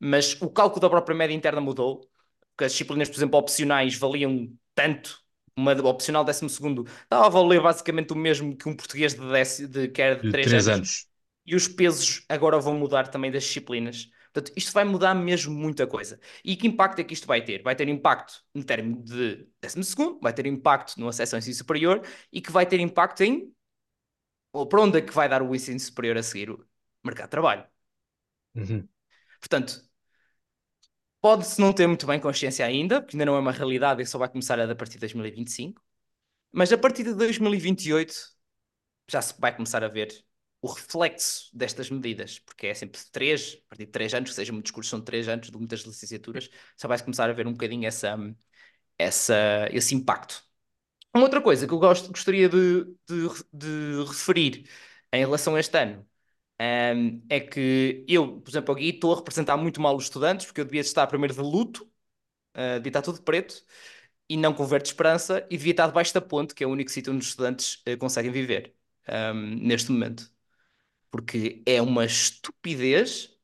Mas 0.00 0.40
o 0.42 0.50
cálculo 0.50 0.80
da 0.80 0.90
própria 0.90 1.16
média 1.16 1.34
interna 1.34 1.60
mudou, 1.60 2.08
porque 2.56 2.64
as 2.66 2.72
disciplinas, 2.72 3.08
por 3.08 3.16
exemplo, 3.16 3.38
opcionais 3.38 3.96
valiam 3.96 4.52
tanto, 4.74 5.20
uma 5.56 5.72
opcional 5.88 6.24
décimo 6.24 6.50
segundo 6.50 6.84
estava 7.02 7.26
a 7.26 7.28
valer 7.28 7.60
basicamente 7.62 8.12
o 8.12 8.16
mesmo 8.16 8.56
que 8.56 8.68
um 8.68 8.74
português 8.76 9.14
de, 9.14 9.20
décimo, 9.30 9.68
de 9.68 9.88
que 9.88 10.02
era 10.02 10.16
de 10.16 10.24
De 10.24 10.30
3 10.30 10.52
3 10.52 10.66
anos. 10.68 10.68
anos. 10.68 11.06
E 11.46 11.54
os 11.54 11.68
pesos 11.68 12.24
agora 12.28 12.58
vão 12.58 12.74
mudar 12.78 13.08
também 13.08 13.30
das 13.30 13.44
disciplinas. 13.44 14.08
Portanto, 14.32 14.52
isto 14.56 14.72
vai 14.72 14.84
mudar 14.84 15.14
mesmo 15.14 15.54
muita 15.54 15.86
coisa. 15.86 16.18
E 16.44 16.56
que 16.56 16.66
impacto 16.66 16.98
é 17.00 17.04
que 17.04 17.14
isto 17.14 17.26
vai 17.26 17.42
ter? 17.44 17.62
Vai 17.62 17.76
ter 17.76 17.88
impacto 17.88 18.42
no 18.54 18.64
término 18.64 19.02
de 19.04 19.46
décimo 19.60 19.84
segundo, 19.84 20.18
vai 20.20 20.32
ter 20.32 20.46
impacto 20.46 20.98
no 20.98 21.08
acesso 21.08 21.36
ao 21.36 21.38
ensino 21.38 21.54
superior 21.54 22.02
e 22.32 22.40
que 22.40 22.50
vai 22.50 22.66
ter 22.66 22.80
impacto 22.80 23.22
em 23.22 23.52
ou 24.52 24.66
para 24.68 24.80
onde 24.82 24.98
é 24.98 25.02
que 25.02 25.12
vai 25.12 25.28
dar 25.28 25.42
o 25.42 25.54
ensino 25.54 25.78
superior 25.80 26.16
a 26.18 26.22
seguir? 26.22 26.50
O 26.50 26.66
mercado 27.04 27.26
de 27.26 27.30
trabalho. 27.30 27.64
Uhum. 28.54 28.88
Portanto, 29.40 29.82
pode-se 31.24 31.58
não 31.58 31.72
ter 31.72 31.86
muito 31.86 32.06
bem 32.06 32.20
consciência 32.20 32.66
ainda, 32.66 33.00
porque 33.00 33.16
ainda 33.16 33.24
não 33.24 33.34
é 33.36 33.38
uma 33.40 33.50
realidade 33.50 34.02
e 34.02 34.06
só 34.06 34.18
vai 34.18 34.28
começar 34.28 34.60
a, 34.60 34.74
partir 34.76 34.94
de 34.94 35.00
2025. 35.00 35.82
Mas 36.52 36.72
a 36.72 36.78
partir 36.78 37.04
de 37.04 37.14
2028 37.14 38.14
já 39.10 39.22
se 39.22 39.34
vai 39.40 39.54
começar 39.56 39.82
a 39.84 39.88
ver 39.88 40.12
o 40.60 40.68
reflexo 40.68 41.50
destas 41.54 41.90
medidas, 41.90 42.40
porque 42.40 42.66
é 42.68 42.74
sempre 42.74 43.00
três, 43.10 43.58
a 43.66 43.68
partir 43.70 43.86
de 43.86 43.92
três 43.92 44.12
anos, 44.14 44.30
que 44.30 44.36
sejam 44.36 44.54
muitos 44.54 44.72
cursos 44.72 44.90
são 44.90 45.00
três 45.00 45.28
anos, 45.28 45.50
de 45.50 45.56
muitas 45.56 45.80
licenciaturas, 45.80 46.50
só 46.76 46.88
vai 46.88 47.02
começar 47.02 47.30
a 47.30 47.32
ver 47.32 47.46
um 47.46 47.52
bocadinho 47.52 47.86
essa, 47.86 48.18
essa, 48.98 49.68
esse 49.72 49.94
impacto. 49.94 50.44
Uma 51.14 51.24
outra 51.24 51.40
coisa 51.42 51.66
que 51.66 51.72
eu 51.74 51.78
gostaria 51.78 52.48
de, 52.50 52.84
de, 53.08 53.28
de 53.52 54.04
referir 54.06 54.68
em 55.12 55.20
relação 55.20 55.56
a 55.56 55.60
este 55.60 55.78
ano 55.78 56.06
um, 56.96 57.22
é 57.28 57.40
que 57.40 58.04
eu, 58.08 58.40
por 58.40 58.50
exemplo, 58.50 58.74
aqui 58.74 58.90
estou 58.90 59.12
a 59.12 59.16
representar 59.16 59.56
muito 59.56 59.80
mal 59.80 59.96
os 59.96 60.04
estudantes, 60.04 60.46
porque 60.46 60.60
eu 60.60 60.64
devia 60.64 60.80
estar 60.80 61.06
primeiro 61.06 61.34
de 61.34 61.40
luto, 61.40 61.84
uh, 62.56 62.76
devia 62.76 62.90
estar 62.90 63.02
tudo 63.02 63.22
preto, 63.22 63.64
e 64.28 64.36
não 64.36 64.54
com 64.54 64.66
verde 64.66 64.88
esperança, 64.88 65.46
e 65.50 65.56
devia 65.56 65.72
estar 65.72 65.86
debaixo 65.88 66.14
da 66.14 66.20
ponte, 66.20 66.54
que 66.54 66.64
é 66.64 66.66
o 66.66 66.70
único 66.70 66.90
sítio 66.90 67.12
onde 67.12 67.22
os 67.22 67.28
estudantes 67.28 67.82
uh, 67.88 67.98
conseguem 67.98 68.32
viver 68.32 68.74
um, 69.08 69.56
neste 69.66 69.90
momento. 69.92 70.30
Porque 71.10 71.62
é 71.66 71.80
uma 71.82 72.04
estupidez 72.06 73.34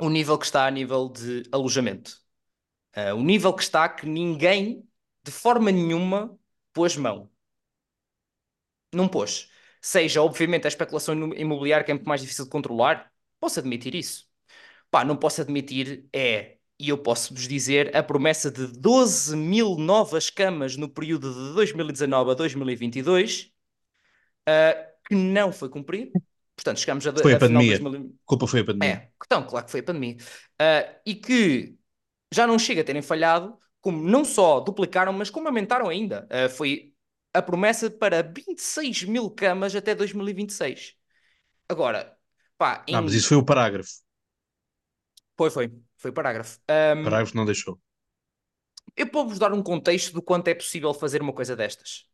o 0.00 0.10
nível 0.10 0.38
que 0.38 0.44
está 0.46 0.66
a 0.66 0.70
nível 0.70 1.08
de 1.08 1.44
alojamento. 1.52 2.20
Uh, 2.96 3.14
o 3.16 3.22
nível 3.22 3.54
que 3.54 3.62
está 3.62 3.88
que 3.88 4.06
ninguém, 4.06 4.88
de 5.24 5.30
forma 5.32 5.70
nenhuma, 5.72 6.38
pôs 6.72 6.96
mão. 6.96 7.30
Não 8.92 9.08
pôs. 9.08 9.50
Seja, 9.84 10.22
obviamente, 10.22 10.64
a 10.64 10.68
especulação 10.68 11.14
imobiliária 11.34 11.84
que 11.84 11.90
é 11.90 11.94
muito 11.94 12.08
mais 12.08 12.20
difícil 12.20 12.44
de 12.44 12.50
controlar, 12.50 13.10
posso 13.40 13.58
admitir 13.58 13.94
isso. 13.96 14.26
Pá, 14.90 15.04
não 15.04 15.16
posso 15.16 15.40
admitir 15.40 16.06
é, 16.12 16.56
e 16.78 16.88
eu 16.88 16.98
posso 16.98 17.34
vos 17.34 17.48
dizer, 17.48 17.94
a 17.96 18.02
promessa 18.02 18.50
de 18.50 18.66
12 18.66 19.36
mil 19.36 19.76
novas 19.76 20.30
camas 20.30 20.76
no 20.76 20.88
período 20.88 21.32
de 21.32 21.54
2019 21.54 22.30
a 22.30 22.34
2022, 22.34 23.52
uh, 24.48 24.92
que 25.08 25.14
não 25.14 25.52
foi 25.52 25.68
cumprido. 25.68 26.12
Portanto, 26.54 26.78
chegamos 26.78 27.06
a, 27.06 27.12
Foi 27.16 27.32
a, 27.32 27.36
a 27.36 27.40
pandemia. 27.40 27.76
Final 27.76 27.92
de 27.92 27.98
2000... 27.98 28.18
Culpa 28.24 28.46
foi 28.46 28.60
a 28.60 28.64
pandemia. 28.64 28.94
É, 28.94 29.08
então, 29.24 29.44
claro 29.44 29.64
que 29.64 29.70
foi 29.72 29.80
a 29.80 29.84
pandemia. 29.84 30.16
Uh, 30.60 31.00
e 31.04 31.14
que 31.14 31.74
já 32.32 32.46
não 32.46 32.58
chega 32.58 32.82
a 32.82 32.84
terem 32.84 33.02
falhado, 33.02 33.56
como 33.80 34.02
não 34.02 34.24
só 34.24 34.60
duplicaram, 34.60 35.12
mas 35.12 35.30
como 35.30 35.48
aumentaram 35.48 35.88
ainda. 35.88 36.28
Uh, 36.30 36.48
foi 36.48 36.91
a 37.34 37.42
promessa 37.42 37.90
para 37.90 38.22
26 38.22 39.04
mil 39.04 39.30
camas 39.30 39.74
até 39.76 39.94
2026. 39.94 40.94
Agora, 41.68 42.16
Pá, 42.58 42.84
Ah, 42.90 43.02
mas 43.02 43.14
em- 43.14 43.14
isso 43.14 43.28
foi 43.28 43.36
o 43.38 43.44
parágrafo. 43.44 43.90
Foi, 45.36 45.50
foi. 45.50 45.66
Foi 45.96 46.12
parágrafo. 46.12 46.60
O 46.94 46.98
Ahm, 46.98 47.04
parágrafo 47.04 47.36
não 47.36 47.44
deixou. 47.44 47.78
eu 48.96 49.08
vou-vos 49.12 49.38
dar 49.38 49.52
um 49.52 49.62
contexto 49.62 50.12
do 50.12 50.22
quanto 50.22 50.48
é 50.48 50.54
possível 50.54 50.92
fazer 50.94 51.22
uma 51.22 51.32
coisa 51.32 51.56
destas. 51.56 52.06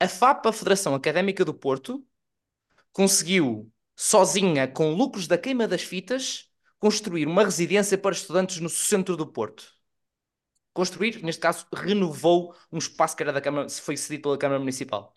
A 0.00 0.04
FAP, 0.08 0.46
a 0.48 0.52
Federação 0.52 0.94
Académica 0.94 1.44
do 1.44 1.54
Porto, 1.54 2.04
conseguiu, 2.92 3.72
sozinha, 3.96 4.68
com 4.68 4.94
lucros 4.94 5.28
da 5.28 5.38
queima 5.38 5.68
das 5.68 5.82
fitas, 5.82 6.50
construir 6.80 7.26
uma 7.28 7.44
residência 7.44 7.98
para 7.98 8.12
estudantes 8.16 8.60
no 8.60 8.70
centro 8.70 9.16
do 9.16 9.26
Porto. 9.28 9.74
Construir, 10.78 11.22
neste 11.24 11.40
caso, 11.40 11.66
renovou 11.74 12.54
um 12.72 12.78
espaço 12.78 13.16
que 13.16 13.22
era 13.22 13.32
da 13.32 13.40
Câmara, 13.40 13.68
foi 13.70 13.96
cedido 13.96 14.22
pela 14.24 14.38
Câmara 14.38 14.58
Municipal. 14.60 15.16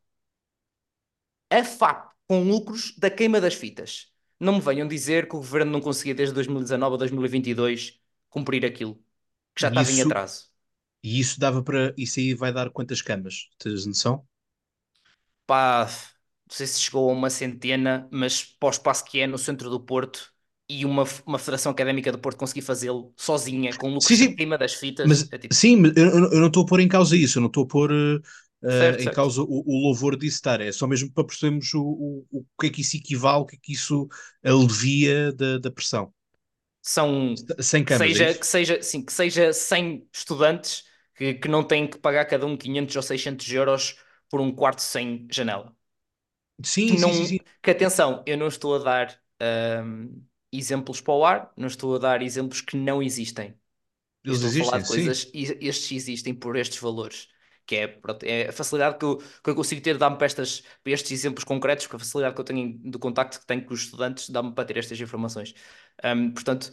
A 1.49 1.64
FAP, 1.64 2.14
com 2.27 2.44
lucros 2.44 2.94
da 2.98 3.10
queima 3.10 3.40
das 3.41 3.53
fitas. 3.56 4.11
Não 4.40 4.53
me 4.56 4.61
venham 4.61 4.88
dizer 4.88 5.27
que 5.27 5.36
o 5.36 5.40
governo 5.40 5.72
não 5.72 5.81
conseguia 5.81 6.15
desde 6.15 6.34
2019 6.36 6.95
a 6.95 6.98
2022 6.98 7.99
cumprir 8.30 8.65
aquilo, 8.65 8.95
que 9.56 9.61
já 9.61 9.68
estava 9.69 9.91
em 9.91 9.95
Isso- 9.95 10.02
atraso. 10.02 10.49
E 11.03 11.19
isso 11.19 11.40
dava 11.40 11.64
para. 11.64 11.94
Isso 11.98 12.19
aí 12.19 12.34
vai 12.34 12.53
dar 12.53 12.69
quantas 12.72 13.02
camas? 13.02 13.49
Tens 13.60 13.86
noção? 13.86 14.27
Pá, 15.45 15.86
não 15.88 16.56
sei 16.56 16.68
se 16.68 16.80
chegou 16.80 17.10
a 17.10 17.14
uma 17.14 17.30
centena, 17.30 18.07
mas 18.11 18.44
para 18.44 18.68
o 18.68 18.69
espaço 18.72 19.03
que 19.06 19.19
é 19.19 19.27
no 19.27 19.38
centro 19.38 19.69
do 19.69 19.80
Porto 19.80 20.34
e 20.70 20.86
uma, 20.86 21.04
uma 21.26 21.40
Federação 21.40 21.72
Académica 21.72 22.12
do 22.12 22.20
Porto 22.20 22.38
conseguir 22.38 22.62
fazê-lo 22.62 23.14
sozinha, 23.18 23.74
com 23.76 24.00
Sim, 24.02 24.16
sim. 24.16 24.28
da 24.28 24.34
queima 24.36 24.58
das 24.58 24.74
fitas, 24.76 25.12
Mas, 25.12 25.32
é 25.32 25.38
tipo, 25.38 25.54
sim, 25.54 25.78
mas 25.78 25.94
eu, 25.98 26.08
eu- 26.32 26.40
não 26.41 26.48
estou 26.48 26.64
a 26.64 26.66
pôr 26.68 26.80
em 26.82 26.88
causa 26.88 27.16
isso, 27.18 27.38
eu 27.40 27.41
não 27.41 27.48
estou 27.48 27.64
a 27.66 27.68
pôr 27.68 27.91
eh, 27.94 28.22
Certo, 28.68 29.02
em 29.04 29.10
certo. 29.10 29.12
causa 29.12 29.41
o, 29.44 29.48
o 29.68 29.84
louvor 29.88 30.18
disso 30.18 30.38
estar, 30.38 30.62
é 30.62 30.72
só 30.72 30.88
mesmo 30.88 31.12
para 31.14 31.26
percebermos 31.26 31.74
o, 31.76 31.82
o, 31.84 32.40
o 32.41 32.46
que 32.62 32.68
é 32.68 32.70
que 32.72 32.82
isso 32.82 32.98
equivale, 32.98 33.44
o 33.44 33.46
que 33.46 33.56
é 33.58 33.60
que 33.62 33.74
isso 33.74 34.08
alivia 34.44 35.34
da, 35.34 35.60
da 35.60 35.72
pressão. 35.72 36.14
são 36.82 37.48
Sem 37.88 38.16
é 38.18 38.24
seja, 38.24 38.24
isso? 38.24 38.40
que 38.40 38.46
seja, 38.46 38.82
sim, 38.82 39.04
que 39.04 39.12
seja 39.14 39.54
100 39.54 40.08
estudantes 40.14 40.84
que, 41.16 41.34
que 41.36 41.48
não 41.48 41.64
têm 41.64 41.88
que 41.90 41.98
pagar 41.98 42.26
cada 42.26 42.46
um 42.46 42.58
500 42.58 42.96
ou 42.96 43.02
600 43.02 43.50
euros 43.52 43.98
por 44.30 44.41
um 44.41 44.52
quarto 44.54 44.82
sem 44.82 45.28
janela. 45.32 45.76
Sim, 46.64 46.88
Que 46.88 46.98
sim, 46.98 47.14
não, 47.14 47.14
sim, 47.14 47.26
sim. 47.26 47.40
que 47.62 47.72
atenção, 47.72 48.24
eu 48.26 48.38
não 48.38 48.48
estou 48.48 48.76
a 48.76 48.80
dar 48.80 49.22
ahm, 49.40 50.10
exemplos 50.51 51.01
para 51.01 51.13
o 51.13 51.26
ar, 51.26 51.53
não 51.57 51.67
estou 51.67 51.95
a 51.95 51.99
dar 51.99 52.21
exemplos 52.21 52.61
que 52.61 52.77
não 52.77 53.01
existem. 53.03 53.55
Eles 54.26 54.38
estou 54.39 54.51
a 54.51 54.53
falar 54.53 54.80
existem, 54.80 54.80
de 54.80 54.85
sim. 54.85 54.88
coisas 54.88 55.30
e 55.34 55.43
estes 55.67 55.91
existem 55.93 56.34
por 56.35 56.55
estes 56.57 56.80
valores. 56.80 57.30
Que 57.65 57.76
é, 57.77 57.88
pronto, 57.88 58.23
é 58.23 58.49
a 58.49 58.51
facilidade 58.53 58.97
que 58.97 59.05
eu, 59.05 59.17
que 59.17 59.49
eu 59.49 59.55
consigo 59.55 59.81
ter 59.81 59.97
dá-me 59.97 60.17
para, 60.17 60.26
estas, 60.26 60.61
para 60.84 60.91
estes 60.93 61.11
exemplos 61.11 61.43
concretos, 61.43 61.85
porque 61.85 61.97
a 61.97 61.99
facilidade 61.99 62.35
que 62.35 62.41
eu 62.41 62.45
tenho 62.45 62.77
do 62.80 62.99
contacto 62.99 63.39
que 63.39 63.45
tenho 63.45 63.63
com 63.65 63.73
os 63.73 63.81
estudantes 63.84 64.30
dá-me 64.30 64.53
para 64.53 64.65
ter 64.65 64.77
estas 64.77 64.99
informações. 64.99 65.53
Ahm, 66.03 66.31
portanto, 66.34 66.71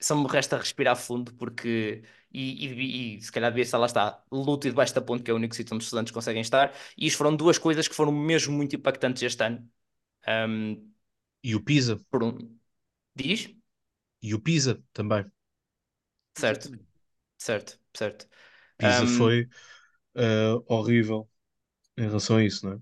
só 0.00 0.14
me 0.16 0.26
resta 0.28 0.56
respirar 0.58 0.96
fundo 0.96 1.32
porque. 1.34 2.02
E, 2.32 2.66
e, 2.66 3.16
e 3.18 3.22
se 3.22 3.32
calhar 3.32 3.50
devia 3.50 3.64
estar 3.64 3.76
lá 3.78 3.86
está, 3.86 4.22
luto 4.30 4.66
e 4.66 4.70
debaixo 4.70 4.94
da 4.94 5.00
ponte, 5.00 5.22
que 5.24 5.30
é 5.30 5.34
o 5.34 5.36
único 5.36 5.54
sítio 5.54 5.74
onde 5.74 5.82
os 5.82 5.86
estudantes 5.86 6.12
conseguem 6.12 6.40
estar. 6.42 6.72
E 6.96 7.06
isto 7.06 7.18
foram 7.18 7.34
duas 7.36 7.58
coisas 7.58 7.88
que 7.88 7.94
foram 7.94 8.12
mesmo 8.12 8.54
muito 8.56 8.76
impactantes 8.76 9.22
este 9.22 9.42
ano. 9.44 9.68
Ahm, 10.26 10.89
E 11.42 11.54
o 11.54 11.62
Pisa, 11.62 11.96
por 12.10 12.22
um... 12.24 12.58
Diz? 13.14 13.54
e 14.22 14.34
o 14.34 14.40
Pisa 14.40 14.82
também. 14.94 15.30
Certo, 16.34 16.68
Exatamente. 16.68 16.86
certo, 17.38 17.78
certo. 17.94 18.28
Pisa 18.78 19.06
Ahm, 19.06 19.06
foi 19.06 19.48
eh, 20.16 20.52
horrível 20.68 21.30
em 21.98 22.04
relação 22.08 22.38
a 22.38 22.44
isso, 22.44 22.66
não 22.66 22.74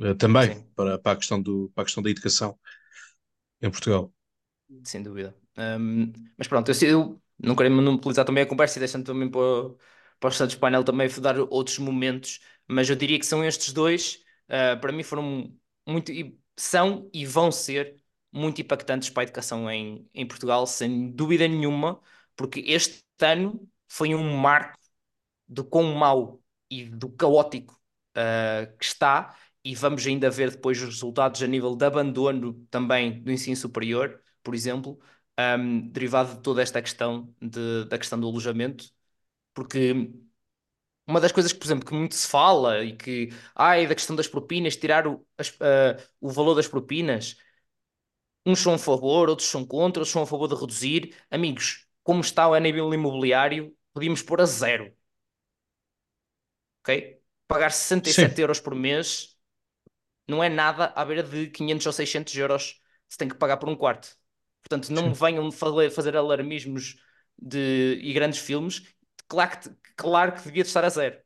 é? 0.00 0.10
Eh, 0.10 0.14
também 0.16 0.50
sim. 0.50 0.66
para, 0.76 0.98
para 0.98 1.12
a 1.14 1.16
questão 1.16 1.42
do, 1.42 1.70
para 1.74 1.82
a 1.84 1.86
questão 1.86 2.02
da 2.04 2.10
educação 2.10 2.58
em 3.62 3.70
Portugal. 3.70 4.12
Sem 4.84 5.02
dúvida. 5.02 5.34
Ahm, 5.56 6.12
mas 6.36 6.48
pronto, 6.48 6.70
eu, 6.70 6.88
eu 6.88 7.22
não 7.38 7.54
quero 7.54 7.70
monopolizar 7.74 8.24
também 8.24 8.42
a 8.42 8.46
conversa 8.46 8.78
e 8.78 8.80
deixando 8.80 9.04
também 9.04 9.30
para, 9.30 9.40
para 10.18 10.28
os 10.30 10.36
Santos 10.36 10.56
Painel 10.56 10.82
também 10.84 11.08
dar 11.20 11.38
outros 11.38 11.78
momentos, 11.78 12.40
mas 12.66 12.88
eu 12.88 12.96
diria 12.96 13.18
que 13.18 13.26
são 13.26 13.44
estes 13.44 13.72
dois, 13.72 14.22
ah, 14.48 14.76
para 14.76 14.92
mim 14.92 15.02
foram 15.02 15.54
muito, 15.86 16.10
e 16.12 16.38
são 16.56 17.08
e 17.12 17.26
vão 17.26 17.50
ser 17.52 17.96
muito 18.32 18.60
impactantes 18.60 19.10
para 19.10 19.22
a 19.22 19.24
educação 19.24 19.70
em, 19.70 20.08
em 20.14 20.26
Portugal, 20.26 20.66
sem 20.66 21.10
dúvida 21.12 21.46
nenhuma, 21.48 22.00
porque 22.36 22.60
este 22.66 23.04
ano 23.20 23.68
foi 23.88 24.14
um 24.14 24.36
marco 24.36 24.78
do 25.48 25.64
quão 25.64 25.94
mau 25.94 26.42
e 26.70 26.84
do 26.84 27.08
caótico 27.10 27.78
ah, 28.14 28.66
que 28.78 28.84
está, 28.84 29.36
e 29.64 29.74
vamos 29.74 30.06
ainda 30.06 30.30
ver 30.30 30.50
depois 30.50 30.78
os 30.82 30.84
resultados 30.86 31.42
a 31.42 31.46
nível 31.46 31.76
de 31.76 31.84
abandono 31.84 32.54
também 32.70 33.22
do 33.22 33.30
ensino 33.30 33.56
superior, 33.56 34.20
por 34.42 34.54
exemplo, 34.54 34.98
ahm, 35.36 35.88
derivado 35.90 36.36
de 36.36 36.42
toda 36.42 36.62
esta 36.62 36.82
questão 36.82 37.32
de- 37.40 37.84
da 37.86 37.98
questão 37.98 38.18
do 38.20 38.26
alojamento, 38.28 38.90
porque 39.54 40.10
uma 41.06 41.20
das 41.20 41.32
coisas 41.32 41.52
que, 41.52 41.58
por 41.58 41.66
exemplo, 41.66 41.86
que 41.86 41.94
muito 41.94 42.14
se 42.14 42.28
fala 42.28 42.84
e 42.84 42.96
que, 42.96 43.30
ai, 43.54 43.86
da 43.86 43.94
questão 43.94 44.16
das 44.16 44.28
propinas, 44.28 44.76
tirar 44.76 45.06
o, 45.06 45.26
as- 45.38 45.54
ah, 45.60 45.96
o 46.20 46.30
valor 46.30 46.54
das 46.54 46.68
propinas, 46.68 47.36
uns 48.46 48.60
são 48.60 48.74
a 48.74 48.78
favor, 48.78 49.28
outros 49.28 49.48
são 49.48 49.64
contra, 49.64 50.00
outros 50.00 50.10
são 50.12 50.22
a 50.22 50.26
favor 50.26 50.48
de 50.48 50.54
reduzir. 50.54 51.14
Amigos, 51.30 51.86
como 52.04 52.20
está 52.20 52.46
o 52.48 52.56
nível 52.58 52.92
imobiliário, 52.94 53.76
podíamos 53.92 54.22
pôr 54.22 54.40
a 54.40 54.46
zero 54.46 54.92
ok? 56.82 57.20
Pagar 57.46 57.70
67 57.72 58.14
Sim. 58.14 58.40
euros 58.40 58.60
por 58.60 58.74
mês 58.74 59.36
não 60.28 60.42
é 60.44 60.48
nada 60.48 60.86
à 60.96 61.04
beira 61.04 61.22
de 61.22 61.48
500 61.50 61.86
ou 61.86 61.92
600 61.92 62.34
euros 62.36 62.80
se 63.08 63.18
tem 63.18 63.28
que 63.28 63.36
pagar 63.36 63.58
por 63.58 63.68
um 63.68 63.76
quarto. 63.76 64.16
Portanto, 64.62 64.90
não 64.92 65.12
Sim. 65.12 65.14
venham 65.14 65.50
fazer 65.52 66.16
alarmismos 66.16 66.96
de, 67.38 68.00
e 68.02 68.12
grandes 68.12 68.40
filmes. 68.40 68.82
Claro 69.32 69.50
que, 69.60 69.70
claro 69.96 70.32
que 70.34 70.42
devia 70.44 70.62
de 70.64 70.68
estar 70.68 70.84
a 70.84 70.90
zero. 70.90 71.18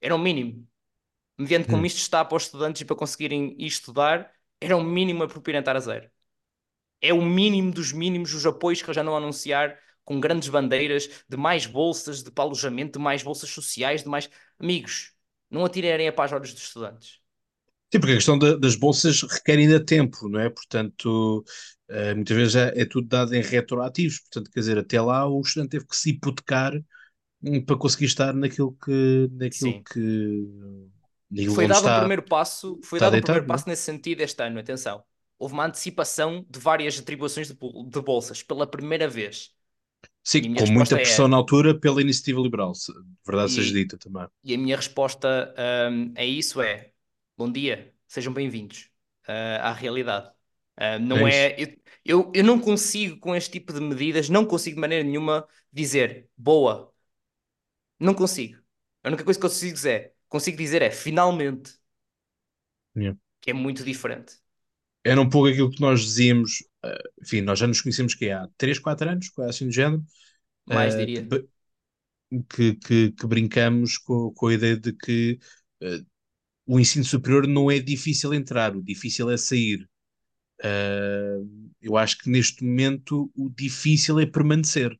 Era 0.00 0.14
o 0.16 0.18
mínimo. 0.18 0.68
Mediante 1.38 1.68
como 1.68 1.84
Hum. 1.84 1.86
isto 1.86 1.98
está 1.98 2.24
para 2.24 2.36
os 2.36 2.44
estudantes 2.44 2.82
e 2.82 2.86
para 2.86 2.96
conseguirem 2.96 3.54
ir 3.58 3.66
estudar, 3.68 4.32
era 4.60 4.76
o 4.76 4.84
mínimo 4.84 5.22
a 5.24 5.28
propina 5.28 5.60
estar 5.60 5.76
a 5.76 5.80
zero. 5.80 6.10
É 7.00 7.12
o 7.14 7.22
mínimo 7.22 7.72
dos 7.72 7.92
mínimos 7.92 8.34
os 8.34 8.46
apoios 8.46 8.80
que 8.82 8.86
eles 8.88 8.96
já 8.96 9.02
não 9.04 9.16
anunciar 9.16 9.78
com 10.04 10.20
grandes 10.20 10.48
bandeiras 10.48 11.08
de 11.28 11.36
mais 11.36 11.66
bolsas 11.66 12.22
de 12.22 12.32
alojamento, 12.36 12.98
de 12.98 13.04
mais 13.04 13.22
bolsas 13.22 13.50
sociais, 13.50 14.02
de 14.04 14.08
mais... 14.08 14.30
Amigos, 14.60 15.12
não 15.50 15.64
atirem 15.64 16.08
a 16.08 16.12
paz 16.12 16.32
aos 16.32 16.40
olhos 16.42 16.54
dos 16.54 16.64
estudantes. 16.64 17.20
Sim, 17.92 18.00
porque 18.00 18.12
a 18.12 18.16
questão 18.16 18.38
da- 18.38 18.56
das 18.56 18.74
bolsas 18.76 19.22
requer 19.22 19.58
ainda 19.58 19.84
tempo, 19.84 20.28
não 20.28 20.40
é? 20.40 20.50
Portanto, 20.50 21.44
eh, 21.88 22.14
muitas 22.14 22.36
vezes 22.36 22.56
é, 22.56 22.72
é 22.82 22.84
tudo 22.84 23.06
dado 23.08 23.34
em 23.34 23.42
retroativos. 23.42 24.18
Portanto, 24.20 24.50
quer 24.50 24.60
dizer, 24.60 24.78
até 24.78 25.00
lá 25.00 25.26
o 25.28 25.40
estudante 25.40 25.70
teve 25.70 25.86
que 25.86 25.96
se 25.96 26.10
hipotecar 26.10 26.72
para 27.66 27.76
conseguir 27.78 28.06
estar 28.06 28.32
naquilo 28.34 28.72
que, 28.76 29.28
naquilo 29.32 29.74
Sim. 29.74 29.86
que, 29.92 30.00
naquilo 31.30 31.54
Foi 31.54 31.66
dado 31.66 31.86
um 31.86 31.92
está, 31.92 31.94
primeiro 31.94 32.22
passo, 32.22 32.80
foi 32.84 32.98
dado 33.00 33.16
um 33.16 33.20
deitado, 33.20 33.20
primeiro 33.20 33.46
não 33.46 33.56
é? 33.56 33.60
passo 33.60 33.68
nesse 33.68 33.82
sentido 33.82 34.20
este 34.22 34.42
ano, 34.42 34.58
atenção. 34.58 35.04
Houve 35.38 35.54
uma 35.54 35.66
antecipação 35.66 36.44
de 36.48 36.58
várias 36.58 36.98
atribuições 36.98 37.48
de, 37.48 37.54
de 37.54 38.00
bolsas 38.00 38.42
pela 38.42 38.66
primeira 38.66 39.06
vez. 39.08 39.54
Sim, 40.22 40.50
com 40.52 40.66
muita 40.66 40.98
resposta 40.98 40.98
pressão 40.98 41.26
é, 41.26 41.28
na 41.28 41.36
altura 41.38 41.78
pela 41.78 42.02
iniciativa 42.02 42.40
liberal, 42.40 42.74
se- 42.74 42.92
verdade 43.26 43.52
seja 43.52 43.72
e, 43.72 43.78
dita 43.78 43.96
também. 43.98 44.26
e 44.44 44.54
a 44.54 44.58
minha 44.58 44.76
resposta 44.76 45.54
hum, 45.92 46.14
a 46.16 46.24
isso 46.24 46.60
é: 46.62 46.92
bom 47.36 47.50
dia, 47.50 47.94
sejam 48.06 48.32
bem-vindos 48.32 48.90
ah, 49.26 49.70
à 49.70 49.72
realidade. 49.72 50.32
Ah, 50.76 50.98
não 50.98 51.26
É 51.26 51.26
é, 51.26 51.56
eu, 51.60 51.68
eu, 52.04 52.32
eu 52.34 52.44
não 52.44 52.60
consigo, 52.60 53.18
com 53.20 53.34
este 53.34 53.50
tipo 53.52 53.72
de 53.72 53.80
medidas, 53.80 54.28
não 54.28 54.46
consigo 54.46 54.76
de 54.76 54.80
maneira 54.80 55.04
nenhuma 55.04 55.46
dizer 55.72 56.30
boa. 56.36 56.92
Não 57.98 58.14
consigo. 58.14 58.60
A 59.02 59.08
única 59.08 59.24
coisa 59.24 59.38
que 59.40 59.46
eu 59.46 59.50
consigo 59.50 59.74
dizer, 59.74 60.14
consigo 60.28 60.56
dizer 60.56 60.82
é 60.82 60.90
finalmente, 60.90 61.78
Yeah. 62.96 63.12
que 63.40 63.50
é 63.50 63.54
muito 63.54 63.82
diferente. 63.84 64.36
Era 65.04 65.20
um 65.20 65.28
pouco 65.30 65.48
aquilo 65.48 65.70
que 65.70 65.80
nós 65.80 66.00
dizíamos, 66.02 66.64
eh, 66.84 66.98
enfim, 67.22 67.40
nós 67.40 67.58
já 67.58 67.66
nos 67.66 67.80
conhecemos 67.80 68.14
que 68.14 68.26
é 68.26 68.32
há 68.34 68.48
3, 68.58 68.78
4 68.78 69.08
anos, 69.08 69.28
quase 69.30 69.50
assim 69.50 69.66
do 69.66 69.72
género, 69.72 70.04
Mais 70.66 70.94
eh, 70.96 70.96
diria. 70.96 71.32
que, 72.48 72.74
que, 72.76 73.12
que- 73.12 73.26
brincamos 73.26 73.98
com, 73.98 74.32
com 74.32 74.48
a 74.48 74.54
ideia 74.54 74.76
de 74.76 74.92
que 74.92 75.38
eh, 75.82 76.00
o 76.66 76.80
ensino 76.80 77.04
superior 77.04 77.46
não 77.48 77.70
é 77.70 77.78
difícil 77.80 78.34
entrar, 78.34 78.76
o 78.76 78.82
difícil 78.82 79.30
é 79.30 79.36
sair. 79.38 79.88
Eh, 80.62 81.38
eu 81.82 81.96
acho 81.96 82.18
que 82.18 82.30
neste 82.30 82.64
momento 82.64 83.30
o 83.36 83.50
difícil 83.50 84.20
é 84.20 84.26
permanecer. 84.26 84.98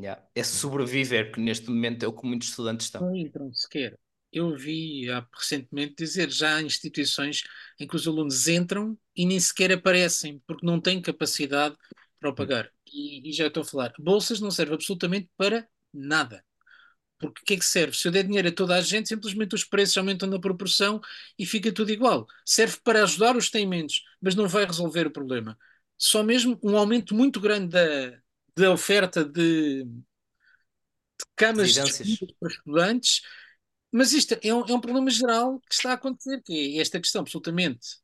Yeah. 0.00 0.22
É 0.34 0.42
sobreviver, 0.42 1.26
porque 1.26 1.40
neste 1.40 1.68
momento 1.68 2.02
é 2.04 2.08
o 2.08 2.12
que 2.12 2.26
muitos 2.26 2.48
estudantes 2.48 2.86
estão. 2.86 3.02
Não 3.02 3.14
entram 3.14 3.52
sequer. 3.52 3.98
Eu 4.32 4.56
vi 4.56 5.10
há, 5.10 5.26
recentemente 5.36 5.94
dizer 5.96 6.30
já 6.30 6.56
há 6.56 6.62
instituições 6.62 7.42
em 7.78 7.86
que 7.86 7.96
os 7.96 8.06
alunos 8.06 8.46
entram 8.48 8.96
e 9.14 9.26
nem 9.26 9.40
sequer 9.40 9.72
aparecem 9.72 10.40
porque 10.46 10.64
não 10.64 10.80
têm 10.80 11.02
capacidade 11.02 11.76
para 12.18 12.30
o 12.30 12.34
pagar. 12.34 12.70
E, 12.86 13.28
e 13.28 13.32
já 13.32 13.48
estou 13.48 13.62
a 13.62 13.66
falar, 13.66 13.92
bolsas 13.98 14.40
não 14.40 14.50
servem 14.50 14.74
absolutamente 14.74 15.28
para 15.36 15.68
nada. 15.92 16.44
Porque 17.18 17.42
o 17.42 17.44
que 17.44 17.54
é 17.54 17.56
que 17.58 17.64
serve? 17.64 17.96
Se 17.96 18.08
eu 18.08 18.12
der 18.12 18.24
dinheiro 18.24 18.48
a 18.48 18.52
toda 18.52 18.74
a 18.74 18.80
gente, 18.80 19.08
simplesmente 19.08 19.54
os 19.54 19.64
preços 19.64 19.96
aumentam 19.98 20.28
na 20.28 20.40
proporção 20.40 21.00
e 21.38 21.44
fica 21.44 21.70
tudo 21.70 21.90
igual. 21.90 22.26
Serve 22.46 22.78
para 22.82 23.02
ajudar 23.02 23.36
os 23.36 23.46
que 23.46 23.52
têm 23.52 23.66
menos, 23.66 24.02
mas 24.22 24.34
não 24.34 24.48
vai 24.48 24.64
resolver 24.64 25.06
o 25.06 25.10
problema. 25.10 25.58
Só 25.98 26.22
mesmo 26.22 26.58
um 26.62 26.76
aumento 26.78 27.14
muito 27.14 27.38
grande 27.38 27.68
da, 27.68 28.18
da 28.60 28.72
oferta 28.72 29.24
de, 29.24 29.84
de 29.84 31.24
camas 31.36 31.76
Residências. 31.76 32.18
para 32.38 32.48
estudantes, 32.48 33.22
mas 33.90 34.12
isto 34.12 34.38
é 34.42 34.54
um, 34.54 34.66
é 34.66 34.72
um 34.72 34.80
problema 34.80 35.10
geral 35.10 35.58
que 35.60 35.74
está 35.74 35.90
a 35.90 35.94
acontecer, 35.94 36.42
que 36.42 36.78
é 36.78 36.80
esta 36.80 37.00
questão 37.00 37.22
absolutamente 37.22 37.98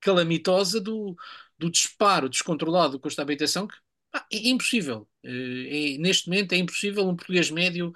calamitosa 0.00 0.80
do, 0.80 1.16
do 1.58 1.70
disparo 1.70 2.28
descontrolado 2.28 2.92
do 2.92 3.00
custo 3.00 3.16
da 3.16 3.22
habitação, 3.22 3.66
que 3.66 3.74
pá, 4.10 4.26
é 4.32 4.48
impossível. 4.48 5.08
É, 5.24 5.96
neste 5.98 6.28
momento 6.28 6.52
é 6.52 6.56
impossível 6.56 7.08
um 7.08 7.16
português 7.16 7.50
médio 7.50 7.92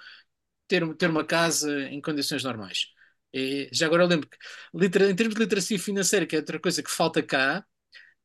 ter, 0.66 0.82
ter 0.96 1.10
uma 1.10 1.24
casa 1.24 1.82
em 1.90 2.00
condições 2.00 2.42
normais. 2.42 2.86
É, 3.34 3.68
já 3.70 3.86
agora 3.86 4.04
eu 4.04 4.08
lembro 4.08 4.28
que, 4.28 4.36
em 4.74 5.14
termos 5.14 5.34
de 5.34 5.40
literacia 5.40 5.78
financeira, 5.78 6.26
que 6.26 6.34
é 6.34 6.38
outra 6.38 6.58
coisa 6.58 6.82
que 6.82 6.90
falta 6.90 7.22
cá, 7.22 7.64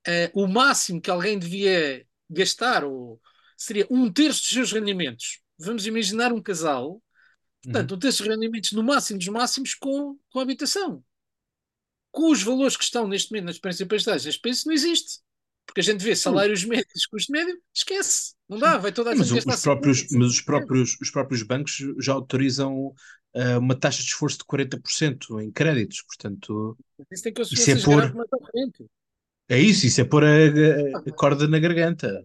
uh, 0.08 0.42
o 0.42 0.48
máximo 0.48 1.02
que 1.02 1.12
alguém 1.12 1.38
devia 1.38 2.06
gastar 2.30 2.86
ou, 2.86 3.22
seria 3.58 3.88
um 3.90 4.12
terço 4.12 4.42
dos 4.42 4.50
seus 4.50 4.72
rendimentos. 4.72 5.42
Vamos 5.60 5.86
imaginar 5.86 6.32
um 6.32 6.42
casal, 6.42 7.02
portanto, 7.64 7.92
uhum. 7.92 7.98
um 7.98 8.00
terço 8.00 8.24
dos 8.24 8.32
rendimentos 8.32 8.72
no 8.72 8.84
máximo 8.84 9.20
dos 9.20 9.28
máximos 9.28 9.74
com, 9.76 10.18
com 10.30 10.40
habitação. 10.40 11.04
Com 12.12 12.32
os 12.32 12.44
valores 12.44 12.78
que 12.78 12.84
estão 12.84 13.08
neste 13.08 13.32
momento 13.32 13.46
nas 13.46 13.60
principais 13.60 14.04
taxas, 14.04 14.26
neste 14.26 14.42
país, 14.42 14.66
não 14.66 14.74
existe. 14.74 15.20
Porque 15.66 15.80
a 15.80 15.84
gente 15.84 16.04
vê 16.04 16.16
salários 16.16 16.64
médios, 16.66 17.06
custo 17.06 17.32
médio, 17.32 17.58
esquece. 17.74 18.34
Não 18.48 18.60
dá, 18.60 18.78
vai 18.78 18.92
toda 18.92 19.12
a 19.12 19.16
mas 19.16 19.28
gente 19.28 19.48
os 19.48 19.62
próprios, 19.62 20.06
Mas 20.12 20.28
os 20.28 20.42
próprios, 20.42 20.98
os 21.02 21.10
próprios 21.10 21.42
bancos 21.42 21.78
já 22.00 22.14
autorizam 22.14 22.94
uh, 23.34 23.60
uma 23.60 23.76
taxa 23.76 24.02
de 24.02 24.10
esforço 24.10 24.38
de 24.40 24.44
40% 24.44 25.42
em 25.42 25.52
créditos, 25.52 26.04
portanto... 26.04 26.78
Isso 27.12 27.24
tem 27.24 27.34
isso 27.40 27.72
é 27.72 27.82
pôr... 27.82 28.14
É 29.50 29.60
isso, 29.60 29.86
isso 29.86 30.02
é 30.02 30.04
pôr 30.04 30.24
a, 30.24 30.28
a, 30.28 31.00
a 31.00 31.12
corda 31.12 31.48
na 31.48 31.60
garganta, 31.60 32.24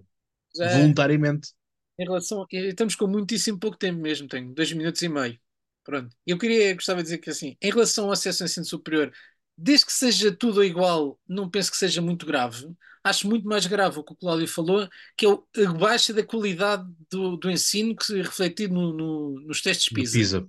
já, 0.58 0.78
voluntariamente. 0.78 1.50
Em 1.98 2.04
relação... 2.04 2.46
Estamos 2.50 2.94
com 2.94 3.06
muitíssimo 3.06 3.58
pouco 3.58 3.76
tempo 3.76 4.00
mesmo, 4.00 4.28
tenho 4.28 4.52
dois 4.52 4.72
minutos 4.72 5.00
e 5.02 5.08
meio. 5.08 5.38
Pronto. 5.84 6.14
Eu 6.26 6.36
queria, 6.36 6.74
gostava 6.74 6.98
de 6.98 7.04
dizer 7.04 7.18
que 7.18 7.30
assim, 7.30 7.56
em 7.62 7.70
relação 7.70 8.04
ao 8.04 8.12
acesso 8.12 8.42
ao 8.42 8.46
ensino 8.46 8.66
superior, 8.66 9.10
desde 9.56 9.86
que 9.86 9.92
seja 9.92 10.30
tudo 10.30 10.62
igual, 10.62 11.18
não 11.26 11.48
penso 11.48 11.70
que 11.70 11.78
seja 11.78 12.02
muito 12.02 12.26
grave. 12.26 12.68
Acho 13.02 13.26
muito 13.26 13.48
mais 13.48 13.66
grave 13.66 13.98
o 13.98 14.04
que 14.04 14.12
o 14.12 14.16
Cláudio 14.16 14.46
falou, 14.46 14.86
que 15.16 15.26
é 15.26 15.64
a 15.64 15.72
baixa 15.72 16.12
da 16.12 16.22
qualidade 16.22 16.86
do, 17.10 17.36
do 17.36 17.50
ensino 17.50 17.96
que 17.96 18.04
se 18.04 18.20
refletir 18.20 18.70
no, 18.70 18.92
no, 18.92 19.40
nos 19.40 19.62
testes 19.62 19.88
PISA. 19.88 20.18
PISA. 20.18 20.48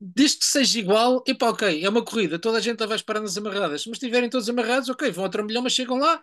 Desde 0.00 0.38
que 0.38 0.46
seja 0.46 0.78
igual, 0.78 1.22
epá, 1.26 1.50
ok, 1.50 1.84
é 1.84 1.88
uma 1.88 2.04
corrida, 2.04 2.38
toda 2.38 2.58
a 2.58 2.60
gente 2.60 2.84
vai 2.84 2.98
parar 3.02 3.20
nas 3.20 3.36
amarradas. 3.36 3.84
Mas 3.86 3.98
se 3.98 4.06
estiverem 4.06 4.30
todos 4.30 4.48
amarrados, 4.48 4.88
ok, 4.88 5.10
vão 5.10 5.26
a 5.26 5.28
trambolhão, 5.28 5.62
mas 5.62 5.74
chegam 5.74 5.98
lá 5.98 6.22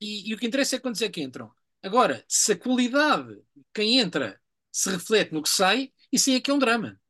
e, 0.00 0.30
e, 0.30 0.34
o 0.34 0.38
que 0.38 0.46
interessa 0.46 0.76
é 0.76 0.78
quantos 0.78 1.02
é 1.02 1.08
que 1.08 1.20
entram. 1.20 1.50
Agora, 1.82 2.24
se 2.28 2.52
a 2.52 2.58
qualidade 2.58 3.34
de 3.34 3.64
quem 3.74 3.98
entra 3.98 4.40
se 4.72 4.90
reflete 4.90 5.32
no 5.32 5.42
que 5.42 5.48
sai, 5.48 5.92
isso 6.12 6.30
aí 6.30 6.36
é 6.36 6.40
que 6.40 6.50
é 6.50 6.54
um 6.54 6.58
drama. 6.58 7.00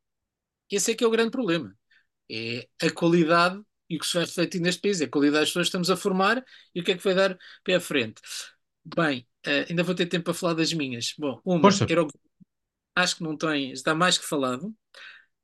Esse 0.70 0.92
é 0.92 0.94
que 0.94 1.04
é 1.04 1.06
o 1.06 1.10
grande 1.10 1.30
problema 1.30 1.78
é 2.30 2.68
a 2.82 2.90
qualidade 2.90 3.60
e 3.88 3.96
o 3.96 3.98
que 3.98 4.06
se 4.06 4.14
vai 4.14 4.24
refletir 4.24 4.60
neste 4.60 4.82
país, 4.82 5.00
é 5.00 5.04
a 5.04 5.08
qualidade 5.08 5.40
das 5.40 5.48
pessoas 5.48 5.66
que 5.66 5.68
estamos 5.68 5.90
a 5.90 5.96
formar 5.96 6.44
e 6.74 6.80
o 6.80 6.84
que 6.84 6.92
é 6.92 6.96
que 6.96 7.02
vai 7.02 7.14
dar 7.14 7.38
pé 7.64 7.74
à 7.74 7.80
frente. 7.80 8.20
Bem, 8.84 9.26
uh, 9.46 9.66
ainda 9.68 9.82
vou 9.82 9.94
ter 9.94 10.06
tempo 10.06 10.26
para 10.26 10.34
falar 10.34 10.54
das 10.54 10.72
minhas. 10.72 11.14
Bom, 11.18 11.40
uma, 11.44 11.70
era, 11.88 12.06
acho 12.94 13.16
que 13.16 13.22
não 13.22 13.36
tem, 13.36 13.72
está 13.72 13.94
mais 13.94 14.18
que 14.18 14.26
falado. 14.26 14.66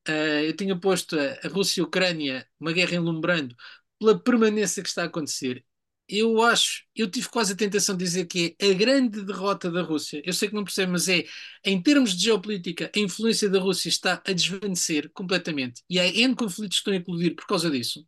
Uh, 0.06 0.44
eu 0.44 0.54
tinha 0.54 0.78
posto 0.78 1.18
a, 1.18 1.46
a 1.46 1.48
Rússia 1.48 1.80
e 1.80 1.82
a 1.82 1.86
Ucrânia, 1.86 2.46
uma 2.60 2.72
guerra 2.72 2.96
enlumbrando, 2.96 3.56
pela 3.98 4.18
permanência 4.18 4.82
que 4.82 4.88
está 4.88 5.02
a 5.02 5.06
acontecer 5.06 5.64
eu 6.08 6.42
acho, 6.42 6.84
eu 6.94 7.10
tive 7.10 7.28
quase 7.28 7.54
a 7.54 7.56
tentação 7.56 7.96
de 7.96 8.04
dizer 8.04 8.26
que 8.26 8.54
é 8.58 8.70
a 8.70 8.74
grande 8.74 9.22
derrota 9.24 9.70
da 9.70 9.82
Rússia. 9.82 10.22
Eu 10.24 10.32
sei 10.34 10.48
que 10.48 10.54
não 10.54 10.64
percebe, 10.64 10.92
mas 10.92 11.08
é, 11.08 11.24
em 11.64 11.82
termos 11.82 12.14
de 12.14 12.24
geopolítica, 12.24 12.90
a 12.94 12.98
influência 12.98 13.48
da 13.48 13.58
Rússia 13.58 13.88
está 13.88 14.22
a 14.26 14.32
desvanecer 14.32 15.10
completamente. 15.12 15.82
E 15.88 15.98
há 15.98 16.06
N 16.06 16.34
conflitos 16.36 16.78
que 16.78 16.80
estão 16.80 16.92
a 16.92 16.96
eclodir 16.96 17.34
por 17.34 17.46
causa 17.46 17.70
disso. 17.70 18.06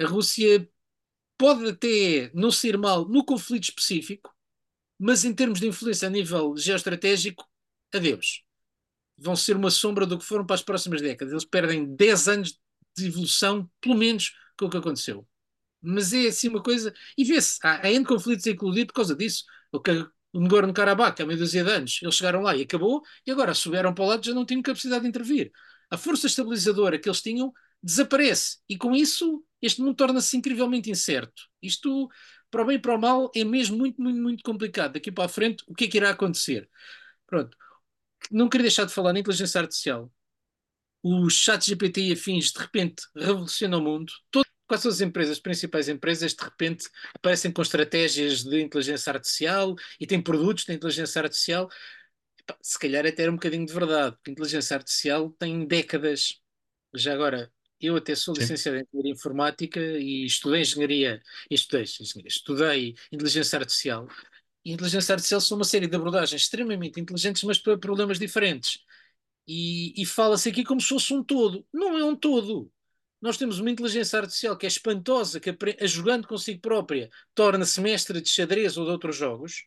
A 0.00 0.06
Rússia 0.06 0.68
pode 1.38 1.68
até 1.68 2.30
não 2.34 2.50
ser 2.50 2.78
mal 2.78 3.08
no 3.08 3.24
conflito 3.24 3.64
específico, 3.64 4.34
mas 4.98 5.24
em 5.24 5.34
termos 5.34 5.60
de 5.60 5.68
influência 5.68 6.08
a 6.08 6.10
nível 6.10 6.56
geoestratégico, 6.56 7.44
adeus. 7.92 8.44
Vão 9.18 9.36
ser 9.36 9.56
uma 9.56 9.70
sombra 9.70 10.06
do 10.06 10.18
que 10.18 10.24
foram 10.24 10.46
para 10.46 10.54
as 10.54 10.62
próximas 10.62 11.02
décadas. 11.02 11.32
Eles 11.32 11.44
perdem 11.44 11.96
10 11.96 12.28
anos 12.28 12.60
de 12.96 13.06
evolução, 13.06 13.70
pelo 13.80 13.96
menos, 13.96 14.34
com 14.56 14.66
o 14.66 14.70
que 14.70 14.76
aconteceu 14.76 15.26
mas 15.82 16.12
é 16.12 16.28
assim 16.28 16.48
uma 16.48 16.62
coisa. 16.62 16.92
E 17.16 17.24
vê-se, 17.24 17.58
há, 17.62 17.90
N 17.90 18.04
conflitos 18.04 18.46
a 18.46 18.50
eclodir 18.50 18.86
por 18.86 18.94
causa 18.94 19.14
disso. 19.14 19.44
O, 19.72 19.78
o 20.32 20.40
Nagorno-Karabakh, 20.40 21.20
há 21.20 21.26
meia 21.26 21.38
dúzia 21.38 21.64
de 21.64 21.70
anos, 21.70 21.98
eles 22.02 22.14
chegaram 22.14 22.42
lá 22.42 22.56
e 22.56 22.62
acabou, 22.62 23.02
e 23.26 23.30
agora 23.30 23.54
souberam 23.54 23.94
para 23.94 24.04
o 24.04 24.08
lado 24.08 24.24
já 24.24 24.34
não 24.34 24.44
tinham 24.44 24.62
capacidade 24.62 25.02
de 25.02 25.08
intervir. 25.08 25.50
A 25.90 25.96
força 25.96 26.26
estabilizadora 26.26 26.98
que 26.98 27.08
eles 27.08 27.22
tinham 27.22 27.52
desaparece, 27.82 28.58
e 28.68 28.76
com 28.76 28.94
isso 28.94 29.44
este 29.62 29.80
mundo 29.80 29.94
torna-se 29.94 30.36
incrivelmente 30.36 30.90
incerto. 30.90 31.42
Isto, 31.62 32.08
para 32.50 32.62
o 32.62 32.66
bem 32.66 32.76
e 32.76 32.78
para 32.78 32.94
o 32.94 33.00
mal, 33.00 33.30
é 33.34 33.44
mesmo 33.44 33.76
muito, 33.76 34.00
muito, 34.00 34.20
muito 34.20 34.42
complicado. 34.44 34.94
Daqui 34.94 35.10
para 35.10 35.24
a 35.24 35.28
frente, 35.28 35.64
o 35.66 35.74
que 35.74 35.84
é 35.84 35.88
que 35.88 35.96
irá 35.96 36.10
acontecer? 36.10 36.68
Pronto. 37.26 37.56
Não 38.30 38.48
queria 38.48 38.64
deixar 38.64 38.84
de 38.84 38.92
falar 38.92 39.12
na 39.12 39.20
inteligência 39.20 39.60
artificial. 39.60 40.12
Os 41.02 41.34
chats 41.34 41.66
GPT 41.66 42.00
e 42.02 42.12
afins, 42.12 42.52
de 42.52 42.58
repente, 42.58 43.02
revolucionam 43.14 43.78
o 43.80 43.82
mundo. 43.82 44.12
Todo 44.30 44.46
quais 44.66 44.82
são 44.82 44.90
as 44.90 45.00
empresas, 45.00 45.32
as 45.32 45.38
principais 45.38 45.88
empresas, 45.88 46.34
de 46.34 46.42
repente 46.42 46.88
aparecem 47.14 47.52
com 47.52 47.62
estratégias 47.62 48.42
de 48.42 48.60
inteligência 48.60 49.12
artificial 49.12 49.74
e 50.00 50.06
têm 50.06 50.20
produtos 50.20 50.64
de 50.64 50.72
inteligência 50.72 51.22
artificial. 51.22 51.68
Se 52.62 52.78
calhar 52.78 53.06
até 53.06 53.22
era 53.22 53.32
um 53.32 53.36
bocadinho 53.36 53.66
de 53.66 53.72
verdade, 53.72 54.16
porque 54.16 54.30
inteligência 54.30 54.76
artificial 54.76 55.30
tem 55.38 55.66
décadas. 55.66 56.40
Já 56.94 57.14
agora, 57.14 57.52
eu 57.80 57.96
até 57.96 58.14
sou 58.14 58.34
licenciado 58.34 58.78
em 58.78 58.82
engenharia 58.82 59.12
informática 59.12 59.80
e 59.80 60.24
estudei 60.24 60.62
engenharia, 60.62 61.22
estudei, 61.50 61.82
engenharia, 61.82 62.28
estudei 62.28 62.94
inteligência 63.12 63.58
artificial. 63.58 64.08
E 64.64 64.72
inteligência 64.72 65.12
artificial 65.14 65.40
são 65.40 65.58
uma 65.58 65.64
série 65.64 65.86
de 65.86 65.96
abordagens 65.96 66.42
extremamente 66.42 67.00
inteligentes, 67.00 67.42
mas 67.44 67.58
para 67.58 67.78
problemas 67.78 68.18
diferentes. 68.18 68.80
E, 69.46 70.00
e 70.00 70.04
fala-se 70.06 70.48
aqui 70.48 70.64
como 70.64 70.80
se 70.80 70.88
fosse 70.88 71.14
um 71.14 71.22
todo. 71.22 71.64
Não 71.72 71.96
é 71.98 72.04
um 72.04 72.16
todo 72.16 72.72
nós 73.26 73.36
temos 73.36 73.58
uma 73.58 73.70
inteligência 73.70 74.18
artificial 74.18 74.56
que 74.56 74.66
é 74.66 74.68
espantosa, 74.68 75.40
que 75.40 75.50
a 75.50 75.86
jogando 75.86 76.28
consigo 76.28 76.60
própria 76.60 77.10
torna-se 77.34 77.80
mestra 77.80 78.20
de 78.22 78.28
xadrez 78.28 78.76
ou 78.76 78.84
de 78.84 78.92
outros 78.92 79.16
jogos, 79.16 79.64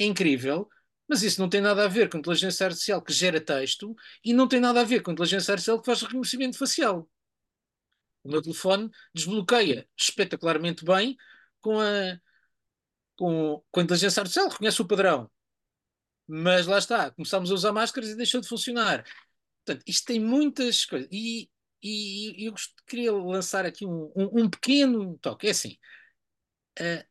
é 0.00 0.04
incrível, 0.04 0.68
mas 1.06 1.22
isso 1.22 1.40
não 1.40 1.48
tem 1.48 1.60
nada 1.60 1.84
a 1.84 1.88
ver 1.88 2.08
com 2.08 2.18
inteligência 2.18 2.64
artificial 2.66 3.02
que 3.02 3.12
gera 3.12 3.38
texto 3.38 3.94
e 4.24 4.32
não 4.32 4.48
tem 4.48 4.60
nada 4.60 4.80
a 4.80 4.84
ver 4.84 5.02
com 5.02 5.12
inteligência 5.12 5.52
artificial 5.52 5.78
que 5.78 5.84
faz 5.84 6.00
reconhecimento 6.00 6.56
facial. 6.56 7.08
O 8.24 8.30
meu 8.30 8.40
telefone 8.40 8.90
desbloqueia 9.14 9.86
espetacularmente 9.98 10.84
bem 10.84 11.16
com 11.60 11.78
a, 11.78 12.18
com, 13.16 13.62
com 13.70 13.80
a 13.80 13.82
inteligência 13.82 14.20
artificial, 14.20 14.48
reconhece 14.48 14.80
o 14.80 14.86
padrão. 14.86 15.30
Mas 16.26 16.66
lá 16.66 16.78
está, 16.78 17.10
começámos 17.10 17.50
a 17.50 17.54
usar 17.54 17.72
máscaras 17.72 18.08
e 18.08 18.16
deixou 18.16 18.40
de 18.40 18.48
funcionar. 18.48 19.04
Portanto, 19.64 19.84
isto 19.86 20.06
tem 20.06 20.18
muitas 20.18 20.86
coisas. 20.86 21.08
E 21.12 21.50
e, 21.82 22.46
eu 22.46 22.54
queria 22.86 23.12
lançar 23.12 23.66
aqui 23.66 23.84
um, 23.84 24.12
um, 24.16 24.42
um 24.42 24.50
pequeno 24.50 25.18
toque. 25.18 25.48
É 25.48 25.50
assim: 25.50 25.76
uh, 26.80 27.04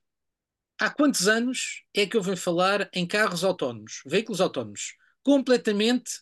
há 0.80 0.90
quantos 0.90 1.28
anos 1.28 1.84
é 1.94 2.06
que 2.06 2.16
eu 2.16 2.22
venho 2.22 2.38
falar 2.38 2.90
em 2.94 3.06
carros 3.06 3.44
autónomos, 3.44 4.02
veículos 4.06 4.42
autónomos? 4.42 4.96
Completamente 5.24 6.20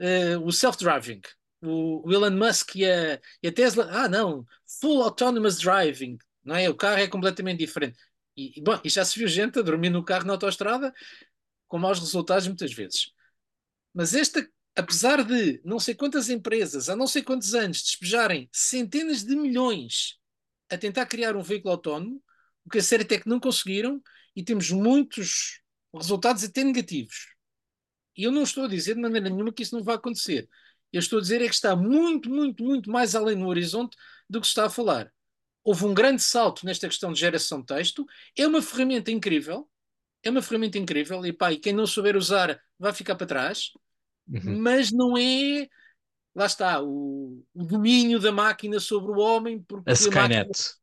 uh, 0.00 0.44
o 0.44 0.52
self-driving. 0.52 1.20
O, 1.60 2.08
o, 2.08 2.12
Elon 2.12 2.36
Musk 2.36 2.76
e 2.76 2.84
a, 2.84 3.20
e 3.42 3.48
a, 3.48 3.52
Tesla, 3.52 3.88
ah, 3.90 4.08
não, 4.08 4.46
full 4.80 5.02
autonomous 5.02 5.58
driving, 5.58 6.16
não 6.44 6.54
é? 6.54 6.68
O 6.70 6.76
carro 6.76 7.00
é 7.00 7.08
completamente 7.08 7.58
diferente. 7.58 7.98
E, 8.36 8.58
e, 8.58 8.62
bom, 8.62 8.80
e 8.84 8.88
já 8.88 9.04
se 9.04 9.18
viu 9.18 9.26
gente 9.28 9.58
a 9.58 9.62
dormir 9.62 9.90
no 9.90 10.04
carro 10.04 10.24
na 10.24 10.34
autoestrada 10.34 10.94
com 11.66 11.78
maus 11.78 11.98
resultados 11.98 12.46
muitas 12.46 12.72
vezes. 12.72 13.12
Mas 13.92 14.14
esta 14.14 14.48
apesar 14.78 15.24
de 15.24 15.60
não 15.64 15.80
sei 15.80 15.92
quantas 15.92 16.30
empresas 16.30 16.88
há 16.88 16.94
não 16.94 17.08
sei 17.08 17.20
quantos 17.20 17.52
anos 17.52 17.82
despejarem 17.82 18.48
centenas 18.52 19.24
de 19.24 19.34
milhões 19.34 20.16
a 20.70 20.78
tentar 20.78 21.04
criar 21.06 21.34
um 21.34 21.42
veículo 21.42 21.72
autónomo, 21.72 22.22
o 22.64 22.70
que 22.70 22.78
a 22.78 22.82
série 22.82 23.02
é 23.02 23.18
que 23.18 23.28
não 23.28 23.40
conseguiram 23.40 24.00
e 24.36 24.44
temos 24.44 24.70
muitos 24.70 25.62
resultados 25.92 26.44
até 26.44 26.62
negativos. 26.62 27.34
E 28.16 28.22
eu 28.22 28.30
não 28.30 28.44
estou 28.44 28.66
a 28.66 28.68
dizer 28.68 28.94
de 28.94 29.00
maneira 29.00 29.28
nenhuma 29.28 29.52
que 29.52 29.64
isso 29.64 29.74
não 29.74 29.82
vai 29.82 29.96
acontecer. 29.96 30.48
Eu 30.92 31.00
estou 31.00 31.18
a 31.18 31.22
dizer 31.22 31.42
é 31.42 31.48
que 31.48 31.54
está 31.54 31.74
muito, 31.74 32.30
muito, 32.30 32.62
muito 32.62 32.88
mais 32.88 33.16
além 33.16 33.34
no 33.34 33.48
horizonte 33.48 33.96
do 34.30 34.40
que 34.40 34.46
se 34.46 34.52
está 34.52 34.66
a 34.66 34.70
falar. 34.70 35.12
Houve 35.64 35.86
um 35.86 35.94
grande 35.94 36.22
salto 36.22 36.64
nesta 36.64 36.86
questão 36.86 37.12
de 37.12 37.18
geração 37.18 37.60
de 37.60 37.66
texto. 37.66 38.06
É 38.36 38.46
uma 38.46 38.62
ferramenta 38.62 39.10
incrível. 39.10 39.68
É 40.22 40.30
uma 40.30 40.40
ferramenta 40.40 40.78
incrível. 40.78 41.26
E 41.26 41.32
pá, 41.32 41.52
e 41.52 41.58
quem 41.58 41.72
não 41.72 41.86
souber 41.86 42.16
usar 42.16 42.60
vai 42.78 42.92
ficar 42.92 43.16
para 43.16 43.26
trás 43.26 43.72
Uhum. 44.28 44.60
mas 44.60 44.92
não 44.92 45.16
é. 45.16 45.68
Lá 46.34 46.46
está, 46.46 46.82
o, 46.82 47.44
o 47.54 47.64
domínio 47.64 48.20
da 48.20 48.30
máquina 48.30 48.78
sobre 48.78 49.10
o 49.12 49.18
homem, 49.18 49.60
porque 49.62 49.90
A 49.90 49.94
máquina- 49.94 50.46
Skynet. 50.46 50.74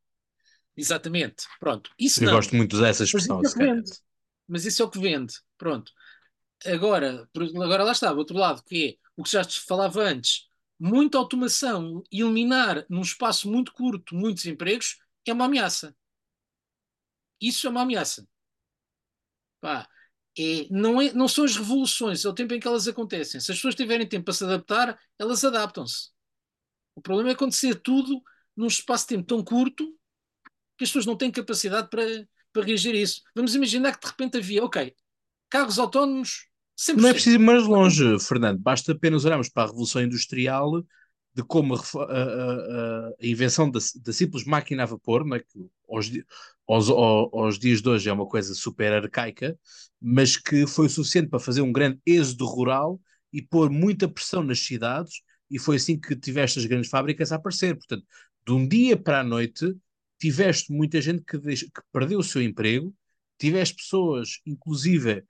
Exatamente, 0.78 1.46
pronto. 1.60 1.90
Isso 1.98 2.22
Eu 2.22 2.28
não. 2.28 2.34
gosto 2.34 2.56
muito 2.56 2.80
dessa 2.80 3.04
expressão, 3.04 3.40
a 3.40 3.42
isso 3.44 3.62
é 3.62 3.66
vende. 3.66 3.92
Mas 4.48 4.66
isso 4.66 4.82
é 4.82 4.86
o 4.86 4.90
que 4.90 5.00
vende. 5.00 5.34
Pronto. 5.58 5.92
Agora, 6.66 7.30
agora 7.64 7.84
lá 7.84 7.92
está, 7.92 8.12
o 8.14 8.18
outro 8.18 8.38
lado, 8.38 8.64
que 8.64 9.00
é 9.02 9.08
o 9.16 9.24
que 9.24 9.32
já 9.32 9.44
te 9.46 9.62
falava 9.62 10.02
antes, 10.04 10.48
muita 10.78 11.18
automação, 11.18 12.04
eliminar 12.12 12.86
num 12.90 13.02
espaço 13.02 13.50
muito 13.50 13.72
curto 13.72 14.14
muitos 14.16 14.46
empregos, 14.46 14.98
é 15.26 15.32
uma 15.32 15.46
ameaça. 15.46 15.96
Isso 17.40 17.68
é 17.68 17.70
uma 17.70 17.82
ameaça. 17.84 18.28
Pá, 19.62 19.88
é, 20.38 20.68
não, 20.70 21.02
é, 21.02 21.14
não 21.14 21.28
são 21.28 21.46
as 21.46 21.56
revoluções, 21.56 22.26
é 22.26 22.30
o 22.30 22.34
tempo 22.34 22.54
em 22.54 22.60
que 22.60 22.68
elas 22.68 22.88
acontecem. 22.88 23.40
Se 23.40 23.52
as 23.52 23.58
pessoas 23.58 23.76
tiverem 23.76 24.08
tempo 24.08 24.26
para 24.26 24.34
se 24.34 24.44
adaptar, 24.44 25.00
elas 25.18 25.44
adaptam-se. 25.44 26.10
O 26.96 27.02
problema 27.02 27.30
é 27.30 27.34
acontecer 27.34 27.76
tudo 27.76 28.22
num 28.56 28.68
espaço 28.68 29.06
de 29.06 29.16
tempo 29.16 29.28
tão 29.28 29.44
curto 29.44 29.86
que 30.78 30.84
as 30.84 30.90
pessoas 30.90 31.06
não 31.06 31.18
têm 31.18 31.32
capacidade 31.32 31.90
para, 31.90 32.04
para 32.52 32.66
reagir 32.66 32.94
a 32.94 32.98
isso. 32.98 33.22
Vamos 33.34 33.56
imaginar 33.56 33.94
que 33.94 34.06
de 34.06 34.12
repente 34.12 34.38
havia, 34.38 34.64
ok, 34.64 34.94
carros 35.50 35.80
autónomos 35.80 36.48
100%. 36.78 37.02
Não 37.02 37.10
é 37.10 37.14
preciso 37.14 37.36
ir 37.36 37.40
mais 37.40 37.66
longe, 37.66 38.20
Fernando. 38.20 38.60
Basta 38.60 38.92
apenas 38.92 39.24
olharmos 39.24 39.50
para 39.50 39.64
a 39.64 39.68
Revolução 39.68 40.02
Industrial 40.02 40.86
de 41.36 41.44
como 41.44 41.76
a, 41.76 41.80
a- 41.80 43.10
a- 43.10 43.14
invenção 43.22 43.70
da, 43.70 43.80
da 44.04 44.14
simples 44.14 44.46
máquina 44.46 44.84
a 44.84 44.86
vapor, 44.86 45.26
não 45.26 45.36
é? 45.36 45.40
que 45.40 45.48
aos, 45.90 46.10
aos- 46.68 46.90
ao- 46.90 47.38
aos 47.40 47.60
dias 47.60 47.82
de 47.82 47.90
hoje 47.90 48.10
é 48.10 48.14
uma 48.14 48.28
coisa 48.28 48.54
super 48.54 48.94
arcaica, 48.94 49.58
mas 50.02 50.38
que 50.38 50.66
foi 50.68 50.88
o 50.88 50.90
suficiente 50.90 51.30
para 51.30 51.40
fazer 51.40 51.62
um 51.62 51.72
grande 51.72 52.00
êxodo 52.06 52.46
rural 52.46 53.00
e 53.34 53.42
pôr 53.42 53.70
muita 53.70 54.08
pressão 54.08 54.44
nas 54.44 54.60
cidades, 54.60 55.22
e 55.50 55.60
foi 55.60 55.76
assim 55.76 56.00
que 56.00 56.16
tiveste 56.16 56.60
as 56.60 56.66
grandes 56.66 56.90
fábricas 56.90 57.32
a 57.32 57.36
aparecer. 57.36 57.76
Portanto, 57.76 58.06
de 58.48 58.54
um 58.54 58.68
dia 58.68 58.98
para 58.98 59.20
a 59.20 59.24
noite, 59.24 59.76
tiveste 60.20 60.72
muita 60.72 61.02
gente 61.02 61.22
que, 61.24 61.38
que 61.40 61.82
perdeu 61.92 62.20
o 62.20 62.24
seu 62.24 62.42
emprego, 62.42 62.94
tiveste 63.38 63.76
pessoas, 63.76 64.40
inclusive, 64.46 65.24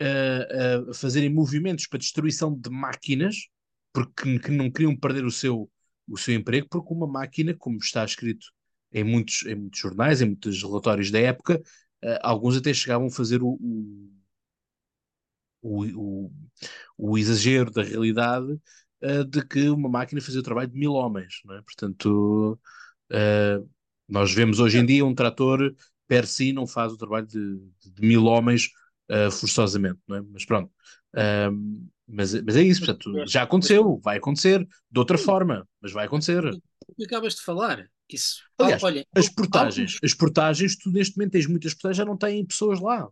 a, 0.00 0.90
a 0.90 0.94
fazerem 0.94 1.30
movimentos 1.32 1.86
para 1.86 1.98
destruição 1.98 2.54
de 2.54 2.70
máquinas, 2.70 3.36
porque 3.92 4.38
que 4.38 4.50
não 4.50 4.70
queriam 4.70 4.96
perder 4.96 5.24
o 5.24 5.30
seu, 5.30 5.70
o 6.08 6.16
seu 6.18 6.34
emprego, 6.34 6.68
porque 6.70 6.92
uma 6.94 7.06
máquina, 7.06 7.54
como 7.54 7.78
está 7.78 8.04
escrito 8.04 8.46
em 8.92 9.04
muitos, 9.04 9.44
em 9.46 9.54
muitos 9.54 9.80
jornais, 9.80 10.20
em 10.22 10.26
muitos 10.26 10.62
relatórios 10.62 11.10
da 11.10 11.18
época, 11.20 11.60
eh, 12.02 12.18
alguns 12.22 12.56
até 12.56 12.72
chegavam 12.74 13.08
a 13.08 13.10
fazer 13.10 13.42
o, 13.42 13.58
o, 15.62 15.84
o, 15.84 16.30
o- 16.98 17.18
exagero 17.18 17.70
da 17.70 17.82
realidade 17.82 18.60
eh, 19.00 19.24
de 19.24 19.46
que 19.46 19.68
uma 19.70 19.88
máquina 19.88 20.20
fazia 20.20 20.40
o 20.40 20.42
trabalho 20.42 20.68
de 20.70 20.78
mil 20.78 20.92
homens, 20.94 21.40
não 21.44 21.54
é? 21.56 21.62
Portanto, 21.62 22.58
eh, 23.10 23.60
nós 24.08 24.32
vemos 24.34 24.60
hoje 24.60 24.78
em 24.78 24.86
dia 24.86 25.04
um 25.06 25.14
trator 25.14 25.74
per 26.08 26.26
si 26.26 26.52
não 26.52 26.66
faz 26.66 26.92
o 26.92 26.98
trabalho 26.98 27.26
de, 27.26 27.58
de- 27.80 27.92
de 27.92 28.02
mil 28.08 28.24
homens 28.26 28.70
forçosamente, 29.32 30.00
não 30.08 30.16
é? 30.16 30.22
Mas 30.22 30.44
pronto. 30.46 30.72
Mas, 32.12 32.34
mas 32.42 32.56
é 32.56 32.62
isso, 32.62 32.80
portanto, 32.84 33.24
já 33.26 33.42
aconteceu, 33.42 34.00
vai 34.02 34.18
acontecer 34.18 34.66
de 34.90 34.98
outra 34.98 35.16
forma, 35.18 35.66
mas 35.80 35.92
vai 35.92 36.06
acontecer. 36.06 36.44
O 36.88 36.94
que 36.96 37.04
acabas 37.04 37.34
de 37.36 37.42
falar, 37.42 37.88
isso. 38.08 38.42
Aliás, 38.58 38.82
olha, 38.82 39.06
As 39.14 39.28
portagens, 39.28 39.92
alguns- 39.92 39.98
as 40.04 40.14
portagens, 40.14 40.76
tu 40.76 40.90
neste 40.90 41.16
momento 41.16 41.32
tens 41.32 41.46
muitas 41.46 41.74
portagens, 41.74 41.96
já 41.96 42.04
não 42.04 42.16
têm 42.16 42.44
pessoas 42.44 42.80
lá. 42.80 43.08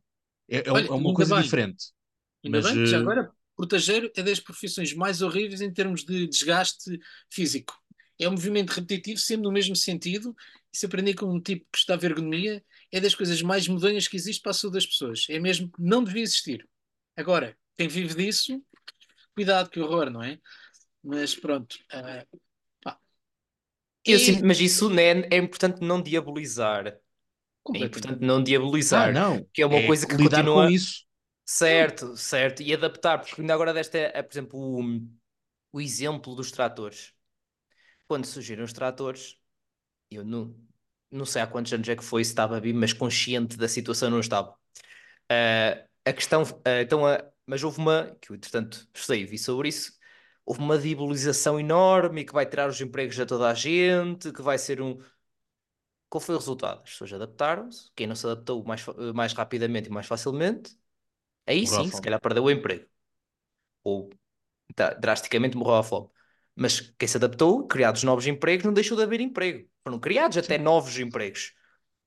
É, 0.48 0.68
é, 0.68 0.72
Olha, 0.72 0.86
é 0.86 0.90
uma 0.90 1.14
coisa 1.14 1.34
bem. 1.34 1.44
diferente. 1.44 1.86
Ainda 2.44 2.58
Mas, 2.58 2.72
bem, 2.72 2.82
que 2.82 2.86
já 2.86 2.96
eh, 2.96 3.00
agora, 3.00 3.30
proteger 3.56 4.12
é 4.16 4.22
das 4.22 4.40
profissões 4.40 4.94
mais 4.94 5.22
horríveis 5.22 5.60
em 5.60 5.72
termos 5.72 6.04
de 6.04 6.26
desgaste 6.26 6.98
físico. 7.30 7.74
É 8.18 8.28
um 8.28 8.32
movimento 8.32 8.70
repetitivo, 8.70 9.18
sempre 9.20 9.44
no 9.44 9.52
mesmo 9.52 9.76
sentido. 9.76 10.34
E 10.72 10.76
se 10.78 10.86
aprendi 10.86 11.14
com 11.14 11.26
um 11.26 11.40
tipo 11.40 11.66
que 11.72 11.78
está 11.78 11.94
a 11.94 12.04
ergonomia, 12.04 12.62
é 12.92 13.00
das 13.00 13.14
coisas 13.14 13.40
mais 13.42 13.68
modernas 13.68 14.08
que 14.08 14.16
existe 14.16 14.42
para 14.42 14.50
a 14.50 14.54
saúde 14.54 14.74
das 14.74 14.86
pessoas. 14.86 15.26
É 15.28 15.38
mesmo, 15.38 15.70
não 15.78 16.02
devia 16.02 16.22
existir. 16.22 16.68
Agora, 17.16 17.56
quem 17.76 17.88
vive 17.88 18.14
disso, 18.14 18.62
cuidado, 19.38 19.70
que 19.70 19.80
horror, 19.80 20.10
não 20.10 20.22
é? 20.22 20.38
Mas 21.02 21.34
pronto. 21.34 21.76
ah, 21.92 22.24
pá. 22.82 22.98
Eu 24.04 24.16
É 24.16 24.18
sinto- 24.18 24.44
mas 24.44 24.60
isso 24.60 24.90
né, 24.90 25.20
é 25.30 25.36
importante 25.36 25.80
não 25.80 26.02
diabolizar. 26.02 26.86
É 27.74 27.78
importante 27.78 28.20
não 28.24 28.42
diabolizar. 28.42 29.10
Ah, 29.10 29.12
não. 29.12 29.44
que 29.52 29.62
é 29.62 29.66
uma 29.66 29.76
É 29.78 29.86
coisa 29.86 30.06
que 30.06 30.14
lidar 30.14 30.38
continua- 30.38 30.66
com 30.66 30.70
isso. 30.70 31.04
Certo, 31.44 32.16
certo. 32.16 32.62
E 32.62 32.74
adaptar, 32.74 33.18
porque 33.20 33.40
ainda 33.40 33.54
agora 33.54 33.72
desta 33.72 33.96
é, 33.98 34.22
por 34.22 34.32
exemplo, 34.32 34.58
o, 34.60 34.82
o 35.72 35.80
exemplo 35.80 36.34
dos 36.34 36.50
tratores. 36.50 37.12
Quando 38.06 38.26
surgiram 38.26 38.64
os 38.64 38.72
tratores, 38.72 39.36
eu 40.10 40.24
não, 40.24 40.54
não 41.10 41.26
sei 41.26 41.42
há 41.42 41.46
quantos 41.46 41.72
anos 41.72 41.88
é 41.88 41.96
que 41.96 42.04
foi, 42.04 42.24
se 42.24 42.30
estava 42.32 42.60
bem, 42.60 42.72
mas 42.74 42.92
consciente 42.94 43.56
da 43.56 43.68
situação 43.68 44.10
não 44.10 44.20
estava. 44.20 44.54
Ah, 45.30 45.84
a 46.04 46.12
questão, 46.12 46.42
ah, 46.64 46.82
então, 46.82 47.06
ah, 47.06 47.24
mas 47.48 47.64
houve 47.64 47.78
uma, 47.78 48.16
que 48.20 48.30
eu 48.30 48.36
entretanto 48.36 48.88
estudei 48.94 49.22
e 49.22 49.26
vi 49.26 49.38
sobre 49.38 49.70
isso, 49.70 49.92
houve 50.44 50.60
uma 50.60 50.78
diabolização 50.78 51.58
enorme 51.58 52.24
que 52.24 52.32
vai 52.32 52.46
tirar 52.46 52.68
os 52.68 52.80
empregos 52.80 53.18
a 53.18 53.26
toda 53.26 53.48
a 53.50 53.54
gente, 53.54 54.32
que 54.32 54.42
vai 54.42 54.58
ser 54.58 54.82
um. 54.82 54.98
Qual 56.10 56.20
foi 56.20 56.34
o 56.34 56.38
resultado? 56.38 56.82
As 56.84 56.90
pessoas 56.90 57.12
adaptaram-se, 57.14 57.90
quem 57.96 58.06
não 58.06 58.14
se 58.14 58.26
adaptou 58.26 58.64
mais, 58.64 58.84
mais 59.14 59.32
rapidamente 59.32 59.88
e 59.88 59.92
mais 59.92 60.06
facilmente, 60.06 60.76
aí 61.46 61.62
Morreu 61.62 61.84
sim, 61.84 61.90
se 61.90 62.02
calhar 62.02 62.20
perdeu 62.20 62.44
o 62.44 62.50
emprego. 62.50 62.86
Ou 63.84 64.10
tá, 64.74 64.94
drasticamente 64.94 65.56
morreu 65.56 65.76
à 65.76 65.82
fome. 65.82 66.08
Mas 66.54 66.80
quem 66.80 67.08
se 67.08 67.16
adaptou, 67.16 67.66
criados 67.66 68.02
novos 68.02 68.26
empregos, 68.26 68.64
não 68.64 68.72
deixou 68.72 68.96
de 68.96 69.02
haver 69.04 69.20
emprego. 69.20 69.68
Foram 69.84 69.98
criados 70.00 70.36
até 70.36 70.58
novos 70.58 70.98
empregos. 70.98 71.54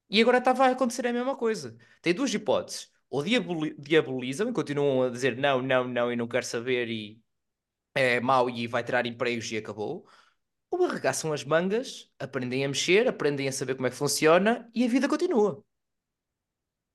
E 0.09 0.21
agora 0.21 0.39
está 0.39 0.51
a 0.51 0.71
acontecer 0.71 1.07
a 1.07 1.13
mesma 1.13 1.35
coisa. 1.37 1.77
Tem 2.01 2.13
duas 2.13 2.33
hipóteses. 2.33 2.91
Ou 3.11 3.23
diaboli- 3.23 3.75
diabolizam 3.77 4.49
e 4.49 4.53
continuam 4.53 5.03
a 5.03 5.09
dizer 5.09 5.37
não, 5.37 5.61
não, 5.61 5.85
não, 5.87 6.11
e 6.11 6.15
não 6.15 6.27
quero 6.27 6.45
saber 6.45 6.89
e 6.89 7.21
é 7.93 8.21
mau 8.21 8.49
e 8.49 8.67
vai 8.67 8.83
tirar 8.83 9.05
empregos 9.05 9.51
e 9.51 9.57
acabou. 9.57 10.07
Ou 10.71 10.85
arregaçam 10.85 11.33
as 11.33 11.43
mangas, 11.43 12.09
aprendem 12.17 12.63
a 12.63 12.69
mexer, 12.69 13.07
aprendem 13.09 13.49
a 13.49 13.51
saber 13.51 13.75
como 13.75 13.87
é 13.87 13.89
que 13.89 13.97
funciona 13.97 14.71
e 14.73 14.85
a 14.85 14.87
vida 14.87 15.09
continua. 15.09 15.61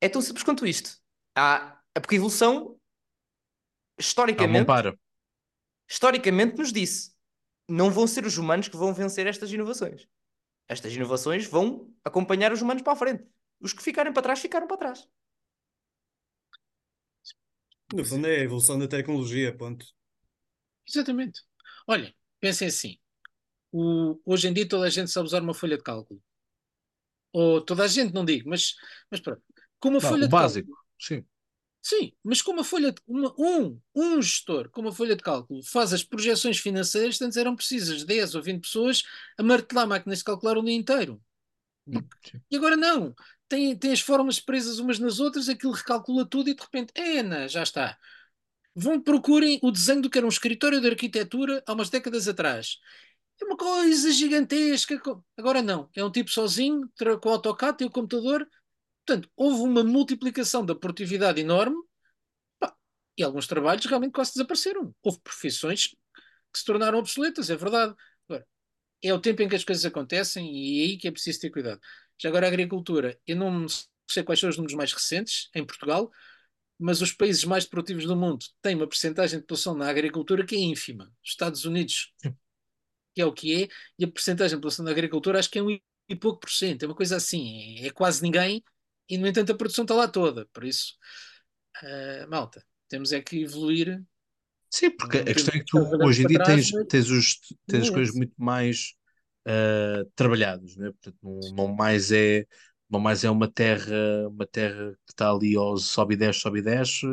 É 0.01 0.09
tão 0.09 0.23
simples 0.23 0.43
quanto 0.43 0.67
isto. 0.67 0.99
Há, 1.37 1.79
é 1.95 2.01
porque 2.01 2.15
a 2.15 2.19
evolução, 2.19 2.55
não 2.65 2.79
historicamente, 3.99 4.67
historicamente 5.89 6.57
nos 6.57 6.73
disse, 6.73 7.15
não 7.69 7.91
vão 7.91 8.07
ser 8.07 8.25
os 8.25 8.39
humanos 8.39 8.69
que 8.69 8.77
vão 8.77 8.95
vencer 8.95 9.27
estas 9.27 9.53
inovações. 9.53 10.09
Estas 10.67 10.95
inovações 10.95 11.47
vão 11.47 11.95
acompanhar 12.03 12.53
os 12.53 12.63
humanos 12.63 12.83
para 12.83 12.95
a 12.95 12.97
frente. 12.97 13.25
Os 13.61 13.75
que 13.75 13.83
ficarem 13.83 14.13
para 14.13 14.23
trás, 14.23 14.41
ficaram 14.41 14.67
para 14.67 14.79
trás. 14.79 15.07
No 17.93 18.05
fundo 18.05 18.29
é 18.29 18.37
a 18.37 18.45
evolução 18.45 18.79
da 18.79 18.87
tecnologia, 18.87 19.53
ponto. 19.57 19.85
Exatamente. 20.89 21.43
Olha, 21.87 22.15
pensem 22.41 22.69
assim. 22.69 22.99
O- 23.73 24.21
hoje 24.27 24.49
em 24.49 24.53
dia 24.55 24.69
toda 24.69 24.87
a 24.87 24.91
gente 24.91 25.11
sabe 25.13 25.27
usar 25.29 25.43
uma 25.43 25.55
folha 25.55 25.77
de 25.79 25.85
cálculo. 25.85 26.23
Ou 27.33 27.61
toda 27.61 27.85
a 27.85 27.89
gente, 27.89 28.13
não 28.15 28.25
digo, 28.25 28.49
mas, 28.49 28.75
mas 29.11 29.21
pronto. 29.21 29.43
Com 29.79 29.91
uma 29.91 30.01
Vá, 30.01 30.09
folha 30.09 30.27
o 30.27 30.29
de 30.29 30.31
básico, 30.31 30.69
cálculo. 30.69 30.77
sim. 30.99 31.25
Sim, 31.83 32.13
mas 32.25 32.43
com 32.43 32.51
uma 32.53 32.65
folha 32.65 32.93
de, 32.93 33.01
uma- 33.07 33.33
um, 33.39 33.81
um 33.95 34.21
gestor 34.21 34.69
com 34.71 34.81
uma 34.81 34.93
folha 34.93 35.15
de 35.17 35.23
cálculo 35.23 35.63
faz 35.63 35.93
as 35.93 36.03
projeções 36.03 36.59
financeiras, 36.59 37.21
antes 37.23 37.37
eram 37.37 37.55
precisas 37.55 38.05
10 38.05 38.35
ou 38.35 38.43
20 38.43 38.63
pessoas 38.63 39.03
a 39.39 39.43
martelar 39.43 39.87
máquinas 39.87 40.19
de 40.19 40.25
calcular 40.25 40.59
o 40.59 40.65
dia 40.65 40.75
inteiro. 40.75 41.23
Sim. 41.87 42.11
E 42.51 42.57
agora 42.57 42.77
não. 42.77 43.15
Tem, 43.48 43.77
tem 43.77 43.93
as 43.93 44.01
fórmulas 44.01 44.40
presas 44.40 44.78
umas 44.78 44.98
nas 44.98 45.20
outras, 45.20 45.48
aquilo 45.48 45.73
recalcula 45.73 46.27
tudo 46.27 46.51
e 46.51 46.55
de 46.55 46.60
repente, 46.60 46.93
Ena, 46.97 47.48
já 47.48 47.62
está. 47.62 47.97
Vão 48.74 49.01
procurem 49.01 49.59
o 49.62 49.70
desenho 49.70 50.02
do 50.02 50.10
que 50.10 50.18
era 50.18 50.27
um 50.27 50.31
escritório 50.31 50.81
de 50.81 50.89
arquitetura 50.89 51.62
há 51.66 51.73
umas 51.73 51.89
décadas 51.89 52.28
atrás. 52.28 52.78
É 53.40 53.44
uma 53.44 53.56
coisa 53.56 54.10
gigantesca. 54.10 55.01
Agora 55.36 55.62
não. 55.62 55.89
É 55.94 56.05
um 56.05 56.10
tipo 56.10 56.31
sozinho, 56.31 56.90
com 57.23 57.28
o 57.28 57.32
AutoCAD 57.32 57.85
e 57.85 57.86
o 57.86 57.90
computador. 57.90 58.47
Portanto, 59.06 59.31
houve 59.36 59.62
uma 59.62 59.85
multiplicação 59.85 60.64
da 60.64 60.74
produtividade 60.74 61.40
enorme 61.40 61.77
e 63.16 63.23
alguns 63.23 63.47
trabalhos 63.47 63.86
realmente 63.86 64.12
quase 64.12 64.32
desapareceram. 64.32 64.94
Houve 65.02 65.20
profissões 65.20 65.89
que 66.52 66.59
se 66.59 66.64
tornaram 66.64 66.98
obsoletas, 66.98 67.51
é 67.51 67.56
verdade. 67.56 67.94
Agora, 68.28 68.47
é 69.02 69.14
o 69.14 69.20
tempo 69.20 69.43
em 69.43 69.48
que 69.48 69.56
as 69.56 69.64
coisas 69.64 69.85
acontecem 69.85 70.55
e 70.55 70.81
é 70.81 70.85
aí 70.85 70.98
que 70.98 71.09
é 71.09 71.10
preciso 71.10 71.40
ter 71.40 71.51
cuidado. 71.51 71.81
Já 72.19 72.29
agora 72.29 72.47
a 72.47 72.49
agricultura, 72.49 73.19
eu 73.27 73.37
não 73.37 73.67
sei 74.09 74.23
quais 74.23 74.41
são 74.41 74.49
os 74.49 74.57
números 74.57 74.77
mais 74.77 74.93
recentes 74.93 75.51
em 75.55 75.65
Portugal, 75.65 76.11
mas 76.79 77.01
os 77.01 77.13
países 77.13 77.45
mais 77.45 77.65
produtivos 77.65 78.05
do 78.05 78.17
mundo 78.17 78.45
têm 78.63 78.75
uma 78.75 78.87
percentagem 78.87 79.39
de 79.39 79.43
população 79.43 79.75
na 79.75 79.89
agricultura 79.89 80.45
que 80.45 80.55
é 80.55 80.59
ínfima. 80.59 81.13
Os 81.25 81.31
Estados 81.31 81.65
Unidos, 81.65 82.13
que 83.15 83.21
é 83.21 83.25
o 83.25 83.33
que 83.33 83.65
é, 83.65 83.69
e 83.99 84.05
a 84.05 84.09
percentagem 84.09 84.57
de 84.57 84.61
população 84.61 84.85
na 84.85 84.91
agricultura 84.91 85.39
acho 85.39 85.51
que 85.51 85.59
é 85.59 85.63
um 85.63 85.79
e 86.09 86.15
pouco 86.15 86.41
por 86.41 86.51
cento, 86.51 86.85
é 86.85 86.87
uma 86.87 86.95
coisa 86.95 87.17
assim, 87.17 87.81
é, 87.81 87.87
é 87.87 87.91
quase 87.91 88.23
ninguém, 88.23 88.63
e 89.09 89.19
no 89.19 89.27
entanto 89.27 89.53
a 89.53 89.57
produção 89.57 89.83
está 89.83 89.95
lá 89.95 90.07
toda. 90.07 90.47
Por 90.53 90.65
isso, 90.65 90.95
ah, 91.83 92.27
malta, 92.29 92.65
temos 92.89 93.13
é 93.13 93.21
que 93.21 93.43
evoluir. 93.43 94.03
Sim, 94.71 94.91
porque 94.91 95.19
a 95.19 95.25
questão 95.25 95.55
é 95.55 95.59
que 95.59 95.65
tu 95.65 95.79
hoje 96.05 96.23
em 96.23 96.27
dia 96.27 96.43
trás, 96.43 96.71
tens, 96.71 96.87
tens, 96.89 97.11
os, 97.11 97.39
tens 97.67 97.83
as 97.85 97.91
coisas 97.91 98.15
muito 98.15 98.35
mais 98.37 98.95
ah, 99.47 100.05
trabalhadas, 100.14 100.77
né? 100.77 100.90
Portanto, 100.93 101.18
não, 101.23 101.40
não 101.55 101.68
mais 101.74 102.12
é, 102.12 102.47
não 102.90 103.01
mais 103.01 103.24
é 103.24 103.31
uma 103.31 103.51
terra, 103.51 104.28
uma 104.28 104.47
terra 104.47 104.93
que 105.06 105.12
está 105.12 105.31
ali 105.31 105.56
aos 105.56 105.85
sobe 105.86 106.14
e 106.14 106.16
desce, 106.16 106.40
sobe 106.40 106.59
e 106.60 106.62
desce, 106.62 107.06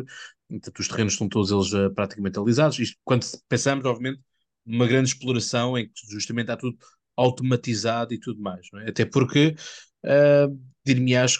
portanto, 0.49 0.79
os 0.79 0.87
terrenos 0.87 1.13
estão 1.13 1.29
todos 1.29 1.51
eles 1.51 1.73
ah, 1.73 1.89
praticamente 1.93 2.39
alisados. 2.39 2.79
Isto, 2.79 2.97
quando 3.03 3.25
pensamos, 3.47 3.85
obviamente, 3.85 4.21
numa 4.65 4.87
grande 4.87 5.09
exploração 5.09 5.77
em 5.77 5.87
que 5.87 5.93
justamente 6.09 6.45
está 6.45 6.57
tudo 6.57 6.77
automatizado 7.15 8.13
e 8.13 8.19
tudo 8.19 8.41
mais, 8.41 8.67
é? 8.85 8.89
Até 8.89 9.05
porque, 9.05 9.55
uh, 10.05 10.59
dir-me-ás, 10.85 11.37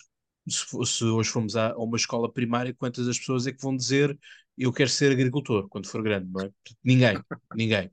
se, 0.48 0.66
se 0.86 1.04
hoje 1.06 1.30
formos 1.30 1.56
a, 1.56 1.72
a 1.72 1.78
uma 1.78 1.98
escola 1.98 2.32
primária, 2.32 2.74
quantas 2.74 3.06
das 3.08 3.18
pessoas 3.18 3.48
é 3.48 3.52
que 3.52 3.62
vão 3.62 3.76
dizer 3.76 4.18
eu 4.58 4.72
quero 4.72 4.90
ser 4.90 5.12
agricultor 5.12 5.68
quando 5.70 5.88
for 5.88 6.04
grande, 6.04 6.30
não 6.32 6.42
é? 6.42 6.52
Ninguém, 6.84 7.20
ninguém. 7.56 7.92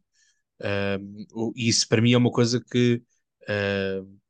E 1.55 1.69
isso 1.69 1.89
para 1.89 2.03
mim 2.03 2.13
é 2.13 2.19
uma 2.19 2.31
coisa 2.31 2.61
que 2.61 3.03
uh, 3.43 4.21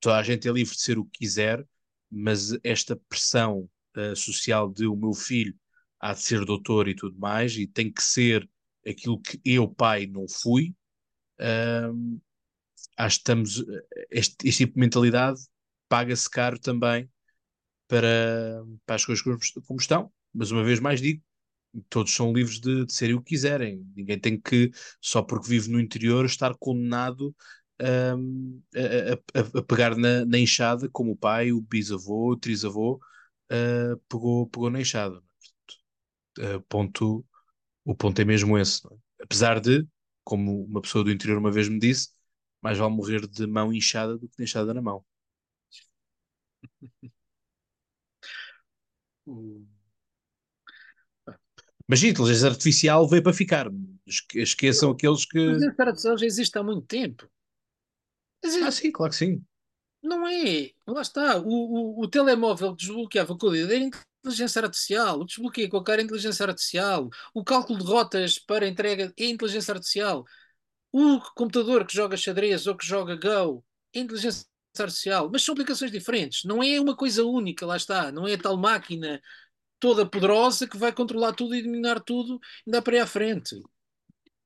toda 0.00 0.16
a 0.18 0.22
gente 0.22 0.48
é 0.48 0.52
livre 0.52 0.74
de 0.74 0.80
ser 0.80 0.98
o 0.98 1.04
que 1.04 1.20
quiser, 1.20 1.66
mas 2.10 2.56
esta 2.62 2.96
pressão 3.08 3.68
uh, 3.96 4.16
social 4.16 4.70
de 4.70 4.86
o 4.86 4.96
meu 4.96 5.14
filho 5.14 5.54
há 6.00 6.12
de 6.12 6.22
ser 6.22 6.44
doutor 6.44 6.88
e 6.88 6.94
tudo 6.94 7.18
mais, 7.18 7.56
e 7.56 7.66
tem 7.66 7.92
que 7.92 8.02
ser 8.02 8.48
aquilo 8.86 9.20
que 9.20 9.40
eu, 9.44 9.68
pai, 9.68 10.06
não 10.06 10.26
fui, 10.28 10.74
um, 11.92 12.20
acho 12.96 13.16
que 13.16 13.20
estamos, 13.20 13.64
este, 14.10 14.48
este 14.48 14.64
tipo 14.64 14.74
de 14.74 14.80
mentalidade 14.80 15.40
paga-se 15.88 16.28
caro 16.28 16.58
também 16.58 17.10
para, 17.88 18.62
para 18.86 18.96
as 18.96 19.04
coisas 19.04 19.24
como 19.66 19.80
estão, 19.80 20.12
mas 20.32 20.50
uma 20.50 20.62
vez 20.62 20.78
mais 20.80 21.00
digo, 21.00 21.22
todos 21.88 22.12
são 22.14 22.32
livres 22.32 22.60
de, 22.60 22.84
de 22.86 22.92
serem 22.92 23.14
o 23.16 23.20
que 23.22 23.30
quiserem. 23.30 23.84
Ninguém 23.96 24.18
tem 24.18 24.40
que, 24.40 24.70
só 25.00 25.22
porque 25.22 25.48
vive 25.48 25.70
no 25.70 25.80
interior, 25.80 26.24
estar 26.26 26.54
condenado 26.58 27.34
hum, 28.16 28.60
a, 29.34 29.40
a- 29.40 29.58
a 29.60 29.62
pegar 29.62 29.96
na, 29.96 30.24
na 30.24 30.38
enxada, 30.38 30.88
como 30.90 31.12
o 31.12 31.16
pai, 31.16 31.52
o 31.52 31.60
bisavô, 31.60 32.32
o 32.32 32.36
trisavô 32.36 33.00
ah, 33.50 33.96
pegou, 34.08 34.46
pegou 34.48 34.70
na 34.70 34.80
enxada. 34.80 35.22
Ah, 36.40 36.60
ponto, 36.68 37.24
o 37.84 37.94
ponto 37.96 38.20
é 38.20 38.24
mesmo 38.26 38.58
esse. 38.58 38.86
é? 38.88 39.24
Apesar 39.24 39.60
de, 39.60 39.86
como 40.24 40.64
uma 40.64 40.80
pessoa 40.82 41.04
do 41.04 41.10
interior 41.12 41.38
uma 41.38 41.52
vez 41.52 41.68
me 41.68 41.78
disse, 41.80 42.10
mais 42.62 42.78
vale 42.78 42.94
morrer 42.94 43.26
de 43.28 43.46
mão 43.46 43.72
inchada 43.74 44.18
do 44.18 44.28
que 44.28 44.36
de 44.38 44.44
enxada 44.44 44.74
na 44.74 44.82
mão. 44.82 45.04
Mas 51.88 52.02
a 52.04 52.06
inteligência 52.08 52.48
artificial 52.48 53.08
veio 53.08 53.22
para 53.22 53.32
ficar. 53.32 53.68
Esque- 54.06 54.40
Esqueçam 54.40 54.90
aqueles 54.90 55.24
Mas 55.44 55.60
que. 55.60 55.68
a 55.68 55.74
tradução 55.74 56.16
já 56.16 56.26
existe 56.26 56.56
há 56.58 56.62
muito 56.62 56.86
tempo. 56.86 57.28
Mas 58.42 58.56
Ah, 58.62 58.70
sim, 58.72 58.90
claro 58.92 59.10
que 59.12 59.16
sim. 59.18 59.44
não 60.02 60.26
é. 60.26 60.70
Lá 60.86 61.02
está. 61.02 61.38
O, 61.38 62.00
o, 62.00 62.02
o 62.04 62.08
telemóvel 62.08 62.74
desbloqueava 62.74 63.36
com 63.36 63.46
o 63.48 63.50
dedo 63.50 63.72
era 63.72 63.90
inteligência 64.22 64.62
artificial. 64.62 65.20
O 65.20 65.24
desbloqueio 65.24 65.68
com 65.68 65.76
a 65.78 65.84
cara 65.84 66.00
é 66.00 66.04
inteligência 66.04 66.44
artificial. 66.46 67.08
O 67.34 67.44
cálculo 67.44 67.78
de 67.78 67.84
rotas 67.86 68.38
para 68.38 68.66
entrega 68.68 69.12
é 69.18 69.26
inteligência 69.26 69.72
artificial. 69.74 70.24
O 70.92 71.20
computador 71.36 71.86
que 71.86 71.94
joga 71.94 72.16
xadrez 72.16 72.66
ou 72.66 72.76
que 72.76 72.86
joga 72.86 73.16
Go 73.16 73.64
é 73.94 74.00
inteligência 74.00 74.46
artificial. 74.78 75.30
Mas 75.32 75.42
são 75.44 75.54
aplicações 75.54 75.90
diferentes. 75.92 76.44
Não 76.44 76.62
é 76.62 76.80
uma 76.80 76.96
coisa 76.96 77.24
única, 77.24 77.66
lá 77.66 77.76
está. 77.76 78.12
Não 78.12 78.26
é 78.28 78.34
a 78.34 78.38
tal 78.42 78.56
máquina 78.56 79.20
toda 79.80 80.06
poderosa 80.08 80.68
que 80.68 80.78
vai 80.78 80.92
controlar 80.92 81.32
tudo 81.34 81.54
e 81.54 81.62
dominar 81.62 82.00
tudo 82.00 82.40
e 82.66 82.70
dar 82.70 82.82
para 82.82 82.94
aí 82.96 83.00
à 83.00 83.06
frente. 83.06 83.56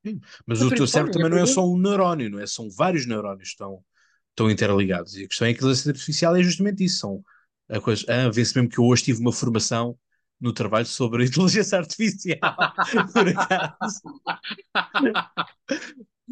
Sim. 0.04 0.20
Mas 0.46 0.60
A 0.60 0.66
o 0.66 0.72
teu 0.72 0.86
cérebro 0.86 1.12
também 1.12 1.30
não 1.30 1.38
é 1.38 1.46
só 1.46 1.64
um 1.66 1.78
neurónio, 1.78 2.30
não 2.30 2.40
é? 2.40 2.46
São 2.46 2.68
vários 2.70 3.06
neurónios 3.06 3.48
que 3.48 3.54
estão, 3.54 3.84
estão 4.30 4.50
interligados. 4.50 5.14
E 5.16 5.24
a 5.24 5.28
questão 5.28 5.46
é 5.46 5.52
que 5.52 5.58
a 5.58 5.62
inteligência 5.62 5.90
artificial 5.92 6.36
é 6.36 6.42
justamente 6.42 6.84
isso. 6.84 6.98
São 7.00 7.24
a 7.68 7.80
coisa. 7.80 8.04
Ah, 8.08 8.28
vê-se 8.30 8.56
mesmo 8.56 8.68
que 8.70 8.78
eu 8.78 8.84
hoje 8.84 9.04
tive 9.04 9.20
uma 9.20 9.32
formação 9.32 9.96
no 10.40 10.52
trabalho 10.52 10.86
sobre 10.86 11.22
a 11.22 11.26
inteligência 11.26 11.78
artificial. 11.78 12.38
Por 13.12 13.28
acaso. 13.28 14.00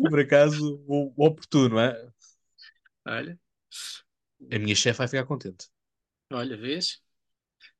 Por 0.09 0.21
acaso, 0.21 0.83
o, 0.87 1.13
o 1.17 1.27
oportuno, 1.27 1.79
é? 1.79 1.95
Olha, 3.07 3.37
A 4.55 4.59
minha 4.59 4.75
chefe 4.77 4.99
vai 4.99 5.09
ficar 5.09 5.25
contente. 5.27 5.65
olha, 6.33 6.57
vês? 6.57 7.01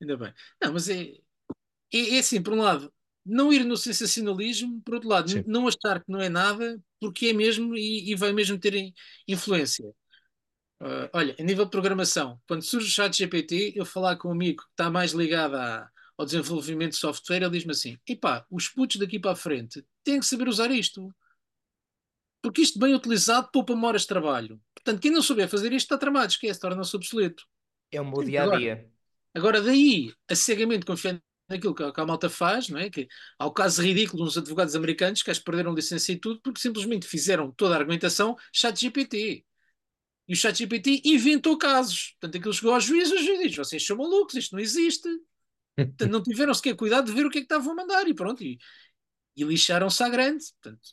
Ainda 0.01 0.17
bem. 0.17 0.33
Não, 0.63 0.73
mas 0.73 0.89
é, 0.89 1.13
é, 1.93 2.17
é 2.17 2.19
assim, 2.21 2.43
por 2.43 2.55
um 2.55 2.63
lado, 2.63 2.93
não 3.27 3.53
ir 3.53 3.65
no 3.65 3.77
sensacionalismo, 3.77 4.83
por 4.85 4.95
outro 4.95 5.09
lado, 5.09 5.29
Sim. 5.33 5.45
não 5.47 5.69
achar 5.69 6.03
que 6.05 6.11
não 6.13 6.21
é 6.21 6.29
nada, 6.29 6.83
porque 7.01 7.29
é 7.29 7.33
mesmo 7.33 7.77
e, 7.77 8.11
e 8.13 8.17
vai 8.17 8.33
mesmo 8.33 8.59
ter 8.59 8.75
in- 8.75 8.95
influência. 9.29 9.87
Ah, 10.81 11.11
olha, 11.15 11.37
a 11.39 11.43
nível 11.43 11.65
de 11.65 11.71
programação, 11.71 12.41
quando 12.49 12.63
surge 12.63 12.89
o 12.89 12.91
chat 12.91 13.17
GPT, 13.17 13.73
eu 13.77 13.87
falar 13.87 14.17
com 14.17 14.29
um 14.29 14.33
amigo 14.33 14.63
que 14.65 14.71
está 14.71 14.91
mais 14.91 15.13
ligado 15.13 15.57
à- 15.57 15.89
ao 16.19 16.27
desenvolvimento 16.27 16.93
de 16.93 16.99
software, 16.99 17.43
ele 17.43 17.51
diz-me 17.53 17.73
assim: 17.73 17.99
epá, 18.09 18.47
os 18.51 18.69
putos 18.69 18.97
daqui 18.99 19.19
para 19.21 19.33
a 19.33 19.37
frente 19.37 19.85
têm 20.05 20.21
que 20.21 20.27
saber 20.27 20.49
usar 20.49 20.71
isto. 20.71 21.15
Porque 22.43 22.63
isto 22.63 22.79
bem 22.79 22.95
utilizado 22.95 23.51
poupa-me 23.53 23.85
horas 23.87 24.03
de 24.03 24.09
trabalho. 24.09 24.61
Portanto, 24.75 25.01
quem 25.01 25.11
não 25.11 25.23
souber 25.23 25.49
fazer 25.49 25.73
isto 25.73 25.87
está 25.87 25.99
tramado, 25.99 26.29
esquece, 26.33 26.61
torna-se 26.61 26.97
obsoleto. 26.97 27.45
É 27.93 28.01
o 28.01 28.05
meu 28.05 28.23
Sim, 28.23 28.31
dia 28.31 28.43
a 28.45 28.47
agora. 29.35 29.61
daí 29.63 30.13
a 30.29 30.35
cegamente 30.35 30.87
confiar 30.87 31.21
naquilo 31.49 31.75
que 31.75 31.83
a, 31.83 31.93
que 31.93 32.01
a 32.01 32.07
malta 32.07 32.31
faz, 32.31 32.69
não 32.69 32.79
é? 32.79 32.89
Que 32.91 33.09
há 33.39 33.47
o 33.47 33.53
caso 33.53 33.83
ridículo 33.83 34.25
uns 34.25 34.39
advogados 34.39 34.75
americanos 34.77 35.23
que 35.23 35.33
que 35.33 35.41
perderam 35.41 35.75
licença 35.75 36.13
e 36.13 36.17
tudo 36.17 36.41
porque 36.41 36.61
simplesmente 36.61 37.07
fizeram 37.07 37.51
toda 37.53 37.75
a 37.75 37.79
argumentação 37.79 38.37
chat 38.53 38.81
GPT. 38.81 39.45
E 40.29 40.33
o 40.35 40.37
chat 40.37 40.57
GPT 40.57 41.03
inventou 41.05 41.59
casos. 41.59 42.17
Portanto, 42.21 42.39
aquilo 42.39 42.55
chegou 42.55 42.75
ao 42.75 42.81
juiz, 42.81 43.11
o 43.11 43.19
juiz 43.19 43.41
diz: 43.41 43.57
vocês 43.57 43.85
são 43.85 43.97
malucos, 43.97 44.35
isto 44.37 44.53
não 44.55 44.61
existe. 44.61 45.09
Portanto, 45.77 46.11
não 46.11 46.23
tiveram 46.23 46.55
sequer 46.55 46.77
cuidado 46.77 47.07
de 47.07 47.13
ver 47.13 47.27
o 47.27 47.31
que 47.31 47.39
é 47.39 47.41
que 47.41 47.47
estavam 47.47 47.73
a 47.73 47.77
mandar 47.77 48.07
e 48.09 48.15
pronto. 48.15 48.43
E, 48.45 48.59
e 49.37 49.45
lixaram-se 49.45 50.03
à 50.03 50.09
grande. 50.09 50.45
Portanto, 50.63 50.89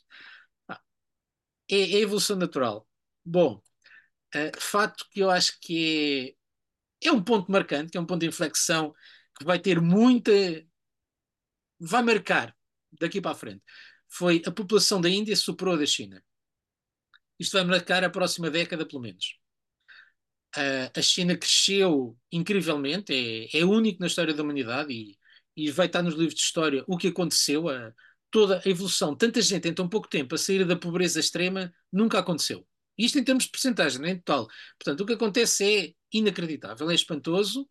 pá, 0.66 0.80
é, 1.70 1.76
é 1.76 2.00
evolução 2.00 2.36
natural. 2.36 2.88
Bom, 3.24 3.62
eh, 4.34 4.52
fato 4.58 5.06
que 5.10 5.20
eu 5.20 5.30
acho 5.30 5.58
que 5.60 6.36
é, 7.02 7.08
é 7.08 7.12
um 7.12 7.22
ponto 7.22 7.50
marcante, 7.50 7.92
que 7.92 7.98
é 7.98 8.00
um 8.00 8.06
ponto 8.06 8.20
de 8.20 8.26
inflexão 8.26 8.94
que 9.38 9.44
vai 9.44 9.58
ter 9.58 9.80
muita. 9.80 10.32
vai 11.80 12.02
marcar 12.02 12.54
daqui 13.00 13.20
para 13.20 13.32
a 13.32 13.34
frente. 13.34 13.62
Foi 14.08 14.42
a 14.46 14.50
população 14.50 15.00
da 15.00 15.08
Índia 15.08 15.36
superou 15.36 15.74
a 15.74 15.78
da 15.78 15.86
China. 15.86 16.22
Isto 17.38 17.52
vai 17.52 17.64
marcar 17.64 18.02
a 18.04 18.10
próxima 18.10 18.50
década, 18.50 18.86
pelo 18.86 19.02
menos. 19.02 19.38
Uh, 20.56 20.90
a 20.98 21.02
China 21.02 21.36
cresceu 21.36 22.16
incrivelmente, 22.32 23.12
é, 23.12 23.58
é 23.58 23.64
único 23.64 24.00
na 24.00 24.06
história 24.06 24.32
da 24.32 24.42
humanidade 24.42 24.92
e, 24.92 25.16
e 25.54 25.70
vai 25.70 25.86
estar 25.86 26.02
nos 26.02 26.14
livros 26.14 26.34
de 26.34 26.40
história 26.40 26.82
o 26.88 26.96
que 26.96 27.08
aconteceu, 27.08 27.68
a, 27.68 27.92
toda 28.30 28.62
a 28.64 28.68
evolução, 28.68 29.14
tanta 29.14 29.42
gente 29.42 29.68
em 29.68 29.74
tão 29.74 29.88
pouco 29.88 30.08
tempo 30.08 30.34
a 30.34 30.38
sair 30.38 30.64
da 30.64 30.74
pobreza 30.74 31.20
extrema, 31.20 31.72
nunca 31.92 32.18
aconteceu. 32.18 32.66
Isto 32.96 33.18
em 33.18 33.24
termos 33.24 33.44
de 33.44 33.50
porcentagem, 33.50 34.00
nem 34.00 34.16
total. 34.16 34.48
Portanto, 34.78 35.02
o 35.02 35.06
que 35.06 35.12
acontece 35.12 35.64
é 35.64 35.94
inacreditável, 36.12 36.90
é 36.90 36.94
espantoso. 36.94 37.68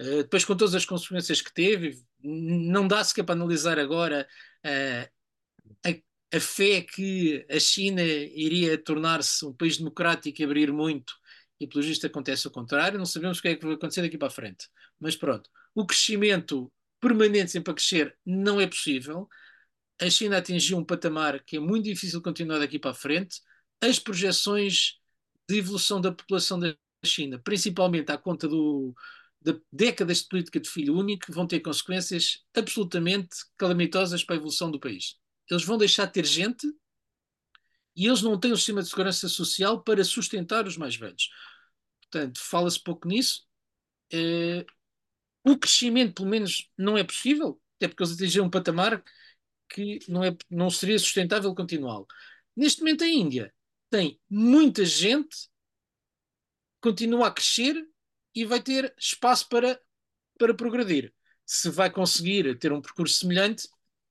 Uh, 0.00 0.22
depois, 0.22 0.44
com 0.44 0.56
todas 0.56 0.74
as 0.74 0.84
consequências 0.84 1.40
que 1.40 1.52
teve, 1.52 1.98
não 2.22 2.86
dá 2.86 3.02
sequer 3.02 3.24
para 3.24 3.34
analisar 3.34 3.78
agora 3.78 4.26
uh, 4.64 5.88
a, 5.88 6.36
a 6.36 6.40
fé 6.40 6.82
que 6.82 7.46
a 7.50 7.58
China 7.58 8.02
iria 8.02 8.78
tornar-se 8.78 9.44
um 9.44 9.52
país 9.52 9.78
democrático 9.78 10.40
e 10.40 10.44
abrir 10.44 10.72
muito 10.72 11.12
e 11.60 11.66
pelo 11.66 11.82
visto 11.82 12.06
acontece 12.06 12.46
o 12.46 12.50
contrário, 12.50 12.98
não 12.98 13.06
sabemos 13.06 13.38
o 13.38 13.42
que 13.42 13.48
é 13.48 13.56
que 13.56 13.64
vai 13.64 13.74
acontecer 13.74 14.02
daqui 14.02 14.16
para 14.16 14.28
a 14.28 14.30
frente. 14.30 14.68
Mas 14.98 15.16
pronto, 15.16 15.50
o 15.74 15.84
crescimento 15.84 16.72
permanente 17.00 17.50
sempre 17.50 17.72
a 17.72 17.74
crescer 17.74 18.16
não 18.24 18.60
é 18.60 18.66
possível. 18.66 19.28
A 20.00 20.08
China 20.08 20.38
atingiu 20.38 20.78
um 20.78 20.84
patamar 20.84 21.42
que 21.44 21.56
é 21.56 21.60
muito 21.60 21.84
difícil 21.84 22.22
continuar 22.22 22.58
daqui 22.60 22.78
para 22.78 22.92
a 22.92 22.94
frente. 22.94 23.40
As 23.80 23.98
projeções 23.98 24.98
de 25.48 25.58
evolução 25.58 26.00
da 26.00 26.12
população 26.12 26.58
da 26.60 26.76
China, 27.04 27.38
principalmente 27.38 28.10
à 28.10 28.18
conta 28.18 28.48
do, 28.48 28.94
de 29.40 29.60
décadas 29.72 30.22
de 30.22 30.28
política 30.28 30.60
de 30.60 30.68
filho 30.68 30.96
único, 30.96 31.32
vão 31.32 31.46
ter 31.46 31.60
consequências 31.60 32.44
absolutamente 32.54 33.36
calamitosas 33.56 34.24
para 34.24 34.36
a 34.36 34.38
evolução 34.38 34.70
do 34.70 34.80
país. 34.80 35.16
Eles 35.50 35.64
vão 35.64 35.78
deixar 35.78 36.06
de 36.06 36.12
ter 36.12 36.26
gente 36.26 36.66
e 37.96 38.06
eles 38.06 38.22
não 38.22 38.38
têm 38.38 38.50
o 38.50 38.54
um 38.54 38.56
sistema 38.56 38.82
de 38.82 38.88
segurança 38.88 39.28
social 39.28 39.82
para 39.82 40.04
sustentar 40.04 40.66
os 40.66 40.76
mais 40.76 40.96
velhos. 40.96 41.30
Portanto, 42.02 42.40
fala-se 42.40 42.82
pouco 42.82 43.08
nisso. 43.08 43.46
Uh, 44.12 44.64
o 45.44 45.58
crescimento, 45.58 46.14
pelo 46.14 46.28
menos, 46.28 46.70
não 46.76 46.96
é 46.96 47.04
possível, 47.04 47.60
até 47.76 47.88
porque 47.88 48.02
eles 48.02 48.14
atingiram 48.14 48.46
um 48.46 48.50
patamar 48.50 49.02
que 49.68 49.98
não, 50.08 50.24
é, 50.24 50.36
não 50.50 50.70
seria 50.70 50.98
sustentável 50.98 51.54
continuá-lo. 51.54 52.06
Neste 52.56 52.80
momento, 52.80 53.04
a 53.04 53.08
Índia 53.08 53.54
tem 53.90 54.20
muita 54.28 54.84
gente, 54.84 55.48
continua 56.80 57.28
a 57.28 57.30
crescer 57.30 57.74
e 58.34 58.44
vai 58.44 58.62
ter 58.62 58.94
espaço 58.98 59.48
para, 59.48 59.80
para 60.38 60.54
progredir. 60.54 61.12
Se 61.44 61.70
vai 61.70 61.90
conseguir 61.90 62.58
ter 62.58 62.72
um 62.72 62.80
percurso 62.80 63.20
semelhante, 63.20 63.68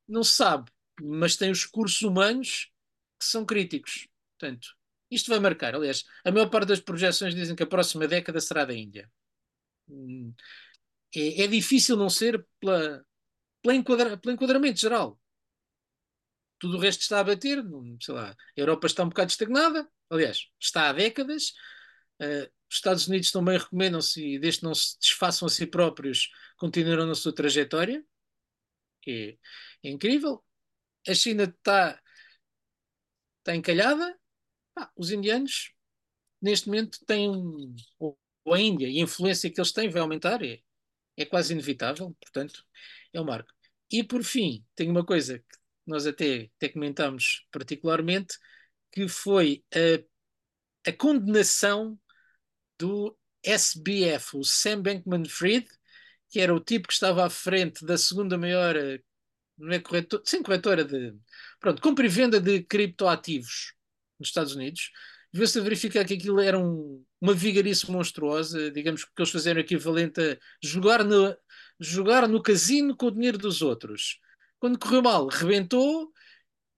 não 0.07 0.23
se 0.23 0.34
sabe. 0.34 0.72
mas 1.02 1.35
tem 1.35 1.52
os 1.52 1.65
recursos 1.65 2.02
humanos 2.02 2.72
que 3.19 3.26
são 3.26 3.45
críticos. 3.45 4.07
Portanto, 4.38 4.69
isto 5.11 5.30
vai 5.30 5.39
marcar. 5.39 5.76
Aliás, 5.76 6.03
a 6.26 6.31
maior 6.31 6.49
parte 6.49 6.69
das 6.69 6.80
projeções 6.80 7.35
dizem 7.35 7.56
que 7.56 7.64
a 7.64 7.68
próxima 7.68 8.07
década 8.07 8.39
será 8.39 8.65
da 8.65 8.73
Índia. 8.73 9.10
Hum, 9.88 10.34
é, 11.15 11.44
é 11.44 11.48
difícil 11.48 11.95
não 11.95 12.10
ser 12.10 12.45
pela, 12.60 13.06
pela 13.61 13.76
enquadra, 13.76 14.18
pelo 14.18 14.34
enquadramento 14.34 14.80
geral. 14.80 15.19
Tudo 16.60 16.77
o 16.77 16.80
resto 16.80 17.02
está 17.02 17.19
a 17.19 17.23
bater, 17.23 17.64
sei 18.02 18.14
lá, 18.15 18.31
a 18.31 18.35
Europa 18.60 18.88
está 18.88 19.03
um 19.03 19.10
bocado 19.10 19.30
estagnada, 19.30 19.88
aliás, 20.10 20.48
está 20.60 20.89
há 20.89 20.94
décadas. 20.94 21.53
Uh, 22.22 22.49
os 22.69 22.76
Estados 22.76 23.07
Unidos 23.07 23.31
também 23.31 23.57
recomendam-se 23.57 24.35
e 24.35 24.39
desde 24.39 24.60
que 24.60 24.65
não 24.65 24.76
se 24.76 24.99
desfaçam 24.99 25.45
a 25.45 25.49
si 25.49 25.65
próprios, 25.65 26.30
continuarão 26.57 27.06
na 27.06 27.15
sua 27.15 27.34
trajetória, 27.34 28.03
que 29.02 29.39
é, 29.84 29.89
incrível. 29.89 30.44
A 31.07 31.14
China 31.14 31.44
está, 31.44 32.02
está 33.39 33.56
encalhada. 33.56 34.18
Ah, 34.76 34.91
os 34.98 35.11
indianos, 35.11 35.73
neste 36.41 36.68
momento, 36.68 36.99
têm, 37.06 37.31
ou 37.99 38.18
a 38.53 38.60
Índia, 38.60 38.88
e 38.88 38.99
a 38.99 39.03
influência 39.03 39.49
que 39.49 39.60
eles 39.60 39.72
têm 39.72 39.89
vai 39.89 40.02
aumentar, 40.02 40.44
é, 40.44 40.61
é 41.15 41.26
quase 41.26 41.53
inevitável, 41.53 42.15
portanto, 42.19 42.65
é 43.14 43.22
o 43.22 43.26
marco. 43.26 43.52
E 43.89 44.03
por 44.03 44.23
fim, 44.23 44.65
tem 44.76 44.89
uma 44.89 45.06
coisa 45.06 45.39
que 45.39 45.57
nós 45.85 46.06
até, 46.06 46.52
até 46.57 46.69
comentámos 46.69 47.48
particularmente, 47.52 48.38
que 48.91 49.07
foi 49.07 49.64
a, 49.73 50.89
a 50.89 50.94
condenação 50.94 51.99
do 52.80 53.18
SBF, 53.44 54.38
o 54.38 54.44
Sam 54.44 54.82
Bankman-Fried, 54.82 55.68
que 56.30 56.40
era 56.40 56.54
o 56.54 56.60
tipo 56.60 56.88
que 56.88 56.94
estava 56.94 57.26
à 57.26 57.30
frente 57.30 57.86
da 57.86 57.98
segunda 57.98 58.38
maior, 58.38 58.76
não 59.58 59.74
é 59.74 59.80
corretor, 59.80 60.22
sim, 60.26 60.44
corretora 60.44 60.84
de, 60.84 61.16
pronto, 61.60 61.82
compra 61.82 62.06
e 62.06 62.10
venda 62.10 62.40
de 62.40 62.64
criptoativos 62.64 63.74
nos 64.20 64.30
Estados 64.30 64.54
Unidos, 64.56 64.91
veio-se 65.32 65.60
a 65.60 65.62
verificar 65.62 66.06
que 66.06 66.14
aquilo 66.14 66.40
era 66.40 66.60
um, 66.60 67.04
uma 67.22 67.34
vigarice 67.34 67.90
monstruosa, 67.91 68.72
digamos 68.72 69.04
que 69.06 69.12
eles 69.18 69.32
faziam 69.32 69.58
equivalente 69.58 70.20
a 70.20 70.38
jogar 70.62 71.04
no, 71.04 71.36
jogar 71.80 72.28
no 72.28 72.41
casino 72.41 72.95
com 72.95 73.08
o 73.08 73.12
dinheiro 73.12 73.38
dos 73.38 73.62
outros. 73.62 74.20
Quando 74.60 74.80
correu 74.80 75.02
mal, 75.02 75.28
rebentou 75.28 76.12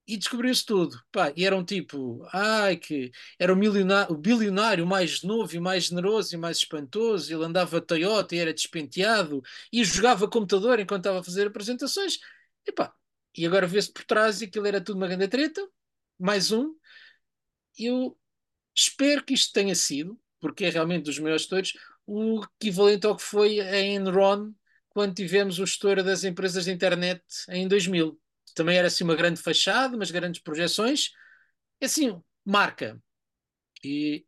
e 0.09 0.17
descobriu-se 0.17 0.65
tudo. 0.65 0.99
Pá, 1.11 1.31
e 1.35 1.45
era 1.45 1.55
um 1.55 1.63
tipo, 1.63 2.27
ai, 2.33 2.77
que 2.77 3.11
era 3.37 3.53
o, 3.53 3.55
milionário, 3.55 4.11
o 4.11 4.17
bilionário 4.17 4.85
mais 4.87 5.21
novo 5.21 5.55
e 5.55 5.59
mais 5.59 5.85
generoso 5.85 6.33
e 6.33 6.37
mais 6.37 6.57
espantoso. 6.57 7.31
Ele 7.31 7.45
andava 7.45 7.79
Toyota 7.79 8.35
e 8.35 8.39
era 8.39 8.51
despenteado 8.51 9.43
e 9.71 9.83
jogava 9.83 10.27
computador 10.27 10.79
enquanto 10.79 11.01
estava 11.01 11.19
a 11.19 11.23
fazer 11.23 11.45
apresentações. 11.47 12.19
E 12.65 12.71
pá, 12.71 12.91
e 13.37 13.45
agora 13.45 13.67
vê-se 13.67 13.91
por 13.91 14.03
trás 14.03 14.41
e 14.41 14.45
aquilo 14.45 14.65
era 14.65 14.81
tudo 14.81 14.97
uma 14.97 15.07
grande 15.07 15.27
treta. 15.27 15.67
Mais 16.17 16.51
um. 16.51 16.75
Eu 17.77 18.17
espero 18.75 19.23
que 19.23 19.33
isto 19.35 19.53
tenha 19.53 19.75
sido, 19.75 20.19
porque 20.39 20.65
é 20.65 20.69
realmente 20.71 21.05
dos 21.05 21.19
maiores 21.19 21.45
todos, 21.45 21.73
o 22.07 22.43
equivalente 22.59 23.05
ao 23.05 23.15
que 23.15 23.23
foi 23.23 23.59
a 23.59 23.79
Enron 23.79 24.53
quando 24.89 25.13
tivemos 25.15 25.59
o 25.59 25.63
estouro 25.63 26.03
das 26.03 26.23
empresas 26.23 26.65
de 26.65 26.71
internet 26.71 27.23
em 27.49 27.67
2000. 27.67 28.19
Também 28.53 28.77
era 28.77 28.87
assim 28.87 29.03
uma 29.03 29.15
grande 29.15 29.41
fachada, 29.41 29.95
umas 29.95 30.11
grandes 30.11 30.41
projeções. 30.41 31.11
É 31.81 31.85
assim, 31.85 32.21
marca. 32.45 33.01
E 33.83 34.25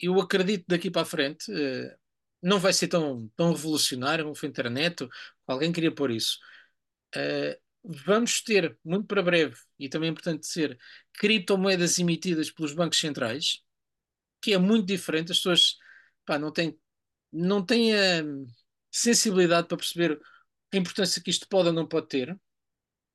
eu 0.00 0.20
acredito 0.20 0.64
daqui 0.68 0.90
para 0.90 1.02
a 1.02 1.04
frente, 1.06 1.50
uh, 1.50 1.96
não 2.42 2.58
vai 2.58 2.72
ser 2.72 2.88
tão, 2.88 3.28
tão 3.36 3.52
revolucionário 3.52 4.24
como 4.24 4.36
foi 4.36 4.48
internet, 4.48 5.08
alguém 5.46 5.72
queria 5.72 5.92
pôr 5.92 6.10
isso. 6.10 6.38
Uh, 7.16 7.58
vamos 7.84 8.42
ter, 8.42 8.78
muito 8.84 9.06
para 9.06 9.22
breve, 9.22 9.56
e 9.78 9.88
também 9.88 10.08
é 10.08 10.12
importante 10.12 10.46
ser, 10.46 10.78
criptomoedas 11.14 11.98
emitidas 11.98 12.50
pelos 12.50 12.72
bancos 12.74 12.98
centrais, 12.98 13.62
que 14.40 14.52
é 14.54 14.58
muito 14.58 14.86
diferente. 14.86 15.32
As 15.32 15.38
pessoas 15.38 15.76
pá, 16.24 16.38
não 16.38 16.52
têm, 16.52 16.78
não 17.32 17.64
têm 17.64 17.94
a 17.94 18.22
sensibilidade 18.90 19.68
para 19.68 19.76
perceber 19.76 20.20
a 20.72 20.76
importância 20.76 21.22
que 21.22 21.30
isto 21.30 21.48
pode 21.48 21.68
ou 21.68 21.74
não 21.74 21.86
pode 21.86 22.08
ter, 22.08 22.38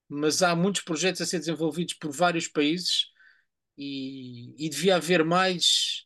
mas 0.09 0.41
há 0.41 0.55
muitos 0.55 0.81
projetos 0.81 1.21
a 1.21 1.25
ser 1.25 1.39
desenvolvidos 1.39 1.93
por 1.93 2.11
vários 2.11 2.47
países 2.47 3.05
e, 3.77 4.53
e 4.57 4.69
devia 4.69 4.95
haver 4.95 5.23
mais 5.23 6.05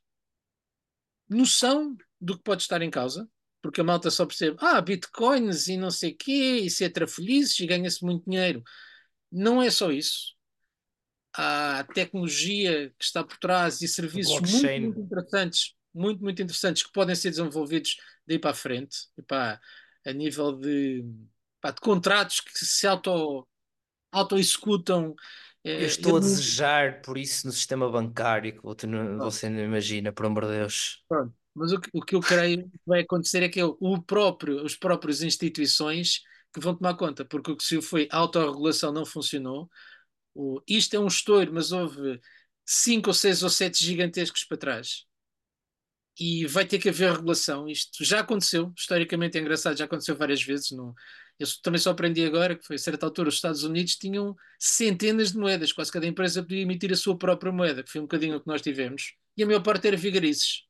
noção 1.29 1.97
do 2.19 2.37
que 2.37 2.43
pode 2.43 2.61
estar 2.61 2.81
em 2.81 2.91
causa, 2.91 3.27
porque 3.61 3.81
a 3.81 3.83
malta 3.83 4.11
só 4.11 4.25
percebe, 4.25 4.57
ah, 4.59 4.81
bitcoins 4.81 5.67
e 5.67 5.77
não 5.77 5.89
sei 5.89 6.11
o 6.11 6.17
quê, 6.17 6.59
e 6.63 6.69
se 6.69 6.83
é 6.83 6.89
trafolhices 6.89 7.59
e 7.59 7.65
ganha-se 7.65 8.03
muito 8.03 8.29
dinheiro. 8.29 8.61
Não 9.31 9.61
é 9.61 9.71
só 9.71 9.91
isso 9.91 10.33
há 11.33 11.83
tecnologia 11.93 12.93
que 12.97 13.03
está 13.03 13.23
por 13.23 13.37
trás 13.37 13.81
e 13.81 13.87
serviços 13.87 14.39
muito, 14.39 14.81
muito, 14.81 14.99
interessantes, 14.99 15.75
muito, 15.93 16.23
muito 16.23 16.41
interessantes 16.41 16.83
que 16.83 16.91
podem 16.91 17.15
ser 17.15 17.31
desenvolvidos 17.31 17.97
daí 18.27 18.37
para 18.37 18.51
a 18.51 18.55
frente, 18.55 18.97
pá, 19.27 19.59
a 20.05 20.13
nível 20.13 20.53
de, 20.53 21.03
pá, 21.59 21.71
de 21.71 21.81
contratos 21.81 22.39
que 22.39 22.65
se 22.65 22.85
auto, 22.85 23.47
auto-executam. 24.13 25.15
Eu 25.63 25.79
eh, 25.79 25.85
estou 25.85 26.13
eu 26.13 26.17
a 26.17 26.19
não... 26.21 26.27
desejar 26.27 27.01
por 27.01 27.17
isso 27.17 27.47
no 27.47 27.53
sistema 27.53 27.89
bancário 27.89 28.53
que 28.53 28.63
você 28.63 28.87
não 28.87 29.63
imagina, 29.63 30.11
por 30.11 30.25
amor 30.25 30.45
de 30.45 30.51
Deus. 30.51 31.03
Pronto. 31.07 31.33
Mas 31.55 31.71
o 31.71 31.79
que, 31.79 31.89
o 31.93 32.01
que 32.01 32.15
eu 32.15 32.19
creio 32.19 32.69
que 32.69 32.79
vai 32.85 33.01
acontecer 33.01 33.43
é 33.43 33.49
que 33.49 33.61
o 33.61 34.01
próprio, 34.01 34.63
os 34.63 34.75
próprios 34.75 35.21
instituições 35.21 36.21
que 36.51 36.59
vão 36.59 36.75
tomar 36.75 36.95
conta, 36.95 37.23
porque 37.23 37.51
o 37.51 37.57
que 37.57 37.63
se 37.63 37.81
foi 37.81 38.07
a 38.11 38.17
autorregulação 38.17 38.91
não 38.91 39.05
funcionou, 39.05 39.69
o, 40.33 40.61
isto 40.67 40.95
é 40.95 40.99
um 40.99 41.07
estouro, 41.07 41.53
mas 41.53 41.71
houve 41.71 42.19
cinco 42.65 43.09
ou 43.09 43.13
seis 43.13 43.43
ou 43.43 43.49
sete 43.49 43.83
gigantescos 43.83 44.43
para 44.45 44.57
trás. 44.57 45.05
E 46.19 46.45
vai 46.45 46.65
ter 46.65 46.79
que 46.79 46.89
haver 46.89 47.11
regulação. 47.11 47.67
Isto 47.67 48.03
já 48.03 48.19
aconteceu, 48.19 48.71
historicamente 48.77 49.37
é 49.37 49.41
engraçado, 49.41 49.77
já 49.77 49.85
aconteceu 49.85 50.15
várias 50.15 50.43
vezes. 50.43 50.71
No, 50.71 50.93
eu 51.39 51.47
também 51.63 51.79
só 51.79 51.91
aprendi 51.91 52.23
agora 52.23 52.55
que 52.55 52.65
foi 52.65 52.75
a 52.75 52.79
certa 52.79 53.05
altura 53.05 53.29
os 53.29 53.35
Estados 53.35 53.63
Unidos 53.63 53.95
tinham 53.95 54.35
centenas 54.59 55.31
de 55.31 55.37
moedas, 55.37 55.73
quase 55.73 55.91
cada 55.91 56.05
empresa 56.05 56.43
podia 56.43 56.61
emitir 56.61 56.91
a 56.91 56.95
sua 56.95 57.17
própria 57.17 57.51
moeda, 57.51 57.83
que 57.83 57.91
foi 57.91 57.99
um 58.01 58.05
bocadinho 58.05 58.37
o 58.37 58.41
que 58.41 58.47
nós 58.47 58.61
tivemos, 58.61 59.15
e 59.35 59.43
a 59.43 59.45
maior 59.45 59.61
parte 59.63 59.87
era 59.87 59.97
vigarices. 59.97 60.63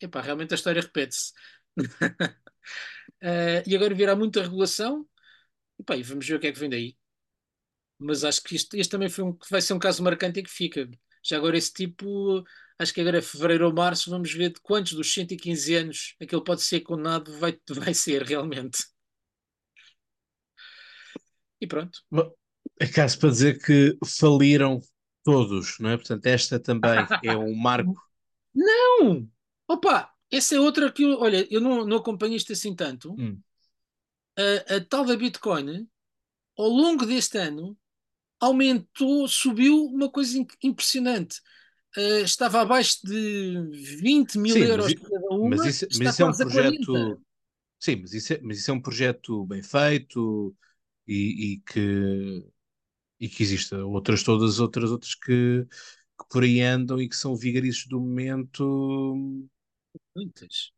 Epá, 0.00 0.20
realmente 0.20 0.52
a 0.52 0.56
história 0.56 0.80
repete-se. 0.82 1.32
uh, 1.78 1.84
e 3.66 3.76
agora 3.76 3.94
virá 3.94 4.16
muita 4.16 4.42
regulação, 4.42 5.06
Epá, 5.78 5.96
e 5.96 6.02
vamos 6.02 6.26
ver 6.26 6.36
o 6.36 6.40
que 6.40 6.46
é 6.46 6.52
que 6.52 6.58
vem 6.58 6.70
daí 6.70 6.96
mas 7.98 8.24
acho 8.24 8.42
que 8.42 8.54
este, 8.54 8.78
este 8.78 8.90
também 8.90 9.08
foi 9.08 9.24
um, 9.24 9.36
vai 9.50 9.62
ser 9.62 9.72
um 9.74 9.78
caso 9.78 10.02
marcante 10.02 10.40
e 10.40 10.42
que 10.42 10.50
fica. 10.50 10.88
Já 11.22 11.36
agora 11.36 11.56
esse 11.56 11.72
tipo, 11.72 12.44
acho 12.78 12.92
que 12.92 13.00
agora 13.00 13.18
é 13.18 13.22
fevereiro 13.22 13.66
ou 13.66 13.72
março, 13.72 14.10
vamos 14.10 14.32
ver 14.32 14.52
de 14.52 14.60
quantos 14.60 14.92
dos 14.92 15.12
115 15.12 15.74
anos 15.74 16.16
aquele 16.20 16.42
pode 16.42 16.62
ser 16.62 16.80
condenado 16.80 17.36
vai, 17.38 17.58
vai 17.68 17.94
ser 17.94 18.22
realmente. 18.22 18.84
E 21.60 21.66
pronto. 21.66 22.00
É 22.78 22.86
caso 22.86 23.18
para 23.18 23.30
dizer 23.30 23.58
que 23.62 23.96
faliram 24.04 24.80
todos, 25.22 25.78
não 25.78 25.90
é? 25.90 25.96
Portanto, 25.96 26.26
esta 26.26 26.58
também 26.58 27.06
é 27.22 27.36
um 27.36 27.54
marco. 27.56 27.94
Não! 28.54 29.28
Opa, 29.68 30.12
essa 30.30 30.54
é 30.54 30.60
outra 30.60 30.92
que 30.92 31.02
eu, 31.04 31.20
olha, 31.20 31.46
eu 31.50 31.60
não, 31.60 31.86
não 31.86 31.96
acompanho 31.96 32.34
isto 32.34 32.52
assim 32.52 32.74
tanto. 32.74 33.14
Hum. 33.18 33.40
A, 34.36 34.76
a 34.76 34.84
tal 34.84 35.04
da 35.04 35.16
Bitcoin, 35.16 35.88
ao 36.58 36.68
longo 36.68 37.06
deste 37.06 37.38
ano, 37.38 37.78
aumentou, 38.40 39.26
subiu 39.28 39.86
uma 39.86 40.10
coisa 40.10 40.36
impressionante. 40.62 41.40
Uh, 41.96 42.24
estava 42.24 42.60
abaixo 42.60 42.98
de 43.04 43.70
20 44.00 44.38
mil 44.38 44.52
sim, 44.52 44.62
euros 44.62 44.92
mas, 44.92 45.08
cada 45.08 45.26
uma. 45.28 45.48
Mas 45.50 45.66
isso, 45.66 45.86
mas 45.98 46.14
isso 46.14 46.22
é 46.22 46.26
um 46.26 46.32
projeto. 46.32 47.22
Sim, 47.78 47.96
mas 47.96 48.14
isso, 48.14 48.32
é, 48.32 48.40
mas 48.42 48.58
isso 48.58 48.70
é 48.70 48.74
um 48.74 48.80
projeto 48.80 49.44
bem 49.46 49.62
feito 49.62 50.56
e, 51.06 51.52
e 51.52 51.58
que 51.60 52.44
e 53.20 53.28
que 53.28 53.42
existe 53.42 53.74
outras 53.74 54.22
todas 54.22 54.58
outras 54.58 54.90
outras 54.90 55.14
que, 55.14 55.66
que 55.68 56.28
por 56.30 56.42
aí 56.42 56.60
andam 56.60 57.00
e 57.00 57.08
que 57.08 57.16
são 57.16 57.36
vigaristas 57.36 57.86
do 57.86 58.00
momento. 58.00 59.16
Muitas. 60.16 60.72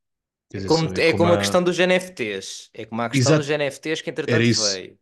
Dizer, 0.53 0.69
como, 0.69 0.93
é, 0.99 1.13
como, 1.13 1.33
a... 1.33 1.35
a 1.35 1.39
questão 1.39 1.63
dos 1.63 1.79
NFTs. 1.79 2.71
É 2.73 2.85
como 2.85 3.03
a 3.03 3.11
questão 3.11 3.35
Exato. 3.35 3.49
dos 3.49 3.59
NFTs 3.59 4.03
que 4.03 4.11
entretanto 4.11 4.39
veio. 4.39 4.99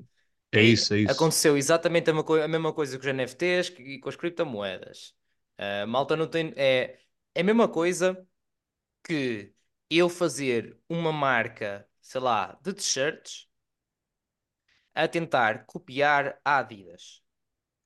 É 0.52 0.62
isso, 0.62 0.94
é 0.94 1.00
isso. 1.00 1.12
Aconteceu 1.12 1.56
exatamente 1.56 2.10
a, 2.10 2.14
a 2.44 2.48
mesma 2.48 2.72
coisa 2.72 2.96
com 2.96 3.04
os 3.04 3.12
NFTs 3.12 3.72
e 3.78 3.98
com 3.98 4.08
as 4.08 4.16
criptomoedas. 4.16 5.12
Uh, 5.58 5.86
malta 5.86 6.16
não 6.16 6.26
tem. 6.26 6.52
É, 6.56 6.98
é 7.34 7.40
a 7.40 7.44
mesma 7.44 7.68
coisa 7.68 8.26
que 9.04 9.52
eu 9.90 10.08
fazer 10.08 10.78
uma 10.88 11.12
marca, 11.12 11.88
sei 12.00 12.20
lá, 12.20 12.58
de 12.62 12.72
t-shirts 12.72 13.48
a 14.94 15.08
tentar 15.08 15.66
copiar 15.66 16.40
a 16.44 16.58
Adidas. 16.58 17.22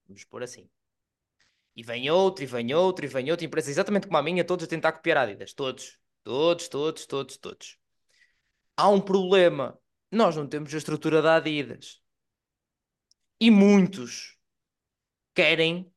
Vamos 0.07 0.25
pôr 0.25 0.43
assim. 0.43 0.69
E 1.75 1.83
vem 1.83 2.11
outro, 2.11 2.45
e 2.45 2.47
vem 2.47 2.75
outro, 2.75 3.05
e 3.05 3.09
vem 3.09 3.31
outra 3.31 3.47
empresa 3.47 3.71
exatamente 3.71 4.07
como 4.07 4.19
a 4.19 4.23
minha, 4.23 4.45
todos 4.45 4.65
a 4.65 4.69
tentar 4.69 4.93
copiar 4.93 5.19
a 5.19 5.23
Adidas. 5.23 5.53
Todos. 5.53 5.99
Todos, 6.25 6.69
todos, 6.69 7.07
todos, 7.07 7.37
todos. 7.39 7.79
Há 8.77 8.89
um 8.89 9.01
problema. 9.01 9.79
Nós 10.11 10.37
não 10.37 10.47
temos 10.47 10.75
a 10.75 10.79
estrutura 10.79 11.23
da 11.23 11.37
Adidas. 11.37 12.03
E 13.41 13.51
muitos 13.51 14.37
querem 15.35 15.91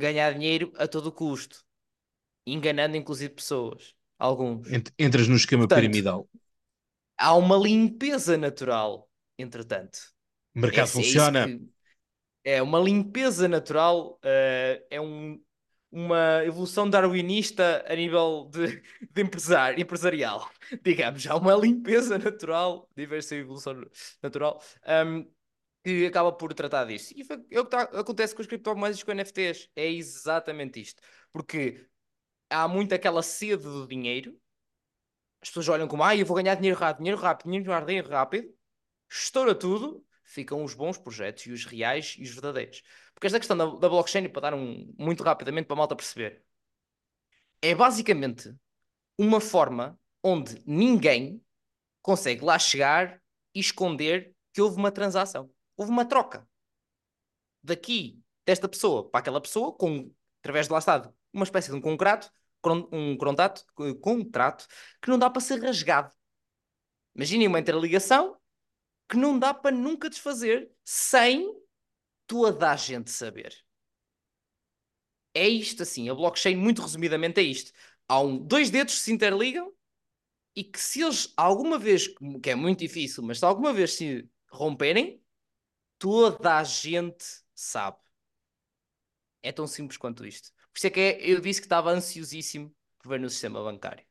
ganhar 0.00 0.34
dinheiro 0.34 0.72
a 0.78 0.88
todo 0.88 1.12
custo, 1.12 1.64
enganando 2.46 2.96
inclusive 2.96 3.34
pessoas, 3.34 3.94
alguns. 4.18 4.68
Ent- 4.76 4.92
Entras 4.98 5.28
no 5.28 5.36
esquema 5.36 5.66
Portanto, 5.68 5.74
piramidal. 5.82 6.28
Há 7.16 7.34
uma 7.34 7.56
limpeza 7.56 8.36
natural, 8.36 9.08
entretanto. 9.38 9.98
O 10.54 10.60
mercado 10.60 10.86
É- 10.86 10.90
é 10.90 10.92
funciona. 10.92 11.46
que- 11.46 11.70
é 12.44 12.62
uma 12.62 12.80
limpeza 12.80 13.48
natural, 13.48 14.18
eh, 14.24 14.86
é 14.90 15.00
um- 15.00 15.42
uma 15.92 16.44
evolução 16.44 16.88
darwinista 16.90 17.84
a 17.88 17.96
nível 17.96 18.50
de, 18.52 18.82
de 19.12 19.22
empresar, 19.22 19.78
empresarial. 19.80 20.50
Digamos, 20.84 21.26
há 21.26 21.36
uma 21.36 21.54
limpeza 21.56 22.18
natural, 22.18 22.88
diversa 22.96 23.36
evolução 23.36 23.74
natural, 24.22 24.62
ahm, 24.84 25.24
que 25.84 26.06
acaba 26.06 26.32
por 26.32 26.52
tratar 26.54 26.84
disso. 26.86 27.12
E 27.16 27.24
foi- 27.24 27.44
é 27.50 27.60
o 27.60 27.64
que 27.64 27.70
tá- 27.70 27.82
acontece 27.82 28.34
com 28.34 28.42
as 28.42 28.48
criptomoedas 28.48 29.00
e 29.00 29.04
com 29.04 29.12
NFTs. 29.12 29.68
É 29.76 29.86
exatamente 29.90 30.80
isto. 30.80 31.02
Porque 31.32 31.86
há 32.50 32.68
muito 32.68 32.94
aquela 32.94 33.22
sede 33.22 33.64
do 33.64 33.86
dinheiro. 33.88 34.38
As 35.42 35.48
pessoas 35.48 35.68
olham 35.68 35.88
como, 35.88 36.02
ah, 36.04 36.14
eu 36.16 36.26
vou 36.26 36.36
ganhar 36.36 36.54
dinheiro 36.54 36.78
rápido, 36.78 36.98
dinheiro 37.02 37.20
rápido, 37.20 37.46
dinheiro 37.46 37.70
rápido, 37.70 37.86
dinheiro 37.88 38.08
rápido. 38.10 38.54
Estoura 39.10 39.54
tudo, 39.54 40.04
ficam 40.24 40.64
os 40.64 40.74
bons 40.74 40.98
projetos 40.98 41.46
e 41.46 41.52
os 41.52 41.64
reais 41.66 42.16
e 42.18 42.24
os 42.24 42.30
verdadeiros. 42.30 42.82
Porque 43.14 43.26
esta 43.28 43.38
questão 43.40 43.56
da, 43.56 43.66
da 43.66 43.88
blockchain, 43.88 44.28
para 44.30 44.42
dar 44.42 44.54
um 44.54 44.94
muito 44.98 45.22
rapidamente 45.24 45.66
para 45.66 45.74
a 45.76 45.78
malta 45.78 45.96
perceber, 45.96 46.44
é 47.62 47.74
basicamente 47.74 48.54
uma 49.18 49.40
forma 49.40 49.98
onde 50.22 50.62
ninguém 50.66 51.42
consegue 52.02 52.44
lá 52.44 52.58
chegar 52.58 53.22
e 53.54 53.60
esconder 53.60 54.34
que 54.52 54.62
houve 54.62 54.76
uma 54.78 54.92
transação. 54.92 55.50
Houve 55.80 55.92
uma 55.92 56.04
troca. 56.04 56.46
Daqui, 57.62 58.22
desta 58.44 58.68
pessoa 58.68 59.08
para 59.08 59.20
aquela 59.20 59.40
pessoa, 59.40 59.72
com, 59.72 60.12
através 60.42 60.66
de 60.66 60.72
lá 60.74 60.78
está, 60.78 61.10
uma 61.32 61.44
espécie 61.44 61.70
de 61.70 61.74
um 61.74 61.80
contrato, 61.80 62.30
um 62.92 63.16
contrato, 63.16 63.64
contrato 63.98 64.66
que 65.00 65.08
não 65.08 65.18
dá 65.18 65.30
para 65.30 65.40
ser 65.40 65.58
rasgado. 65.58 66.14
Imaginem 67.14 67.48
uma 67.48 67.58
interligação 67.58 68.38
que 69.08 69.16
não 69.16 69.38
dá 69.38 69.54
para 69.54 69.74
nunca 69.74 70.10
desfazer 70.10 70.70
sem 70.84 71.50
toda 72.26 72.72
a 72.72 72.76
gente 72.76 73.10
saber. 73.10 73.56
É 75.32 75.48
isto 75.48 75.82
assim, 75.82 76.10
a 76.10 76.14
blockchain, 76.14 76.56
muito 76.56 76.82
resumidamente, 76.82 77.40
é 77.40 77.42
isto. 77.42 77.72
Há 78.06 78.20
um, 78.20 78.36
dois 78.36 78.68
dedos 78.68 78.96
que 78.96 79.00
se 79.00 79.12
interligam 79.14 79.72
e 80.54 80.62
que 80.62 80.78
se 80.78 81.00
eles 81.00 81.32
alguma 81.38 81.78
vez, 81.78 82.06
que 82.42 82.50
é 82.50 82.54
muito 82.54 82.80
difícil, 82.80 83.22
mas 83.22 83.38
se 83.38 83.46
alguma 83.46 83.72
vez 83.72 83.94
se 83.94 84.28
romperem, 84.50 85.19
toda 86.00 86.58
a 86.58 86.64
gente 86.64 87.26
sabe. 87.54 87.98
É 89.42 89.52
tão 89.52 89.66
simples 89.66 89.96
quanto 89.98 90.26
isto. 90.26 90.50
Por 90.72 90.78
isso 90.78 90.86
é 90.86 90.90
que 90.90 91.00
é- 91.00 91.30
eu 91.30 91.40
disse 91.40 91.60
que 91.60 91.66
estava 91.66 91.90
ansiosíssimo 91.90 92.74
por 92.98 93.08
ver 93.10 93.20
no 93.20 93.28
sistema 93.30 93.62
bancário. 93.62 94.04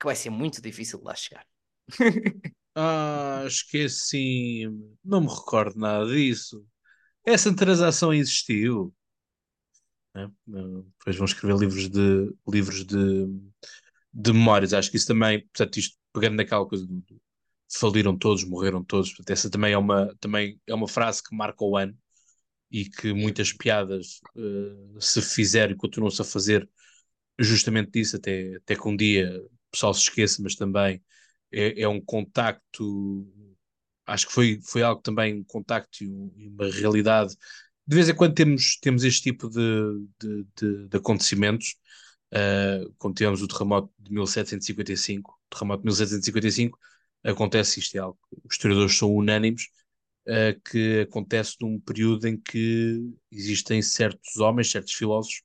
Que 0.00 0.06
vai 0.06 0.16
ser 0.16 0.30
muito 0.30 0.60
difícil 0.60 0.98
de 0.98 1.04
lá 1.04 1.14
chegar. 1.14 1.46
Ah, 2.74 3.42
esqueci. 3.46 4.66
Não 5.04 5.20
me 5.22 5.28
recordo 5.28 5.78
nada 5.78 6.06
disso. 6.06 6.64
Essa 7.26 7.54
transação 7.54 8.14
existiu. 8.14 8.94
Ah, 10.14 10.28
Depois 10.46 11.16
vão 11.16 11.24
escrever 11.24 11.56
livros 11.58 11.88
de 11.88 12.34
livros 12.48 12.84
de, 12.84 13.26
de 14.12 14.32
memórias. 14.32 14.72
Acho 14.74 14.90
que 14.90 14.96
isso 14.96 15.06
também, 15.08 15.42
portanto, 15.42 15.78
isto 15.78 15.96
pegando 16.12 16.36
naquela 16.36 16.66
coisa 16.68 16.86
do 16.86 17.02
faliram 17.70 18.16
todos, 18.16 18.44
morreram 18.44 18.84
todos. 18.84 19.14
Essa 19.28 19.50
também 19.50 19.72
é 19.72 19.78
uma, 19.78 20.14
também 20.20 20.60
é 20.66 20.74
uma 20.74 20.88
frase 20.88 21.22
que 21.22 21.34
marca 21.34 21.64
o 21.64 21.76
ano 21.76 21.96
e 22.70 22.84
que 22.88 23.12
muitas 23.12 23.52
piadas 23.52 24.20
eh, 24.36 25.00
se 25.00 25.22
fizeram 25.22 25.72
e 25.74 25.76
continuam-se 25.76 26.22
a 26.22 26.24
fazer 26.24 26.68
justamente 27.38 27.90
disso, 27.92 28.16
até, 28.16 28.56
até 28.56 28.76
que 28.76 28.88
um 28.88 28.96
dia 28.96 29.40
o 29.42 29.50
pessoal 29.72 29.94
se 29.94 30.02
esqueça, 30.02 30.42
mas 30.42 30.54
também 30.56 31.02
é, 31.52 31.82
é 31.82 31.88
um 31.88 32.00
contacto, 32.00 33.26
acho 34.06 34.26
que 34.26 34.32
foi, 34.32 34.60
foi 34.62 34.82
algo 34.82 35.00
também, 35.02 35.34
um 35.40 35.44
contacto 35.44 36.04
e, 36.04 36.08
um- 36.10 36.32
e 36.36 36.48
uma 36.48 36.70
realidade. 36.70 37.36
De 37.86 37.94
vez 37.96 38.08
em 38.08 38.14
quando 38.14 38.34
temos, 38.34 38.78
temos 38.80 39.04
este 39.04 39.22
tipo 39.22 39.48
de, 39.48 39.60
de, 40.20 40.46
de- 40.56 40.88
de 40.88 40.96
acontecimentos, 40.96 41.76
uh, 42.34 42.92
quando 42.98 43.14
tivemos 43.16 43.42
o 43.42 43.48
terremoto 43.48 43.92
de 43.98 44.12
1755, 44.12 45.32
o 45.52 45.54
terremoto 45.56 45.80
de 45.82 45.86
1755, 45.86 46.78
acontece 47.24 47.80
isto, 47.80 47.96
é 47.96 48.00
algo 48.00 48.18
os 48.44 48.54
historiadores 48.54 48.96
são 48.96 49.14
unânimes, 49.14 49.68
uh, 50.28 50.60
que 50.70 51.00
acontece 51.00 51.56
num 51.60 51.80
período 51.80 52.26
em 52.26 52.38
que 52.40 53.00
existem 53.30 53.82
certos 53.82 54.36
homens, 54.38 54.70
certos 54.70 54.94
filósofos, 54.94 55.42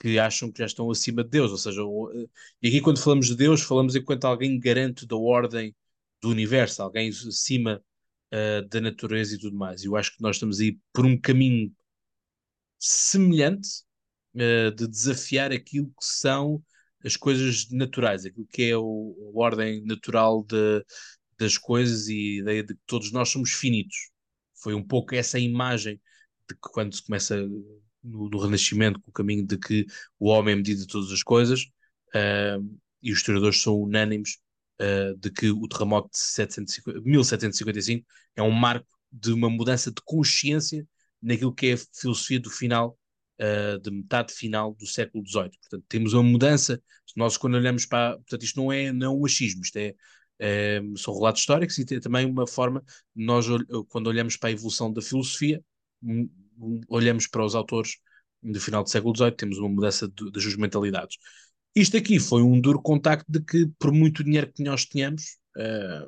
que 0.00 0.18
acham 0.18 0.52
que 0.52 0.58
já 0.60 0.66
estão 0.66 0.90
acima 0.90 1.24
de 1.24 1.30
Deus, 1.30 1.50
ou 1.50 1.56
seja, 1.58 1.80
eh, 1.80 2.26
e 2.62 2.68
aqui 2.68 2.80
quando 2.82 3.00
falamos 3.00 3.28
de 3.28 3.36
Deus, 3.36 3.62
falamos 3.62 3.96
enquanto 3.96 4.26
alguém 4.26 4.60
garante 4.60 5.06
da 5.06 5.16
ordem 5.16 5.74
do 6.20 6.28
universo, 6.30 6.82
alguém 6.82 7.08
acima 7.08 7.82
eh, 8.30 8.62
da 8.62 8.80
natureza 8.80 9.34
e 9.34 9.38
tudo 9.38 9.56
mais. 9.56 9.84
Eu 9.84 9.96
acho 9.96 10.14
que 10.14 10.22
nós 10.22 10.36
estamos 10.36 10.60
aí 10.60 10.78
por 10.92 11.06
um 11.06 11.18
caminho 11.18 11.72
semelhante 12.78 13.84
de 14.76 14.86
desafiar 14.86 15.50
aquilo 15.50 15.86
que 15.86 16.04
são 16.04 16.62
as 17.06 17.16
coisas 17.16 17.70
naturais, 17.70 18.26
aquilo 18.26 18.46
que 18.48 18.64
é 18.64 18.76
o, 18.76 19.32
a 19.36 19.38
ordem 19.40 19.84
natural 19.86 20.44
de- 20.44 20.84
das 21.38 21.58
coisas 21.58 22.08
e 22.08 22.38
a 22.40 22.42
ideia 22.42 22.64
de 22.64 22.74
que 22.74 22.80
todos 22.86 23.12
nós 23.12 23.28
somos 23.30 23.52
finitos. 23.52 24.10
Foi 24.62 24.74
um 24.74 24.82
pouco 24.86 25.14
essa 25.14 25.38
imagem 25.38 26.00
de 26.48 26.54
que 26.54 26.60
quando 26.72 26.94
se 26.94 27.04
começa 27.04 27.36
no, 28.02 28.28
no 28.30 28.38
Renascimento, 28.38 29.00
com 29.00 29.10
o 29.10 29.12
caminho 29.12 29.46
de 29.46 29.58
que 29.58 29.86
o 30.18 30.28
homem 30.28 30.52
é 30.54 30.56
medida 30.56 30.80
de 30.80 30.86
todas 30.86 31.10
as 31.12 31.22
coisas, 31.22 31.66
ah, 32.14 32.58
e 33.02 33.12
os 33.12 33.18
historiadores 33.18 33.60
são 33.62 33.74
unânimes 33.80 34.38
ah, 34.80 35.14
de 35.18 35.30
que 35.30 35.50
o 35.50 35.68
terremoto 35.68 36.10
de 36.10 36.18
750 36.18 37.00
1755 37.02 38.06
é 38.36 38.42
um 38.42 38.50
marco 38.50 38.86
de 39.12 39.32
uma 39.32 39.48
mudança 39.50 39.90
de 39.90 40.00
consciência 40.04 40.86
naquilo 41.22 41.54
que 41.54 41.66
é 41.68 41.72
a 41.74 41.78
filosofia 41.94 42.40
do 42.40 42.50
final, 42.50 42.98
ah, 43.40 43.78
de 43.82 43.90
metade 43.90 44.32
final 44.32 44.74
do 44.74 44.86
século 44.86 45.22
XVIII. 45.24 45.58
Portanto, 45.60 45.84
temos 45.88 46.12
uma 46.14 46.22
mudança. 46.22 46.82
Nós, 47.16 47.36
quando 47.36 47.54
olhamos 47.54 47.86
para. 47.86 48.16
Portanto, 48.16 48.42
isto 48.44 48.56
não 48.60 48.72
é, 48.72 48.92
não 48.92 49.06
é 49.06 49.10
um 49.20 49.24
achismo, 49.26 49.62
isto 49.62 49.76
é. 49.78 49.94
é, 50.38 50.80
são 50.96 51.14
relatos 51.14 51.40
históricos 51.42 51.78
e 51.78 51.84
tem 51.84 52.00
também 52.00 52.26
uma 52.26 52.46
forma, 52.46 52.82
nós, 53.14 53.48
ol- 53.48 53.84
quando 53.88 54.06
olhamos 54.08 54.36
para 54.36 54.50
a 54.50 54.52
evolução 54.52 54.92
da 54.92 55.00
filosofia, 55.02 55.62
um- 56.02 56.28
um- 56.58 56.80
olhamos 56.88 57.26
para 57.26 57.44
os 57.44 57.54
autores 57.54 57.96
do 58.42 58.60
final 58.60 58.82
do 58.82 58.90
século 58.90 59.14
XVIII, 59.14 59.36
temos 59.36 59.58
uma 59.58 59.68
mudança 59.68 60.08
das 60.32 60.56
mentalidades. 60.56 61.16
Isto 61.74 61.96
aqui 61.96 62.18
foi 62.18 62.42
um 62.42 62.60
duro 62.60 62.80
contacto 62.80 63.30
de 63.30 63.40
que, 63.42 63.66
por 63.78 63.92
muito 63.92 64.24
dinheiro 64.24 64.50
que 64.52 64.62
nós 64.62 64.84
tenhamos, 64.86 65.36
eh, 65.58 66.04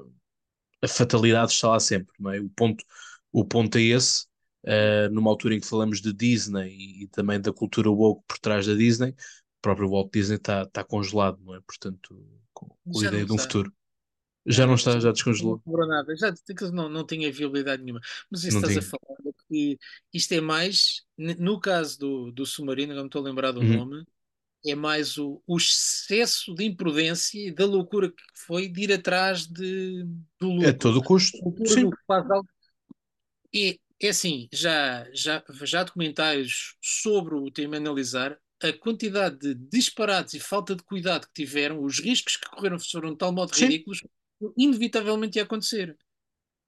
a 0.82 0.88
fatalidade 0.88 1.52
está 1.52 1.68
lá 1.68 1.80
sempre, 1.80 2.12
não 2.18 2.30
é? 2.32 2.40
O 2.40 2.48
ponto, 2.50 2.84
o 3.32 3.44
ponto 3.44 3.78
é 3.78 3.82
esse, 3.82 4.26
eh, 4.64 5.08
numa 5.10 5.30
altura 5.30 5.54
em 5.54 5.60
que 5.60 5.66
falamos 5.66 6.00
de 6.00 6.12
Disney 6.12 6.70
e, 6.70 7.02
e 7.04 7.08
também 7.08 7.40
da 7.40 7.52
cultura 7.52 7.90
woke 7.90 8.22
por 8.26 8.38
trás 8.38 8.66
da 8.66 8.74
Disney, 8.74 9.10
o 9.10 9.60
próprio 9.62 9.88
Walt 9.90 10.12
Disney 10.12 10.36
está 10.36 10.62
está 10.62 10.84
congelado, 10.84 11.38
não 11.44 11.54
é? 11.54 11.60
Portanto, 11.60 12.16
com, 12.52 12.68
com 12.90 13.00
a 13.00 13.04
ideia 13.04 13.24
de 13.26 13.32
um 13.32 13.38
futuro. 13.38 13.72
Já 14.46 14.66
não 14.66 14.74
está, 14.74 14.98
já 14.98 15.12
descongelou. 15.12 15.62
Não 15.66 15.86
nada. 15.86 16.16
Já 16.16 16.32
não, 16.72 16.88
não 16.88 17.06
tinha 17.06 17.30
viabilidade 17.32 17.82
nenhuma. 17.82 18.00
Mas 18.30 18.40
isso 18.44 18.54
Não 18.54 18.56
estás 18.56 18.76
a 18.76 18.82
tinha. 18.82 18.82
falar 18.82 19.18
é 19.26 19.32
que 19.48 19.78
isto 20.12 20.32
é 20.32 20.40
mais, 20.40 21.02
no 21.16 21.60
caso 21.60 21.98
do, 21.98 22.32
do 22.32 22.46
submarino, 22.46 22.94
não 22.94 23.02
me 23.02 23.08
estou 23.08 23.22
a 23.22 23.24
lembrar 23.24 23.52
do 23.52 23.62
Uhum. 23.62 23.78
nome, 23.78 24.04
é 24.66 24.74
mais 24.74 25.18
o, 25.18 25.42
o 25.46 25.56
excesso 25.58 26.54
de 26.54 26.64
imprudência 26.64 27.48
e 27.48 27.52
da 27.52 27.66
loucura 27.66 28.10
que 28.10 28.22
foi 28.34 28.68
de 28.68 28.82
ir 28.84 28.92
atrás 28.92 29.46
de, 29.46 30.04
do 30.40 30.48
lucro. 30.50 30.70
A 30.70 30.72
todo 30.78 30.98
o 30.98 31.02
custo. 31.02 31.38
A 31.38 31.66
Sim. 31.68 31.90
faz 32.06 32.30
algo. 32.30 32.48
E 33.52 33.78
é 34.06 34.10
assim, 34.10 34.48
já, 34.52 35.06
já, 35.12 35.42
já 35.62 35.80
há 35.80 35.84
documentários 35.84 36.76
sobre 36.80 37.34
o 37.34 37.50
tema 37.50 37.76
a 37.76 37.78
analisar, 37.78 38.38
a 38.62 38.72
quantidade 38.72 39.38
de 39.38 39.54
disparates 39.54 40.34
e 40.34 40.40
falta 40.40 40.74
de 40.74 40.82
cuidado 40.82 41.26
que 41.26 41.44
tiveram, 41.44 41.82
os 41.82 42.00
riscos 42.00 42.36
que 42.36 42.48
correram 42.48 42.78
foram 42.78 43.12
de 43.12 43.18
tal 43.18 43.32
modo 43.32 43.54
Sim. 43.54 43.66
ridículos, 43.66 44.00
que 44.00 44.08
inevitavelmente 44.56 45.38
ia 45.38 45.44
acontecer. 45.44 45.96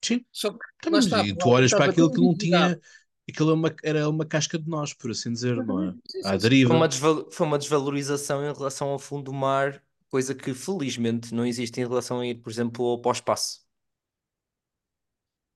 Sim. 0.02 0.24
Só 0.32 0.50
que 0.50 0.58
lá 0.86 0.92
mas 0.92 1.04
está, 1.04 1.24
e 1.24 1.36
tu 1.36 1.48
olhas 1.48 1.70
para 1.70 1.86
aquilo 1.86 2.10
que 2.10 2.20
não 2.20 2.34
tinha. 2.34 2.80
Aquilo 3.28 3.50
é 3.50 3.54
uma, 3.54 3.76
era 3.84 4.08
uma 4.08 4.26
casca 4.26 4.58
de 4.58 4.68
nós, 4.68 4.92
por 4.92 5.12
assim 5.12 5.32
dizer, 5.32 5.54
não 5.64 5.84
é? 5.84 5.94
À 6.24 6.36
deriva. 6.36 6.74
foi 7.30 7.46
uma 7.46 7.58
desvalorização 7.58 8.42
em 8.44 8.52
relação 8.52 8.88
ao 8.88 8.98
fundo 8.98 9.24
do 9.24 9.32
mar, 9.32 9.80
coisa 10.08 10.34
que 10.34 10.52
felizmente 10.52 11.32
não 11.32 11.46
existe 11.46 11.80
em 11.80 11.86
relação 11.86 12.18
a 12.20 12.26
ir, 12.26 12.36
por 12.36 12.50
exemplo, 12.50 12.84
ao 12.84 13.00
pós-espaço. 13.00 13.60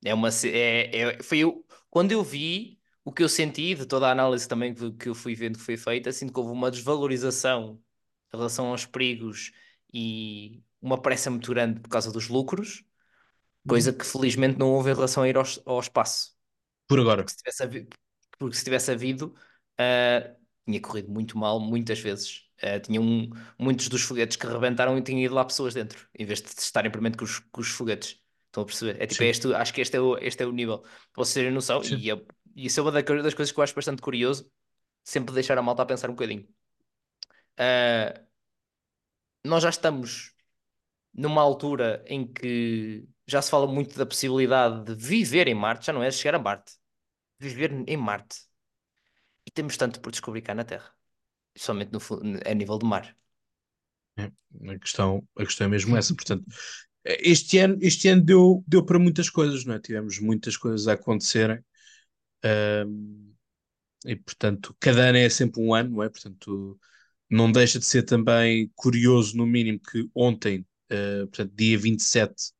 É 0.04 0.14
uma, 0.14 0.28
é, 0.44 0.96
é- 1.18 1.22
foi 1.22 1.38
eu, 1.38 1.66
quando 1.90 2.12
eu 2.12 2.22
vi 2.22 2.80
o 3.04 3.12
que 3.12 3.22
eu 3.22 3.28
senti 3.28 3.74
de 3.74 3.86
toda 3.86 4.08
a 4.08 4.12
análise 4.12 4.48
também 4.48 4.74
que, 4.74 4.92
que 4.92 5.08
eu 5.08 5.14
fui 5.14 5.34
vendo 5.34 5.58
que 5.58 5.64
foi 5.64 5.76
feita, 5.76 6.12
sinto 6.12 6.32
que 6.32 6.40
houve 6.40 6.52
uma 6.52 6.70
desvalorização 6.70 7.80
em 8.32 8.36
relação 8.36 8.66
aos 8.68 8.86
perigos 8.86 9.52
e 9.92 10.62
uma 10.80 11.00
pressa 11.00 11.30
muito 11.30 11.50
grande 11.50 11.80
por 11.80 11.88
causa 11.88 12.12
dos 12.12 12.28
lucros, 12.28 12.84
coisa 13.66 13.92
que 13.92 14.04
felizmente 14.04 14.58
não 14.58 14.72
houve 14.72 14.90
em 14.90 14.94
relação 14.94 15.22
a 15.22 15.28
ir 15.28 15.36
ao, 15.36 15.44
ao 15.66 15.80
espaço. 15.80 16.34
Por 16.88 17.00
agora. 17.00 17.24
Porque 17.24 17.32
se 17.32 17.38
tivesse 17.38 17.62
havido, 17.62 17.96
porque 18.38 18.56
se 18.56 18.64
tivesse 18.64 18.90
havido, 18.92 19.34
uh, 19.80 20.36
tinha 20.66 20.80
corrido 20.80 21.10
muito 21.10 21.38
mal, 21.38 21.60
muitas 21.60 21.98
vezes. 22.00 22.42
Uh, 22.62 22.80
tinham 22.80 23.02
um, 23.02 23.30
muitos 23.58 23.88
dos 23.88 24.02
foguetes 24.02 24.36
que 24.36 24.46
rebentaram 24.46 24.96
e 24.98 25.02
tinham 25.02 25.20
ido 25.20 25.34
lá 25.34 25.44
pessoas 25.44 25.74
dentro, 25.74 26.08
em 26.14 26.24
vez 26.24 26.40
de 26.42 26.48
estarem 26.50 26.90
primeiro 26.90 27.16
com 27.18 27.24
os, 27.24 27.38
com 27.38 27.60
os 27.60 27.68
foguetes. 27.68 28.23
Estão 28.54 28.62
a 28.62 28.66
perceber? 28.66 29.02
É 29.02 29.06
tipo, 29.08 29.20
é 29.24 29.26
este, 29.26 29.52
acho 29.52 29.74
que 29.74 29.80
este 29.80 29.96
é 29.96 30.00
o, 30.00 30.16
este 30.18 30.44
é 30.44 30.46
o 30.46 30.52
nível. 30.52 30.78
Para 30.78 31.24
vocês 31.24 31.34
terem 31.34 31.50
noção, 31.50 31.82
e, 31.82 32.08
eu, 32.08 32.24
e 32.54 32.66
isso 32.66 32.78
é 32.78 32.82
uma 32.84 32.92
das 32.92 33.34
coisas 33.34 33.50
que 33.50 33.58
eu 33.58 33.64
acho 33.64 33.74
bastante 33.74 34.00
curioso, 34.00 34.48
sempre 35.02 35.34
deixar 35.34 35.58
a 35.58 35.62
malta 35.62 35.82
a 35.82 35.86
pensar 35.86 36.08
um 36.08 36.14
bocadinho. 36.14 36.46
Uh, 37.58 38.24
nós 39.44 39.60
já 39.60 39.70
estamos 39.70 40.36
numa 41.12 41.42
altura 41.42 42.04
em 42.06 42.32
que 42.32 43.04
já 43.26 43.42
se 43.42 43.50
fala 43.50 43.66
muito 43.66 43.98
da 43.98 44.06
possibilidade 44.06 44.84
de 44.84 44.94
viver 44.94 45.48
em 45.48 45.54
Marte, 45.54 45.86
já 45.86 45.92
não 45.92 46.02
é 46.04 46.08
chegar 46.12 46.36
a 46.36 46.38
Marte, 46.38 46.74
viver 47.40 47.72
em 47.88 47.96
Marte. 47.96 48.36
E 49.44 49.50
temos 49.50 49.76
tanto 49.76 50.00
por 50.00 50.12
descobrir 50.12 50.42
cá 50.42 50.54
na 50.54 50.62
Terra, 50.62 50.94
somente 51.56 51.90
no, 51.90 51.98
a 52.48 52.54
nível 52.54 52.78
do 52.78 52.86
mar. 52.86 53.16
É, 54.16 54.30
a, 54.70 54.78
questão, 54.78 55.26
a 55.36 55.44
questão 55.44 55.66
é 55.66 55.70
mesmo 55.70 55.96
essa. 55.98 56.14
Portanto, 56.14 56.44
este 57.04 57.58
ano, 57.58 57.78
este 57.80 58.08
ano 58.08 58.22
deu, 58.22 58.64
deu 58.66 58.84
para 58.84 58.98
muitas 58.98 59.30
coisas, 59.30 59.64
não 59.64 59.74
é? 59.74 59.78
Tivemos 59.80 60.18
muitas 60.18 60.56
coisas 60.56 60.88
a 60.88 60.94
acontecerem. 60.94 61.62
E 64.06 64.16
portanto, 64.16 64.76
cada 64.78 65.08
ano 65.08 65.18
é 65.18 65.28
sempre 65.28 65.60
um 65.62 65.74
ano, 65.74 65.90
não 65.96 66.02
é? 66.02 66.08
Portanto, 66.08 66.78
não 67.30 67.50
deixa 67.50 67.78
de 67.78 67.86
ser 67.86 68.02
também 68.04 68.70
curioso, 68.76 69.36
no 69.36 69.46
mínimo, 69.46 69.80
que 69.80 70.08
ontem, 70.14 70.66
uh, 70.92 71.26
portanto, 71.28 71.52
dia 71.54 71.78
27 71.78 72.52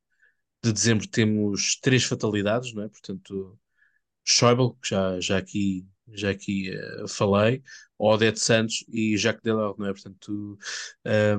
de 0.63 0.73
dezembro, 0.73 1.07
temos 1.07 1.77
três 1.81 2.03
fatalidades, 2.03 2.73
não 2.73 2.83
é? 2.83 2.89
Portanto, 2.89 3.59
Schäuble, 4.25 4.73
que 4.81 4.89
já, 4.89 5.19
já 5.21 5.37
aqui, 5.37 5.87
já 6.13 6.29
aqui 6.29 6.71
uh, 6.75 7.07
falei, 7.07 7.63
Odete 7.97 8.39
Santos 8.39 8.83
e 8.89 9.17
Jacques 9.17 9.43
Delors, 9.43 9.77
não 9.77 9.87
é? 9.87 9.93
Portanto, 9.93 10.57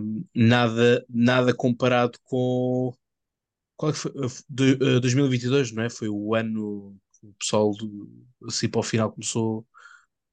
um, 0.01 0.25
nada, 0.35 1.05
nada 1.09 1.55
comparado 1.55 2.19
com. 2.25 2.95
Qual 3.77 3.91
é 3.91 3.93
que 3.93 3.99
foi? 3.99 4.13
De, 4.49 4.73
uh, 4.75 5.01
2022, 5.01 5.73
não 5.73 5.83
é? 5.85 5.91
Foi 5.91 6.09
o 6.09 6.35
ano 6.35 6.97
que 7.21 7.27
o 7.27 7.35
pessoal, 7.35 7.73
assim 8.47 8.69
para 8.69 8.81
o 8.81 8.83
final, 8.83 9.13
começou 9.13 9.67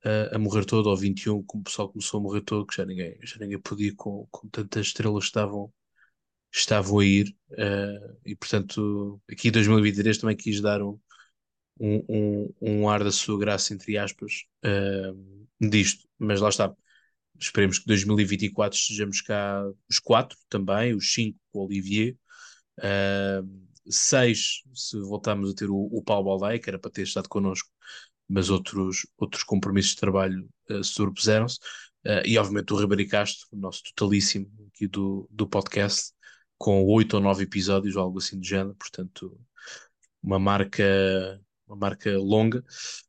a, 0.04 0.36
a 0.36 0.40
morrer 0.40 0.66
todo, 0.66 0.88
ou 0.88 0.98
21, 0.98 1.44
como 1.44 1.62
o 1.62 1.64
pessoal 1.66 1.90
começou 1.90 2.20
a 2.20 2.24
morrer 2.24 2.42
todo, 2.42 2.66
que 2.66 2.76
já 2.76 2.86
ninguém, 2.86 3.18
já 3.24 3.38
ninguém 3.40 3.60
podia 3.60 3.94
com, 3.96 4.28
com 4.32 4.48
tantas 4.50 4.88
estrelas 4.88 5.26
que 5.26 5.30
estavam, 5.30 5.72
estavam 6.52 7.00
a 7.00 7.06
ir. 7.06 7.36
Uh, 7.52 8.18
e 8.26 8.36
portanto, 8.36 9.22
aqui 9.30 9.50
em 9.50 9.52
2023 9.52 10.18
também 10.18 10.36
quis 10.38 10.62
dar 10.62 10.82
um, 10.82 11.00
um, 11.80 12.04
um, 12.10 12.54
um 12.62 12.90
ar 12.90 13.04
da 13.04 13.12
sua 13.12 13.38
graça, 13.40 13.74
entre 13.74 13.98
aspas, 13.98 14.44
uh, 14.66 15.68
disto. 15.70 16.08
Mas 16.18 16.42
lá 16.42 16.50
está. 16.50 16.74
Esperemos 17.40 17.80
que 17.80 17.88
2024 17.88 18.78
estejamos 18.78 19.22
cá 19.22 19.64
os 19.90 20.00
quatro 20.00 20.38
também, 20.50 20.94
os 20.94 21.14
cinco 21.14 21.38
com 21.52 21.60
o 21.60 21.66
Olivier. 21.66 22.16
Uh, 22.80 23.66
seis, 23.90 24.62
se 24.74 24.98
voltarmos 25.00 25.52
a 25.52 25.56
ter 25.56 25.70
o, 25.70 25.76
o 25.92 26.02
Paulo 26.04 26.26
Baldaia, 26.26 26.60
que 26.60 26.70
era 26.70 26.80
para 26.80 26.92
ter 26.92 27.04
estado 27.04 27.28
connosco 27.28 27.70
mas 28.28 28.50
outros, 28.50 29.06
outros 29.18 29.44
compromissos 29.44 29.92
de 29.92 29.98
trabalho 29.98 30.50
uh, 30.70 30.84
sobrepuseram-se. 30.84 31.60
Uh, 32.06 32.26
e 32.26 32.38
obviamente 32.38 32.74
o 32.74 32.80
Ribeiro 32.80 33.10
Castro, 33.10 33.48
o 33.52 33.56
nosso 33.56 33.82
totalíssimo 33.84 34.50
aqui 34.74 34.88
do, 34.88 35.28
do 35.32 35.48
podcast, 35.48 36.12
com 36.58 36.84
oito 36.86 37.16
ou 37.16 37.22
nove 37.22 37.44
episódios, 37.44 37.96
ou 37.96 38.04
algo 38.04 38.20
assim 38.20 38.40
do 38.40 38.46
género, 38.46 38.76
portanto, 38.76 39.40
uma 40.22 40.40
marca, 40.40 41.40
uma 41.68 41.76
marca 41.78 42.18
longa 42.18 42.64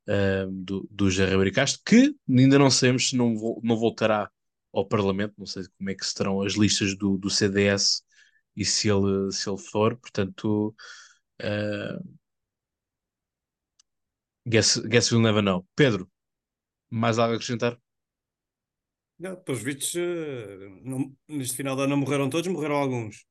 uh, 0.08 0.50
do, 0.50 0.86
do 0.90 1.10
José 1.10 1.26
Ribeiro 1.28 1.52
Castro, 1.52 1.82
que 1.84 2.14
ainda 2.28 2.58
não 2.58 2.70
sabemos 2.70 3.10
se 3.10 3.16
não, 3.16 3.34
não 3.62 3.76
voltará 3.76 4.30
ao 4.72 4.86
Parlamento, 4.86 5.34
não 5.38 5.46
sei 5.46 5.64
como 5.78 5.90
é 5.90 5.94
que 5.94 6.06
serão 6.06 6.42
as 6.42 6.54
listas 6.54 6.96
do, 6.96 7.16
do 7.18 7.30
CDS 7.30 8.02
e 8.56 8.64
se 8.64 8.88
ele, 8.88 9.32
se 9.32 9.48
ele 9.48 9.58
for, 9.58 9.96
portanto. 9.96 10.74
Uh, 11.42 12.14
Guess, 14.46 14.76
guess 14.76 15.10
you'll 15.10 15.22
never 15.22 15.42
know. 15.42 15.66
Pedro, 15.74 16.06
mais 16.90 17.18
algo 17.18 17.32
a 17.32 17.36
acrescentar? 17.36 17.78
Não, 19.18 19.36
pelos 19.36 19.62
vistos, 19.62 19.94
eh, 19.96 20.68
não, 20.82 21.16
neste 21.28 21.56
final 21.56 21.76
de 21.76 21.82
ano 21.82 21.90
não 21.90 21.96
morreram 21.98 22.28
todos, 22.28 22.50
morreram 22.50 22.76
alguns. 22.76 23.24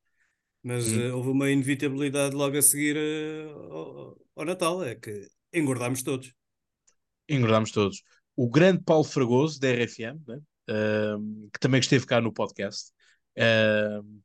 Mas 0.64 0.88
hum. 0.88 1.10
uh, 1.10 1.18
houve 1.18 1.30
uma 1.30 1.52
inevitabilidade 1.52 2.36
logo 2.36 2.58
a 2.58 2.62
seguir 2.62 2.96
uh, 2.96 3.74
ao, 3.74 4.18
ao, 4.36 4.46
Natal, 4.46 4.84
é 4.84 4.96
que 4.96 5.28
engordámos 5.54 6.02
todos. 6.02 6.34
Engordámos 7.28 7.72
todos. 7.72 8.02
O 8.36 8.50
grande 8.50 8.82
Paulo 8.84 9.04
Fragoso, 9.04 9.60
da 9.60 9.70
RFM, 9.70 10.20
né? 10.26 10.42
uh, 10.70 11.50
que 11.52 11.60
também 11.60 11.80
esteve 11.80 12.06
cá 12.06 12.22
no 12.22 12.34
podcast, 12.34 12.92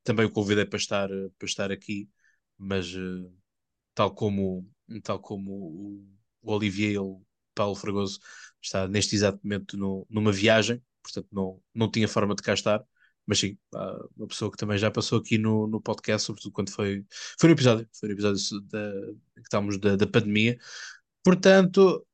também 0.04 0.26
o 0.26 0.30
convidei 0.30 0.66
para 0.66 0.76
estar, 0.76 1.08
para 1.08 1.46
estar 1.46 1.72
aqui, 1.72 2.08
mas 2.58 2.94
tal 3.94 4.14
como, 4.14 4.70
tal 5.02 5.18
como 5.18 5.50
o 5.50 6.18
o 6.42 6.52
Olivier 6.52 6.92
e 6.92 6.98
o 6.98 7.20
Paulo 7.54 7.74
Fragoso 7.74 8.18
está 8.62 8.86
neste 8.88 9.14
exato 9.14 9.40
momento 9.42 9.76
no, 9.76 10.06
numa 10.08 10.32
viagem, 10.32 10.82
portanto 11.02 11.28
não, 11.32 11.60
não 11.74 11.90
tinha 11.90 12.08
forma 12.08 12.34
de 12.34 12.42
cá 12.42 12.54
estar, 12.54 12.82
mas 13.28 13.40
sim, 13.40 13.58
uma 14.16 14.26
pessoa 14.26 14.50
que 14.50 14.56
também 14.56 14.78
já 14.78 14.90
passou 14.90 15.18
aqui 15.18 15.36
no, 15.36 15.66
no 15.66 15.82
podcast, 15.82 16.26
sobretudo 16.26 16.50
quando 16.50 16.70
foi, 16.70 17.04
foi 17.38 17.50
no 17.50 17.54
episódio, 17.54 17.86
foi 17.92 18.08
no 18.08 18.14
episódio 18.14 18.60
da, 18.62 18.90
que 19.34 19.40
estávamos 19.42 19.78
da, 19.78 19.96
da 19.96 20.06
pandemia. 20.06 20.58
Portanto, 21.22 22.06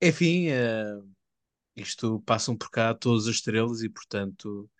enfim, 0.00 0.48
uh, 0.50 1.10
isto 1.74 2.20
passam 2.20 2.56
por 2.56 2.70
cá 2.70 2.94
todas 2.94 3.26
as 3.26 3.34
estrelas 3.34 3.82
e, 3.82 3.88
portanto, 3.88 4.70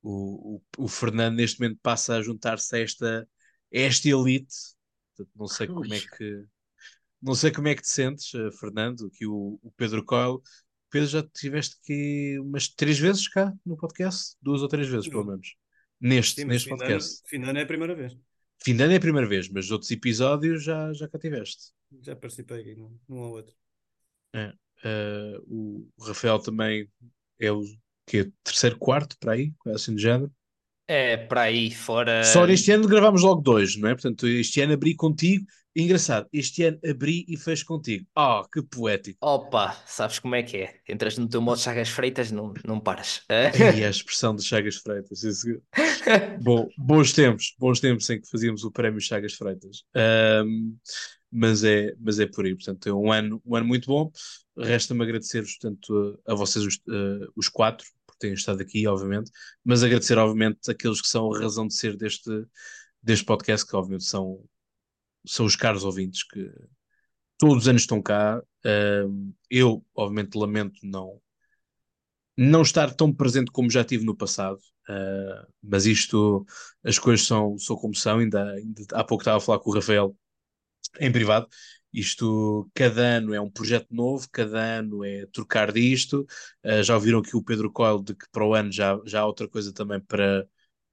o, 0.00 0.58
o, 0.78 0.84
o 0.84 0.88
Fernando 0.88 1.34
neste 1.34 1.60
momento 1.60 1.80
passa 1.82 2.14
a 2.14 2.22
juntar-se 2.22 2.76
a 2.76 2.78
esta, 2.78 3.28
a 3.74 3.78
esta 3.78 4.08
elite. 4.08 4.54
Portanto, 5.16 5.36
não 5.36 5.48
sei 5.48 5.66
como 5.66 5.92
é 5.92 6.00
que 6.00 6.46
não 7.20 7.34
sei 7.34 7.50
como 7.52 7.68
é 7.68 7.74
que 7.74 7.82
te 7.82 7.88
sentes, 7.88 8.32
uh, 8.34 8.52
Fernando, 8.52 9.10
que 9.10 9.26
o, 9.26 9.58
o 9.60 9.72
Pedro 9.76 10.04
Coelho. 10.04 10.40
Pedro, 10.92 11.08
já 11.08 11.20
estiveste 11.20 11.76
aqui 11.82 12.38
umas 12.38 12.68
três 12.68 12.98
vezes 12.98 13.26
cá 13.26 13.50
no 13.64 13.78
podcast? 13.78 14.36
Duas 14.42 14.60
ou 14.60 14.68
três 14.68 14.86
vezes, 14.86 15.08
pelo 15.08 15.24
menos. 15.24 15.56
Neste, 15.98 16.42
Sim, 16.42 16.48
neste 16.48 16.68
podcast. 16.68 17.22
Fim 17.26 17.40
de 17.40 17.48
ano 17.48 17.58
é 17.58 17.62
a 17.62 17.66
primeira 17.66 17.94
vez. 17.94 18.14
Fim 18.62 18.76
de 18.76 18.82
ano 18.82 18.92
é 18.92 18.96
a 18.96 19.00
primeira 19.00 19.26
vez, 19.26 19.48
mas 19.48 19.70
outros 19.70 19.90
episódios 19.90 20.62
já, 20.62 20.92
já 20.92 21.08
cá 21.08 21.18
tiveste. 21.18 21.72
Já 22.02 22.14
participei 22.14 22.60
aqui 22.60 22.74
num, 22.74 22.94
num 23.08 23.20
ou 23.20 23.36
outro. 23.36 23.54
É, 24.34 24.48
uh, 24.84 25.42
o 25.46 25.88
Rafael 25.98 26.38
também 26.38 26.86
é 27.40 27.50
o 27.50 27.62
que 28.06 28.30
terceiro, 28.44 28.78
quarto, 28.78 29.16
para 29.18 29.32
aí, 29.32 29.54
assim 29.68 29.94
de 29.94 30.02
género. 30.02 30.30
É, 30.88 31.16
para 31.16 31.42
aí 31.42 31.70
fora. 31.70 32.24
Só 32.24 32.46
este 32.46 32.72
ano 32.72 32.88
gravámos 32.88 33.22
logo 33.22 33.40
dois, 33.40 33.76
não 33.76 33.88
é? 33.88 33.94
Portanto, 33.94 34.26
este 34.26 34.60
ano 34.60 34.74
abri 34.74 34.94
contigo 34.94 35.46
Engraçado, 35.74 36.28
este 36.32 36.64
ano 36.64 36.78
abri 36.86 37.24
e 37.26 37.36
fez 37.36 37.62
contigo. 37.62 38.06
Oh, 38.14 38.42
que 38.44 38.62
poético. 38.62 39.18
Opa, 39.22 39.72
sabes 39.86 40.18
como 40.18 40.34
é 40.34 40.42
que 40.42 40.58
é? 40.58 40.74
Entras 40.86 41.16
no 41.16 41.26
teu 41.26 41.40
modo 41.40 41.60
Chagas 41.60 41.88
Freitas, 41.88 42.30
não, 42.30 42.52
não 42.66 42.78
paras. 42.78 43.22
E 43.80 43.82
a 43.82 43.88
expressão 43.88 44.36
de 44.36 44.42
Chagas 44.44 44.76
Freitas. 44.76 45.22
Isso... 45.22 45.46
Bom, 46.42 46.68
bons 46.76 47.14
tempos, 47.14 47.54
bons 47.58 47.80
tempos 47.80 48.08
em 48.10 48.20
que 48.20 48.28
fazíamos 48.28 48.64
o 48.64 48.70
prémio 48.70 49.00
Chagas 49.00 49.32
Freitas. 49.32 49.84
Um, 50.44 50.76
mas, 51.30 51.64
é, 51.64 51.94
mas 51.98 52.20
é 52.20 52.26
por 52.26 52.44
aí, 52.44 52.54
portanto, 52.54 52.86
é 52.86 52.92
um 52.92 53.10
ano, 53.10 53.40
um 53.46 53.56
ano 53.56 53.66
muito 53.66 53.86
bom. 53.86 54.12
Resta-me 54.58 55.02
agradecer-vos, 55.02 55.56
portanto, 55.56 56.20
a, 56.26 56.32
a 56.32 56.34
vocês 56.34 56.66
os, 56.66 56.74
uh, 56.86 57.32
os 57.34 57.48
quatro, 57.48 57.86
terem 58.22 58.34
estado 58.34 58.62
aqui, 58.62 58.86
obviamente, 58.86 59.30
mas 59.64 59.82
agradecer, 59.82 60.18
obviamente, 60.18 60.70
aqueles 60.70 61.00
que 61.00 61.08
são 61.08 61.32
a 61.32 61.38
razão 61.38 61.66
de 61.66 61.74
ser 61.74 61.96
deste, 61.96 62.30
deste 63.02 63.24
podcast, 63.24 63.66
que 63.66 63.76
obviamente 63.76 64.04
são 64.04 64.42
são 65.24 65.46
os 65.46 65.56
caros 65.56 65.84
ouvintes 65.84 66.22
que 66.24 66.50
todos 67.38 67.64
os 67.64 67.68
anos 67.68 67.82
estão 67.82 68.02
cá. 68.02 68.42
Uh, 68.64 69.34
eu, 69.50 69.84
obviamente, 69.94 70.36
lamento 70.36 70.80
não, 70.84 71.20
não 72.36 72.62
estar 72.62 72.94
tão 72.94 73.12
presente 73.12 73.50
como 73.50 73.70
já 73.70 73.84
tive 73.84 74.04
no 74.04 74.16
passado, 74.16 74.58
uh, 74.88 75.46
mas 75.62 75.86
isto, 75.86 76.46
as 76.84 76.98
coisas 76.98 77.26
são, 77.26 77.58
são 77.58 77.76
como 77.76 77.94
são. 77.94 78.18
Ainda, 78.18 78.52
ainda 78.52 78.82
há 78.92 79.04
pouco 79.04 79.22
estava 79.22 79.38
a 79.38 79.40
falar 79.40 79.58
com 79.58 79.70
o 79.70 79.74
Rafael 79.74 80.16
em 81.00 81.12
privado. 81.12 81.48
Isto, 81.92 82.70
cada 82.74 83.02
ano 83.18 83.34
é 83.34 83.40
um 83.40 83.50
projeto 83.50 83.88
novo, 83.90 84.26
cada 84.30 84.58
ano 84.78 85.04
é 85.04 85.26
trocar 85.26 85.72
disto. 85.72 86.26
Uh, 86.64 86.82
já 86.82 86.94
ouviram 86.94 87.18
aqui 87.20 87.36
o 87.36 87.42
Pedro 87.42 87.70
Coelho 87.70 88.02
de 88.02 88.14
que 88.14 88.26
para 88.30 88.44
o 88.46 88.54
ano 88.54 88.72
já, 88.72 88.98
já 89.04 89.20
há 89.20 89.26
outra 89.26 89.48
coisa 89.48 89.72
também 89.72 90.00
para, 90.00 90.46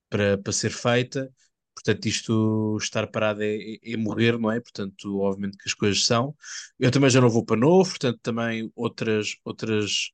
para, 0.09 0.37
para 0.37 0.53
ser 0.53 0.71
feita. 0.71 1.31
Portanto, 1.75 2.05
isto 2.07 2.77
estar 2.81 3.07
parado 3.07 3.41
é, 3.43 3.55
é, 3.55 3.93
é, 3.93 3.97
morrer, 3.97 4.37
não 4.37 4.51
é? 4.51 4.59
Portanto, 4.59 5.19
obviamente 5.19 5.57
que 5.57 5.67
as 5.69 5.73
coisas 5.73 6.05
são. 6.05 6.35
Eu 6.79 6.91
também 6.91 7.09
já 7.09 7.21
não 7.21 7.29
vou 7.29 7.45
para 7.45 7.57
novo, 7.57 7.89
portanto, 7.89 8.19
também 8.21 8.71
outras, 8.75 9.37
outras, 9.45 10.11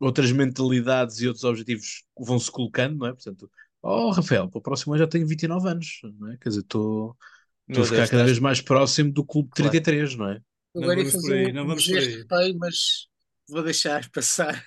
outras 0.00 0.32
mentalidades 0.32 1.20
e 1.20 1.26
outros 1.28 1.44
objetivos 1.44 2.04
vão-se 2.18 2.50
colocando, 2.50 2.98
não 2.98 3.06
é? 3.08 3.12
Portanto, 3.12 3.50
oh, 3.82 4.10
Rafael, 4.10 4.48
para 4.50 4.58
o 4.58 4.62
próximo 4.62 4.94
ano 4.94 5.04
já 5.04 5.08
tenho 5.08 5.26
29 5.26 5.68
anos, 5.68 6.00
não 6.18 6.32
é? 6.32 6.36
Quer 6.38 6.48
dizer, 6.50 6.62
estou 6.62 7.16
a 7.70 7.84
ficar 7.84 8.08
cada 8.08 8.24
vez 8.24 8.38
mais 8.38 8.60
próximo 8.60 9.12
do 9.12 9.24
clube 9.24 9.50
claro. 9.50 9.70
33, 9.70 10.16
não 10.16 10.28
é? 10.28 10.40
Agora 10.76 11.00
ia 11.00 11.10
fazer 11.10 11.46
aí, 11.46 11.52
não 11.52 11.66
vamos 11.66 11.86
por 11.86 12.38
aí. 12.38 12.54
mas 12.54 13.08
vou 13.48 13.62
deixar 13.62 14.08
passar. 14.10 14.64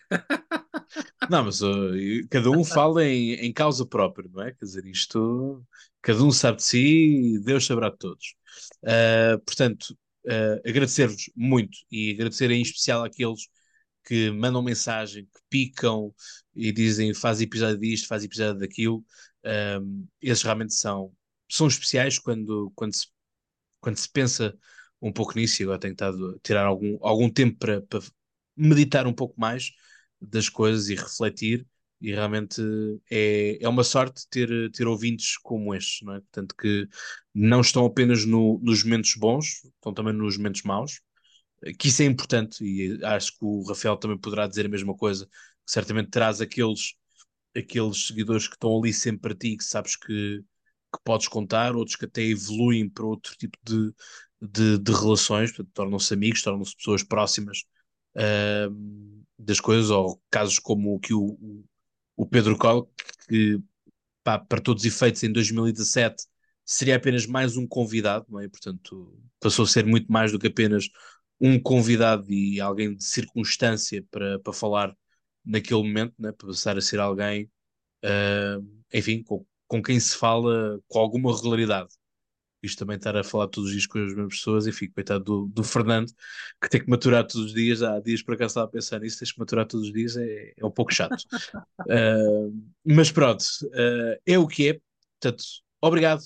Não, 1.30 1.44
mas 1.44 1.62
uh, 1.62 1.92
cada 2.30 2.50
um 2.50 2.64
fala 2.64 3.06
em, 3.06 3.34
em 3.34 3.52
causa 3.52 3.86
própria, 3.86 4.30
não 4.32 4.42
é? 4.42 4.52
Quer 4.54 4.66
dizer, 4.66 4.86
isto, 4.86 5.64
cada 6.02 6.24
um 6.24 6.32
sabe 6.32 6.58
de 6.58 6.64
si 6.64 7.36
e 7.36 7.40
Deus 7.40 7.66
saberá 7.66 7.90
de 7.90 7.98
todos. 7.98 8.36
Uh, 8.84 9.38
portanto, 9.46 9.98
uh, 10.26 10.68
agradecer-vos 10.68 11.30
muito 11.36 11.78
e 11.92 12.12
agradecer 12.12 12.50
em 12.52 12.62
especial 12.62 13.04
àqueles 13.04 13.42
que 14.06 14.32
mandam 14.32 14.62
mensagem, 14.64 15.26
que 15.26 15.42
picam 15.50 16.14
e 16.56 16.72
dizem 16.72 17.14
faz 17.14 17.42
episódio 17.42 17.78
disto, 17.78 18.08
faz 18.08 18.24
episódio 18.24 18.60
daquilo. 18.62 19.04
Um, 19.82 20.08
esses 20.22 20.42
realmente 20.44 20.74
são, 20.74 21.12
são 21.50 21.68
especiais 21.68 22.20
quando, 22.20 22.72
quando, 22.76 22.94
se, 22.94 23.08
quando 23.80 23.98
se 23.98 24.10
pensa 24.10 24.58
um 25.02 25.12
pouco 25.12 25.38
nisso 25.38 25.62
e 25.62 25.64
agora 25.64 25.80
tenho 25.80 25.94
estado 25.94 26.36
a 26.36 26.40
tirar 26.40 26.66
algum, 26.66 26.98
algum 27.02 27.30
tempo 27.30 27.58
para, 27.58 27.82
para 27.84 28.02
meditar 28.56 29.08
um 29.08 29.14
pouco 29.14 29.40
mais 29.40 29.72
das 30.20 30.50
coisas 30.50 30.90
e 30.90 30.96
refletir 30.96 31.68
e 32.00 32.12
realmente 32.12 32.62
é, 33.10 33.58
é 33.64 33.70
uma 33.70 33.84
sorte 33.84 34.28
ter, 34.30 34.72
ter 34.72 34.88
ouvintes 34.88 35.38
como 35.38 35.74
estes, 35.74 36.02
não 36.04 36.14
é? 36.14 36.20
Portanto, 36.22 36.56
que 36.56 36.88
não 37.34 37.62
estão 37.62 37.86
apenas 37.86 38.26
no, 38.26 38.60
nos 38.64 38.84
momentos 38.84 39.16
bons, 39.16 39.64
estão 39.66 39.94
também 39.94 40.14
nos 40.14 40.38
momentos 40.38 40.62
maus, 40.64 41.02
que 41.80 41.88
isso 41.88 42.02
é 42.04 42.06
importante 42.06 42.64
e 42.64 43.04
acho 43.04 43.32
que 43.38 43.46
o 43.46 43.64
Rafael 43.64 43.98
também 43.98 44.18
poderá 44.18 44.48
dizer 44.48 44.66
a 44.66 44.70
mesma 44.70 44.96
coisa, 44.96 45.28
certamente 45.66 46.10
traz 46.10 46.40
aqueles, 46.40 46.94
aqueles 47.56 48.08
seguidores 48.08 48.48
que 48.48 48.56
estão 48.56 48.78
ali 48.78 48.94
sempre 48.94 49.22
para 49.22 49.36
ti, 49.36 49.58
que 49.58 49.64
sabes 49.64 49.96
que, 49.96 50.44
que 50.98 51.04
podes 51.04 51.28
contar, 51.28 51.76
outros 51.76 51.96
que 51.96 52.06
até 52.06 52.22
evoluem 52.24 52.90
para 52.90 53.06
outro 53.06 53.36
tipo 53.38 53.58
de, 53.64 53.94
de, 54.42 54.78
de 54.80 54.92
relações, 54.92 55.52
tornam-se 55.74 56.14
amigos, 56.14 56.42
tornam-se 56.42 56.76
pessoas 56.76 57.04
próximas 57.04 57.64
uh, 58.16 59.26
das 59.38 59.60
coisas, 59.60 59.90
ou 59.90 60.22
casos 60.30 60.60
como 60.60 60.96
o 60.96 61.00
que 61.00 61.14
o, 61.14 61.38
o 62.16 62.26
Pedro 62.26 62.58
Col, 62.58 62.92
que 63.28 63.60
pá, 64.24 64.40
para 64.40 64.62
todos 64.62 64.84
os 64.84 64.88
efeitos 64.88 65.24
em 65.24 65.32
2017 65.32 66.26
seria 66.66 66.98
apenas 66.98 67.26
mais 67.26 67.56
um 67.58 67.66
convidado, 67.68 68.26
não 68.30 68.40
é? 68.42 68.50
portanto 68.50 69.18
passou 69.40 69.64
a 69.64 69.68
ser 69.68 69.86
muito 69.86 70.12
mais 70.12 70.32
do 70.32 70.40
que 70.40 70.48
apenas 70.48 70.90
um 71.40 71.60
convidado 71.60 72.32
e 72.32 72.60
alguém 72.60 72.96
de 72.96 73.04
circunstância 73.06 74.04
para, 74.12 74.40
para 74.40 74.54
falar 74.54 74.96
naquele 75.46 75.82
momento, 75.84 76.14
né? 76.20 76.32
para 76.32 76.48
passar 76.48 76.78
a 76.78 76.82
ser 76.82 77.00
alguém, 77.00 77.46
uh, 78.04 78.84
enfim, 78.94 79.24
com, 79.24 79.46
com 79.68 79.82
quem 79.82 80.00
se 80.00 80.16
fala 80.16 80.80
com 80.88 81.00
alguma 81.00 81.36
regularidade 81.36 81.90
isto 82.62 82.80
também 82.80 82.98
estar 82.98 83.16
a 83.16 83.24
falar 83.24 83.48
todos 83.48 83.70
os 83.70 83.72
dias 83.72 83.88
com 83.88 84.00
as 84.00 84.14
mesmas 84.14 84.38
pessoas, 84.38 84.68
enfim, 84.68 84.90
coitado 84.90 85.24
do, 85.24 85.48
do 85.48 85.64
Fernando, 85.64 86.12
que 86.62 86.70
tem 86.70 86.82
que 86.82 86.90
maturar 86.90 87.26
todos 87.26 87.48
os 87.48 87.54
dias, 87.54 87.82
há 87.82 88.00
dias 88.00 88.22
para 88.22 88.38
cá 88.38 88.46
estava 88.46 88.66
a 88.66 88.70
pensar 88.70 89.00
nisso, 89.00 89.20
tens 89.20 89.32
que 89.32 89.40
maturar 89.40 89.66
todos 89.66 89.88
os 89.88 89.94
dias, 89.94 90.18
é, 90.18 90.54
é 90.58 90.66
um 90.66 90.72
pouco 90.72 90.94
chato. 90.94 91.16
uh, 91.16 92.54
mas 92.86 93.12
pronto, 93.12 93.44
uh, 93.66 94.20
é 94.26 94.38
o 94.38 94.48
que 94.48 94.70
é, 94.70 94.82
portanto, 95.20 95.44
obrigado 95.82 96.22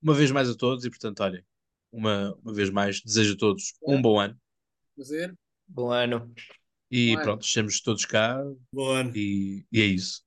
uma 0.00 0.14
vez 0.14 0.30
mais 0.30 0.48
a 0.48 0.54
todos 0.54 0.84
e, 0.84 0.90
portanto, 0.90 1.20
olhem, 1.20 1.44
uma, 1.90 2.34
uma 2.42 2.52
vez 2.52 2.70
mais, 2.70 3.00
desejo 3.00 3.34
a 3.34 3.38
todos 3.38 3.74
um 3.82 4.00
bom 4.00 4.20
ano. 4.20 4.38
Prazer. 4.94 5.34
Bom 5.66 5.90
ano. 5.90 6.32
E 6.90 7.16
bom 7.16 7.22
pronto, 7.22 7.44
estamos 7.44 7.80
todos 7.80 8.04
cá. 8.04 8.40
Bom 8.72 8.90
ano. 8.90 9.12
E, 9.14 9.66
e 9.72 9.80
é 9.80 9.84
isso. 9.84 10.22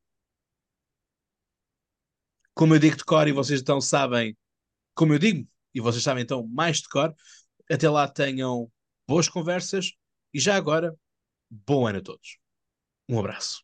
Como 2.54 2.76
eu 2.76 2.80
digo 2.80 2.98
de 2.98 3.04
cor 3.04 3.28
e 3.28 3.32
vocês 3.32 3.62
então 3.62 3.80
sabem 3.82 4.38
como 4.94 5.14
eu 5.14 5.20
digo, 5.20 5.48
e 5.74 5.80
vocês 5.82 6.04
sabem 6.04 6.24
então 6.24 6.46
mais 6.48 6.78
de 6.78 6.90
cor, 6.90 7.16
até 7.70 7.90
lá 7.90 8.08
tenham 8.08 8.72
boas 9.08 9.30
conversas 9.30 9.94
e 10.34 10.40
já 10.40 10.56
agora, 10.56 10.96
bom 11.50 11.88
ano 11.88 12.00
a 12.00 12.02
todos. 12.02 12.38
Um 13.10 13.20
abraço. 13.20 13.64